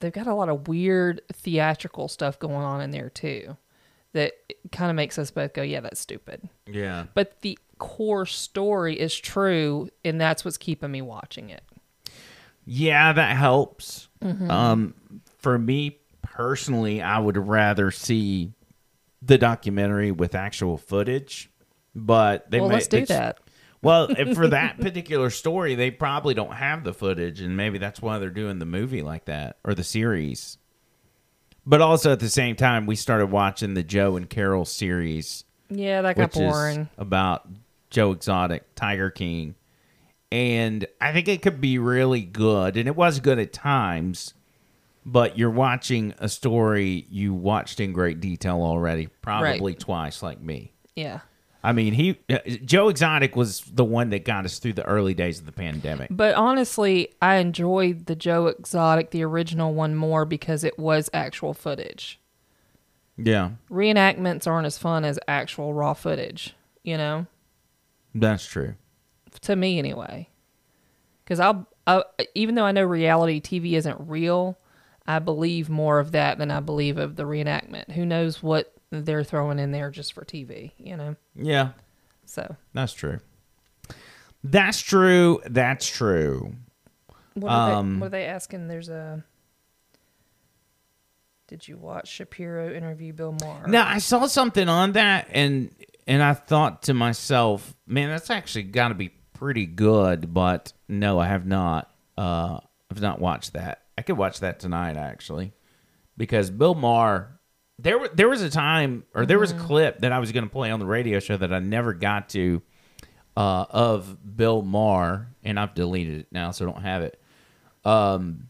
they've 0.00 0.12
got 0.12 0.26
a 0.26 0.34
lot 0.34 0.48
of 0.48 0.68
weird 0.68 1.22
theatrical 1.32 2.08
stuff 2.08 2.38
going 2.38 2.54
on 2.54 2.80
in 2.80 2.90
there 2.90 3.10
too, 3.10 3.56
that 4.16 4.32
kind 4.72 4.90
of 4.90 4.96
makes 4.96 5.18
us 5.18 5.30
both 5.30 5.52
go, 5.54 5.62
"Yeah, 5.62 5.80
that's 5.80 6.00
stupid." 6.00 6.48
Yeah. 6.66 7.06
But 7.14 7.40
the 7.42 7.58
core 7.78 8.26
story 8.26 8.98
is 8.98 9.14
true, 9.14 9.88
and 10.04 10.20
that's 10.20 10.44
what's 10.44 10.56
keeping 10.56 10.90
me 10.90 11.02
watching 11.02 11.50
it. 11.50 11.62
Yeah, 12.64 13.12
that 13.12 13.36
helps. 13.36 14.08
Mhm. 14.22 14.50
Um, 14.50 14.94
for 15.38 15.58
me 15.58 15.98
personally, 16.22 17.00
I 17.00 17.18
would 17.18 17.36
rather 17.36 17.90
see 17.90 18.52
the 19.22 19.38
documentary 19.38 20.10
with 20.10 20.34
actual 20.34 20.76
footage, 20.76 21.50
but 21.94 22.50
they 22.50 22.58
Well, 22.60 22.68
may, 22.68 22.74
let's 22.76 22.88
do 22.88 23.06
that. 23.06 23.38
Well, 23.82 24.08
if 24.18 24.34
for 24.34 24.48
that 24.48 24.80
particular 24.80 25.30
story, 25.30 25.74
they 25.74 25.90
probably 25.90 26.34
don't 26.34 26.54
have 26.54 26.82
the 26.82 26.92
footage, 26.92 27.40
and 27.40 27.56
maybe 27.56 27.78
that's 27.78 28.02
why 28.02 28.18
they're 28.18 28.30
doing 28.30 28.58
the 28.58 28.66
movie 28.66 29.02
like 29.02 29.26
that 29.26 29.58
or 29.64 29.74
the 29.74 29.84
series. 29.84 30.58
But 31.66 31.80
also 31.80 32.12
at 32.12 32.20
the 32.20 32.28
same 32.28 32.54
time, 32.54 32.86
we 32.86 32.94
started 32.94 33.26
watching 33.26 33.74
the 33.74 33.82
Joe 33.82 34.16
and 34.16 34.30
Carole 34.30 34.64
series. 34.64 35.44
Yeah, 35.68 36.02
that 36.02 36.16
got 36.16 36.32
boring. 36.32 36.88
about 36.96 37.48
Joe 37.90 38.12
Exotic, 38.12 38.74
Tiger 38.76 39.10
King, 39.10 39.56
and 40.30 40.86
I 41.00 41.12
think 41.12 41.26
it 41.26 41.42
could 41.42 41.60
be 41.60 41.78
really 41.78 42.22
good, 42.22 42.76
and 42.76 42.86
it 42.86 42.94
was 42.94 43.18
good 43.18 43.40
at 43.40 43.52
times. 43.52 44.32
But 45.04 45.38
you're 45.38 45.50
watching 45.50 46.14
a 46.18 46.28
story 46.28 47.06
you 47.10 47.32
watched 47.32 47.78
in 47.78 47.92
great 47.92 48.20
detail 48.20 48.60
already, 48.62 49.06
probably 49.22 49.74
twice, 49.74 50.20
like 50.22 50.40
me. 50.40 50.72
Yeah. 50.96 51.20
I 51.66 51.72
mean, 51.72 51.94
he 51.94 52.16
Joe 52.64 52.88
Exotic 52.88 53.34
was 53.34 53.62
the 53.62 53.84
one 53.84 54.10
that 54.10 54.24
got 54.24 54.44
us 54.44 54.60
through 54.60 54.74
the 54.74 54.84
early 54.84 55.14
days 55.14 55.40
of 55.40 55.46
the 55.46 55.52
pandemic. 55.52 56.06
But 56.12 56.36
honestly, 56.36 57.08
I 57.20 57.36
enjoyed 57.36 58.06
the 58.06 58.14
Joe 58.14 58.46
Exotic, 58.46 59.10
the 59.10 59.24
original 59.24 59.74
one, 59.74 59.96
more 59.96 60.24
because 60.24 60.62
it 60.62 60.78
was 60.78 61.10
actual 61.12 61.54
footage. 61.54 62.20
Yeah, 63.16 63.50
Reenactments 63.68 64.46
aren't 64.46 64.66
as 64.66 64.78
fun 64.78 65.04
as 65.04 65.18
actual 65.26 65.74
raw 65.74 65.92
footage, 65.92 66.54
you 66.84 66.96
know? 66.96 67.26
that's 68.14 68.46
true. 68.46 68.74
To 69.42 69.56
me, 69.56 69.80
anyway. 69.80 70.28
Because 71.24 71.40
I'll, 71.40 71.66
I, 71.88 72.04
even 72.36 72.54
though 72.54 72.64
I 72.64 72.72
know 72.72 72.84
reality 72.84 73.40
TV 73.40 73.72
isn't 73.72 73.98
real, 74.06 74.56
I 75.04 75.18
believe 75.18 75.68
more 75.68 75.98
of 75.98 76.12
that 76.12 76.38
than 76.38 76.52
I 76.52 76.60
believe 76.60 76.96
of 76.96 77.16
the 77.16 77.24
reenactment. 77.24 77.90
Who 77.92 78.06
knows 78.06 78.40
what 78.40 78.75
they're 79.04 79.24
throwing 79.24 79.58
in 79.58 79.70
there 79.72 79.90
just 79.90 80.12
for 80.12 80.24
TV, 80.24 80.72
you 80.78 80.96
know? 80.96 81.16
Yeah, 81.34 81.70
So, 82.24 82.56
that's 82.72 82.92
true. 82.92 83.18
That's 84.44 84.80
true. 84.80 85.40
That's 85.46 85.88
true. 85.88 86.54
what 87.34 87.50
are, 87.50 87.72
Um, 87.74 87.94
they, 87.94 88.00
what 88.00 88.06
are 88.06 88.10
they 88.10 88.24
asking? 88.26 88.68
There's 88.68 88.88
a. 88.88 89.24
Did 91.48 91.66
you 91.68 91.76
watch 91.76 92.08
Shapiro 92.08 92.72
interview 92.74 93.12
Bill 93.12 93.32
Maher? 93.40 93.68
Now 93.68 93.86
I 93.86 93.98
saw 93.98 94.26
something 94.26 94.68
on 94.68 94.92
that, 94.92 95.28
and 95.30 95.70
and 96.06 96.22
I 96.22 96.34
thought 96.34 96.82
to 96.84 96.94
myself, 96.94 97.74
man, 97.86 98.08
that's 98.10 98.30
actually 98.30 98.64
got 98.64 98.88
to 98.88 98.94
be 98.94 99.10
pretty 99.32 99.66
good. 99.66 100.32
But 100.34 100.72
no, 100.88 101.18
I 101.20 101.26
have 101.28 101.46
not. 101.46 101.90
Uh, 102.18 102.58
I've 102.90 103.00
not 103.00 103.20
watched 103.20 103.52
that. 103.52 103.82
I 103.96 104.02
could 104.02 104.16
watch 104.18 104.40
that 104.40 104.58
tonight 104.60 104.96
actually, 104.96 105.52
because 106.16 106.50
Bill 106.50 106.74
Maher. 106.74 107.32
There, 107.78 108.08
there 108.08 108.28
was 108.28 108.40
a 108.42 108.48
time, 108.50 109.04
or 109.14 109.26
there 109.26 109.38
was 109.38 109.50
a 109.52 109.58
clip 109.58 110.00
that 110.00 110.10
I 110.12 110.18
was 110.18 110.32
going 110.32 110.44
to 110.44 110.50
play 110.50 110.70
on 110.70 110.80
the 110.80 110.86
radio 110.86 111.20
show 111.20 111.36
that 111.36 111.52
I 111.52 111.58
never 111.58 111.92
got 111.92 112.30
to, 112.30 112.62
uh, 113.36 113.66
of 113.68 114.36
Bill 114.36 114.62
Maher, 114.62 115.28
and 115.44 115.60
I've 115.60 115.74
deleted 115.74 116.20
it 116.20 116.26
now, 116.32 116.52
so 116.52 116.66
I 116.66 116.72
don't 116.72 116.82
have 116.82 117.02
it. 117.02 117.20
Um, 117.84 118.48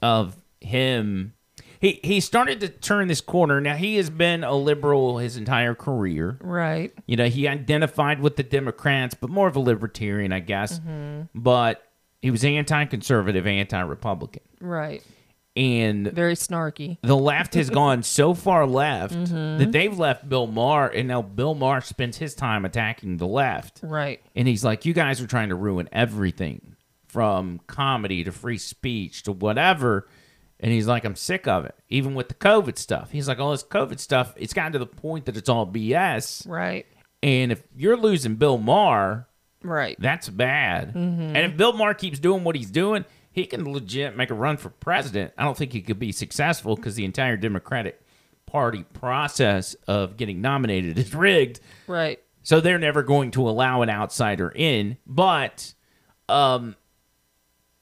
of 0.00 0.36
him. 0.60 1.34
he 1.80 1.98
he 2.04 2.20
started 2.20 2.60
to 2.60 2.68
turn 2.68 3.08
this 3.08 3.20
corner. 3.20 3.60
Now 3.60 3.74
he 3.74 3.96
has 3.96 4.08
been 4.08 4.44
a 4.44 4.54
liberal 4.54 5.18
his 5.18 5.36
entire 5.36 5.74
career. 5.74 6.38
Right. 6.40 6.92
You 7.06 7.16
know, 7.16 7.26
he 7.28 7.46
identified 7.48 8.20
with 8.20 8.36
the 8.36 8.42
Democrats, 8.44 9.14
but 9.20 9.30
more 9.30 9.48
of 9.48 9.56
a 9.56 9.60
libertarian, 9.60 10.32
I 10.32 10.38
guess. 10.40 10.78
Mhm. 10.78 11.28
But 11.34 11.82
he 12.20 12.30
was 12.30 12.44
anti-conservative, 12.44 13.46
anti-Republican, 13.48 14.42
Right. 14.60 15.02
And 15.56 16.10
Very 16.12 16.34
snarky. 16.34 16.98
the 17.02 17.16
left 17.16 17.54
has 17.54 17.68
gone 17.70 18.02
so 18.02 18.32
far 18.34 18.66
left 18.66 19.14
Mhm. 19.16 19.58
that 19.58 19.72
they've 19.72 19.98
left 19.98 20.28
Bill 20.28 20.46
Maher, 20.46 20.88
and 20.88 21.08
now 21.08 21.20
Bill 21.22 21.54
Maher 21.54 21.80
spends 21.80 22.16
his 22.18 22.34
time 22.34 22.64
attacking 22.64 23.18
the 23.18 23.26
left. 23.26 23.80
Right. 23.82 24.20
And 24.34 24.48
he's 24.48 24.64
like, 24.64 24.84
"You 24.86 24.92
guys 24.94 25.20
are 25.20 25.26
trying 25.26 25.50
to 25.50 25.54
ruin 25.54 25.88
everything, 25.92 26.76
from 27.06 27.60
comedy 27.66 28.24
to 28.24 28.32
free 28.32 28.58
speech 28.58 29.22
to 29.24 29.32
whatever." 29.32 30.08
And 30.60 30.70
he's 30.72 30.86
like, 30.86 31.04
"I'm 31.04 31.16
sick 31.16 31.46
of 31.48 31.64
it, 31.64 31.74
even 31.88 32.14
with 32.14 32.28
the 32.28 32.34
COVID 32.34 32.78
stuff." 32.78 33.10
He's 33.10 33.28
like, 33.28 33.38
"All 33.38 33.50
this 33.50 33.64
COVID 33.64 33.98
stuff, 33.98 34.32
it's 34.36 34.52
gotten 34.54 34.72
to 34.72 34.78
the 34.78 34.86
point 34.86 35.26
that 35.26 35.36
it's 35.36 35.48
all 35.48 35.66
BS." 35.66 36.46
Right. 36.48 36.86
And 37.22 37.52
if 37.52 37.62
you're 37.76 37.96
losing 37.96 38.36
Bill 38.36 38.58
Maher, 38.58 39.26
Right. 39.62 39.96
that's 40.00 40.28
bad. 40.28 40.94
Mhm. 40.94 41.34
And 41.34 41.36
if 41.38 41.56
Bill 41.56 41.72
Maher 41.72 41.94
keeps 41.94 42.18
doing 42.18 42.42
what 42.44 42.56
he's 42.56 42.70
doing, 42.70 43.04
he 43.32 43.46
can 43.46 43.70
legit 43.72 44.16
make 44.16 44.30
a 44.30 44.34
run 44.34 44.58
for 44.58 44.68
president. 44.68 45.32
I 45.36 45.44
don't 45.44 45.56
think 45.56 45.72
he 45.72 45.80
could 45.80 45.98
be 45.98 46.12
successful 46.12 46.76
because 46.76 46.94
the 46.94 47.04
entire 47.04 47.36
Democratic 47.36 48.00
Party 48.46 48.84
process 48.92 49.74
of 49.88 50.18
getting 50.18 50.42
nominated 50.42 50.98
is 50.98 51.14
rigged. 51.14 51.60
Right. 51.86 52.20
So 52.42 52.60
they're 52.60 52.78
never 52.78 53.02
going 53.02 53.30
to 53.32 53.48
allow 53.48 53.82
an 53.82 53.88
outsider 53.88 54.52
in. 54.54 54.98
But 55.06 55.72
um, 56.28 56.76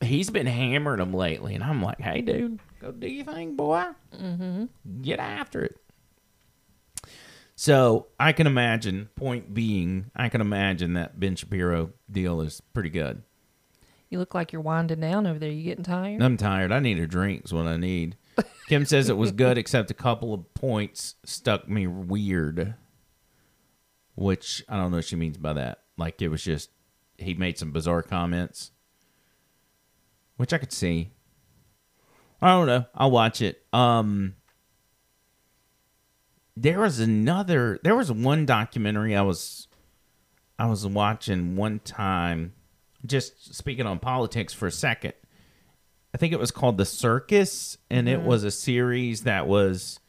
he's 0.00 0.30
been 0.30 0.46
hammering 0.46 0.98
them 0.98 1.12
lately, 1.12 1.54
and 1.54 1.64
I'm 1.64 1.82
like, 1.82 2.00
hey, 2.00 2.20
dude, 2.20 2.60
go 2.80 2.92
do 2.92 3.08
your 3.08 3.24
thing, 3.24 3.56
boy. 3.56 3.86
Mm-hmm. 4.14 4.66
Get 5.02 5.18
after 5.18 5.64
it. 5.64 5.76
So 7.56 8.06
I 8.18 8.32
can 8.32 8.46
imagine. 8.46 9.08
Point 9.16 9.52
being, 9.52 10.10
I 10.14 10.28
can 10.28 10.40
imagine 10.40 10.94
that 10.94 11.18
Ben 11.18 11.36
Shapiro 11.36 11.90
deal 12.10 12.40
is 12.40 12.62
pretty 12.72 12.90
good. 12.90 13.22
You 14.10 14.18
look 14.18 14.34
like 14.34 14.52
you're 14.52 14.60
winding 14.60 15.00
down 15.00 15.26
over 15.26 15.38
there. 15.38 15.50
You 15.50 15.62
getting 15.62 15.84
tired? 15.84 16.20
I'm 16.20 16.36
tired. 16.36 16.72
I 16.72 16.80
need 16.80 16.98
a 16.98 17.06
drink. 17.06 17.44
Is 17.44 17.52
what 17.52 17.66
I 17.66 17.76
need. 17.76 18.16
Kim 18.68 18.84
says 18.84 19.08
it 19.08 19.16
was 19.16 19.30
good, 19.30 19.56
except 19.56 19.90
a 19.90 19.94
couple 19.94 20.34
of 20.34 20.52
points 20.52 21.14
stuck 21.24 21.68
me 21.68 21.86
weird. 21.86 22.74
Which 24.16 24.64
I 24.68 24.76
don't 24.76 24.90
know 24.90 24.98
what 24.98 25.04
she 25.04 25.14
means 25.16 25.38
by 25.38 25.52
that. 25.52 25.84
Like 25.96 26.20
it 26.20 26.28
was 26.28 26.42
just 26.42 26.70
he 27.18 27.34
made 27.34 27.56
some 27.56 27.70
bizarre 27.70 28.02
comments, 28.02 28.72
which 30.36 30.52
I 30.52 30.58
could 30.58 30.72
see. 30.72 31.12
I 32.42 32.48
don't 32.48 32.66
know. 32.66 32.86
I'll 32.94 33.10
watch 33.10 33.40
it. 33.40 33.64
Um, 33.72 34.34
there 36.56 36.80
was 36.80 36.98
another. 36.98 37.78
There 37.84 37.94
was 37.94 38.10
one 38.10 38.44
documentary 38.44 39.14
I 39.14 39.22
was, 39.22 39.68
I 40.58 40.66
was 40.66 40.86
watching 40.86 41.54
one 41.54 41.78
time. 41.80 42.54
Just 43.06 43.54
speaking 43.54 43.86
on 43.86 43.98
politics 43.98 44.52
for 44.52 44.66
a 44.66 44.72
second. 44.72 45.14
I 46.14 46.18
think 46.18 46.32
it 46.32 46.38
was 46.40 46.50
called 46.50 46.76
The 46.76 46.84
Circus, 46.84 47.78
and 47.88 48.08
it 48.08 48.20
Mhm. 48.20 48.24
was 48.24 48.44
a 48.44 48.50
series 48.50 49.22
that 49.22 49.46
was. 49.46 50.00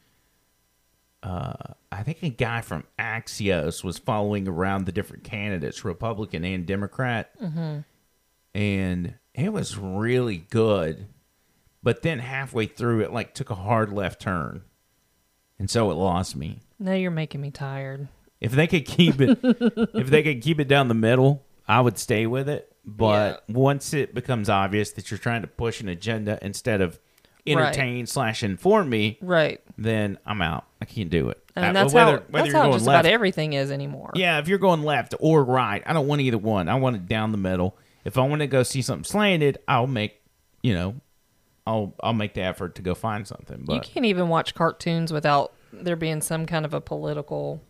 Uh, 1.22 1.52
I 1.92 2.02
think 2.02 2.22
a 2.24 2.30
guy 2.30 2.62
from 2.62 2.84
Axios 2.98 3.84
was 3.84 3.98
following 3.98 4.48
around 4.48 4.86
the 4.86 4.92
different 4.92 5.22
candidates, 5.22 5.84
Republican 5.84 6.44
and 6.44 6.66
Democrat, 6.66 7.30
Mhm. 7.40 7.84
and 8.54 9.14
it 9.32 9.52
was 9.52 9.78
really 9.78 10.38
good. 10.50 11.06
But 11.80 12.02
then 12.02 12.18
halfway 12.18 12.66
through, 12.66 13.00
it 13.02 13.12
like 13.12 13.34
took 13.34 13.50
a 13.50 13.54
hard 13.54 13.92
left 13.92 14.20
turn, 14.20 14.62
and 15.60 15.70
so 15.70 15.90
it 15.92 15.94
lost 15.94 16.34
me. 16.34 16.58
Now 16.80 16.94
you're 16.94 17.12
making 17.12 17.40
me 17.40 17.52
tired. 17.52 18.08
If 18.40 18.50
they 18.50 18.66
could 18.66 18.84
keep 18.84 19.20
it, 19.20 19.38
if 19.94 20.08
they 20.10 20.24
could 20.24 20.42
keep 20.42 20.58
it 20.58 20.66
down 20.66 20.88
the 20.88 20.94
middle, 20.94 21.44
I 21.68 21.80
would 21.80 21.98
stay 21.98 22.26
with 22.26 22.48
it. 22.48 22.71
But 22.84 23.44
once 23.48 23.94
it 23.94 24.14
becomes 24.14 24.48
obvious 24.48 24.90
that 24.92 25.10
you're 25.10 25.18
trying 25.18 25.42
to 25.42 25.48
push 25.48 25.80
an 25.80 25.88
agenda 25.88 26.38
instead 26.42 26.80
of 26.80 26.98
Right. 27.46 27.56
entertain 27.58 28.06
slash 28.06 28.42
inform 28.44 28.88
me, 28.88 29.18
Right. 29.20 29.60
then 29.76 30.18
I'm 30.26 30.40
out. 30.42 30.64
I 30.80 30.84
can't 30.84 31.10
do 31.10 31.28
it. 31.28 31.38
I 31.56 31.60
mean, 31.60 31.70
Uh, 31.70 31.72
that's 31.72 31.92
whether- 31.94 32.10
how 32.18 32.22
whether 32.30 32.44
that's 32.52 32.54
how 32.54 32.72
just 32.72 32.86
left- 32.86 33.00
about 33.04 33.12
everything 33.12 33.52
is 33.52 33.70
anymore. 33.72 34.10
Yeah, 34.14 34.38
if 34.38 34.46
you're 34.48 34.58
going 34.58 34.82
left 34.84 35.14
or 35.20 35.42
right, 35.44 35.82
I 35.84 35.92
don't 35.92 36.06
want 36.06 36.20
either 36.20 36.38
one. 36.38 36.68
I 36.68 36.76
want 36.76 36.96
it 36.96 37.06
down 37.08 37.32
the 37.32 37.38
middle. 37.38 37.76
If 38.04 38.16
I 38.18 38.22
want 38.26 38.40
to 38.40 38.46
go 38.46 38.62
see 38.62 38.80
something 38.82 39.04
slanted, 39.04 39.58
I'll 39.68 39.86
make, 39.88 40.20
you 40.62 40.72
know, 40.74 40.96
I'll 41.66 41.94
I'll 42.02 42.12
make 42.12 42.34
the 42.34 42.42
effort 42.42 42.74
to 42.76 42.82
go 42.82 42.94
find 42.94 43.26
something. 43.26 43.62
But 43.64 43.74
You 43.74 43.80
can't 43.92 44.06
even 44.06 44.28
watch 44.28 44.54
cartoons 44.54 45.12
without 45.12 45.52
there 45.72 45.96
being 45.96 46.20
some 46.20 46.46
kind 46.46 46.64
of 46.64 46.74
a 46.74 46.80
political 46.80 47.60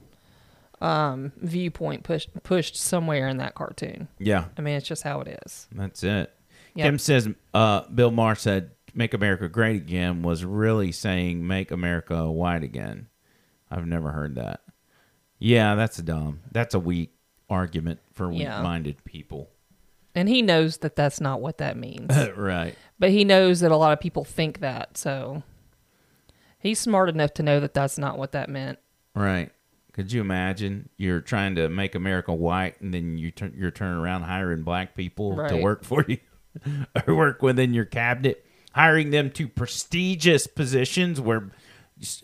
um, 0.83 1.33
viewpoint 1.37 2.03
pushed 2.03 2.31
pushed 2.43 2.77
somewhere 2.77 3.29
in 3.29 3.39
that 3.39 3.55
cartoon. 3.55 4.09
Yeah. 4.19 4.47
I 4.59 4.61
mean, 4.61 4.75
it's 4.75 4.87
just 4.87 5.05
how 5.05 5.21
it 5.21 5.39
is. 5.47 5.69
That's 5.73 6.03
it. 6.03 6.35
Yep. 6.75 6.85
Kim 6.85 6.99
says 6.99 7.29
uh, 7.55 7.83
Bill 7.83 8.11
Maher 8.11 8.35
said 8.35 8.73
"Make 8.93 9.15
America 9.15 9.49
Great 9.49 9.77
Again" 9.77 10.23
was 10.23 10.45
really 10.45 10.91
saying 10.91 11.47
"Make 11.47 11.71
America 11.71 12.31
White 12.31 12.65
Again." 12.65 13.07
I've 13.71 13.87
never 13.87 14.11
heard 14.11 14.35
that. 14.35 14.61
Yeah, 15.39 15.77
that's 15.77 15.97
dumb. 15.99 16.41
That's 16.51 16.75
a 16.75 16.79
weak 16.79 17.15
argument 17.49 18.01
for 18.13 18.29
weak-minded 18.29 19.03
people. 19.05 19.51
And 20.15 20.29
he 20.29 20.43
knows 20.43 20.79
that 20.79 20.95
that's 20.95 21.21
not 21.21 21.41
what 21.41 21.59
that 21.59 21.77
means. 21.77 22.15
right. 22.37 22.77
But 22.99 23.11
he 23.11 23.25
knows 23.25 23.61
that 23.61 23.71
a 23.71 23.77
lot 23.77 23.95
of 23.95 24.01
people 24.01 24.25
think 24.25 24.61
that, 24.61 24.99
so 24.99 25.43
he's 26.59 26.79
smart 26.79 27.09
enough 27.09 27.33
to 27.35 27.43
know 27.43 27.61
that 27.61 27.73
that's 27.73 27.97
not 27.97 28.19
what 28.19 28.33
that 28.33 28.51
meant. 28.51 28.79
Right. 29.15 29.51
Could 29.93 30.11
you 30.11 30.21
imagine 30.21 30.89
you're 30.97 31.21
trying 31.21 31.55
to 31.57 31.69
make 31.69 31.95
America 31.95 32.33
white 32.33 32.81
and 32.81 32.95
then 32.95 33.19
you 33.19 33.31
turn 33.31 33.55
you're 33.57 33.71
turning 33.71 34.01
around 34.01 34.23
hiring 34.23 34.63
black 34.63 34.95
people 34.95 35.37
to 35.49 35.57
work 35.57 35.85
for 35.85 36.05
you 36.09 36.19
or 37.07 37.15
work 37.15 37.43
within 37.43 37.75
your 37.75 37.85
cabinet, 37.85 38.45
hiring 38.75 39.11
them 39.11 39.31
to 39.33 39.47
prestigious 39.49 40.47
positions 40.47 41.21
where 41.21 41.51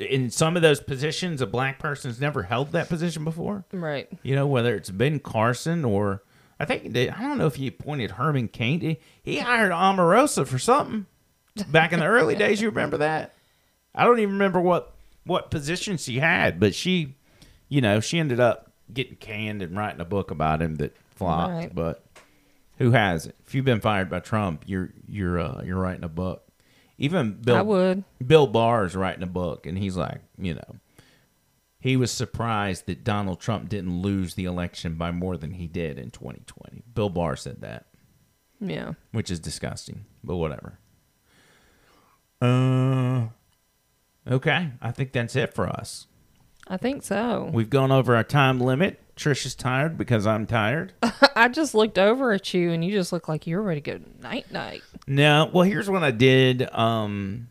in 0.01 0.31
some 0.31 0.57
of 0.57 0.63
those 0.63 0.81
positions 0.81 1.41
a 1.41 1.47
black 1.47 1.79
person's 1.79 2.21
never 2.21 2.45
held 2.45 2.73
that 2.73 2.89
position 2.89 3.23
before. 3.25 3.65
Right. 3.73 4.09
You 4.23 4.35
know, 4.35 4.47
whether 4.47 4.75
it's 4.75 4.91
Ben 4.91 5.21
Carson 5.21 5.85
or 5.85 6.23
I 6.59 6.65
think 6.65 6.93
they, 6.93 7.11
I 7.11 7.21
don't 7.21 7.39
know 7.39 7.47
if 7.47 7.57
he 7.57 7.69
appointed 7.69 8.13
Herman 8.13 8.49
Cain. 8.49 8.81
He, 8.81 8.99
he 9.23 9.39
hired 9.39 9.71
Omarosa 9.71 10.47
for 10.47 10.59
something 10.59 11.07
back 11.69 11.93
in 11.93 12.01
the 12.01 12.07
early 12.07 12.35
days. 12.37 12.61
You 12.61 12.71
remember 12.71 12.99
that? 12.99 13.35
I 13.95 14.05
don't 14.05 14.19
even 14.21 14.35
remember 14.35 14.61
what 14.61 14.95
what 15.25 15.51
position 15.51 15.99
she 15.99 16.19
had, 16.19 16.59
but 16.59 16.75
she, 16.75 17.15
you 17.69 17.81
know, 17.81 18.01
she 18.01 18.19
ended 18.19 18.41
up 18.41 18.73
getting 18.93 19.17
canned 19.17 19.63
and 19.63 19.77
writing 19.77 20.01
a 20.01 20.05
book 20.05 20.31
about 20.31 20.63
him 20.63 20.77
that 20.77 20.97
flopped. 21.11 21.53
Right. 21.53 21.75
But 21.75 22.05
who 22.79 22.93
has 22.93 23.27
it? 23.27 23.37
If 23.47 23.55
you've 23.55 23.65
been 23.65 23.81
fired 23.81 24.09
by 24.11 24.21
Trump, 24.21 24.65
you're 24.67 24.91
you're 25.07 25.39
uh, 25.39 25.63
you're 25.65 25.79
writing 25.79 26.05
a 26.05 26.09
book. 26.09 26.45
Even 26.97 27.33
Bill 27.33 27.57
I 27.57 27.63
would. 27.63 28.05
Bill 28.27 28.47
Barr 28.47 28.85
is 28.85 28.97
writing 28.97 29.23
a 29.23 29.27
book, 29.29 29.67
and 29.67 29.79
he's 29.79 29.97
like, 29.97 30.21
you 30.37 30.55
know, 30.55 30.77
he 31.79 31.97
was 31.97 32.11
surprised 32.11 32.87
that 32.87 33.05
Donald 33.05 33.41
Trump 33.41 33.69
didn't 33.69 34.03
lose 34.03 34.35
the 34.35 34.47
election 34.47 34.95
by 34.95 35.13
more 35.13 35.37
than 35.37 35.53
he 35.53 35.67
did 35.69 35.99
in 35.99 36.11
2020. 36.11 36.83
Bill 36.93 37.09
Barr 37.09 37.37
said 37.37 37.61
that, 37.61 37.87
Yeah. 38.61 38.95
which 39.13 39.31
is 39.31 39.39
disgusting, 39.39 40.07
but 40.25 40.37
whatever. 40.39 40.79
Uh, 42.41 43.29
okay, 44.29 44.71
I 44.81 44.91
think 44.93 45.13
that's 45.13 45.37
it 45.37 45.55
for 45.55 45.69
us. 45.69 46.07
I 46.69 46.77
think 46.77 47.03
so. 47.03 47.51
We've 47.53 47.71
gone 47.71 47.91
over 47.91 48.15
our 48.15 48.25
time 48.25 48.61
limit. 48.61 49.01
Trish 49.17 49.47
is 49.47 49.55
tired 49.55 49.99
because 49.99 50.27
I'm 50.27 50.47
tired. 50.47 50.93
I 51.35 51.49
just 51.49 51.75
looked 51.75 51.99
over 51.99 52.33
at 52.33 52.55
you 52.55 52.71
and 52.71 52.85
you 52.85 52.93
just 52.93 53.13
look 53.13 53.29
like 53.29 53.47
you're 53.47 53.63
ready 53.63 53.81
to 53.81 53.99
go 53.99 54.05
night 54.21 54.53
night. 54.53 54.83
No, 55.07 55.51
well, 55.53 55.65
here's 55.65 55.91
what 55.91 56.05
I 56.05 56.11
did. 56.13 56.69
Um, 56.73 57.49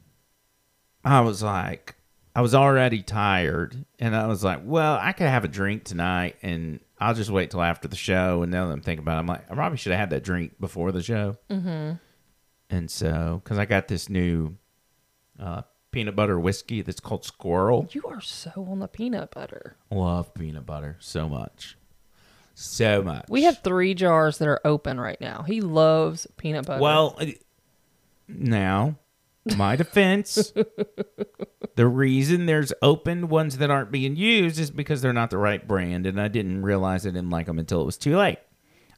I 1.03 1.21
was 1.21 1.43
like, 1.43 1.95
I 2.35 2.41
was 2.41 2.53
already 2.53 3.01
tired, 3.01 3.83
and 3.97 4.15
I 4.15 4.27
was 4.27 4.43
like, 4.43 4.61
well, 4.63 4.99
I 5.01 5.11
could 5.11 5.27
have 5.27 5.43
a 5.43 5.47
drink 5.47 5.85
tonight, 5.85 6.35
and 6.43 6.79
I'll 6.99 7.15
just 7.15 7.31
wait 7.31 7.49
till 7.49 7.63
after 7.63 7.87
the 7.87 7.95
show. 7.95 8.43
And 8.43 8.51
now 8.51 8.67
that 8.67 8.73
I'm 8.73 8.81
thinking 8.81 9.03
about 9.03 9.15
it, 9.15 9.19
I'm 9.21 9.27
like, 9.27 9.49
I 9.49 9.55
probably 9.55 9.79
should 9.79 9.91
have 9.91 9.99
had 9.99 10.09
that 10.11 10.23
drink 10.23 10.59
before 10.59 10.91
the 10.91 11.01
show. 11.01 11.37
Mm-hmm. 11.49 11.93
And 12.69 12.91
so, 12.91 13.41
because 13.43 13.57
I 13.57 13.65
got 13.65 13.87
this 13.87 14.07
new 14.07 14.55
uh, 15.39 15.63
peanut 15.97 16.15
butter 16.15 16.39
whiskey 16.39 16.83
that's 16.83 16.99
called 16.99 17.23
Skrewball. 17.23 17.91
You 17.95 18.03
are 18.05 18.21
so 18.21 18.51
on 18.69 18.77
the 18.77 18.87
peanut 18.87 19.31
butter. 19.31 19.77
Love 19.89 20.31
peanut 20.35 20.63
butter 20.63 20.95
so 20.99 21.27
much, 21.27 21.75
so 22.53 23.01
much. 23.01 23.25
We 23.29 23.41
have 23.45 23.63
three 23.63 23.95
jars 23.95 24.37
that 24.37 24.47
are 24.47 24.61
open 24.63 24.99
right 24.99 25.19
now. 25.19 25.41
He 25.41 25.59
loves 25.59 26.27
peanut 26.37 26.67
butter. 26.67 26.83
Well, 26.83 27.17
uh, 27.19 27.25
now, 28.27 28.97
my 29.55 29.75
defense, 29.75 30.53
the 31.75 31.87
reason 31.87 32.45
there's 32.45 32.73
open 32.83 33.27
ones 33.27 33.57
that 33.57 33.71
aren't 33.71 33.89
being 33.89 34.15
used 34.15 34.59
is 34.59 34.69
because 34.69 35.01
they're 35.01 35.13
not 35.13 35.31
the 35.31 35.39
right 35.39 35.67
brand, 35.67 36.05
and 36.05 36.21
I 36.21 36.27
didn't 36.27 36.61
realize 36.61 37.07
I 37.07 37.09
didn't 37.09 37.31
like 37.31 37.47
them 37.47 37.57
until 37.57 37.81
it 37.81 37.85
was 37.85 37.97
too 37.97 38.15
late. 38.17 38.37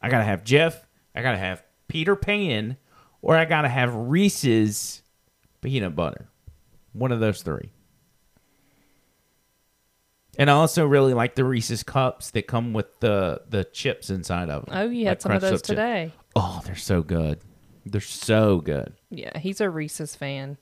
I 0.01 0.09
gotta 0.09 0.25
have 0.25 0.43
Jif, 0.43 0.81
I 1.15 1.21
gotta 1.21 1.37
have 1.37 1.63
Peter 1.87 2.17
Pan, 2.17 2.75
or 3.21 3.37
I 3.37 3.45
gotta 3.45 3.69
have 3.69 3.95
Reese's 3.95 5.01
peanut 5.61 5.95
butter. 5.95 6.27
One 6.93 7.11
of 7.11 7.19
those 7.19 7.41
three. 7.41 7.71
And 10.37 10.49
I 10.49 10.53
also 10.53 10.85
really 10.85 11.13
like 11.13 11.35
the 11.35 11.43
Reese's 11.43 11.83
cups 11.83 12.31
that 12.31 12.47
come 12.47 12.71
with 12.73 12.99
the 13.01 13.41
the 13.49 13.65
chips 13.65 14.09
inside 14.09 14.49
of 14.49 14.65
them. 14.65 14.75
Oh, 14.77 14.89
you 14.89 15.05
had 15.05 15.11
Like 15.17 15.21
some 15.21 15.31
of 15.33 15.41
those 15.41 15.61
today. 15.61 16.13
Oh, 16.35 16.61
they're 16.65 16.75
so 16.75 17.01
good. 17.01 17.39
They're 17.85 17.99
so 18.01 18.59
good. 18.59 18.93
Yeah, 19.09 19.37
he's 19.37 19.59
a 19.59 19.69
Reese's 19.69 20.15
fan. 20.15 20.57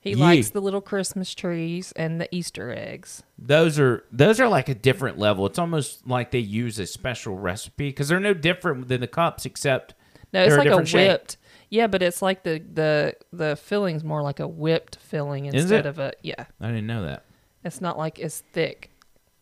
He 0.00 0.12
Yeah. 0.12 0.24
likes 0.24 0.50
the 0.50 0.62
little 0.62 0.80
Christmas 0.80 1.34
trees 1.34 1.92
and 1.96 2.18
the 2.20 2.34
Easter 2.34 2.72
eggs. 2.72 3.22
Those 3.38 3.78
are 3.78 4.04
those 4.10 4.40
are 4.40 4.48
like 4.48 4.70
a 4.70 4.74
different 4.74 5.18
level. 5.18 5.44
It's 5.44 5.58
almost 5.58 6.06
like 6.06 6.30
they 6.30 6.38
use 6.38 6.78
a 6.78 6.86
special 6.86 7.36
recipe 7.36 7.88
because 7.88 8.08
they're 8.08 8.20
no 8.20 8.32
different 8.32 8.88
than 8.88 9.02
the 9.02 9.06
cups, 9.06 9.44
except 9.44 9.92
No, 10.32 10.42
it's 10.44 10.56
like 10.56 10.68
a 10.68 10.76
whipped. 10.76 10.88
shape. 10.88 11.30
Yeah, 11.70 11.86
but 11.86 12.02
it's 12.02 12.20
like 12.20 12.42
the 12.42 12.58
the 12.72 13.14
the 13.32 13.56
filling's 13.56 14.02
more 14.04 14.22
like 14.22 14.40
a 14.40 14.48
whipped 14.48 14.96
filling 14.96 15.46
Is 15.46 15.54
instead 15.54 15.86
it? 15.86 15.88
of 15.88 15.98
a 15.98 16.12
yeah. 16.22 16.46
I 16.60 16.66
didn't 16.68 16.86
know 16.88 17.04
that. 17.04 17.24
It's 17.64 17.80
not 17.80 17.96
like 17.96 18.18
as 18.18 18.40
thick. 18.52 18.90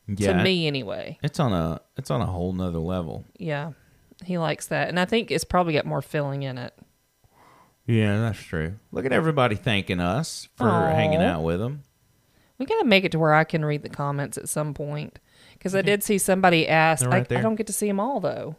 Yeah, 0.06 0.34
to 0.34 0.42
me 0.42 0.66
anyway. 0.66 1.18
It's 1.22 1.40
on 1.40 1.52
a 1.52 1.80
it's 1.96 2.10
on 2.10 2.20
a 2.20 2.26
whole 2.26 2.52
nother 2.52 2.78
level. 2.78 3.24
Yeah, 3.38 3.72
he 4.24 4.38
likes 4.38 4.66
that, 4.66 4.88
and 4.88 5.00
I 5.00 5.04
think 5.06 5.30
it's 5.30 5.44
probably 5.44 5.72
got 5.72 5.86
more 5.86 6.02
filling 6.02 6.42
in 6.42 6.58
it. 6.58 6.74
Yeah, 7.86 8.20
that's 8.20 8.38
true. 8.38 8.74
Look 8.92 9.06
at 9.06 9.12
everybody 9.12 9.56
thanking 9.56 10.00
us 10.00 10.48
for 10.56 10.68
Aw. 10.68 10.90
hanging 10.94 11.22
out 11.22 11.42
with 11.42 11.58
them. 11.58 11.82
We 12.58 12.66
gotta 12.66 12.84
make 12.84 13.04
it 13.04 13.12
to 13.12 13.18
where 13.18 13.32
I 13.32 13.44
can 13.44 13.64
read 13.64 13.82
the 13.82 13.88
comments 13.88 14.36
at 14.36 14.48
some 14.48 14.74
point 14.74 15.18
because 15.54 15.74
I 15.74 15.80
did 15.82 16.02
see 16.02 16.18
somebody 16.18 16.68
ask. 16.68 17.02
They're 17.04 17.14
I, 17.14 17.18
I 17.38 17.40
don't 17.42 17.54
get 17.56 17.66
to 17.68 17.72
see 17.72 17.86
them 17.86 18.00
all 18.00 18.20
though. 18.20 18.56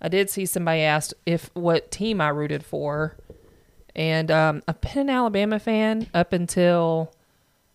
I 0.00 0.08
did 0.08 0.30
see 0.30 0.46
somebody 0.46 0.80
asked 0.82 1.14
if 1.26 1.50
what 1.54 1.90
team 1.90 2.20
I 2.20 2.28
rooted 2.28 2.64
for, 2.64 3.16
and 3.96 4.30
um, 4.30 4.62
I've 4.68 4.80
been 4.80 4.98
an 4.98 5.10
Alabama 5.10 5.58
fan 5.58 6.08
up 6.14 6.32
until 6.32 7.12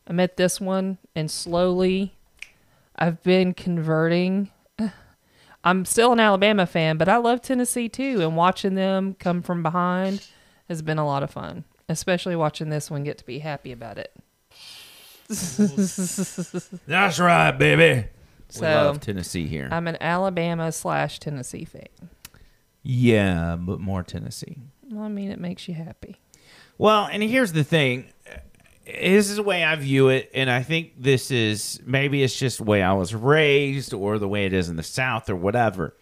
I 0.08 0.14
met 0.14 0.38
this 0.38 0.62
one, 0.62 0.98
and 1.16 1.30
slowly 1.30 2.16
I've 2.96 3.22
been 3.24 3.54
converting. 3.54 4.52
I'm 5.64 5.86
still 5.86 6.12
an 6.12 6.20
Alabama 6.20 6.66
fan, 6.66 6.98
but 6.98 7.08
I 7.10 7.18
love 7.18 7.42
Tennessee 7.42 7.90
too, 7.90 8.22
and 8.22 8.36
watching 8.36 8.76
them 8.76 9.16
come 9.20 9.42
from 9.42 9.64
behind 9.64 10.28
has 10.70 10.82
been 10.82 10.98
a 10.98 11.06
lot 11.06 11.24
of 11.24 11.32
fun, 11.32 11.66
especially 11.90 12.36
watching 12.36 12.70
this 12.70 12.90
one 12.90 13.04
get 13.04 13.18
to 13.18 13.26
be 13.26 13.40
happy 13.40 13.72
about 13.72 13.98
it. 13.98 14.14
That's 16.88 17.20
right, 17.20 17.52
baby. 17.52 18.08
So, 18.50 18.62
we 18.62 18.68
love 18.68 19.00
Tennessee 19.00 19.48
here. 19.48 19.68
I'm 19.72 19.88
an 19.88 19.98
Alabama 20.00 20.72
slash 20.72 21.20
Tennessee 21.20 21.66
fan. 21.66 21.88
Yeah, 22.84 23.56
but 23.60 23.80
more 23.80 24.04
Tennessee. 24.04 24.58
Well, 24.92 25.04
I 25.04 25.10
mean, 25.10 25.32
it 25.32 25.40
makes 25.40 25.68
you 25.68 25.74
happy. 25.74 26.20
Well, 26.78 27.08
and 27.12 27.24
here's 27.24 27.54
the 27.54 27.64
thing. 27.64 28.06
This 28.86 29.30
is 29.30 29.38
the 29.38 29.44
way 29.44 29.64
I 29.64 29.76
view 29.76 30.10
it, 30.10 30.30
and 30.34 30.50
I 30.50 30.62
think 30.62 31.02
this 31.02 31.32
is 31.32 31.80
maybe 31.86 32.22
it's 32.22 32.38
just 32.38 32.58
the 32.58 32.66
way 32.66 32.82
I 32.84 32.92
was 32.94 33.16
raised 33.16 33.94
or 33.94 34.20
the 34.20 34.28
way 34.28 34.46
it 34.46 34.52
is 34.54 34.68
in 34.70 34.76
the 34.76 34.84
South 34.84 35.30
or 35.30 35.36
whatever. 35.36 35.96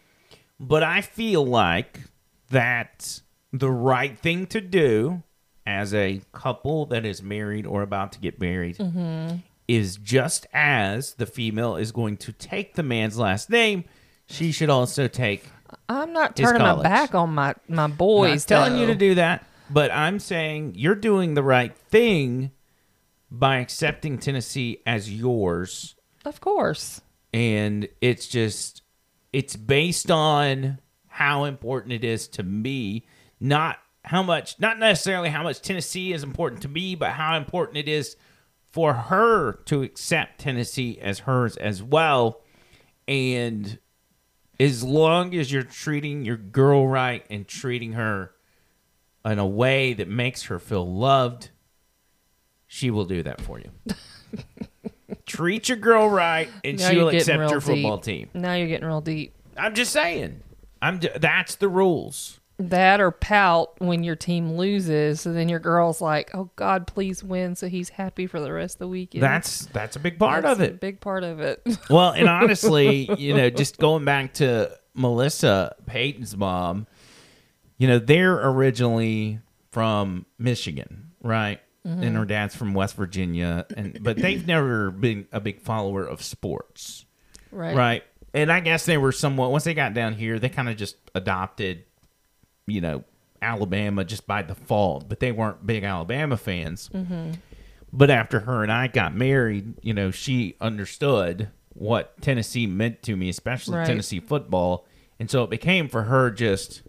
But 0.59 0.81
I 0.83 1.01
feel 1.01 1.45
like 1.45 1.99
that 2.49 3.21
the 3.53 3.69
right 3.69 4.17
thing 4.17 4.47
to 4.47 4.61
do 4.61 5.21
as 5.67 5.93
a 5.93 6.21
couple 6.31 6.87
that 6.87 7.05
is 7.05 7.21
married 7.21 7.67
or 7.67 7.83
about 7.83 8.11
to 8.13 8.19
get 8.19 8.39
married 8.41 8.77
Mhm. 8.77 9.43
is 9.67 9.97
just 9.97 10.47
as 10.53 11.13
the 11.13 11.25
female 11.27 11.75
is 11.75 11.91
going 11.91 12.17
to 12.17 12.31
take 12.31 12.73
the 12.73 12.83
man's 12.83 13.17
last 13.17 13.49
name, 13.49 13.83
she 14.25 14.51
should 14.51 14.69
also 14.71 15.07
take 15.07 15.43
I'm 15.89 16.13
not 16.13 16.35
turning 16.35 16.61
my 16.61 16.69
college. 16.69 16.83
back 16.83 17.15
on 17.15 17.33
my 17.33 17.55
my 17.67 17.87
boys. 17.87 18.49
not 18.49 18.55
telling 18.55 18.79
you 18.79 18.87
though. 18.87 18.93
to 18.93 18.99
do 18.99 19.15
that, 19.15 19.45
but 19.69 19.91
I'm 19.91 20.19
saying 20.19 20.73
you're 20.75 20.95
doing 20.95 21.33
the 21.33 21.43
right 21.43 21.75
thing 21.75 22.51
by 23.29 23.57
accepting 23.57 24.17
Tennessee 24.17 24.81
as 24.85 25.11
yours. 25.11 25.95
Of 26.25 26.41
course. 26.41 27.01
And 27.33 27.87
it's 28.01 28.27
just 28.27 28.81
it's 29.31 29.55
based 29.55 30.11
on 30.11 30.79
how 31.07 31.45
important 31.45 31.93
it 31.93 32.03
is 32.03 32.27
to 32.29 32.43
me, 32.43 33.05
not 33.39 33.77
how 34.03 34.23
much 34.23 34.59
not 34.59 34.79
necessarily 34.79 35.29
how 35.29 35.43
much 35.43 35.61
Tennessee 35.61 36.13
is 36.13 36.23
important 36.23 36.61
to 36.63 36.67
me, 36.67 36.95
but 36.95 37.11
how 37.11 37.37
important 37.37 37.77
it 37.77 37.87
is 37.87 38.15
for 38.71 38.93
her 38.93 39.53
to 39.65 39.83
accept 39.83 40.39
Tennessee 40.39 40.97
as 41.01 41.19
hers 41.19 41.57
as 41.57 41.83
well. 41.83 42.41
And 43.07 43.79
as 44.61 44.83
long 44.83 45.33
as 45.33 45.51
you're 45.51 45.63
treating 45.63 46.23
your 46.23 46.37
girl 46.37 46.87
right 46.87 47.25
and 47.31 47.47
treating 47.47 47.93
her 47.93 48.31
in 49.25 49.39
a 49.39 49.45
way 49.47 49.93
that 49.93 50.07
makes 50.07 50.43
her 50.43 50.59
feel 50.59 50.87
loved, 50.87 51.49
she 52.67 52.91
will 52.91 53.05
do 53.05 53.23
that 53.23 53.41
for 53.41 53.59
you. 53.59 53.71
Treat 55.25 55.69
your 55.69 55.77
girl 55.77 56.09
right, 56.09 56.49
and 56.63 56.77
Now 56.77 56.89
she 56.89 56.95
you're 56.95 57.05
will 57.05 57.11
getting 57.11 57.21
accept 57.21 57.39
real 57.39 57.49
your 57.51 57.61
football 57.61 57.97
deep. 57.97 58.31
team. 58.33 58.41
Now 58.41 58.53
you're 58.53 58.67
getting 58.67 58.87
real 58.87 59.01
deep. 59.01 59.33
I'm 59.57 59.73
just 59.73 59.91
saying. 59.93 60.41
I'm. 60.81 60.99
That's 61.19 61.55
the 61.55 61.69
rules. 61.69 62.39
That 62.69 63.01
or 63.01 63.11
pout 63.11 63.79
when 63.79 64.03
your 64.03 64.15
team 64.15 64.53
loses, 64.53 65.21
so 65.21 65.33
then 65.33 65.49
your 65.49 65.59
girl's 65.59 66.01
like, 66.01 66.29
"Oh 66.35 66.49
God, 66.55 66.85
please 66.87 67.23
win," 67.23 67.55
so 67.55 67.67
he's 67.67 67.89
happy 67.89 68.27
for 68.27 68.39
the 68.39 68.51
rest 68.53 68.75
of 68.75 68.79
the 68.79 68.87
weekend. 68.87 69.23
That's 69.23 69.65
that's 69.67 69.95
a 69.95 69.99
big 69.99 70.19
part 70.19 70.43
That's 70.43 70.59
of 70.59 70.61
a 70.61 70.65
it. 70.65 70.79
big 70.79 70.99
part 71.01 71.23
of 71.23 71.39
it. 71.39 71.61
Well, 71.89 72.11
and 72.11 72.27
honestly, 72.29 73.09
you 73.17 73.33
know, 73.35 73.49
just 73.49 73.77
going 73.79 74.05
back 74.05 74.33
to 74.35 74.71
Melissa 74.93 75.75
Peyton's 75.85 76.35
mom, 76.37 76.87
you 77.77 77.87
know, 77.87 77.99
they're 77.99 78.47
originally 78.49 79.39
from 79.71 80.25
Michigan, 80.37 81.11
right? 81.23 81.59
Mhm. 81.87 82.05
And 82.05 82.15
her 82.17 82.25
dad's 82.25 82.55
from 82.55 82.73
West 82.75 82.95
Virginia, 82.95 83.65
and 83.75 83.97
but 84.03 84.17
they've 84.17 84.45
never 84.45 84.91
been 84.91 85.27
a 85.31 85.39
big 85.39 85.61
follower 85.61 86.03
of 86.05 86.21
sports, 86.21 87.05
Right. 87.51 87.75
Right. 87.75 88.03
And 88.33 88.49
I 88.51 88.59
guess 88.61 88.85
they 88.85 88.97
were 88.97 89.11
somewhat 89.11 89.51
once 89.51 89.63
they 89.65 89.73
got 89.73 89.93
down 89.93 90.13
here, 90.13 90.39
they 90.39 90.47
kind 90.47 90.69
of 90.69 90.77
just 90.77 90.95
adopted, 91.15 91.83
you 92.67 92.81
know, 92.81 93.03
Alabama 93.41 94.03
just 94.05 94.27
by 94.27 94.41
default, 94.41 95.09
but 95.09 95.19
they 95.19 95.31
weren't 95.31 95.65
big 95.65 95.83
Alabama 95.83 96.37
fans. 96.37 96.89
Mhm. 96.93 97.37
But 97.93 98.09
after 98.09 98.41
her 98.41 98.63
and 98.63 98.71
I 98.71 98.87
got 98.87 99.15
married, 99.15 99.73
you 99.81 99.93
know, 99.93 100.11
she 100.11 100.55
understood 100.61 101.49
what 101.73 102.19
Tennessee 102.21 102.67
meant 102.67 103.01
to 103.03 103.15
me, 103.15 103.29
especially 103.29 103.77
Right. 103.77 103.87
Tennessee 103.87 104.19
football. 104.19 104.85
And 105.19 105.29
so 105.29 105.43
it 105.43 105.49
became 105.49 105.87
for 105.89 106.03
her 106.03 106.29
just 106.31 106.83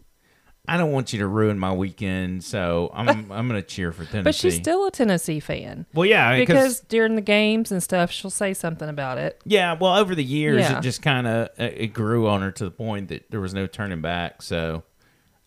I 0.68 0.76
don't 0.76 0.92
want 0.92 1.12
you 1.12 1.18
to 1.18 1.26
ruin 1.26 1.58
my 1.58 1.72
weekend, 1.72 2.44
so 2.44 2.88
I'm 2.94 3.08
I'm 3.32 3.48
going 3.48 3.60
to 3.60 3.62
cheer 3.66 3.90
for 3.90 4.04
Tennessee. 4.04 4.22
But 4.22 4.34
she's 4.36 4.54
still 4.54 4.86
a 4.86 4.92
Tennessee 4.92 5.40
fan. 5.40 5.86
Well, 5.92 6.06
yeah, 6.06 6.36
because 6.38 6.46
because- 6.76 6.80
during 6.82 7.16
the 7.16 7.20
games 7.20 7.72
and 7.72 7.82
stuff, 7.82 8.12
she'll 8.12 8.30
say 8.30 8.54
something 8.54 8.88
about 8.88 9.18
it. 9.18 9.40
Yeah, 9.44 9.72
well, 9.72 9.96
over 9.96 10.14
the 10.14 10.22
years, 10.22 10.60
Yeah. 10.60 10.78
it 10.78 10.82
just 10.82 11.02
kind 11.02 11.26
of 11.26 11.48
it 11.58 11.92
grew 11.92 12.28
on 12.28 12.42
her 12.42 12.52
to 12.52 12.64
the 12.64 12.70
point 12.70 13.08
that 13.08 13.28
there 13.32 13.40
was 13.40 13.52
no 13.54 13.66
turning 13.66 14.02
back. 14.02 14.40
So, 14.40 14.84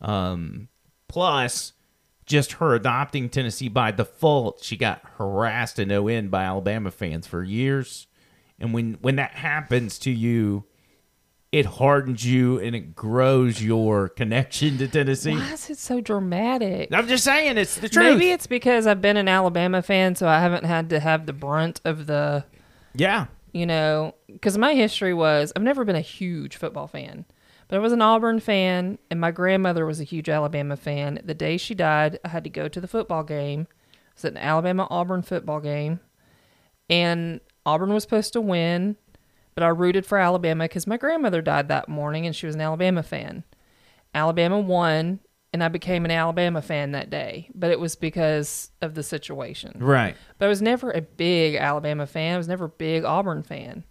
um, 0.02 0.68
plus, 1.08 1.74
just 2.26 2.54
her 2.54 2.74
adopting 2.74 3.30
Tennessee 3.30 3.70
by 3.70 3.92
default, 3.92 4.64
she 4.64 4.78
got 4.78 5.02
harassed 5.18 5.76
to 5.78 5.86
no 5.86 6.08
end 6.08 6.32
by 6.32 6.44
Alabama 6.44 6.92
fans 6.92 7.28
for 7.28 7.44
years. 7.44 8.08
And 8.60 8.74
when 8.74 8.98
when 9.02 9.18
that 9.18 9.32
happens 9.32 10.00
to 10.00 10.12
you, 10.12 10.66
it 11.52 11.66
hardens 11.66 12.26
you 12.26 12.60
and 12.60 12.76
it 12.76 12.96
grows 12.96 13.64
your 13.64 14.10
connection 14.10 14.78
to 14.78 14.88
Tennessee. 14.88 15.32
Why 15.32 15.54
is 15.54 15.70
it 15.70 15.78
so 15.78 16.02
dramatic? 16.02 16.94
I'm 16.94 17.08
just 17.08 17.24
saying, 17.24 17.58
it's 17.58 17.76
the 17.78 17.88
truth. 17.88 18.06
Maybe 18.06 18.32
it's 18.32 18.48
because 18.48 18.88
I've 18.88 19.02
been 19.02 19.18
an 19.18 19.28
Alabama 19.28 19.82
fan, 19.82 20.16
so 20.16 20.28
I 20.28 20.40
haven't 20.40 20.66
had 20.66 20.90
to 20.90 21.00
have 21.00 21.26
the 21.26 21.34
brunt 21.34 21.80
of 21.86 22.08
the. 22.08 22.44
Yeah. 22.94 23.28
You 23.54 23.66
know, 23.66 24.16
because 24.28 24.58
my 24.58 24.74
history 24.74 25.14
was 25.14 25.54
I've 25.56 25.64
never 25.64 25.86
been 25.86 25.96
a 25.96 26.02
huge 26.02 26.58
football 26.58 26.88
fan, 26.88 27.24
but 27.68 27.78
I 27.78 27.80
was 27.80 27.94
an 27.94 28.02
Auburn 28.02 28.40
fan, 28.40 28.98
and 29.10 29.20
my 29.20 29.32
grandmother 29.32 29.86
was 29.86 30.00
a 30.00 30.06
huge 30.06 30.30
Alabama 30.30 30.76
fan. 30.78 31.20
The 31.24 31.34
day 31.34 31.58
she 31.58 31.74
died, 31.74 32.20
I 32.24 32.30
had 32.30 32.44
to 32.44 32.50
go 32.50 32.68
to 32.68 32.82
the 32.82 32.88
football 32.88 33.24
game. 33.24 33.62
It 33.62 34.16
was 34.16 34.26
an 34.26 34.38
Alabama 34.38 34.88
Auburn 34.90 35.22
football 35.22 35.60
game, 35.60 36.00
and 36.90 37.42
Auburn 37.66 37.94
was 37.94 38.04
supposed 38.04 38.34
to 38.34 38.42
win, 38.42 38.96
but 39.56 39.64
I 39.64 39.68
rooted 39.70 40.06
for 40.06 40.18
Alabama 40.18 40.66
because 40.66 40.88
my 40.88 40.98
grandmother 40.98 41.42
died 41.42 41.68
that 41.70 41.90
morning, 41.90 42.26
and 42.26 42.36
she 42.36 42.46
was 42.46 42.56
an 42.56 42.62
Alabama 42.62 43.04
fan. 43.04 43.44
Alabama 44.14 44.60
won, 44.60 45.20
and 45.52 45.64
I 45.64 45.68
became 45.70 46.06
an 46.06 46.12
Alabama 46.12 46.62
fan 46.62 46.92
that 46.92 47.10
day, 47.10 47.50
but 47.56 47.72
it 47.72 47.80
was 47.80 47.96
because 47.96 48.72
of 48.82 48.94
the 48.94 49.04
situation. 49.04 49.78
Right. 49.80 50.16
But 50.38 50.46
I 50.46 50.50
was 50.50 50.62
never 50.62 50.92
a 50.92 51.02
big 51.02 51.56
Alabama 51.56 52.06
fan. 52.06 52.36
I 52.36 52.38
was 52.38 52.48
never 52.48 52.66
a 52.66 52.70
big 52.70 53.04
Auburn 53.04 53.42
fan. 53.44 53.84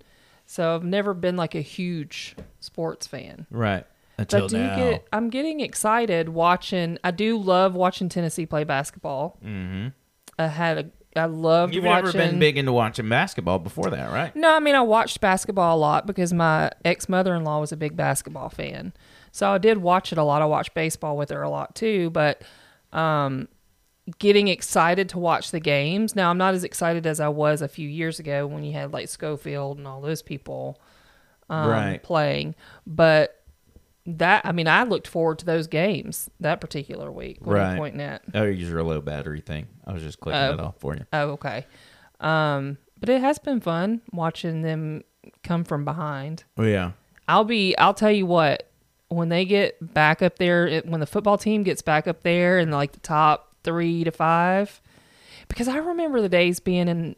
So 0.47 0.75
I've 0.75 0.85
never 0.85 1.15
been 1.15 1.37
like 1.37 1.55
a 1.55 1.61
huge 1.61 2.37
sports 2.61 3.07
fan. 3.07 3.47
Right. 3.51 3.87
But 4.17 4.33
Until 4.33 4.45
I 4.45 4.49
do 4.49 4.59
now. 4.59 4.77
get 4.77 5.09
I'm 5.13 5.29
getting 5.31 5.61
excited 5.61 6.29
watching 6.29 6.99
I 7.03 7.11
do 7.11 7.37
love 7.37 7.75
watching 7.75 8.09
Tennessee 8.09 8.47
play 8.47 8.65
basketball. 8.65 9.39
mm-hmm. 9.45 9.89
I 10.39 10.47
had 10.47 10.79
a 10.79 10.91
I 11.17 11.27
loved 11.27 11.75
You've 11.75 11.85
watching 11.85 12.07
never 12.07 12.31
been 12.31 12.39
big 12.41 12.59
into 12.59 12.73
watching 12.73 13.09
basketball 13.09 13.61
before 13.61 13.91
that, 13.91 14.11
right? 14.11 14.35
No, 14.35 14.55
I 14.55 14.61
mean 14.61 14.75
I 14.75 14.83
watched 14.83 15.21
basketball 15.21 15.77
a 15.77 15.79
lot 15.79 16.07
because 16.07 16.33
my 16.33 16.71
ex 16.85 17.09
mother 17.09 17.35
in 17.35 17.45
law 17.45 17.61
was 17.61 17.73
a 17.73 17.77
big 17.77 17.97
basketball 17.97 18.49
fan. 18.49 18.93
So 19.33 19.51
I 19.51 19.59
did 19.59 19.79
watch 19.79 20.13
it 20.13 20.19
a 20.19 20.25
lot. 20.25 20.43
I 20.43 20.47
watched 20.47 20.75
baseball 20.75 21.17
with 21.17 21.31
her 21.31 21.43
a 21.43 21.51
lot 21.51 21.75
too, 21.75 22.11
but 22.11 22.43
um 22.93 23.49
getting 24.19 24.49
excited 24.49 25.09
to 25.11 25.19
watch 25.19 25.51
the 25.51 25.61
games. 25.61 26.15
Now 26.15 26.31
I'm 26.31 26.39
not 26.39 26.55
as 26.55 26.65
excited 26.65 27.07
as 27.07 27.21
I 27.21 27.29
was 27.29 27.63
a 27.63 27.69
few 27.69 27.89
years 27.89 28.19
ago 28.19 28.47
when 28.47 28.63
you 28.65 28.73
had 28.73 28.93
like 28.93 29.09
Schofield 29.09 29.79
and 29.79 29.87
all 29.87 30.01
those 30.01 30.23
people 30.23 30.81
um, 31.49 31.69
Right. 31.71 32.03
playing, 32.03 32.55
but 32.87 33.41
that 34.07 34.45
I 34.45 34.53
mean 34.53 34.69
I 34.69 34.83
looked 34.85 35.09
forward 35.09 35.39
to 35.39 35.47
those 35.47 35.67
games 35.67 36.29
that 36.41 36.61
particular 36.61 37.11
week. 37.11 37.39
What 37.41 37.57
are 37.57 37.73
you 37.73 37.79
pointing 37.79 38.03
at? 38.03 38.23
Oh, 38.35 38.45
you're 38.45 38.79
a 38.79 38.85
low 38.85 39.01
battery 39.01 39.41
thing. 39.41 39.67
I 39.87 39.93
was 39.95 40.03
just 40.03 40.21
clicking 40.21 40.41
it 40.41 40.61
off 40.61 40.75
for 40.79 40.95
you. 40.95 41.07
Oh, 41.13 41.31
okay. 41.31 41.67
Um, 42.21 42.77
but 43.01 43.09
it 43.09 43.21
has 43.23 43.39
been 43.39 43.61
fun 43.61 44.03
watching 44.13 44.63
them 44.63 45.03
come 45.43 45.65
from 45.65 45.85
behind. 45.87 46.45
Oh 46.59 46.65
yeah. 46.65 46.93
I'll 47.27 47.45
be. 47.45 47.77
I'll 47.79 47.95
tell 47.95 48.11
you 48.13 48.27
what. 48.27 48.69
When 49.09 49.29
they 49.29 49.45
get 49.45 49.77
back 49.95 50.23
up 50.23 50.39
there, 50.39 50.67
it, 50.67 50.87
when 50.87 51.01
the 51.01 51.07
football 51.07 51.39
team 51.39 51.63
gets 51.63 51.83
back 51.83 52.07
up 52.09 52.23
there 52.23 52.59
in 52.59 52.71
like 52.71 52.93
the 52.93 53.01
top 53.01 53.54
three 53.65 54.05
to 54.05 54.11
five, 54.11 54.81
because 55.49 55.67
I 55.69 55.79
remember 55.79 56.21
the 56.21 56.29
days 56.29 56.61
being 56.61 56.89
in 56.89 57.17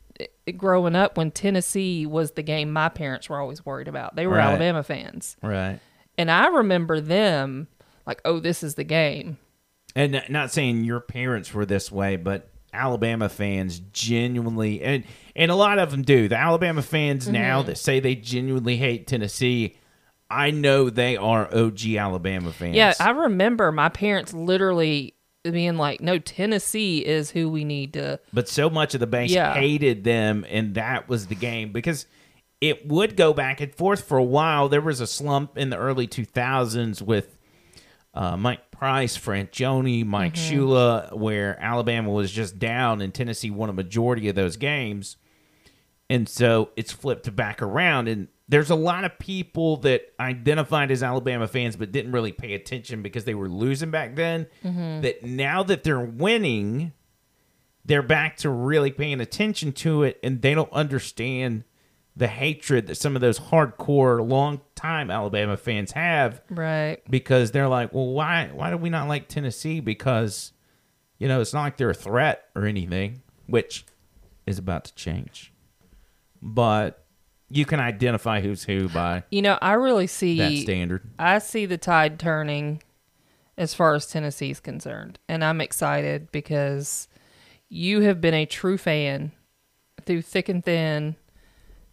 growing 0.56 0.96
up 0.96 1.18
when 1.18 1.30
Tennessee 1.30 2.06
was 2.06 2.30
the 2.32 2.42
game 2.42 2.72
my 2.72 2.88
parents 2.88 3.28
were 3.28 3.38
always 3.40 3.66
worried 3.66 3.88
about. 3.88 4.16
They 4.16 4.26
were 4.26 4.36
Right. 4.36 4.46
Alabama 4.48 4.82
fans, 4.82 5.36
Right. 5.42 5.78
and 6.16 6.30
I 6.30 6.46
remember 6.48 7.00
them 7.00 7.68
like, 8.06 8.20
"Oh, 8.24 8.38
this 8.40 8.62
is 8.62 8.76
the 8.76 8.84
game." 8.84 9.36
And 9.94 10.22
not 10.28 10.50
saying 10.52 10.84
your 10.84 11.00
parents 11.00 11.52
were 11.54 11.66
this 11.66 11.90
way, 11.90 12.16
but 12.16 12.50
Alabama 12.72 13.28
fans 13.28 13.78
genuinely 13.92 14.82
and 14.82 15.04
and 15.34 15.50
a 15.50 15.54
lot 15.54 15.78
of 15.78 15.90
them 15.90 16.02
do. 16.02 16.28
The 16.28 16.36
Alabama 16.36 16.82
fans 16.82 17.28
now 17.28 17.62
Mhm. 17.62 17.66
that 17.66 17.78
say 17.78 18.00
they 18.00 18.14
genuinely 18.14 18.76
hate 18.76 19.06
Tennessee, 19.06 19.76
I 20.30 20.50
know 20.50 20.88
they 20.90 21.16
are 21.16 21.48
OG 21.54 21.96
Alabama 21.98 22.52
fans. 22.52 22.74
Yeah, 22.76 22.92
I 23.00 23.10
remember 23.10 23.70
my 23.72 23.88
parents 23.88 24.32
literally 24.34 25.14
being 25.52 25.76
like, 25.76 26.00
"No, 26.00 26.18
Tennessee 26.18 27.04
is 27.04 27.30
who 27.30 27.48
we 27.48 27.64
need 27.64 27.92
to." 27.94 28.18
but 28.32 28.48
so 28.48 28.68
much 28.70 28.94
of 28.94 29.00
the 29.00 29.06
base 29.06 29.30
Yeah. 29.30 29.54
hated 29.54 30.04
them, 30.04 30.44
and 30.48 30.74
that 30.74 31.08
was 31.08 31.26
the 31.26 31.34
game 31.34 31.72
because 31.72 32.06
it 32.60 32.86
would 32.88 33.16
go 33.16 33.32
back 33.34 33.60
and 33.60 33.74
forth 33.74 34.02
for 34.04 34.16
a 34.18 34.24
while. 34.24 34.68
There 34.68 34.80
was 34.80 35.00
a 35.00 35.06
slump 35.06 35.58
in 35.58 35.70
the 35.70 35.76
early 35.76 36.06
2000s 36.06 37.02
with 37.02 37.36
uh, 38.14 38.34
Mike 38.34 38.70
Price, 38.70 39.18
Franchione, 39.18 40.02
Mike 40.06 40.32
Mhm. 40.36 40.50
Shula, 40.50 41.12
where 41.12 41.58
Alabama 41.60 42.08
was 42.10 42.32
just 42.32 42.58
down 42.58 43.02
and 43.02 43.12
Tennessee 43.12 43.50
won 43.50 43.68
a 43.68 43.74
majority 43.74 44.26
of 44.28 44.34
those 44.34 44.56
games. 44.56 45.18
And 46.08 46.26
so 46.26 46.70
it's 46.76 46.92
flipped 46.92 47.36
back 47.36 47.60
around. 47.60 48.08
And 48.08 48.28
there's 48.48 48.70
a 48.70 48.74
lot 48.76 49.04
of 49.04 49.18
people 49.18 49.76
that 49.78 50.02
identified 50.20 50.90
as 50.90 51.02
Alabama 51.02 51.48
fans 51.48 51.74
but 51.76 51.90
didn't 51.92 52.12
really 52.12 52.32
pay 52.32 52.54
attention 52.54 53.02
because 53.02 53.24
they 53.24 53.34
were 53.34 53.48
losing 53.48 53.90
back 53.90 54.14
then. 54.14 54.46
Mhm. 54.64 55.02
That 55.02 55.24
now 55.24 55.62
that 55.64 55.82
they're 55.82 55.98
winning, 56.00 56.92
they're 57.84 58.02
back 58.02 58.36
to 58.38 58.50
really 58.50 58.90
paying 58.92 59.20
attention 59.20 59.72
to 59.72 60.02
it 60.04 60.18
and 60.22 60.42
they 60.42 60.54
don't 60.54 60.72
understand 60.72 61.64
the 62.14 62.28
hatred 62.28 62.86
that 62.86 62.94
some 62.94 63.14
of 63.14 63.20
those 63.20 63.38
hardcore 63.38 64.26
long 64.26 64.60
time 64.74 65.10
Alabama 65.10 65.56
fans 65.56 65.92
have 65.92 66.40
Right. 66.48 66.98
because 67.10 67.50
they're 67.50 67.68
like, 67.68 67.92
well, 67.92 68.06
why 68.12 68.48
why 68.54 68.70
do 68.70 68.76
we 68.76 68.88
not 68.90 69.06
like 69.08 69.28
Tennessee? 69.28 69.80
Because 69.80 70.52
you 71.18 71.26
know 71.28 71.40
it's 71.40 71.52
not 71.52 71.62
like 71.62 71.76
they're 71.76 71.90
a 71.90 71.94
threat 71.94 72.44
or 72.54 72.64
anything, 72.64 73.22
which 73.46 73.84
is 74.46 74.56
about 74.58 74.84
to 74.86 74.94
change. 74.94 75.52
But 76.40 77.04
you 77.48 77.64
can 77.64 77.80
identify 77.80 78.40
who's 78.40 78.64
who 78.64 78.88
by 78.88 79.24
You 79.30 79.42
know, 79.42 79.58
I 79.60 79.74
really 79.74 80.06
see 80.06 80.38
that 80.38 80.56
standard. 80.62 81.02
I 81.18 81.38
see 81.38 81.66
the 81.66 81.78
tide 81.78 82.18
turning 82.18 82.82
as 83.56 83.74
far 83.74 83.94
as 83.94 84.06
Tennessee's 84.06 84.60
concerned, 84.60 85.18
and 85.28 85.44
I'm 85.44 85.60
excited 85.60 86.30
because 86.32 87.08
you 87.68 88.02
have 88.02 88.20
been 88.20 88.34
a 88.34 88.46
true 88.46 88.78
fan 88.78 89.32
through 90.04 90.22
thick 90.22 90.48
and 90.48 90.64
thin, 90.64 91.16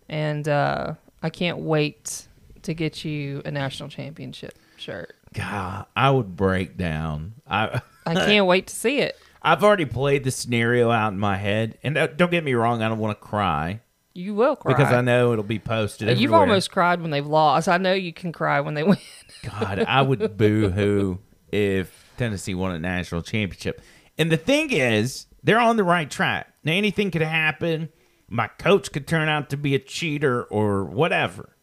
and 0.09 0.47
uh, 0.47 0.95
I 1.21 1.29
can't 1.29 1.59
wait 1.59 2.27
to 2.63 2.73
get 2.73 3.05
you 3.05 3.41
a 3.45 3.51
national 3.51 3.89
championship 3.89 4.57
shirt. 4.77 5.15
God, 5.33 5.85
I 5.95 6.11
would 6.11 6.35
break 6.35 6.77
down. 6.77 7.35
I 7.47 7.81
I 8.05 8.13
can't 8.25 8.45
wait 8.45 8.67
to 8.67 8.75
see 8.75 8.99
it. 8.99 9.17
I've 9.41 9.63
already 9.63 9.85
played 9.85 10.23
the 10.23 10.31
scenario 10.31 10.89
out 10.89 11.13
in 11.13 11.19
my 11.19 11.37
head, 11.37 11.77
and 11.83 11.97
uh, 11.97 12.07
don't 12.07 12.31
get 12.31 12.43
me 12.43 12.53
wrong, 12.53 12.81
I 12.81 12.89
don't 12.89 12.99
want 12.99 13.19
to 13.19 13.25
cry 13.25 13.81
You 14.15 14.35
will 14.35 14.55
cry 14.55 14.73
because 14.73 14.93
I 14.93 15.01
know 15.01 15.31
it'll 15.33 15.43
be 15.43 15.59
posted. 15.59 16.07
You've 16.07 16.17
everywhere. 16.17 16.39
almost 16.41 16.71
cried 16.71 17.01
when 17.01 17.09
they've 17.11 17.25
lost. 17.25 17.67
I 17.67 17.77
know 17.77 17.93
you 17.93 18.13
can 18.13 18.31
cry 18.31 18.59
when 18.59 18.75
they 18.75 18.83
win. 18.83 18.97
God, 19.43 19.79
I 19.79 20.01
would 20.01 20.37
boo 20.37 20.69
hoo 20.69 21.19
if 21.51 22.11
Tennessee 22.17 22.53
won 22.53 22.75
a 22.75 22.79
national 22.79 23.23
championship. 23.23 23.81
And 24.17 24.31
the 24.31 24.37
thing 24.37 24.71
is, 24.71 25.25
they're 25.41 25.59
on 25.59 25.77
the 25.77 25.83
right 25.83 26.09
track. 26.09 26.53
Now, 26.63 26.73
anything 26.73 27.09
could 27.11 27.21
happen. 27.23 27.89
My 28.29 28.47
coach 28.47 28.91
could 28.91 29.07
turn 29.07 29.29
out 29.29 29.49
to 29.49 29.57
be 29.57 29.75
a 29.75 29.79
cheater 29.79 30.43
or 30.43 30.83
whatever. 30.85 31.55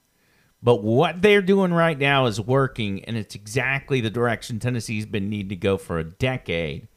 But 0.62 0.82
what 0.82 1.22
they're 1.22 1.42
doing 1.42 1.72
right 1.72 1.98
now 1.98 2.26
is 2.26 2.40
working, 2.40 3.02
and 3.04 3.16
it's 3.16 3.34
exactly 3.34 4.00
the 4.00 4.10
direction 4.10 4.58
Tennessee's 4.58 5.06
been 5.06 5.30
needing 5.30 5.48
to 5.50 5.56
go 5.56 5.78
for 5.78 5.98
a 5.98 6.04
decade. 6.04 6.88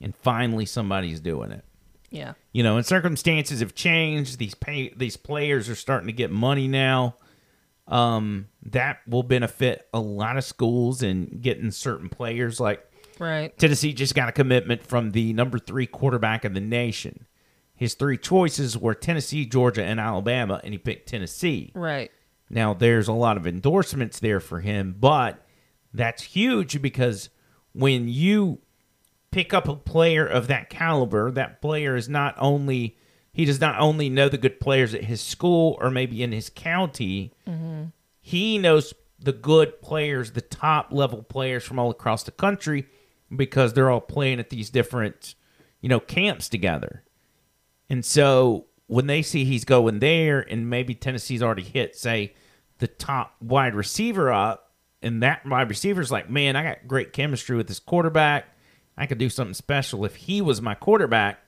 And 0.00 0.16
finally, 0.16 0.66
somebody's 0.66 1.20
doing 1.20 1.52
it. 1.52 1.64
Yeah. 2.12 2.34
You 2.52 2.62
know, 2.62 2.76
and 2.76 2.86
circumstances 2.86 3.60
have 3.60 3.74
changed. 3.74 4.38
These 4.38 4.54
pay 4.54 4.92
these 4.96 5.16
players 5.16 5.68
are 5.68 5.74
starting 5.74 6.06
to 6.06 6.12
get 6.12 6.30
money 6.30 6.68
now. 6.68 7.16
Um, 7.88 8.48
that 8.64 8.98
will 9.08 9.24
benefit 9.24 9.88
a 9.92 9.98
lot 9.98 10.36
of 10.36 10.44
schools 10.44 11.02
and 11.02 11.42
getting 11.42 11.72
certain 11.72 12.08
players. 12.08 12.60
Like 12.60 12.86
Right. 13.18 13.56
Tennessee 13.58 13.92
just 13.92 14.14
got 14.14 14.28
a 14.28 14.32
commitment 14.32 14.82
from 14.82 15.12
the 15.12 15.32
number 15.32 15.58
three 15.58 15.86
quarterback 15.86 16.44
of 16.44 16.54
the 16.54 16.60
nation. 16.60 17.26
His 17.74 17.94
three 17.94 18.18
choices 18.18 18.76
were 18.76 18.94
Tennessee, 18.94 19.44
Georgia, 19.44 19.84
and 19.84 19.98
Alabama, 19.98 20.60
and 20.62 20.72
he 20.72 20.78
picked 20.78 21.08
Tennessee. 21.08 21.72
Right. 21.74 22.10
Now, 22.50 22.74
there's 22.74 23.08
a 23.08 23.12
lot 23.12 23.36
of 23.36 23.46
endorsements 23.46 24.20
there 24.20 24.40
for 24.40 24.60
him, 24.60 24.94
but 24.98 25.44
that's 25.92 26.22
huge 26.22 26.82
because 26.82 27.30
when 27.72 28.08
you 28.08 28.60
pick 29.32 29.52
up 29.52 29.66
a 29.66 29.74
player 29.74 30.24
of 30.24 30.46
that 30.46 30.70
caliber, 30.70 31.30
that 31.32 31.60
player 31.60 31.96
is 31.96 32.08
not 32.08 32.34
only 32.38 32.96
he 33.32 33.44
does 33.44 33.60
not 33.60 33.80
only 33.80 34.08
know 34.08 34.28
the 34.28 34.38
good 34.38 34.60
players 34.60 34.94
at 34.94 35.04
his 35.04 35.20
school 35.20 35.76
or 35.80 35.90
maybe 35.90 36.22
in 36.22 36.30
his 36.32 36.48
county, 36.50 37.32
Mm-hmm. 37.48 37.84
he 38.20 38.58
knows 38.58 38.94
the 39.18 39.32
good 39.32 39.80
players, 39.82 40.32
the 40.32 40.40
top 40.40 40.92
level 40.92 41.22
players 41.22 41.64
from 41.64 41.78
all 41.78 41.90
across 41.90 42.22
the 42.24 42.30
country 42.30 42.86
because 43.34 43.72
they're 43.72 43.90
all 43.90 44.00
playing 44.00 44.38
at 44.38 44.50
these 44.50 44.68
different, 44.68 45.34
you 45.80 45.88
know, 45.88 46.00
camps 46.00 46.48
together. 46.48 47.02
And 47.88 48.04
so 48.04 48.66
when 48.86 49.06
they 49.06 49.22
see 49.22 49.44
he's 49.44 49.64
going 49.64 50.00
there 50.00 50.40
and 50.40 50.68
maybe 50.68 50.94
Tennessee's 50.94 51.42
already 51.42 51.62
hit, 51.62 51.96
say, 51.96 52.34
the 52.78 52.88
top 52.88 53.34
wide 53.40 53.74
receiver 53.74 54.30
up, 54.32 54.72
and 55.00 55.22
that 55.22 55.46
wide 55.46 55.68
receiver's 55.70 56.10
like, 56.10 56.28
man, 56.28 56.54
I 56.56 56.62
got 56.64 56.86
great 56.86 57.12
chemistry 57.12 57.56
with 57.56 57.68
this 57.68 57.78
quarterback. 57.80 58.46
I 58.96 59.06
could 59.06 59.18
do 59.18 59.28
something 59.30 59.54
special 59.54 60.04
if 60.04 60.16
he 60.16 60.40
was 60.42 60.60
my 60.60 60.74
quarterback, 60.74 61.40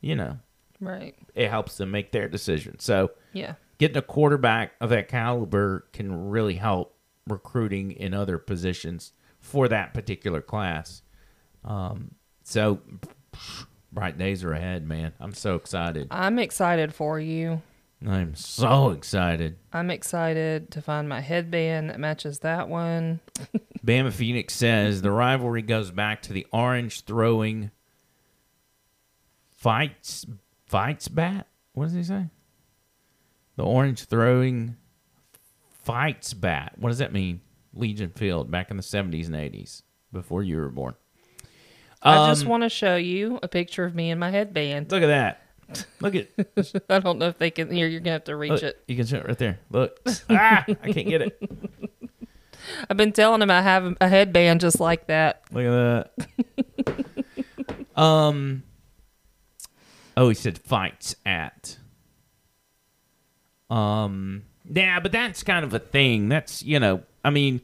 you 0.00 0.14
know, 0.16 0.38
Right. 0.80 1.14
it 1.34 1.48
helps 1.48 1.76
them 1.78 1.90
make 1.90 2.12
their 2.12 2.28
decision. 2.28 2.78
So 2.78 3.10
Yeah. 3.32 3.54
getting 3.78 3.96
a 3.96 4.02
quarterback 4.02 4.72
of 4.80 4.90
that 4.90 5.08
caliber 5.08 5.86
can 5.92 6.28
really 6.30 6.54
help 6.56 6.96
recruiting 7.26 7.90
in 7.92 8.12
other 8.12 8.36
positions 8.38 9.12
for 9.40 9.66
that 9.68 9.94
particular 9.94 10.40
class. 10.42 11.02
Um, 11.64 12.14
so 12.42 12.80
bright 13.92 14.18
days 14.18 14.44
are 14.44 14.52
ahead, 14.52 14.86
man. 14.86 15.12
I'm 15.20 15.32
so 15.32 15.54
excited. 15.54 16.08
I'm 16.10 16.38
excited 16.38 16.92
for 16.94 17.18
you. 17.18 17.62
I'm 18.06 18.34
so 18.34 18.90
excited. 18.90 19.56
I'm 19.72 19.90
excited 19.90 20.70
to 20.72 20.82
find 20.82 21.08
my 21.08 21.20
headband 21.20 21.88
that 21.90 21.98
matches 21.98 22.40
that 22.40 22.68
one. 22.68 23.20
Bama 23.86 24.12
Phoenix 24.12 24.54
says 24.54 25.00
the 25.02 25.10
rivalry 25.10 25.62
goes 25.62 25.90
back 25.90 26.22
to 26.22 26.32
the 26.32 26.46
orange 26.52 27.04
throwing 27.04 27.70
fights 29.56 30.26
fights 30.66 31.08
bat. 31.08 31.46
What 31.72 31.84
does 31.86 31.94
he 31.94 32.02
say? 32.02 32.26
The 33.56 33.64
orange 33.64 34.04
throwing 34.04 34.76
fights 35.82 36.34
bat. 36.34 36.74
What 36.76 36.90
does 36.90 36.98
that 36.98 37.12
mean? 37.12 37.40
Legion 37.72 38.10
Field 38.10 38.50
back 38.50 38.70
in 38.70 38.76
the 38.76 38.82
seventies 38.82 39.26
and 39.26 39.36
eighties 39.36 39.82
before 40.12 40.42
you 40.42 40.56
were 40.56 40.68
born. 40.68 40.94
I 42.02 42.28
just 42.28 42.42
Um, 42.44 42.48
want 42.50 42.62
to 42.64 42.68
show 42.68 42.96
you 42.96 43.38
a 43.42 43.48
picture 43.48 43.84
of 43.84 43.94
me 43.94 44.10
in 44.10 44.18
my 44.18 44.30
headband. 44.30 44.90
Look 44.92 45.02
at 45.02 45.06
that. 45.06 45.40
Look 46.00 46.14
at. 46.14 46.28
I 46.90 46.98
don't 46.98 47.18
know 47.18 47.28
if 47.28 47.38
they 47.38 47.50
can 47.50 47.70
hear. 47.70 47.86
You're 47.86 48.00
gonna 48.00 48.12
have 48.12 48.24
to 48.24 48.36
reach 48.36 48.52
Look, 48.52 48.62
it. 48.62 48.82
You 48.88 48.96
can 48.96 49.06
show 49.06 49.18
it 49.18 49.26
right 49.26 49.38
there. 49.38 49.58
Look. 49.70 49.98
ah, 50.30 50.64
I 50.68 50.92
can't 50.92 51.08
get 51.08 51.22
it. 51.22 51.38
I've 52.90 52.96
been 52.96 53.12
telling 53.12 53.42
him 53.42 53.50
I 53.50 53.62
have 53.62 53.96
a 54.00 54.08
headband 54.08 54.60
just 54.60 54.80
like 54.80 55.06
that. 55.08 55.42
Look 55.52 55.64
at 55.64 56.10
that. 56.86 58.00
um. 58.00 58.62
Oh, 60.16 60.28
he 60.28 60.34
said 60.34 60.58
fights 60.58 61.16
at. 61.26 61.78
Um. 63.70 64.44
Yeah, 64.70 65.00
but 65.00 65.12
that's 65.12 65.42
kind 65.42 65.64
of 65.64 65.74
a 65.74 65.78
thing. 65.78 66.28
That's 66.28 66.62
you 66.62 66.80
know. 66.80 67.02
I 67.22 67.30
mean, 67.30 67.60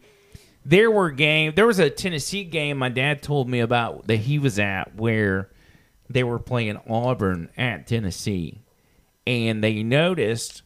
there 0.65 0.91
were 0.91 1.11
game. 1.11 1.53
There 1.55 1.67
was 1.67 1.79
a 1.79 1.91
Tennessee 1.91 2.45
game 2.45 2.79
my 2.79 2.89
dad 2.89 3.23
told 3.23 3.49
me 3.49 3.61
about 3.61 4.07
that 4.07 4.17
he 4.17 4.39
was 4.39 4.59
at 4.59 4.95
where 4.97 5.51
they 6.11 6.25
were 6.25 6.39
playing 6.39 6.79
Auburn 6.89 7.49
at 7.57 7.87
Tennessee, 7.87 8.63
and 9.27 9.63
they 9.65 9.83
noticed 9.83 10.63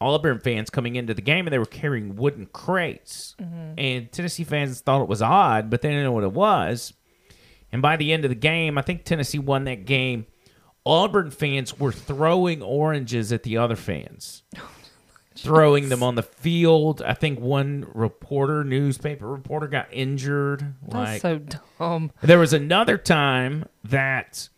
Auburn 0.00 0.40
fans 0.40 0.68
coming 0.68 0.96
into 0.96 1.14
the 1.14 1.22
game 1.22 1.46
and 1.46 1.52
they 1.52 1.58
were 1.58 1.64
carrying 1.64 2.16
wooden 2.16 2.46
crates. 2.46 3.36
Mhm. 3.40 3.74
And 3.78 4.12
Tennessee 4.12 4.44
fans 4.44 4.80
thought 4.80 5.00
it 5.00 5.08
was 5.08 5.22
odd, 5.22 5.70
but 5.70 5.80
they 5.80 5.88
didn't 5.88 6.02
know 6.04 6.12
what 6.12 6.24
it 6.24 6.32
was. 6.32 6.92
And 7.72 7.80
by 7.80 7.96
the 7.96 8.12
end 8.12 8.24
of 8.24 8.28
the 8.28 8.34
game, 8.34 8.76
I 8.76 8.82
think 8.82 9.04
Tennessee 9.04 9.38
won 9.38 9.64
that 9.64 9.86
game. 9.86 10.26
Auburn 10.84 11.30
fans 11.30 11.78
were 11.78 11.92
throwing 11.92 12.60
oranges 12.60 13.32
at 13.32 13.44
the 13.44 13.56
other 13.56 13.76
fans, 13.76 14.42
throwing 15.36 15.88
them 15.88 16.02
on 16.02 16.16
the 16.16 16.22
field. 16.22 17.00
I 17.00 17.14
think 17.14 17.40
one 17.40 17.86
reporter, 17.94 18.62
newspaper 18.64 19.26
reporter, 19.26 19.66
got 19.68 19.86
injured. 19.90 20.74
That's 20.86 21.22
so 21.22 21.40
dumb. 21.78 22.10
There 22.22 22.38
was 22.38 22.52
another 22.52 22.98
time 22.98 23.64
that 23.84 24.48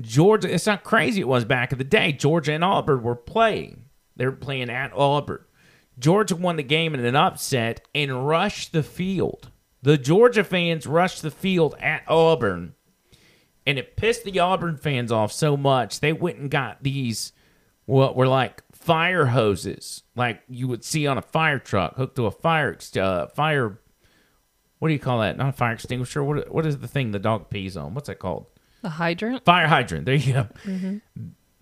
Georgia, 0.00 0.52
it's 0.52 0.66
not 0.66 0.84
crazy 0.84 1.20
it 1.20 1.28
was 1.28 1.44
back 1.44 1.72
in 1.72 1.78
the 1.78 1.84
day. 1.84 2.12
Georgia 2.12 2.52
and 2.52 2.64
Auburn 2.64 3.02
were 3.02 3.14
playing. 3.14 3.84
They 4.16 4.26
were 4.26 4.32
playing 4.32 4.70
at 4.70 4.92
Auburn. 4.92 5.44
Georgia 5.98 6.36
won 6.36 6.56
the 6.56 6.62
game 6.62 6.94
in 6.94 7.04
an 7.04 7.16
upset 7.16 7.86
and 7.94 8.26
rushed 8.26 8.72
the 8.72 8.82
field. 8.82 9.50
The 9.82 9.96
Georgia 9.98 10.42
fans 10.42 10.86
rushed 10.86 11.22
the 11.22 11.30
field 11.30 11.76
at 11.78 12.02
Auburn. 12.08 12.74
And 13.66 13.78
it 13.78 13.96
pissed 13.96 14.24
the 14.24 14.38
Auburn 14.40 14.76
fans 14.76 15.12
off 15.12 15.32
so 15.32 15.56
much 15.56 16.00
they 16.00 16.12
went 16.12 16.38
and 16.38 16.50
got 16.50 16.82
these 16.82 17.32
what 17.86 18.16
were 18.16 18.28
like 18.28 18.62
fire 18.72 19.26
hoses, 19.26 20.02
like 20.16 20.42
you 20.48 20.68
would 20.68 20.84
see 20.84 21.06
on 21.06 21.18
a 21.18 21.22
fire 21.22 21.58
truck 21.58 21.96
hooked 21.96 22.16
to 22.16 22.26
a 22.26 22.30
fire 22.30 22.76
uh, 22.96 23.26
fire 23.28 23.78
what 24.78 24.88
do 24.88 24.92
you 24.92 25.00
call 25.00 25.20
that? 25.20 25.38
Not 25.38 25.48
a 25.48 25.52
fire 25.52 25.72
extinguisher. 25.72 26.22
What 26.22 26.52
what 26.52 26.66
is 26.66 26.78
the 26.78 26.88
thing 26.88 27.10
the 27.10 27.18
dog 27.18 27.48
pees 27.48 27.76
on? 27.76 27.94
What's 27.94 28.08
that 28.08 28.18
called? 28.18 28.46
The 28.84 28.90
hydrant. 28.90 29.44
Fire 29.46 29.66
hydrant. 29.66 30.04
There 30.04 30.14
you 30.14 30.32
go. 30.34 30.46
Mhm. 30.64 31.00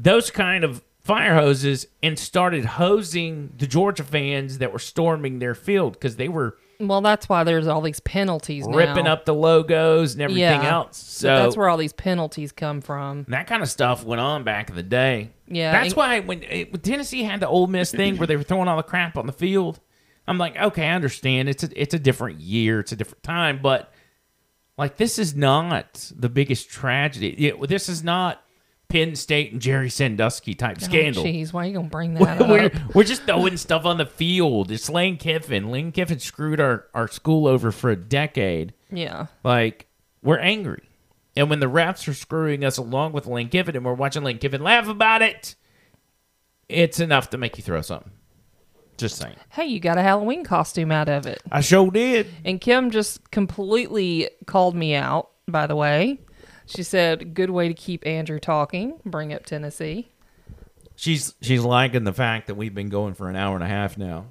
Those 0.00 0.30
kind 0.32 0.64
of 0.64 0.82
fire 1.00 1.34
hoses 1.36 1.86
and 2.02 2.18
started 2.18 2.64
hosing 2.64 3.52
the 3.58 3.66
Georgia 3.66 4.02
fans 4.04 4.58
that 4.58 4.72
were 4.72 4.78
storming 4.80 5.38
their 5.38 5.54
field 5.54 5.92
because 5.94 6.16
they 6.16 6.28
were 6.28 6.56
Well, 6.80 7.00
that's 7.00 7.28
why 7.28 7.44
there's 7.44 7.68
all 7.68 7.80
these 7.80 8.00
penalties 8.00 8.66
now. 8.66 8.76
ripping 8.76 9.06
up 9.06 9.24
the 9.24 9.34
logos 9.34 10.14
and 10.14 10.22
everything 10.22 10.40
Yeah. 10.62 10.68
else. 10.72 10.96
So 10.98 11.28
that's 11.28 11.56
where 11.56 11.68
all 11.68 11.76
these 11.76 11.92
penalties 11.92 12.50
come 12.50 12.80
from. 12.80 13.24
that 13.28 13.46
kind 13.46 13.62
of 13.62 13.68
stuff 13.68 14.04
went 14.04 14.20
on 14.20 14.42
back 14.42 14.68
in 14.68 14.74
the 14.74 14.82
day. 14.82 15.30
Yeah, 15.46 15.70
that's 15.70 15.88
and- 15.90 15.96
why 15.96 16.18
when, 16.20 16.42
it, 16.42 16.72
when 16.72 16.80
Tennessee 16.80 17.22
had 17.22 17.38
the 17.38 17.46
Ole 17.48 17.68
Miss 17.68 17.92
thing 17.92 18.16
where 18.16 18.26
they 18.26 18.34
were 18.36 18.42
throwing 18.42 18.66
all 18.66 18.76
the 18.78 18.82
crap 18.82 19.16
on 19.16 19.26
the 19.26 19.32
field, 19.32 19.78
I'm 20.26 20.38
like, 20.38 20.56
okay, 20.60 20.88
I 20.88 20.94
understand. 20.94 21.48
It's 21.48 21.62
a 21.62 21.68
it's 21.80 21.94
a 21.94 21.98
different 22.00 22.40
year, 22.40 22.80
it's 22.80 22.90
a 22.90 22.96
different 22.96 23.22
time, 23.22 23.60
but 23.62 23.91
like 24.78 24.96
this 24.96 25.18
is 25.18 25.34
not 25.34 26.12
the 26.14 26.28
biggest 26.28 26.70
tragedy. 26.70 27.48
It- 27.48 27.68
this 27.68 27.88
is 27.88 28.02
not 28.02 28.42
Penn 28.88 29.16
State 29.16 29.52
and 29.52 29.60
Jerry 29.60 29.88
Sandusky 29.88 30.54
type 30.54 30.76
oh, 30.80 30.84
scandal. 30.84 31.22
Oh, 31.22 31.26
jeez, 31.26 31.52
why 31.52 31.64
are 31.64 31.68
you 31.68 31.74
gonna 31.74 31.88
bring 31.88 32.14
that 32.14 32.46
we're, 32.46 32.66
up? 32.66 32.94
we're 32.94 33.04
just 33.04 33.22
throwing 33.22 33.56
stuff 33.56 33.86
on 33.86 33.96
the 33.96 34.06
field. 34.06 34.70
It's 34.70 34.90
Lane 34.90 35.16
Kiffin. 35.16 35.70
Lane 35.70 35.92
Kiffin 35.92 36.18
screwed 36.18 36.60
our, 36.60 36.86
our 36.92 37.08
school 37.08 37.46
over 37.46 37.72
for 37.72 37.90
a 37.90 37.96
decade. 37.96 38.74
Yeah. 38.90 39.26
Like, 39.42 39.86
we're 40.22 40.38
angry. 40.38 40.82
And 41.34 41.48
when 41.48 41.60
the 41.60 41.70
refs 41.70 42.06
are 42.06 42.14
screwing 42.14 42.64
us 42.64 42.76
along 42.76 43.12
with 43.12 43.26
Lane 43.26 43.48
Kiffin 43.48 43.74
and 43.74 43.84
we're 43.84 43.94
watching 43.94 44.22
Lane 44.22 44.38
Kiffin 44.38 44.62
laugh 44.62 44.86
about 44.88 45.22
it, 45.22 45.54
it's 46.68 47.00
enough 47.00 47.30
to 47.30 47.38
make 47.38 47.56
you 47.56 47.62
throw 47.62 47.80
something. 47.80 48.12
Just 49.02 49.16
saying. 49.16 49.34
Hey, 49.50 49.64
you 49.66 49.80
got 49.80 49.98
a 49.98 50.02
Halloween 50.02 50.44
costume 50.44 50.92
out 50.92 51.08
of 51.08 51.26
it. 51.26 51.42
I 51.50 51.60
sure 51.60 51.90
did. 51.90 52.28
And 52.44 52.60
Kim 52.60 52.92
just 52.92 53.32
completely 53.32 54.30
called 54.46 54.76
me 54.76 54.94
out, 54.94 55.30
by 55.48 55.66
the 55.66 55.74
way. 55.74 56.20
She 56.66 56.84
said, 56.84 57.34
good 57.34 57.50
way 57.50 57.66
to 57.66 57.74
keep 57.74 58.06
Andrew 58.06 58.38
talking. 58.38 59.00
Bring 59.04 59.32
up 59.34 59.44
Tennessee. 59.44 60.08
She's 60.94 61.34
she's 61.42 61.62
liking 61.62 62.04
the 62.04 62.12
fact 62.12 62.46
that 62.46 62.54
we've 62.54 62.74
been 62.76 62.90
going 62.90 63.14
for 63.14 63.28
an 63.28 63.34
hour 63.34 63.56
and 63.56 63.64
a 63.64 63.66
half 63.66 63.98
now. 63.98 64.26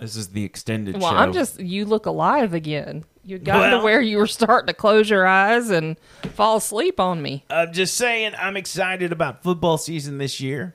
This 0.00 0.16
is 0.16 0.30
the 0.30 0.42
extended 0.42 1.00
Well, 1.00 1.12
show. 1.12 1.16
I'm 1.16 1.32
just, 1.32 1.60
you 1.60 1.84
look 1.84 2.06
alive 2.06 2.54
again. 2.54 3.04
You 3.22 3.38
got 3.38 3.60
Well- 3.60 3.78
to 3.78 3.84
where 3.84 4.00
you 4.00 4.18
were 4.18 4.26
starting 4.26 4.66
to 4.66 4.72
close 4.74 5.08
your 5.08 5.26
eyes 5.28 5.70
and 5.70 5.96
fall 6.34 6.56
asleep 6.56 6.98
on 6.98 7.22
me. 7.22 7.44
I'm 7.50 7.72
just 7.72 7.96
saying, 7.96 8.32
I'm 8.36 8.56
excited 8.56 9.12
about 9.12 9.44
football 9.44 9.78
season 9.78 10.18
this 10.18 10.40
year. 10.40 10.74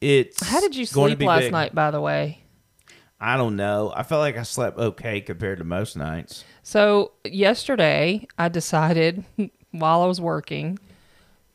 It's 0.00 0.42
How 0.46 0.60
did 0.60 0.76
you 0.76 0.86
going 0.86 1.08
to 1.08 1.12
sleep 1.12 1.18
be 1.20 1.26
last 1.26 1.40
big. 1.42 1.52
night, 1.52 1.74
by 1.74 1.90
the 1.90 2.00
way? 2.00 2.40
I 3.20 3.36
don't 3.36 3.56
know. 3.56 3.92
I 3.94 4.02
felt 4.02 4.20
like 4.20 4.36
I 4.36 4.42
slept 4.42 4.78
okay 4.78 5.20
compared 5.20 5.58
to 5.58 5.64
most 5.64 5.96
nights. 5.96 6.44
So 6.62 7.12
yesterday, 7.24 8.26
I 8.36 8.48
decided 8.48 9.24
while 9.70 10.02
I 10.02 10.06
was 10.06 10.20
working 10.20 10.78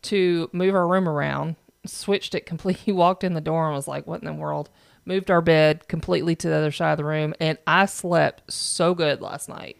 to 0.03 0.49
move 0.51 0.73
our 0.73 0.87
room 0.87 1.07
around. 1.07 1.57
Switched 1.85 2.33
it 2.35 2.45
completely. 2.45 2.91
Walked 2.93 3.23
in 3.23 3.33
the 3.33 3.41
door 3.41 3.67
and 3.67 3.75
was 3.75 3.87
like, 3.87 4.07
"What 4.07 4.21
in 4.21 4.25
the 4.25 4.33
world?" 4.33 4.69
Moved 5.05 5.31
our 5.31 5.41
bed 5.41 5.87
completely 5.87 6.35
to 6.35 6.49
the 6.49 6.55
other 6.55 6.71
side 6.71 6.91
of 6.91 6.97
the 6.97 7.05
room, 7.05 7.33
and 7.39 7.57
I 7.65 7.85
slept 7.85 8.51
so 8.51 8.93
good 8.93 9.21
last 9.21 9.47
night. 9.49 9.77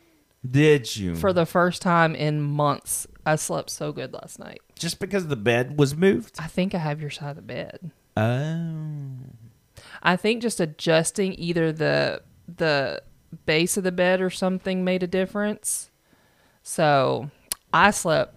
Did 0.50 0.96
you? 0.96 1.16
For 1.16 1.34
the 1.34 1.46
first 1.46 1.82
time 1.82 2.16
in 2.16 2.42
months, 2.42 3.06
I 3.26 3.36
slept 3.36 3.70
so 3.70 3.92
good 3.92 4.14
last 4.14 4.40
night. 4.40 4.62
Just 4.78 5.00
because 5.00 5.28
the 5.28 5.36
bed 5.36 5.78
was 5.78 5.96
moved? 5.96 6.38
I 6.40 6.48
think 6.48 6.74
I 6.74 6.78
have 6.78 7.02
your 7.02 7.10
side 7.10 7.32
of 7.32 7.36
the 7.36 7.42
bed. 7.42 7.92
Oh. 8.20 9.10
I 10.02 10.16
think 10.16 10.42
just 10.42 10.60
adjusting 10.60 11.34
either 11.38 11.72
the 11.72 12.22
the 12.48 13.02
base 13.46 13.78
of 13.78 13.84
the 13.84 13.92
bed 13.92 14.22
or 14.22 14.30
something 14.30 14.84
made 14.84 15.04
a 15.04 15.08
difference. 15.08 15.92
So 16.64 17.30
I 17.74 17.92
slept 17.92 18.36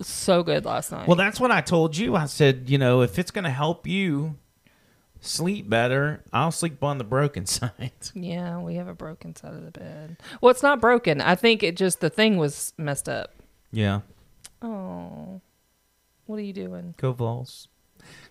so 0.00 0.42
good 0.42 0.64
last 0.64 0.90
night. 0.92 1.06
Well, 1.06 1.16
that's 1.16 1.38
what 1.40 1.50
I 1.50 1.60
told 1.60 1.96
you. 1.96 2.16
I 2.16 2.26
said, 2.26 2.70
you 2.70 2.78
know, 2.78 3.02
if 3.02 3.18
it's 3.18 3.30
going 3.30 3.44
to 3.44 3.50
help 3.50 3.86
you 3.86 4.36
sleep 5.20 5.68
better, 5.68 6.22
I'll 6.32 6.50
sleep 6.50 6.82
on 6.82 6.98
the 6.98 7.04
broken 7.04 7.46
side. 7.46 7.92
yeah, 8.14 8.58
we 8.58 8.76
have 8.76 8.88
a 8.88 8.94
broken 8.94 9.36
side 9.36 9.54
of 9.54 9.64
the 9.64 9.70
bed. 9.70 10.16
Well, 10.40 10.50
it's 10.50 10.62
not 10.62 10.80
broken. 10.80 11.20
I 11.20 11.34
think 11.34 11.62
it 11.62 11.76
just 11.76 12.00
the 12.00 12.10
thing 12.10 12.36
was 12.36 12.72
messed 12.78 13.08
up. 13.08 13.34
Yeah. 13.70 14.00
Oh, 14.60 15.40
what 16.26 16.38
are 16.38 16.42
you 16.42 16.52
doing? 16.52 16.94
Go 16.98 17.12
Vols. 17.12 17.68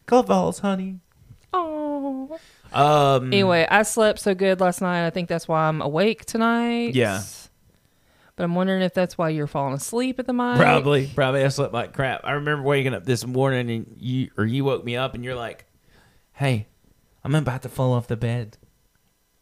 Go 0.05 0.21
Vols, 0.21 0.59
honey. 0.59 0.99
Oh. 1.53 2.39
Um. 2.73 3.27
Anyway, 3.27 3.67
I 3.69 3.83
slept 3.83 4.19
so 4.19 4.33
good 4.33 4.59
last 4.59 4.81
night. 4.81 5.05
I 5.05 5.09
think 5.09 5.27
that's 5.27 5.47
why 5.47 5.67
I'm 5.67 5.81
awake 5.81 6.25
tonight. 6.25 6.95
Yeah. 6.95 7.21
But 8.35 8.45
I'm 8.45 8.55
wondering 8.55 8.81
if 8.81 8.93
that's 8.93 9.17
why 9.17 9.29
you're 9.29 9.47
falling 9.47 9.73
asleep 9.73 10.17
at 10.19 10.25
the 10.25 10.33
mic. 10.33 10.57
Probably, 10.57 11.07
probably 11.13 11.43
I 11.43 11.49
slept 11.49 11.73
like 11.73 11.93
crap. 11.93 12.21
I 12.23 12.33
remember 12.33 12.63
waking 12.63 12.93
up 12.93 13.05
this 13.05 13.25
morning 13.25 13.69
and 13.69 13.95
you 13.99 14.31
or 14.37 14.45
you 14.45 14.63
woke 14.63 14.85
me 14.85 14.95
up 14.95 15.13
and 15.13 15.23
you're 15.23 15.35
like, 15.35 15.65
"Hey, 16.33 16.67
I'm 17.23 17.35
about 17.35 17.63
to 17.63 17.69
fall 17.69 17.93
off 17.93 18.07
the 18.07 18.17
bed." 18.17 18.57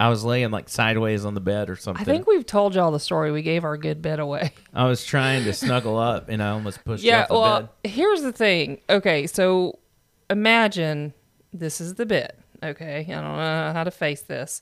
I 0.02 0.08
was 0.08 0.24
laying 0.24 0.50
like 0.50 0.70
sideways 0.70 1.26
on 1.26 1.34
the 1.34 1.42
bed 1.42 1.70
or 1.70 1.76
something. 1.76 2.02
I 2.02 2.06
think 2.06 2.26
we've 2.26 2.46
told 2.46 2.74
y'all 2.74 2.92
the 2.92 3.02
story. 3.02 3.32
We 3.32 3.42
gave 3.42 3.66
our 3.66 3.76
good 3.76 4.02
bed 4.02 4.20
away. 4.20 4.54
I 4.74 4.86
was 4.86 5.06
trying 5.06 5.44
to 5.44 5.54
snuggle 5.54 5.98
up 5.98 6.30
and 6.30 6.42
I 6.42 6.52
almost 6.52 6.86
pushed 6.86 7.04
you 7.04 7.10
yeah, 7.10 7.24
off 7.24 7.28
the 7.28 7.34
well, 7.34 7.62
bed. 7.84 7.92
here's 7.92 8.22
the 8.22 8.32
thing. 8.32 8.80
Okay, 8.90 9.28
so 9.28 9.78
imagine 10.30 11.14
this 11.54 11.82
is 11.82 11.96
the 11.96 12.06
bed. 12.06 12.34
Okay, 12.64 13.06
I 13.08 13.22
don't 13.22 13.38
know 13.38 13.72
how 13.74 13.84
to 13.84 13.92
face 13.92 14.22
this. 14.22 14.62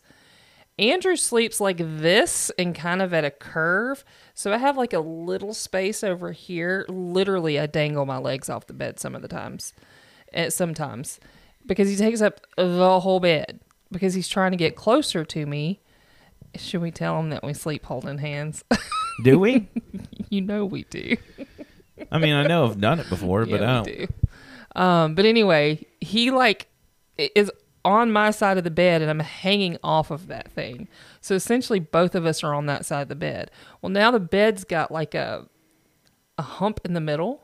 Andrew 0.79 1.15
sleeps 1.15 1.59
like 1.59 1.77
this 1.77 2.51
and 2.59 2.75
kind 2.75 3.01
of 3.01 3.13
at 3.13 3.25
a 3.25 3.31
curve. 3.31 4.05
So 4.35 4.53
I 4.53 4.57
have 4.57 4.77
like 4.77 4.93
a 4.93 4.99
little 4.99 5.53
space 5.53 6.03
over 6.03 6.31
here. 6.31 6.85
Literally, 6.87 7.59
I 7.59 7.65
dangle 7.65 8.05
my 8.05 8.17
legs 8.17 8.49
off 8.49 8.67
the 8.67 8.73
bed 8.73 8.99
some 8.99 9.15
of 9.15 9.23
the 9.23 9.27
times. 9.27 9.73
Uh, 10.33 10.51
sometimes. 10.51 11.19
Because 11.65 11.89
he 11.89 11.95
takes 11.95 12.21
up 12.21 12.41
the 12.55 12.99
whole 12.99 13.19
bed. 13.19 13.59
Because 13.91 14.13
he's 14.13 14.27
trying 14.27 14.51
to 14.51 14.57
get 14.57 14.75
closer 14.75 15.25
to 15.25 15.45
me. 15.47 15.79
Should 16.55 16.81
we 16.81 16.91
tell 16.91 17.19
him 17.19 17.31
that 17.31 17.43
we 17.43 17.53
sleep 17.53 17.85
holding 17.85 18.19
hands? 18.19 18.63
Do 19.23 19.39
we? 19.39 19.67
you 20.29 20.41
know 20.41 20.65
we 20.65 20.83
do. 20.83 21.17
I 22.11 22.19
mean, 22.19 22.33
I 22.33 22.45
know 22.45 22.65
I've 22.65 22.79
done 22.79 22.99
it 22.99 23.09
before, 23.09 23.45
but 23.47 23.63
I 23.63 23.73
don't. 23.73 23.85
do. 23.85 24.07
Um, 24.77 25.15
but 25.15 25.25
anyway, 25.25 25.85
he 25.99 26.31
like 26.31 26.67
is 27.17 27.51
on 27.83 28.11
my 28.11 28.31
side 28.31 28.57
of 28.57 28.63
the 28.63 28.71
bed 28.71 29.01
and 29.01 29.09
I'm 29.09 29.19
hanging 29.19 29.77
off 29.83 30.11
of 30.11 30.27
that 30.27 30.51
thing. 30.51 30.87
So 31.21 31.35
essentially 31.35 31.79
both 31.79 32.15
of 32.15 32.25
us 32.25 32.43
are 32.43 32.53
on 32.53 32.65
that 32.67 32.85
side 32.85 33.03
of 33.03 33.07
the 33.07 33.15
bed. 33.15 33.49
Well, 33.81 33.89
now 33.89 34.11
the 34.11 34.19
bed's 34.19 34.63
got 34.63 34.91
like 34.91 35.15
a 35.15 35.47
a 36.37 36.43
hump 36.43 36.81
in 36.85 36.93
the 36.93 37.01
middle. 37.01 37.43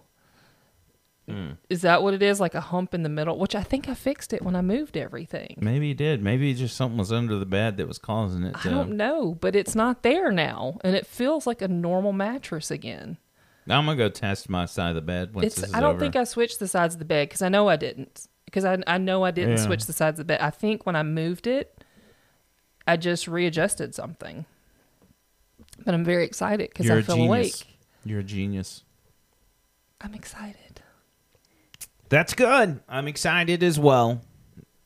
Mm. 1.28 1.58
Is 1.70 1.82
that 1.82 2.04
what 2.04 2.14
it 2.14 2.22
is? 2.22 2.40
Like 2.40 2.54
a 2.54 2.62
hump 2.62 2.94
in 2.94 3.02
the 3.04 3.10
middle, 3.10 3.40
which 3.40 3.56
I 3.56 3.64
think 3.64 3.88
I 3.88 3.94
fixed 3.94 4.34
it 4.34 4.42
when 4.44 4.56
I 4.56 4.62
moved 4.62 4.98
everything. 4.98 5.58
Maybe 5.60 5.88
you 5.88 5.94
did. 5.94 6.22
Maybe 6.22 6.54
just 6.54 6.76
something 6.76 6.98
was 6.98 7.12
under 7.12 7.38
the 7.40 7.46
bed 7.46 7.78
that 7.78 7.88
was 7.88 7.98
causing 7.98 8.44
it 8.44 8.54
To... 8.62 8.68
I 8.68 8.72
don't 8.72 8.98
know, 8.98 9.38
but 9.40 9.56
it's 9.56 9.74
not 9.74 10.04
there 10.04 10.32
now 10.32 10.78
and 10.84 10.96
it 10.96 11.08
feels 11.08 11.48
like 11.48 11.62
a 11.62 11.68
normal 11.68 12.14
mattress 12.14 12.70
again. 12.70 13.18
I'm 13.68 13.86
gonna 13.86 13.96
go 13.98 14.10
test 14.10 14.50
my 14.50 14.66
side 14.66 14.90
of 14.90 14.96
the 14.96 15.02
bed 15.02 15.34
once 15.34 15.48
It's 15.48 15.56
this 15.56 15.70
is 15.70 15.74
I 15.74 15.80
don't 15.80 15.92
over. 15.92 16.00
think 16.00 16.16
I 16.16 16.24
switched 16.26 16.60
the 16.60 16.68
sides 16.68 16.96
of 16.96 17.00
the 17.00 17.06
bed 17.06 17.30
because 17.30 17.42
I 17.42 17.50
know 17.50 17.70
I 17.70 17.76
didn't. 17.76 18.28
Because 18.46 18.66
I 18.66 18.78
I 18.88 18.98
know 18.98 19.24
I 19.24 19.32
didn't 19.32 19.58
Yeah. 19.58 19.66
switch 19.66 19.86
the 19.86 19.94
sides 19.94 20.20
of 20.20 20.28
the 20.28 20.34
bed. 20.34 20.42
I 20.42 20.50
think 20.50 20.86
when 20.86 20.96
I 20.96 21.04
moved 21.04 21.48
it, 21.48 21.84
I 22.88 22.98
just 22.98 23.28
readjusted 23.28 23.96
something. 23.96 24.46
But 25.86 25.94
I'm 25.94 26.04
very 26.04 26.26
excited 26.26 26.70
because 26.70 26.86
You're 26.86 26.98
I 26.98 27.00
a 27.00 27.04
feel 27.04 27.16
genius. 27.16 27.30
awake. 27.62 27.78
You're 28.06 28.20
a 28.20 28.24
genius. 28.24 28.84
I'm 30.02 30.14
excited. 30.14 30.82
That's 32.10 32.34
good. 32.34 32.82
I'm 32.88 33.08
excited 33.08 33.64
as 33.64 33.80
well. 33.80 34.22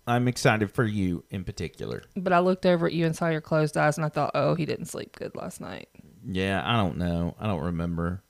I'm 0.06 0.28
excited 0.30 0.72
for 0.72 0.86
you 0.86 1.26
in 1.30 1.44
particular. 1.44 2.04
But 2.16 2.32
I 2.32 2.40
looked 2.40 2.66
over 2.66 2.88
at 2.88 2.94
you 2.94 3.06
and 3.06 3.14
saw 3.16 3.28
your 3.28 3.42
closed 3.42 3.76
eyes, 3.76 3.98
and 3.98 4.06
I 4.06 4.10
thought, 4.10 4.32
oh, 4.36 4.56
he 4.56 4.66
didn't 4.66 4.86
sleep 4.86 5.18
good 5.18 5.36
last 5.36 5.60
night. 5.60 5.90
Yeah, 6.26 6.62
I 6.64 6.78
don't 6.78 6.98
know. 6.98 7.36
I 7.40 7.48
don't 7.48 7.62
remember. 7.64 8.24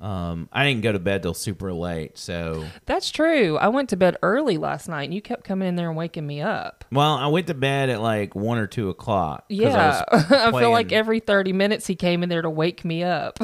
Um, 0.00 0.48
I 0.50 0.64
didn't 0.64 0.80
go 0.80 0.92
to 0.92 0.98
bed 0.98 1.22
till 1.22 1.34
super 1.34 1.74
late, 1.74 2.16
so 2.16 2.64
That's 2.86 3.10
true. 3.10 3.58
I 3.58 3.68
went 3.68 3.90
to 3.90 3.96
bed 3.96 4.16
early 4.22 4.56
last 4.56 4.88
night, 4.88 5.04
and 5.04 5.14
you 5.14 5.20
kept 5.20 5.44
coming 5.44 5.68
in 5.68 5.76
there 5.76 5.88
and 5.88 5.96
waking 5.96 6.26
me 6.26 6.40
up. 6.40 6.86
well, 6.90 7.14
I 7.14 7.26
went 7.26 7.48
to 7.48 7.54
bed 7.54 7.90
at 7.90 8.00
like 8.00 8.34
one 8.34 8.56
or 8.56 8.66
two 8.66 8.88
o'clock. 8.88 9.44
Yeah, 9.50 10.04
I, 10.10 10.48
I, 10.48 10.50
feel 10.52 10.70
like 10.70 10.92
every 10.92 11.20
thirty 11.20 11.52
minutes 11.52 11.86
he 11.86 11.96
came 11.96 12.22
in 12.22 12.30
there 12.30 12.40
to 12.40 12.48
wake 12.48 12.82
me 12.82 13.02
up. 13.02 13.40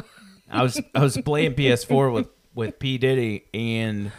I 0.50 0.62
was 0.62 0.80
I 0.94 1.00
was 1.00 1.18
playing 1.24 1.54
PS4 1.54 2.12
with 2.12 2.28
with 2.54 2.78
P 2.78 2.96
Diddy 2.96 3.44
and 3.52 4.10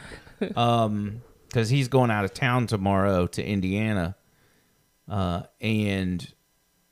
um 0.56 1.24
because 1.48 1.70
he's 1.70 1.88
going 1.88 2.12
out 2.12 2.24
of 2.24 2.36
town 2.36 2.68
tomorrow 2.68 3.26
to 3.26 3.44
Indiana, 3.44 4.16
uh 5.10 5.44
and 5.60 6.32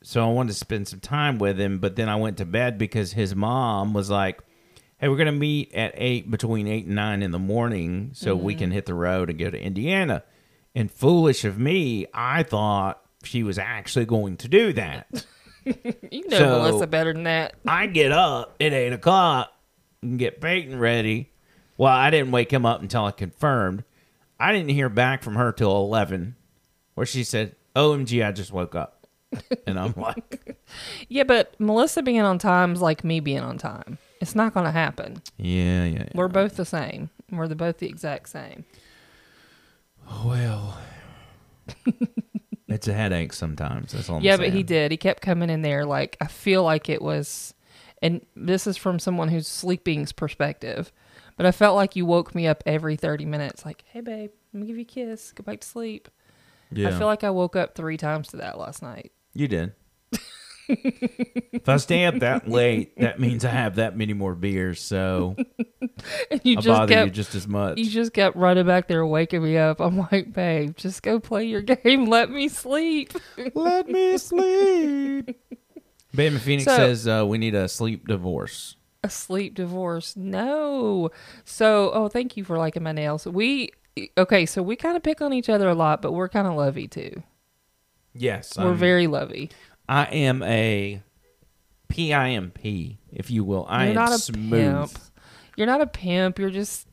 so 0.02 0.24
I 0.24 0.32
wanted 0.32 0.52
to 0.52 0.58
spend 0.58 0.88
some 0.88 1.00
time 1.00 1.38
with 1.38 1.58
him, 1.58 1.78
but 1.78 1.94
then 1.94 2.08
I 2.08 2.16
went 2.16 2.38
to 2.38 2.44
bed 2.44 2.78
because 2.78 3.12
his 3.12 3.34
mom 3.34 3.92
was 3.92 4.08
like, 4.08 4.40
"Hey, 4.98 5.08
we're 5.08 5.16
gonna 5.16 5.32
meet 5.32 5.72
at 5.74 5.92
eight 5.96 6.30
between 6.30 6.66
eight 6.66 6.86
and 6.86 6.94
nine 6.94 7.22
in 7.22 7.30
the 7.30 7.38
morning, 7.38 8.10
so 8.14 8.34
we 8.36 8.54
Mhm. 8.54 8.58
can 8.58 8.70
hit 8.70 8.86
the 8.86 8.94
road 8.94 9.30
and 9.30 9.38
go 9.38 9.50
to 9.50 9.60
Indiana." 9.60 10.22
And 10.74 10.90
foolish 10.90 11.44
of 11.44 11.58
me, 11.58 12.06
I 12.12 12.42
thought 12.42 13.00
she 13.24 13.42
was 13.42 13.58
actually 13.58 14.04
going 14.06 14.36
to 14.38 14.48
do 14.48 14.72
that. 14.74 15.06
you 15.64 16.28
know 16.28 16.38
So- 16.38 16.48
Melissa 16.62 16.86
better 16.86 17.12
than 17.12 17.24
that. 17.24 17.54
I 17.66 17.86
get 17.86 18.12
up 18.12 18.54
at 18.60 18.72
eight 18.72 18.92
o'clock 18.92 19.52
and 20.02 20.18
get 20.18 20.40
Peyton 20.40 20.78
ready. 20.78 21.30
Well, 21.78 21.92
I 21.92 22.10
didn't 22.10 22.30
wake 22.30 22.52
him 22.52 22.64
up 22.64 22.80
until 22.82 23.04
I 23.04 23.10
confirmed. 23.10 23.84
I 24.38 24.52
didn't 24.52 24.70
hear 24.70 24.88
back 24.88 25.22
from 25.22 25.34
her 25.36 25.50
till 25.52 25.74
eleven, 25.76 26.36
where 26.94 27.06
she 27.06 27.24
said, 27.24 27.56
"OMG, 27.74 28.22
I 28.22 28.32
just 28.32 28.52
woke 28.52 28.74
up," 28.74 29.06
and 29.66 29.78
I'm 29.78 29.94
like, 29.96 30.56
Yeah, 31.08 31.24
but 31.24 31.58
Melissa 31.58 32.02
being 32.02 32.20
on 32.20 32.38
time 32.38 32.72
is 32.74 32.80
like 32.82 33.02
me 33.02 33.20
being 33.20 33.40
on 33.40 33.56
time. 33.58 33.98
It's 34.20 34.34
not 34.34 34.54
going 34.54 34.66
to 34.66 34.72
happen. 34.72 35.22
"Yeah, 35.36 35.84
yeah." 35.84 35.98
yeah. 35.98 36.08
We're 36.14 36.28
both 36.28 36.56
the 36.56 36.64
same. 36.64 37.10
We're 37.30 37.48
the, 37.48 37.56
both 37.56 37.78
the 37.78 37.88
exact 37.88 38.28
same. 38.28 38.64
Well, 40.24 40.78
it's 42.68 42.88
a 42.88 42.92
headache 42.92 43.32
sometimes. 43.32 43.92
That's 43.92 44.08
all. 44.08 44.16
I'm 44.18 44.22
yeah, 44.22 44.36
but 44.36 44.50
he 44.50 44.62
did. 44.62 44.90
He 44.90 44.96
kept 44.96 45.22
coming 45.22 45.50
in 45.50 45.62
there 45.62 45.84
like 45.84 46.16
I 46.20 46.26
feel 46.26 46.62
like 46.62 46.88
it 46.88 47.02
was, 47.02 47.54
and 48.02 48.24
this 48.34 48.66
is 48.66 48.76
from 48.76 48.98
someone 48.98 49.28
who's 49.28 49.48
sleeping's 49.48 50.12
perspective. 50.12 50.92
But 51.36 51.44
I 51.44 51.50
felt 51.52 51.76
like 51.76 51.96
you 51.96 52.06
woke 52.06 52.34
me 52.34 52.46
up 52.46 52.62
every 52.64 52.96
thirty 52.96 53.24
minutes, 53.24 53.64
like, 53.64 53.84
"Hey, 53.86 54.00
babe, 54.00 54.30
let 54.52 54.60
me 54.60 54.66
give 54.66 54.76
you 54.76 54.82
a 54.82 54.84
kiss. 54.84 55.32
Go 55.32 55.42
back 55.42 55.60
to 55.60 55.66
sleep." 55.68 56.08
Yeah. 56.70 56.88
I 56.88 56.92
feel 56.92 57.06
like 57.06 57.24
I 57.24 57.30
woke 57.30 57.56
up 57.56 57.74
three 57.74 57.96
times 57.96 58.28
to 58.28 58.38
that 58.38 58.58
last 58.58 58.82
night. 58.82 59.12
You 59.34 59.48
did. 59.48 59.72
if 60.68 61.68
I 61.68 61.76
stay 61.76 62.04
up 62.06 62.16
that 62.20 62.48
late, 62.48 62.96
that 62.98 63.18
means 63.20 63.44
I 63.44 63.50
have 63.50 63.76
that 63.76 63.96
many 63.96 64.12
more 64.14 64.34
beers. 64.34 64.80
So 64.80 65.36
And 66.30 66.40
you 66.44 66.58
I 66.58 66.60
just 66.60 66.66
bother 66.66 67.04
you 67.04 67.10
just 67.10 67.34
as 67.34 67.46
much. 67.48 67.78
You 67.78 67.88
just 67.88 68.12
kept 68.12 68.36
running 68.36 68.66
back 68.66 68.88
there, 68.88 69.04
waking 69.06 69.42
me 69.42 69.56
up. 69.56 69.80
I'm 69.80 69.98
like, 70.10 70.32
babe, 70.32 70.76
just 70.76 71.02
go 71.02 71.20
play 71.20 71.44
your 71.44 71.60
game. 71.62 72.06
Let 72.06 72.30
me 72.30 72.48
sleep. 72.48 73.12
Let 73.54 73.88
me 73.88 74.18
sleep. 74.18 75.38
Bama 76.14 76.38
Phoenix 76.38 76.64
So- 76.64 76.76
says 76.76 77.06
uh, 77.08 77.24
we 77.26 77.38
need 77.38 77.54
a 77.54 77.68
sleep 77.68 78.06
divorce. 78.08 78.76
A 79.04 79.10
sleep 79.10 79.54
divorce? 79.54 80.16
No. 80.16 81.10
So, 81.44 81.90
oh, 81.92 82.08
thank 82.08 82.36
you 82.36 82.42
for 82.44 82.58
liking 82.58 82.82
my 82.82 82.92
nails. 82.92 83.24
We 83.26 83.70
okay. 84.18 84.46
So 84.46 84.62
we 84.62 84.74
kind 84.74 84.96
of 84.96 85.02
pick 85.04 85.20
on 85.20 85.32
each 85.32 85.48
other 85.48 85.68
a 85.68 85.74
lot, 85.74 86.02
but 86.02 86.12
we're 86.12 86.28
kind 86.28 86.46
of 86.48 86.54
lovey 86.54 86.88
too. 86.88 87.22
Yes, 88.18 88.56
We're 88.56 88.68
I'm- 88.68 88.76
very 88.76 89.06
lovey. 89.06 89.50
I 89.88 90.04
am 90.04 90.42
a 90.42 91.02
PIMP, 91.88 92.58
if 93.12 93.30
you 93.30 93.44
will. 93.44 93.66
I 93.68 93.82
You're 93.84 93.88
am 93.90 93.94
not 93.94 94.12
a 94.12 94.18
smooth. 94.18 94.50
pimp. 94.50 94.90
You're 95.56 95.66
not 95.66 95.80
a 95.80 95.86
pimp. 95.86 96.38
You're 96.38 96.50
just, 96.50 96.86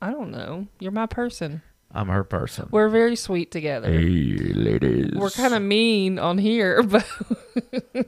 I 0.00 0.10
don't 0.10 0.30
know. 0.30 0.66
You're 0.78 0.92
my 0.92 1.06
person. 1.06 1.62
I'm 1.90 2.08
her 2.08 2.22
person. 2.22 2.68
We're 2.70 2.90
very 2.90 3.16
sweet 3.16 3.50
together. 3.50 3.90
Hey, 3.90 4.02
ladies. 4.04 5.12
We're 5.14 5.30
kind 5.30 5.54
of 5.54 5.62
mean 5.62 6.18
on 6.18 6.36
here, 6.36 6.82
but 6.84 7.06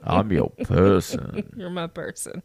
I'm 0.03 0.31
your 0.31 0.51
person. 0.63 1.51
You're 1.57 1.71
my 1.71 1.87
person. 1.87 2.43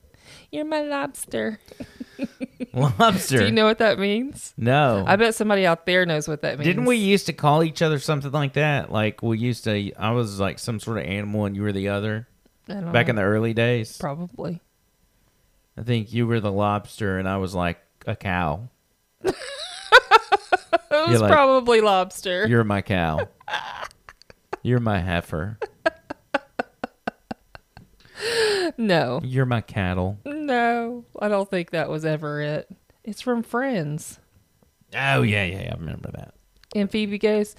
You're 0.51 0.65
my 0.65 0.83
lobster. 0.83 1.61
Lobster. 2.73 3.39
Do 3.41 3.45
you 3.47 3.53
know 3.53 3.65
what 3.65 3.79
that 3.79 3.99
means? 3.99 4.55
No. 4.57 5.05
I 5.07 5.17
bet 5.17 5.35
somebody 5.35 5.67
out 5.67 5.87
there 5.87 6.07
knows 6.07 6.29
what 6.29 6.43
that 6.43 6.59
means. 6.59 6.67
Didn't 6.67 6.85
we 6.85 6.97
used 6.97 7.27
to 7.27 7.33
call 7.33 7.63
each 7.63 7.83
other 7.83 7.99
something 7.99 8.33
like 8.33 8.55
that? 8.55 8.91
Like 8.93 9.23
we 9.23 9.39
used 9.39 9.65
to. 9.65 9.93
I 9.95 10.13
was 10.13 10.41
like 10.41 10.59
some 10.59 10.81
sort 10.81 10.99
of 10.99 11.05
animal, 11.05 11.45
and 11.45 11.57
you 11.57 11.63
were 11.63 11.73
the 11.73 11.89
other. 11.89 12.27
I 12.69 12.75
don't 12.75 12.93
Back 12.93 13.07
know. 13.07 13.11
in 13.11 13.17
the 13.17 13.23
early 13.23 13.55
days, 13.55 13.97
Probably. 13.99 14.61
I 15.79 15.83
think 15.83 16.13
you 16.13 16.27
were 16.27 16.41
the 16.41 16.51
lobster, 16.51 17.19
and 17.19 17.29
I 17.29 17.37
was 17.37 17.55
like 17.55 17.79
a 18.07 18.17
cow. 18.17 18.69
It 20.89 21.11
was 21.11 21.21
like, 21.21 21.31
probably 21.31 21.81
lobster. 21.81 22.47
You're 22.49 22.65
my 22.65 22.83
cow. 22.83 23.29
You're 24.63 24.81
my 24.81 24.99
heifer. 24.99 25.59
no. 28.77 29.21
You're 29.23 29.47
my 29.47 29.61
cattle. 29.61 30.19
No, 30.25 31.05
I 31.19 31.29
don't 31.29 31.51
think 31.51 31.71
that 31.71 31.89
was 31.89 32.05
ever 32.05 32.41
it. 32.41 32.69
It's 33.05 33.21
from 33.21 33.43
Friends. 33.43 34.19
Oh 34.95 35.23
yeah, 35.23 35.45
yeah, 35.45 35.63
yeah, 35.63 35.75
I 35.75 35.79
remember 35.79 36.11
that. 36.13 36.35
And 36.75 36.91
Phoebe 36.91 37.19
goes, 37.19 37.55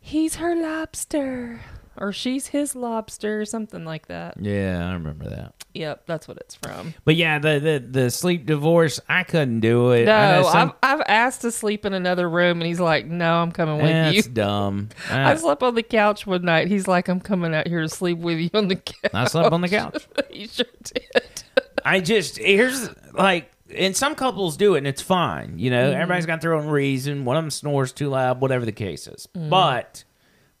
He's 0.00 0.36
her 0.36 0.54
lobster. 0.54 1.60
Or 1.96 2.12
she's 2.12 2.48
his 2.48 2.74
lobster, 2.74 3.40
or 3.40 3.44
something 3.44 3.84
like 3.84 4.08
that. 4.08 4.34
Yeah, 4.40 4.88
I 4.88 4.92
remember 4.94 5.28
that. 5.30 5.54
Yep, 5.74 6.06
that's 6.06 6.26
what 6.28 6.36
it's 6.38 6.54
from. 6.54 6.94
But 7.04 7.16
yeah, 7.16 7.38
the 7.38 7.58
the, 7.60 7.86
the 8.02 8.10
sleep 8.10 8.46
divorce, 8.46 9.00
I 9.08 9.22
couldn't 9.24 9.60
do 9.60 9.90
it. 9.92 10.08
I 10.08 10.36
No, 10.40 10.42
some- 10.50 10.72
I've, 10.82 11.00
I've 11.00 11.06
asked 11.08 11.40
to 11.42 11.50
sleep 11.50 11.84
in 11.84 11.92
another 11.94 12.28
room, 12.28 12.60
and 12.60 12.66
he's 12.66 12.80
like, 12.80 13.06
"No, 13.06 13.36
I'm 13.36 13.52
coming 13.52 13.76
with 13.78 13.90
Eh, 13.90 14.10
you." 14.10 14.22
That's 14.22 14.28
dumb. 14.34 14.88
I 15.10 15.32
Uh, 15.32 15.36
slept 15.36 15.62
on 15.62 15.74
the 15.74 15.82
couch 15.82 16.26
one 16.26 16.42
night. 16.42 16.68
He's 16.68 16.86
like, 16.88 17.08
"I'm 17.08 17.20
coming 17.20 17.54
out 17.54 17.66
here 17.68 17.80
to 17.82 17.88
sleep 17.88 18.18
with 18.18 18.38
you 18.38 18.50
on 18.54 18.68
the 18.68 18.76
couch." 18.76 19.10
I 19.14 19.24
slept 19.26 19.52
on 19.52 19.60
the 19.60 19.68
couch. 19.68 20.06
he 20.30 20.46
sure 20.46 20.66
did. 20.82 21.22
I 21.84 22.00
just 22.00 22.38
here's 22.38 22.88
like, 23.12 23.50
and 23.76 23.96
some 23.96 24.14
couples 24.14 24.56
do 24.56 24.74
it, 24.74 24.78
and 24.78 24.86
it's 24.86 25.02
fine. 25.02 25.58
You 25.58 25.70
know, 25.70 25.90
Mhm. 25.92 25.94
everybody's 25.94 26.26
got 26.26 26.40
their 26.40 26.54
own 26.54 26.66
reason. 26.66 27.24
One 27.24 27.36
of 27.36 27.42
them 27.42 27.50
snores 27.50 27.92
too 27.92 28.08
loud, 28.10 28.40
whatever 28.40 28.64
the 28.64 28.72
case 28.72 29.06
is. 29.06 29.28
Mhm. 29.36 29.50
But 29.50 30.04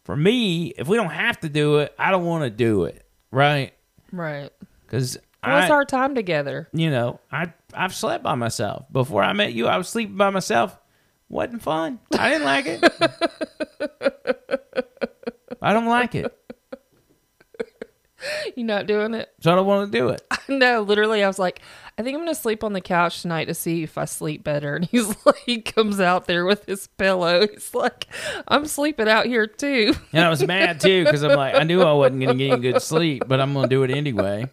for 0.04 0.16
me, 0.16 0.68
if 0.76 0.86
we 0.88 0.96
don't 0.96 1.10
have 1.10 1.40
to 1.40 1.48
do 1.48 1.78
it, 1.78 1.94
I 1.98 2.10
don't 2.10 2.24
want 2.24 2.44
to 2.44 2.50
do 2.50 2.84
it. 2.84 3.04
Right? 3.30 3.72
Right. 4.12 4.50
Because 4.86 5.18
Well, 5.44 5.58
it's 5.60 5.70
our 5.70 5.84
time 5.84 6.14
together. 6.14 6.68
you 6.72 6.90
know, 6.90 7.20
I 7.32 7.52
I've 7.72 7.94
slept 7.94 8.22
by 8.22 8.34
myself 8.36 8.84
before 8.92 9.22
I 9.22 9.32
met 9.32 9.52
you. 9.52 9.66
I 9.66 9.76
was 9.78 9.88
sleeping 9.88 10.16
by 10.16 10.30
myself. 10.30 10.78
wasn't 11.28 11.62
fun. 11.62 11.98
I 12.16 12.30
didn't 12.30 12.44
like 12.44 12.66
it. 12.66 12.84
I 15.62 15.72
don't 15.72 15.86
like 15.86 16.14
it, 16.14 16.32
You 18.56 18.64
not 18.64 18.86
doing 18.86 19.14
it? 19.14 19.32
so 19.40 19.52
I 19.52 19.54
don't 19.54 19.66
want 19.66 19.90
to 19.90 19.98
do 19.98 20.08
it. 20.08 20.22
no, 20.48 20.82
literally, 20.82 21.22
I 21.24 21.26
was 21.26 21.38
like, 21.38 21.60
I 21.98 22.02
think 22.02 22.16
I'm 22.16 22.22
gonna 22.22 22.34
sleep 22.34 22.64
on 22.64 22.72
the 22.72 22.80
couch 22.80 23.22
tonight 23.22 23.46
to 23.46 23.54
see 23.54 23.82
if 23.82 23.98
I 23.98 24.04
sleep 24.04 24.44
better. 24.44 24.76
And 24.76 24.84
he's 24.84 25.08
like, 25.26 25.38
he 25.44 25.60
comes 25.60 26.00
out 26.00 26.26
there 26.26 26.44
with 26.44 26.64
his 26.66 26.86
pillow. 26.86 27.46
He's 27.46 27.74
like, 27.74 28.06
I'm 28.48 28.66
sleeping 28.66 29.08
out 29.08 29.26
here 29.26 29.46
too. 29.46 29.94
And 30.12 30.24
I 30.24 30.30
was 30.30 30.46
mad 30.46 30.80
too 30.80 31.04
because 31.04 31.22
I'm 31.22 31.36
like, 31.36 31.54
I 31.54 31.64
knew 31.64 31.82
I 31.82 31.92
wasn't 31.92 32.20
going 32.20 32.38
to 32.38 32.44
get 32.44 32.52
any 32.52 32.62
good 32.62 32.82
sleep, 32.82 33.24
but 33.26 33.40
I'm 33.40 33.52
going 33.52 33.68
to 33.68 33.74
do 33.74 33.82
it 33.82 33.90
anyway. 33.90 34.46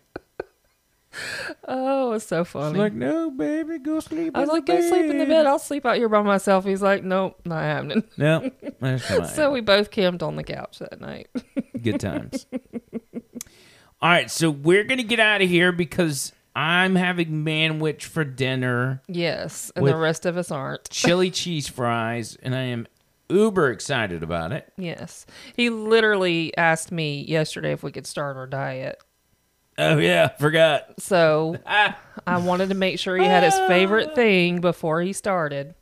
Oh, 1.68 2.14
it's 2.14 2.26
so 2.26 2.46
funny. 2.46 2.70
He's 2.70 2.78
like, 2.78 2.94
no, 2.94 3.30
baby, 3.32 3.80
go 3.80 4.00
sleep. 4.00 4.36
I 4.36 4.42
was 4.42 4.50
in 4.50 4.56
like, 4.56 4.66
the 4.66 4.74
go 4.74 4.82
sleep 4.82 5.12
in 5.12 5.18
the 5.18 5.26
bed." 5.26 5.30
bed. 5.30 5.46
I'll 5.46 5.60
sleep 5.60 5.86
out 5.86 5.98
here 5.98 6.10
by 6.10 6.22
myself. 6.22 6.66
He's 6.66 6.82
like, 6.82 7.04
nope, 7.04 7.40
not 7.46 7.62
happening. 7.62 8.04
No, 8.18 8.50
that's 8.80 9.06
fine. 9.06 9.28
so 9.28 9.52
we 9.52 9.62
both 9.62 9.92
camped 9.92 10.24
on 10.24 10.36
the 10.36 10.44
couch 10.44 10.80
that 10.80 11.02
night. 11.02 11.28
Good 11.82 12.00
times. 12.00 12.46
All 14.02 14.10
right, 14.10 14.32
so 14.32 14.50
we're 14.50 14.84
going 14.84 14.98
to 14.98 15.04
get 15.04 15.20
out 15.20 15.44
of 15.44 15.50
here 15.50 15.72
because 15.72 16.34
I'm 16.56 16.96
having 16.96 17.46
manwich 17.46 18.04
for 18.04 18.24
dinner. 18.24 19.04
yes, 19.08 19.72
and 19.76 19.84
with 19.84 19.94
the 19.94 20.00
rest 20.00 20.26
of 20.26 20.38
us 20.38 20.50
aren't. 20.50 20.90
chili 20.90 21.30
cheese 21.30 21.68
fries, 21.68 22.36
and 22.42 22.56
I 22.56 22.62
am 22.62 22.88
uber 23.30 23.70
excited 23.70 24.24
about 24.24 24.54
it. 24.54 24.74
Yes, 24.76 25.28
he 25.56 25.70
literally 25.70 26.56
asked 26.58 26.92
me 26.92 27.24
yesterday 27.24 27.74
if 27.74 27.84
we 27.84 27.92
could 27.92 28.08
start 28.08 28.38
our 28.38 28.48
diet. 28.48 29.00
Oh 29.78 30.00
yeah, 30.00 30.30
forgot. 30.30 31.00
So 31.00 31.58
ah. 31.68 31.96
I 32.26 32.38
wanted 32.40 32.70
to 32.70 32.76
make 32.76 32.98
sure 32.98 33.16
he 33.18 33.26
had 33.26 33.44
his 33.44 33.58
favorite 33.68 34.10
ah. 34.14 34.16
thing 34.16 34.62
before 34.62 35.02
he 35.02 35.14
started. 35.14 35.76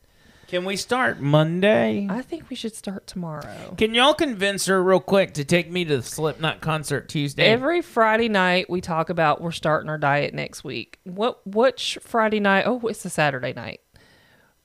Can 0.50 0.66
we 0.66 0.78
start 0.78 1.20
Monday? 1.20 2.08
I 2.10 2.24
think 2.24 2.50
we 2.50 2.56
should 2.56 2.76
start 2.76 3.06
tomorrow. 3.06 3.76
Can 3.78 3.94
y'all 3.94 4.16
convince 4.16 4.66
her 4.66 4.84
real 4.84 5.00
quick 5.00 5.36
to 5.36 5.46
take 5.46 5.70
me 5.70 5.86
to 5.86 5.98
the 5.98 6.02
Slipknot 6.02 6.60
concert 6.60 7.08
Tuesday? 7.08 7.46
Every 7.46 7.84
Friday 7.84 8.30
night 8.30 8.68
we 8.68 8.82
talk 8.82 9.12
about 9.12 9.42
we're 9.42 9.52
starting 9.52 9.92
our 9.92 10.00
diet 10.00 10.34
next 10.34 10.64
week. 10.64 10.98
What 11.04 11.46
which 11.46 12.00
Friday 12.02 12.40
night? 12.40 12.64
Oh, 12.66 12.80
it's 12.88 13.06
a 13.06 13.12
Saturday 13.12 13.54
night. 13.54 13.82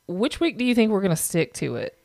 Which 0.06 0.40
week 0.40 0.56
do 0.56 0.64
you 0.64 0.74
think 0.74 0.90
we're 0.90 1.02
going 1.02 1.10
to 1.10 1.16
stick 1.16 1.52
to 1.54 1.76
it? 1.76 1.98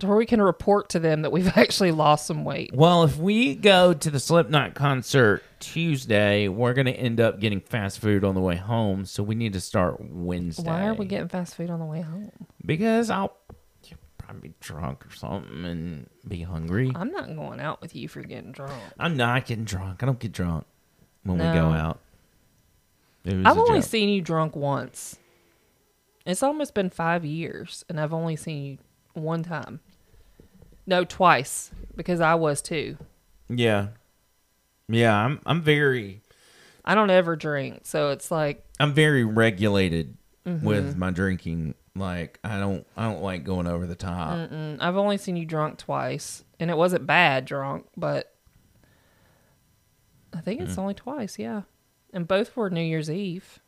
To 0.00 0.06
where 0.06 0.16
we 0.16 0.24
can 0.24 0.40
report 0.40 0.88
to 0.90 0.98
them 0.98 1.22
that 1.22 1.30
we've 1.30 1.48
actually 1.56 1.92
lost 1.92 2.26
some 2.26 2.44
weight. 2.44 2.70
well, 2.72 3.04
if 3.04 3.18
we 3.18 3.54
go 3.54 3.92
to 3.92 4.10
the 4.10 4.18
Slipknot 4.18 4.74
concert 4.74 5.42
Tuesday, 5.60 6.48
we're 6.48 6.72
going 6.72 6.86
to 6.86 6.92
end 6.92 7.20
up 7.20 7.40
getting 7.40 7.60
fast 7.60 7.98
food 8.00 8.24
on 8.24 8.34
the 8.34 8.40
way 8.40 8.56
home. 8.56 9.04
So 9.04 9.22
we 9.22 9.34
need 9.34 9.52
to 9.52 9.60
start 9.60 9.98
Wednesday. 10.00 10.62
Why 10.64 10.86
are 10.86 10.94
we 10.94 11.04
getting 11.04 11.28
fast 11.28 11.56
food 11.56 11.70
on 11.70 11.78
the 11.78 11.84
way 11.84 12.00
home? 12.00 12.32
Because 12.64 13.10
I'll 13.10 13.36
probably 14.18 14.48
be 14.48 14.54
drunk 14.60 15.04
or 15.06 15.14
something 15.14 15.64
and 15.64 16.08
be 16.26 16.42
hungry. 16.42 16.90
I'm 16.94 17.10
not 17.10 17.34
going 17.34 17.60
out 17.60 17.80
with 17.82 17.94
you 17.94 18.08
for 18.08 18.22
getting 18.22 18.52
drunk. 18.52 18.72
I'm 18.98 19.16
not 19.16 19.46
getting 19.46 19.64
drunk. 19.64 20.02
I 20.02 20.06
don't 20.06 20.18
get 20.18 20.32
drunk 20.32 20.64
when 21.24 21.38
we 21.38 21.44
go 21.44 21.70
out. 21.70 22.00
I've 23.26 23.58
only 23.58 23.80
joke. 23.80 23.88
seen 23.88 24.08
you 24.08 24.20
drunk 24.20 24.56
once. 24.56 25.18
It's 26.24 26.42
almost 26.42 26.74
been 26.74 26.90
five 26.90 27.24
years, 27.24 27.84
and 27.88 28.00
I've 28.00 28.12
only 28.12 28.36
seen 28.36 28.64
you 28.64 28.78
one 29.14 29.42
time. 29.42 29.80
No, 30.86 31.04
twice 31.04 31.70
because 31.96 32.20
I 32.20 32.34
was 32.34 32.60
too. 32.62 32.96
Yeah. 33.48 33.88
Yeah, 34.88 35.16
I'm 35.16 35.40
I'm 35.46 35.62
very 35.62 36.22
I 36.84 36.94
don't 36.94 37.10
ever 37.10 37.36
drink, 37.36 37.80
so 37.84 38.10
it's 38.10 38.30
like 38.30 38.64
I'm 38.80 38.92
very 38.92 39.24
regulated 39.24 40.16
Mhm. 40.44 40.62
with 40.62 40.96
my 40.96 41.10
drinking. 41.10 41.74
Like 41.94 42.40
I 42.42 42.58
don't 42.58 42.86
I 42.96 43.04
don't 43.10 43.22
like 43.22 43.44
going 43.44 43.66
over 43.66 43.86
the 43.86 43.94
top. 43.94 44.32
mm-mm. 44.50 44.78
I've 44.80 44.96
only 44.96 45.18
seen 45.18 45.36
you 45.36 45.44
drunk 45.46 45.78
twice, 45.78 46.42
and 46.58 46.70
it 46.70 46.76
wasn't 46.76 47.06
bad 47.06 47.44
drunk, 47.44 47.86
but 47.96 48.34
I 50.32 50.40
think 50.40 50.60
it's 50.60 50.74
Mm. 50.76 50.78
only 50.78 50.94
twice. 50.94 51.38
Yeah, 51.38 51.62
and 52.12 52.26
both 52.26 52.56
were 52.56 52.70
New 52.70 52.80
Year's 52.82 53.10
Eve. 53.10 53.60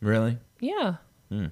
Really? 0.00 0.38
Yeah, 0.60 0.96
Hmm. 1.28 1.46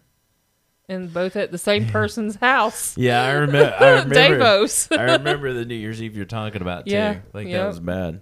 And 0.89 1.13
both 1.13 1.37
at 1.37 1.51
the 1.51 1.59
same 1.59 1.87
person's 1.87 2.37
house. 2.37 2.97
Yeah, 2.99 3.23
I 3.23 3.31
remember. 3.33 3.75
I 3.79 3.91
remember. 4.03 4.15
Davos. 4.39 4.91
I 4.93 5.03
remember 5.13 5.53
the 5.53 5.65
New 5.65 5.75
Year's 5.75 6.03
Eve 6.03 6.17
you're 6.17 6.25
talking 6.27 6.63
about 6.63 6.87
too. 6.87 6.93
Yeah, 6.93 7.19
like 7.33 7.51
that 7.51 7.67
was 7.67 7.81
bad. 7.81 8.21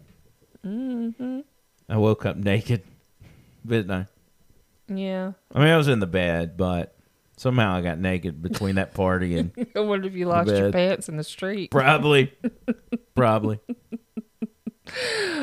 hmm 0.63 1.41
I 1.89 1.97
woke 1.97 2.25
up 2.25 2.37
naked, 2.37 2.83
didn't 3.67 3.91
I? 3.91 4.07
Yeah. 4.89 5.33
I 5.55 5.59
mean, 5.59 5.69
I 5.69 5.77
was 5.77 5.89
in 5.89 6.01
the 6.01 6.07
bed, 6.07 6.57
but 6.57 6.97
somehow 7.37 7.75
I 7.75 7.81
got 7.83 7.99
naked 7.99 8.41
between 8.43 8.77
that 8.77 8.95
party 8.95 9.37
and 9.37 9.53
I 9.77 9.81
wonder 9.81 10.07
if 10.07 10.15
you 10.15 10.27
lost 10.27 10.49
your 10.51 10.71
pants 10.73 11.09
in 11.09 11.17
the 11.17 11.25
street. 11.25 11.71
Probably, 11.71 12.33
probably. 13.15 13.61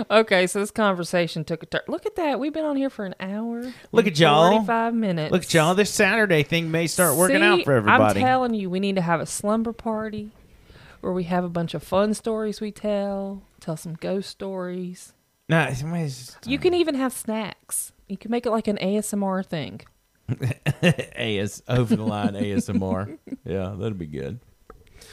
Okay, 0.09 0.47
so 0.47 0.59
this 0.59 0.71
conversation 0.71 1.43
took 1.43 1.63
a 1.63 1.65
turn. 1.65 1.81
Look 1.87 2.05
at 2.05 2.15
that. 2.17 2.39
We've 2.39 2.53
been 2.53 2.65
on 2.65 2.75
here 2.75 2.89
for 2.89 3.05
an 3.05 3.15
hour. 3.19 3.73
Look 3.91 4.07
at 4.07 4.19
y'all. 4.19 4.51
45 4.51 4.93
minutes. 4.93 5.31
Look 5.31 5.43
at 5.43 5.53
y'all. 5.53 5.75
This 5.75 5.89
Saturday 5.89 6.43
thing 6.43 6.71
may 6.71 6.87
start 6.87 7.15
working 7.15 7.37
See, 7.37 7.43
out 7.43 7.63
for 7.63 7.73
everybody. 7.73 8.19
I'm 8.19 8.25
telling 8.25 8.53
you, 8.53 8.69
we 8.69 8.79
need 8.79 8.95
to 8.95 9.01
have 9.01 9.21
a 9.21 9.25
slumber 9.25 9.73
party 9.73 10.31
where 11.01 11.13
we 11.13 11.23
have 11.23 11.43
a 11.43 11.49
bunch 11.49 11.73
of 11.73 11.83
fun 11.83 12.13
stories 12.13 12.59
we 12.59 12.71
tell, 12.71 13.43
tell 13.59 13.77
some 13.77 13.93
ghost 13.93 14.29
stories. 14.29 15.13
Nah, 15.47 15.69
You 16.45 16.57
uh, 16.57 16.61
can 16.61 16.73
even 16.73 16.95
have 16.95 17.13
snacks. 17.13 17.91
You 18.07 18.17
can 18.17 18.31
make 18.31 18.45
it 18.45 18.51
like 18.51 18.67
an 18.67 18.77
ASMR 18.77 19.45
thing. 19.45 19.81
AS 21.15 21.63
over 21.67 21.95
the 21.95 22.03
line 22.03 22.33
ASMR. 22.33 23.17
Yeah, 23.45 23.73
that'd 23.77 23.97
be 23.97 24.05
good. 24.05 24.39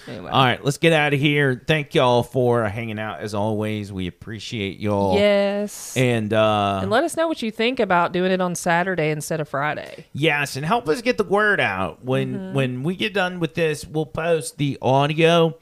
Anyway. 0.09 0.31
All 0.31 0.45
right, 0.45 0.65
let's 0.65 0.78
get 0.78 0.93
out 0.93 1.12
of 1.15 1.20
here. 1.20 1.62
Thank 1.66 1.95
y'all 1.95 2.23
for 2.23 2.65
hanging 2.69 2.99
out 2.99 3.20
as 3.20 3.35
always. 3.35 3.93
We 3.93 4.07
appreciate 4.07 4.78
y'all. 4.78 5.16
Yes. 5.16 5.97
And 5.97 6.33
uh 6.33 6.81
and 6.83 6.91
let 6.91 7.03
us 7.05 7.16
know 7.16 7.27
what 7.28 7.43
you 7.43 7.51
think 7.51 7.81
about 7.81 8.12
doing 8.12 8.31
it 8.31 8.41
on 8.41 8.55
Saturday 8.55 9.11
instead 9.11 9.41
of 9.41 9.49
Friday. 9.49 10.07
yes, 10.12 10.57
and 10.57 10.65
help 10.65 10.89
us 10.89 11.03
get 11.03 11.19
the 11.19 11.24
word 11.24 11.61
out. 11.61 12.05
When 12.05 12.35
Mhm. 12.39 12.53
when 12.55 12.83
we 12.83 12.95
get 12.97 13.15
done 13.15 13.41
with 13.41 13.55
this, 13.55 13.85
we'll 13.87 14.07
post 14.07 14.59
the 14.59 14.78
audio. 14.81 15.59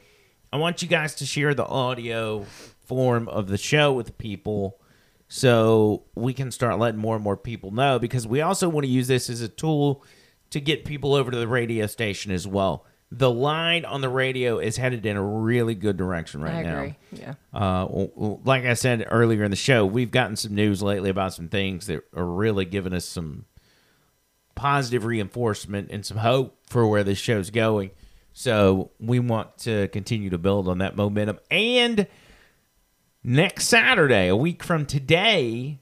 I 0.52 0.56
want 0.58 0.82
you 0.82 0.88
guys 0.88 1.14
to 1.16 1.26
share 1.26 1.54
the 1.54 1.66
audio 1.66 2.44
form 2.86 3.28
of 3.28 3.48
the 3.48 3.56
show 3.58 3.92
with 3.92 4.16
people 4.18 4.78
so 5.28 6.04
we 6.14 6.32
can 6.34 6.50
start 6.50 6.78
letting 6.78 7.00
more 7.00 7.14
and 7.16 7.24
more 7.24 7.36
people 7.36 7.70
know 7.70 7.98
because 7.98 8.26
we 8.26 8.40
also 8.40 8.68
want 8.68 8.84
to 8.84 8.90
use 8.90 9.08
this 9.08 9.28
as 9.30 9.40
a 9.40 9.48
tool 9.48 10.04
to 10.50 10.60
get 10.60 10.84
people 10.84 11.14
over 11.14 11.30
to 11.30 11.36
the 11.36 11.48
radio 11.48 11.86
station 11.86 12.30
as 12.30 12.46
well. 12.46 12.84
The 13.16 13.30
line 13.30 13.84
on 13.84 14.00
the 14.00 14.08
radio 14.08 14.58
is 14.58 14.76
headed 14.76 15.06
in 15.06 15.16
a 15.16 15.22
really 15.22 15.74
good 15.74 15.96
direction 15.96 16.40
right 16.42 16.54
I 16.54 16.62
now. 16.62 16.78
agree. 16.78 16.96
Yeah. 17.12 17.34
Uh, 17.52 17.86
well, 17.88 18.40
like 18.44 18.64
I 18.64 18.74
said 18.74 19.06
earlier 19.10 19.44
in 19.44 19.50
the 19.50 19.56
show, 19.56 19.86
we've 19.86 20.10
gotten 20.10 20.36
some 20.36 20.54
news 20.54 20.82
lately 20.82 21.10
about 21.10 21.32
some 21.34 21.48
things 21.48 21.86
that 21.86 22.02
are 22.16 22.24
really 22.26 22.64
giving 22.64 22.92
us 22.92 23.04
some 23.04 23.44
positive 24.54 25.04
reinforcement 25.04 25.90
and 25.90 26.04
some 26.04 26.16
hope 26.16 26.58
for 26.68 26.86
where 26.86 27.04
this 27.04 27.18
show's 27.18 27.50
going. 27.50 27.90
So 28.32 28.90
we 28.98 29.18
want 29.20 29.58
to 29.58 29.88
continue 29.88 30.30
to 30.30 30.38
build 30.38 30.66
on 30.68 30.78
that 30.78 30.96
momentum. 30.96 31.38
And 31.50 32.06
next 33.22 33.66
Saturday, 33.68 34.28
a 34.28 34.36
week 34.36 34.62
from 34.62 34.86
today, 34.86 35.80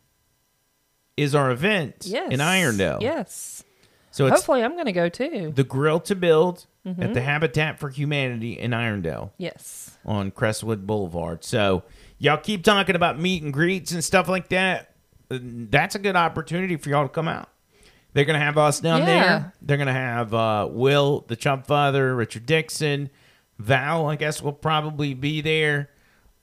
is 1.17 1.35
our 1.35 1.51
event 1.51 2.05
Yes. 2.05 2.33
in 2.33 2.41
Irondale. 2.41 3.01
Yes. 3.01 3.65
So 4.13 4.27
it's 4.27 4.37
Hopefully, 4.37 4.63
I'm 4.63 4.73
going 4.75 4.85
to 4.87 4.93
go 4.93 5.09
too. 5.09 5.53
the 5.55 5.65
Grill 5.65 5.99
to 6.01 6.15
Build 6.15 6.67
at 6.87 6.97
Mhm. 6.97 7.15
the 7.15 7.23
Habitat 7.23 7.79
for 7.81 7.89
Humanity 7.89 8.59
in 8.59 8.71
Irondale 8.73 9.31
Yes. 9.39 9.97
on 10.05 10.31
Crestwood 10.31 10.87
Boulevard. 10.87 11.43
So 11.45 11.83
y'all 12.19 12.37
keep 12.37 12.63
talking 12.63 12.95
about 12.95 13.19
meet 13.19 13.43
and 13.43 13.53
greets 13.53 13.91
and 13.91 14.05
stuff 14.05 14.29
like 14.29 14.49
that. 14.51 14.95
Uh, 15.31 15.39
That's 15.43 15.95
a 15.95 15.99
good 15.99 16.15
opportunity 16.17 16.77
for 16.77 16.91
y'all 16.91 17.05
to 17.05 17.09
come 17.09 17.27
out. 17.29 17.49
They're 18.13 18.27
gonna 18.27 18.39
have 18.39 18.59
us 18.59 18.81
down 18.81 19.01
Yeah. 19.01 19.07
there. 19.07 19.53
They're 19.63 19.77
gonna 19.79 19.93
have 19.95 20.35
uh, 20.35 20.69
Will, 20.71 21.25
the 21.29 21.37
Chump 21.37 21.67
Father, 21.67 22.15
Richard 22.15 22.45
Dixon, 22.45 23.09
Val. 23.59 24.09
I 24.11 24.17
guess 24.17 24.43
will 24.43 24.53
probably 24.53 25.15
be 25.15 25.41
there. 25.41 25.89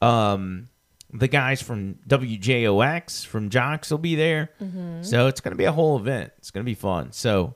Um, 0.02 0.70
the 1.14 1.28
guys 1.28 1.62
from 1.62 1.96
WJOX 2.08 3.26
from 3.26 3.50
Jocks 3.50 3.91
will 3.91 3.98
be 4.00 4.16
there. 4.16 4.50
Mhm. 4.62 5.06
So 5.06 5.28
it's 5.28 5.41
gonna 5.41 5.56
be 5.56 5.66
a 5.66 5.72
whole 5.72 5.98
event. 6.00 6.32
It's 6.40 6.50
gonna 6.50 6.64
be 6.64 6.74
fun. 6.76 7.12
So 7.12 7.56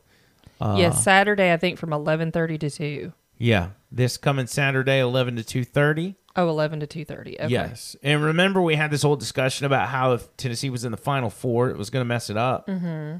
uh, 0.61 0.75
yes, 0.77 1.03
Saturday, 1.03 1.51
I 1.51 1.57
think 1.57 1.77
from 1.79 1.89
11.30 1.91 2.59
to 2.59 2.69
2. 2.69 3.13
yeah, 3.37 3.69
this 3.91 4.17
coming 4.17 4.47
Saturday, 4.47 4.99
eleven 4.99 5.35
to 5.35 5.43
two 5.43 5.63
thirty. 5.63 6.15
Oh, 6.35 6.49
11 6.49 6.79
to 6.79 6.87
2.30. 6.87 7.35
Okay. 7.41 7.47
Yes. 7.47 7.95
And 8.01 8.23
remember, 8.23 8.59
we 8.59 8.73
had 8.73 8.89
this 8.89 9.03
whole 9.03 9.15
discussion 9.15 9.67
about 9.67 9.89
how 9.89 10.13
if 10.13 10.35
Tennessee 10.35 10.71
was 10.71 10.83
in 10.83 10.89
the 10.89 10.97
Final 10.97 11.29
Four, 11.29 11.69
it 11.69 11.77
was 11.77 11.91
going 11.91 12.01
to 12.01 12.07
mess 12.07 12.31
it 12.31 12.37
up. 12.37 12.65
Mm-hmm. 12.65 13.17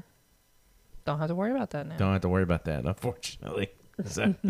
Don't 1.04 1.18
have 1.20 1.28
to 1.28 1.34
worry 1.36 1.52
about 1.52 1.70
that 1.70 1.86
now. 1.86 1.96
Don't 1.96 2.12
have 2.12 2.22
to 2.22 2.28
worry 2.28 2.42
about 2.42 2.64
that, 2.64 2.84
unfortunately. 2.84 3.68
So, 4.04 4.34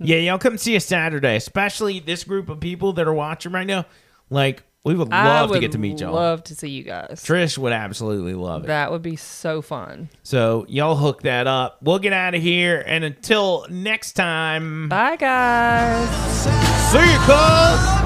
yeah, 0.00 0.16
y'all 0.16 0.38
come 0.38 0.56
see 0.56 0.76
us 0.76 0.86
Saturday, 0.86 1.36
especially 1.36 2.00
this 2.00 2.24
group 2.24 2.48
of 2.48 2.58
people 2.58 2.94
that 2.94 3.06
are 3.06 3.12
watching 3.12 3.52
right 3.52 3.66
now. 3.66 3.84
Like, 4.30 4.62
we 4.86 4.94
would 4.94 5.12
I 5.12 5.40
love 5.40 5.50
would 5.50 5.56
to 5.56 5.60
get 5.60 5.72
to 5.72 5.78
meet 5.78 6.00
y'all. 6.00 6.14
love 6.14 6.44
to 6.44 6.54
see 6.54 6.68
you 6.68 6.84
guys. 6.84 7.20
Trish 7.24 7.58
would 7.58 7.72
absolutely 7.72 8.34
love 8.34 8.62
it. 8.62 8.66
That 8.68 8.92
would 8.92 9.02
be 9.02 9.16
so 9.16 9.60
fun. 9.60 10.08
So, 10.22 10.64
y'all 10.68 10.94
hook 10.94 11.22
that 11.22 11.48
up. 11.48 11.78
We'll 11.82 11.98
get 11.98 12.12
out 12.12 12.36
of 12.36 12.40
here. 12.42 12.84
And 12.86 13.02
until 13.02 13.66
next 13.68 14.12
time, 14.12 14.88
Bye, 14.88 15.16
guys. 15.16 16.08
see 16.92 17.12
you, 17.12 17.18
cuz. 17.26 17.96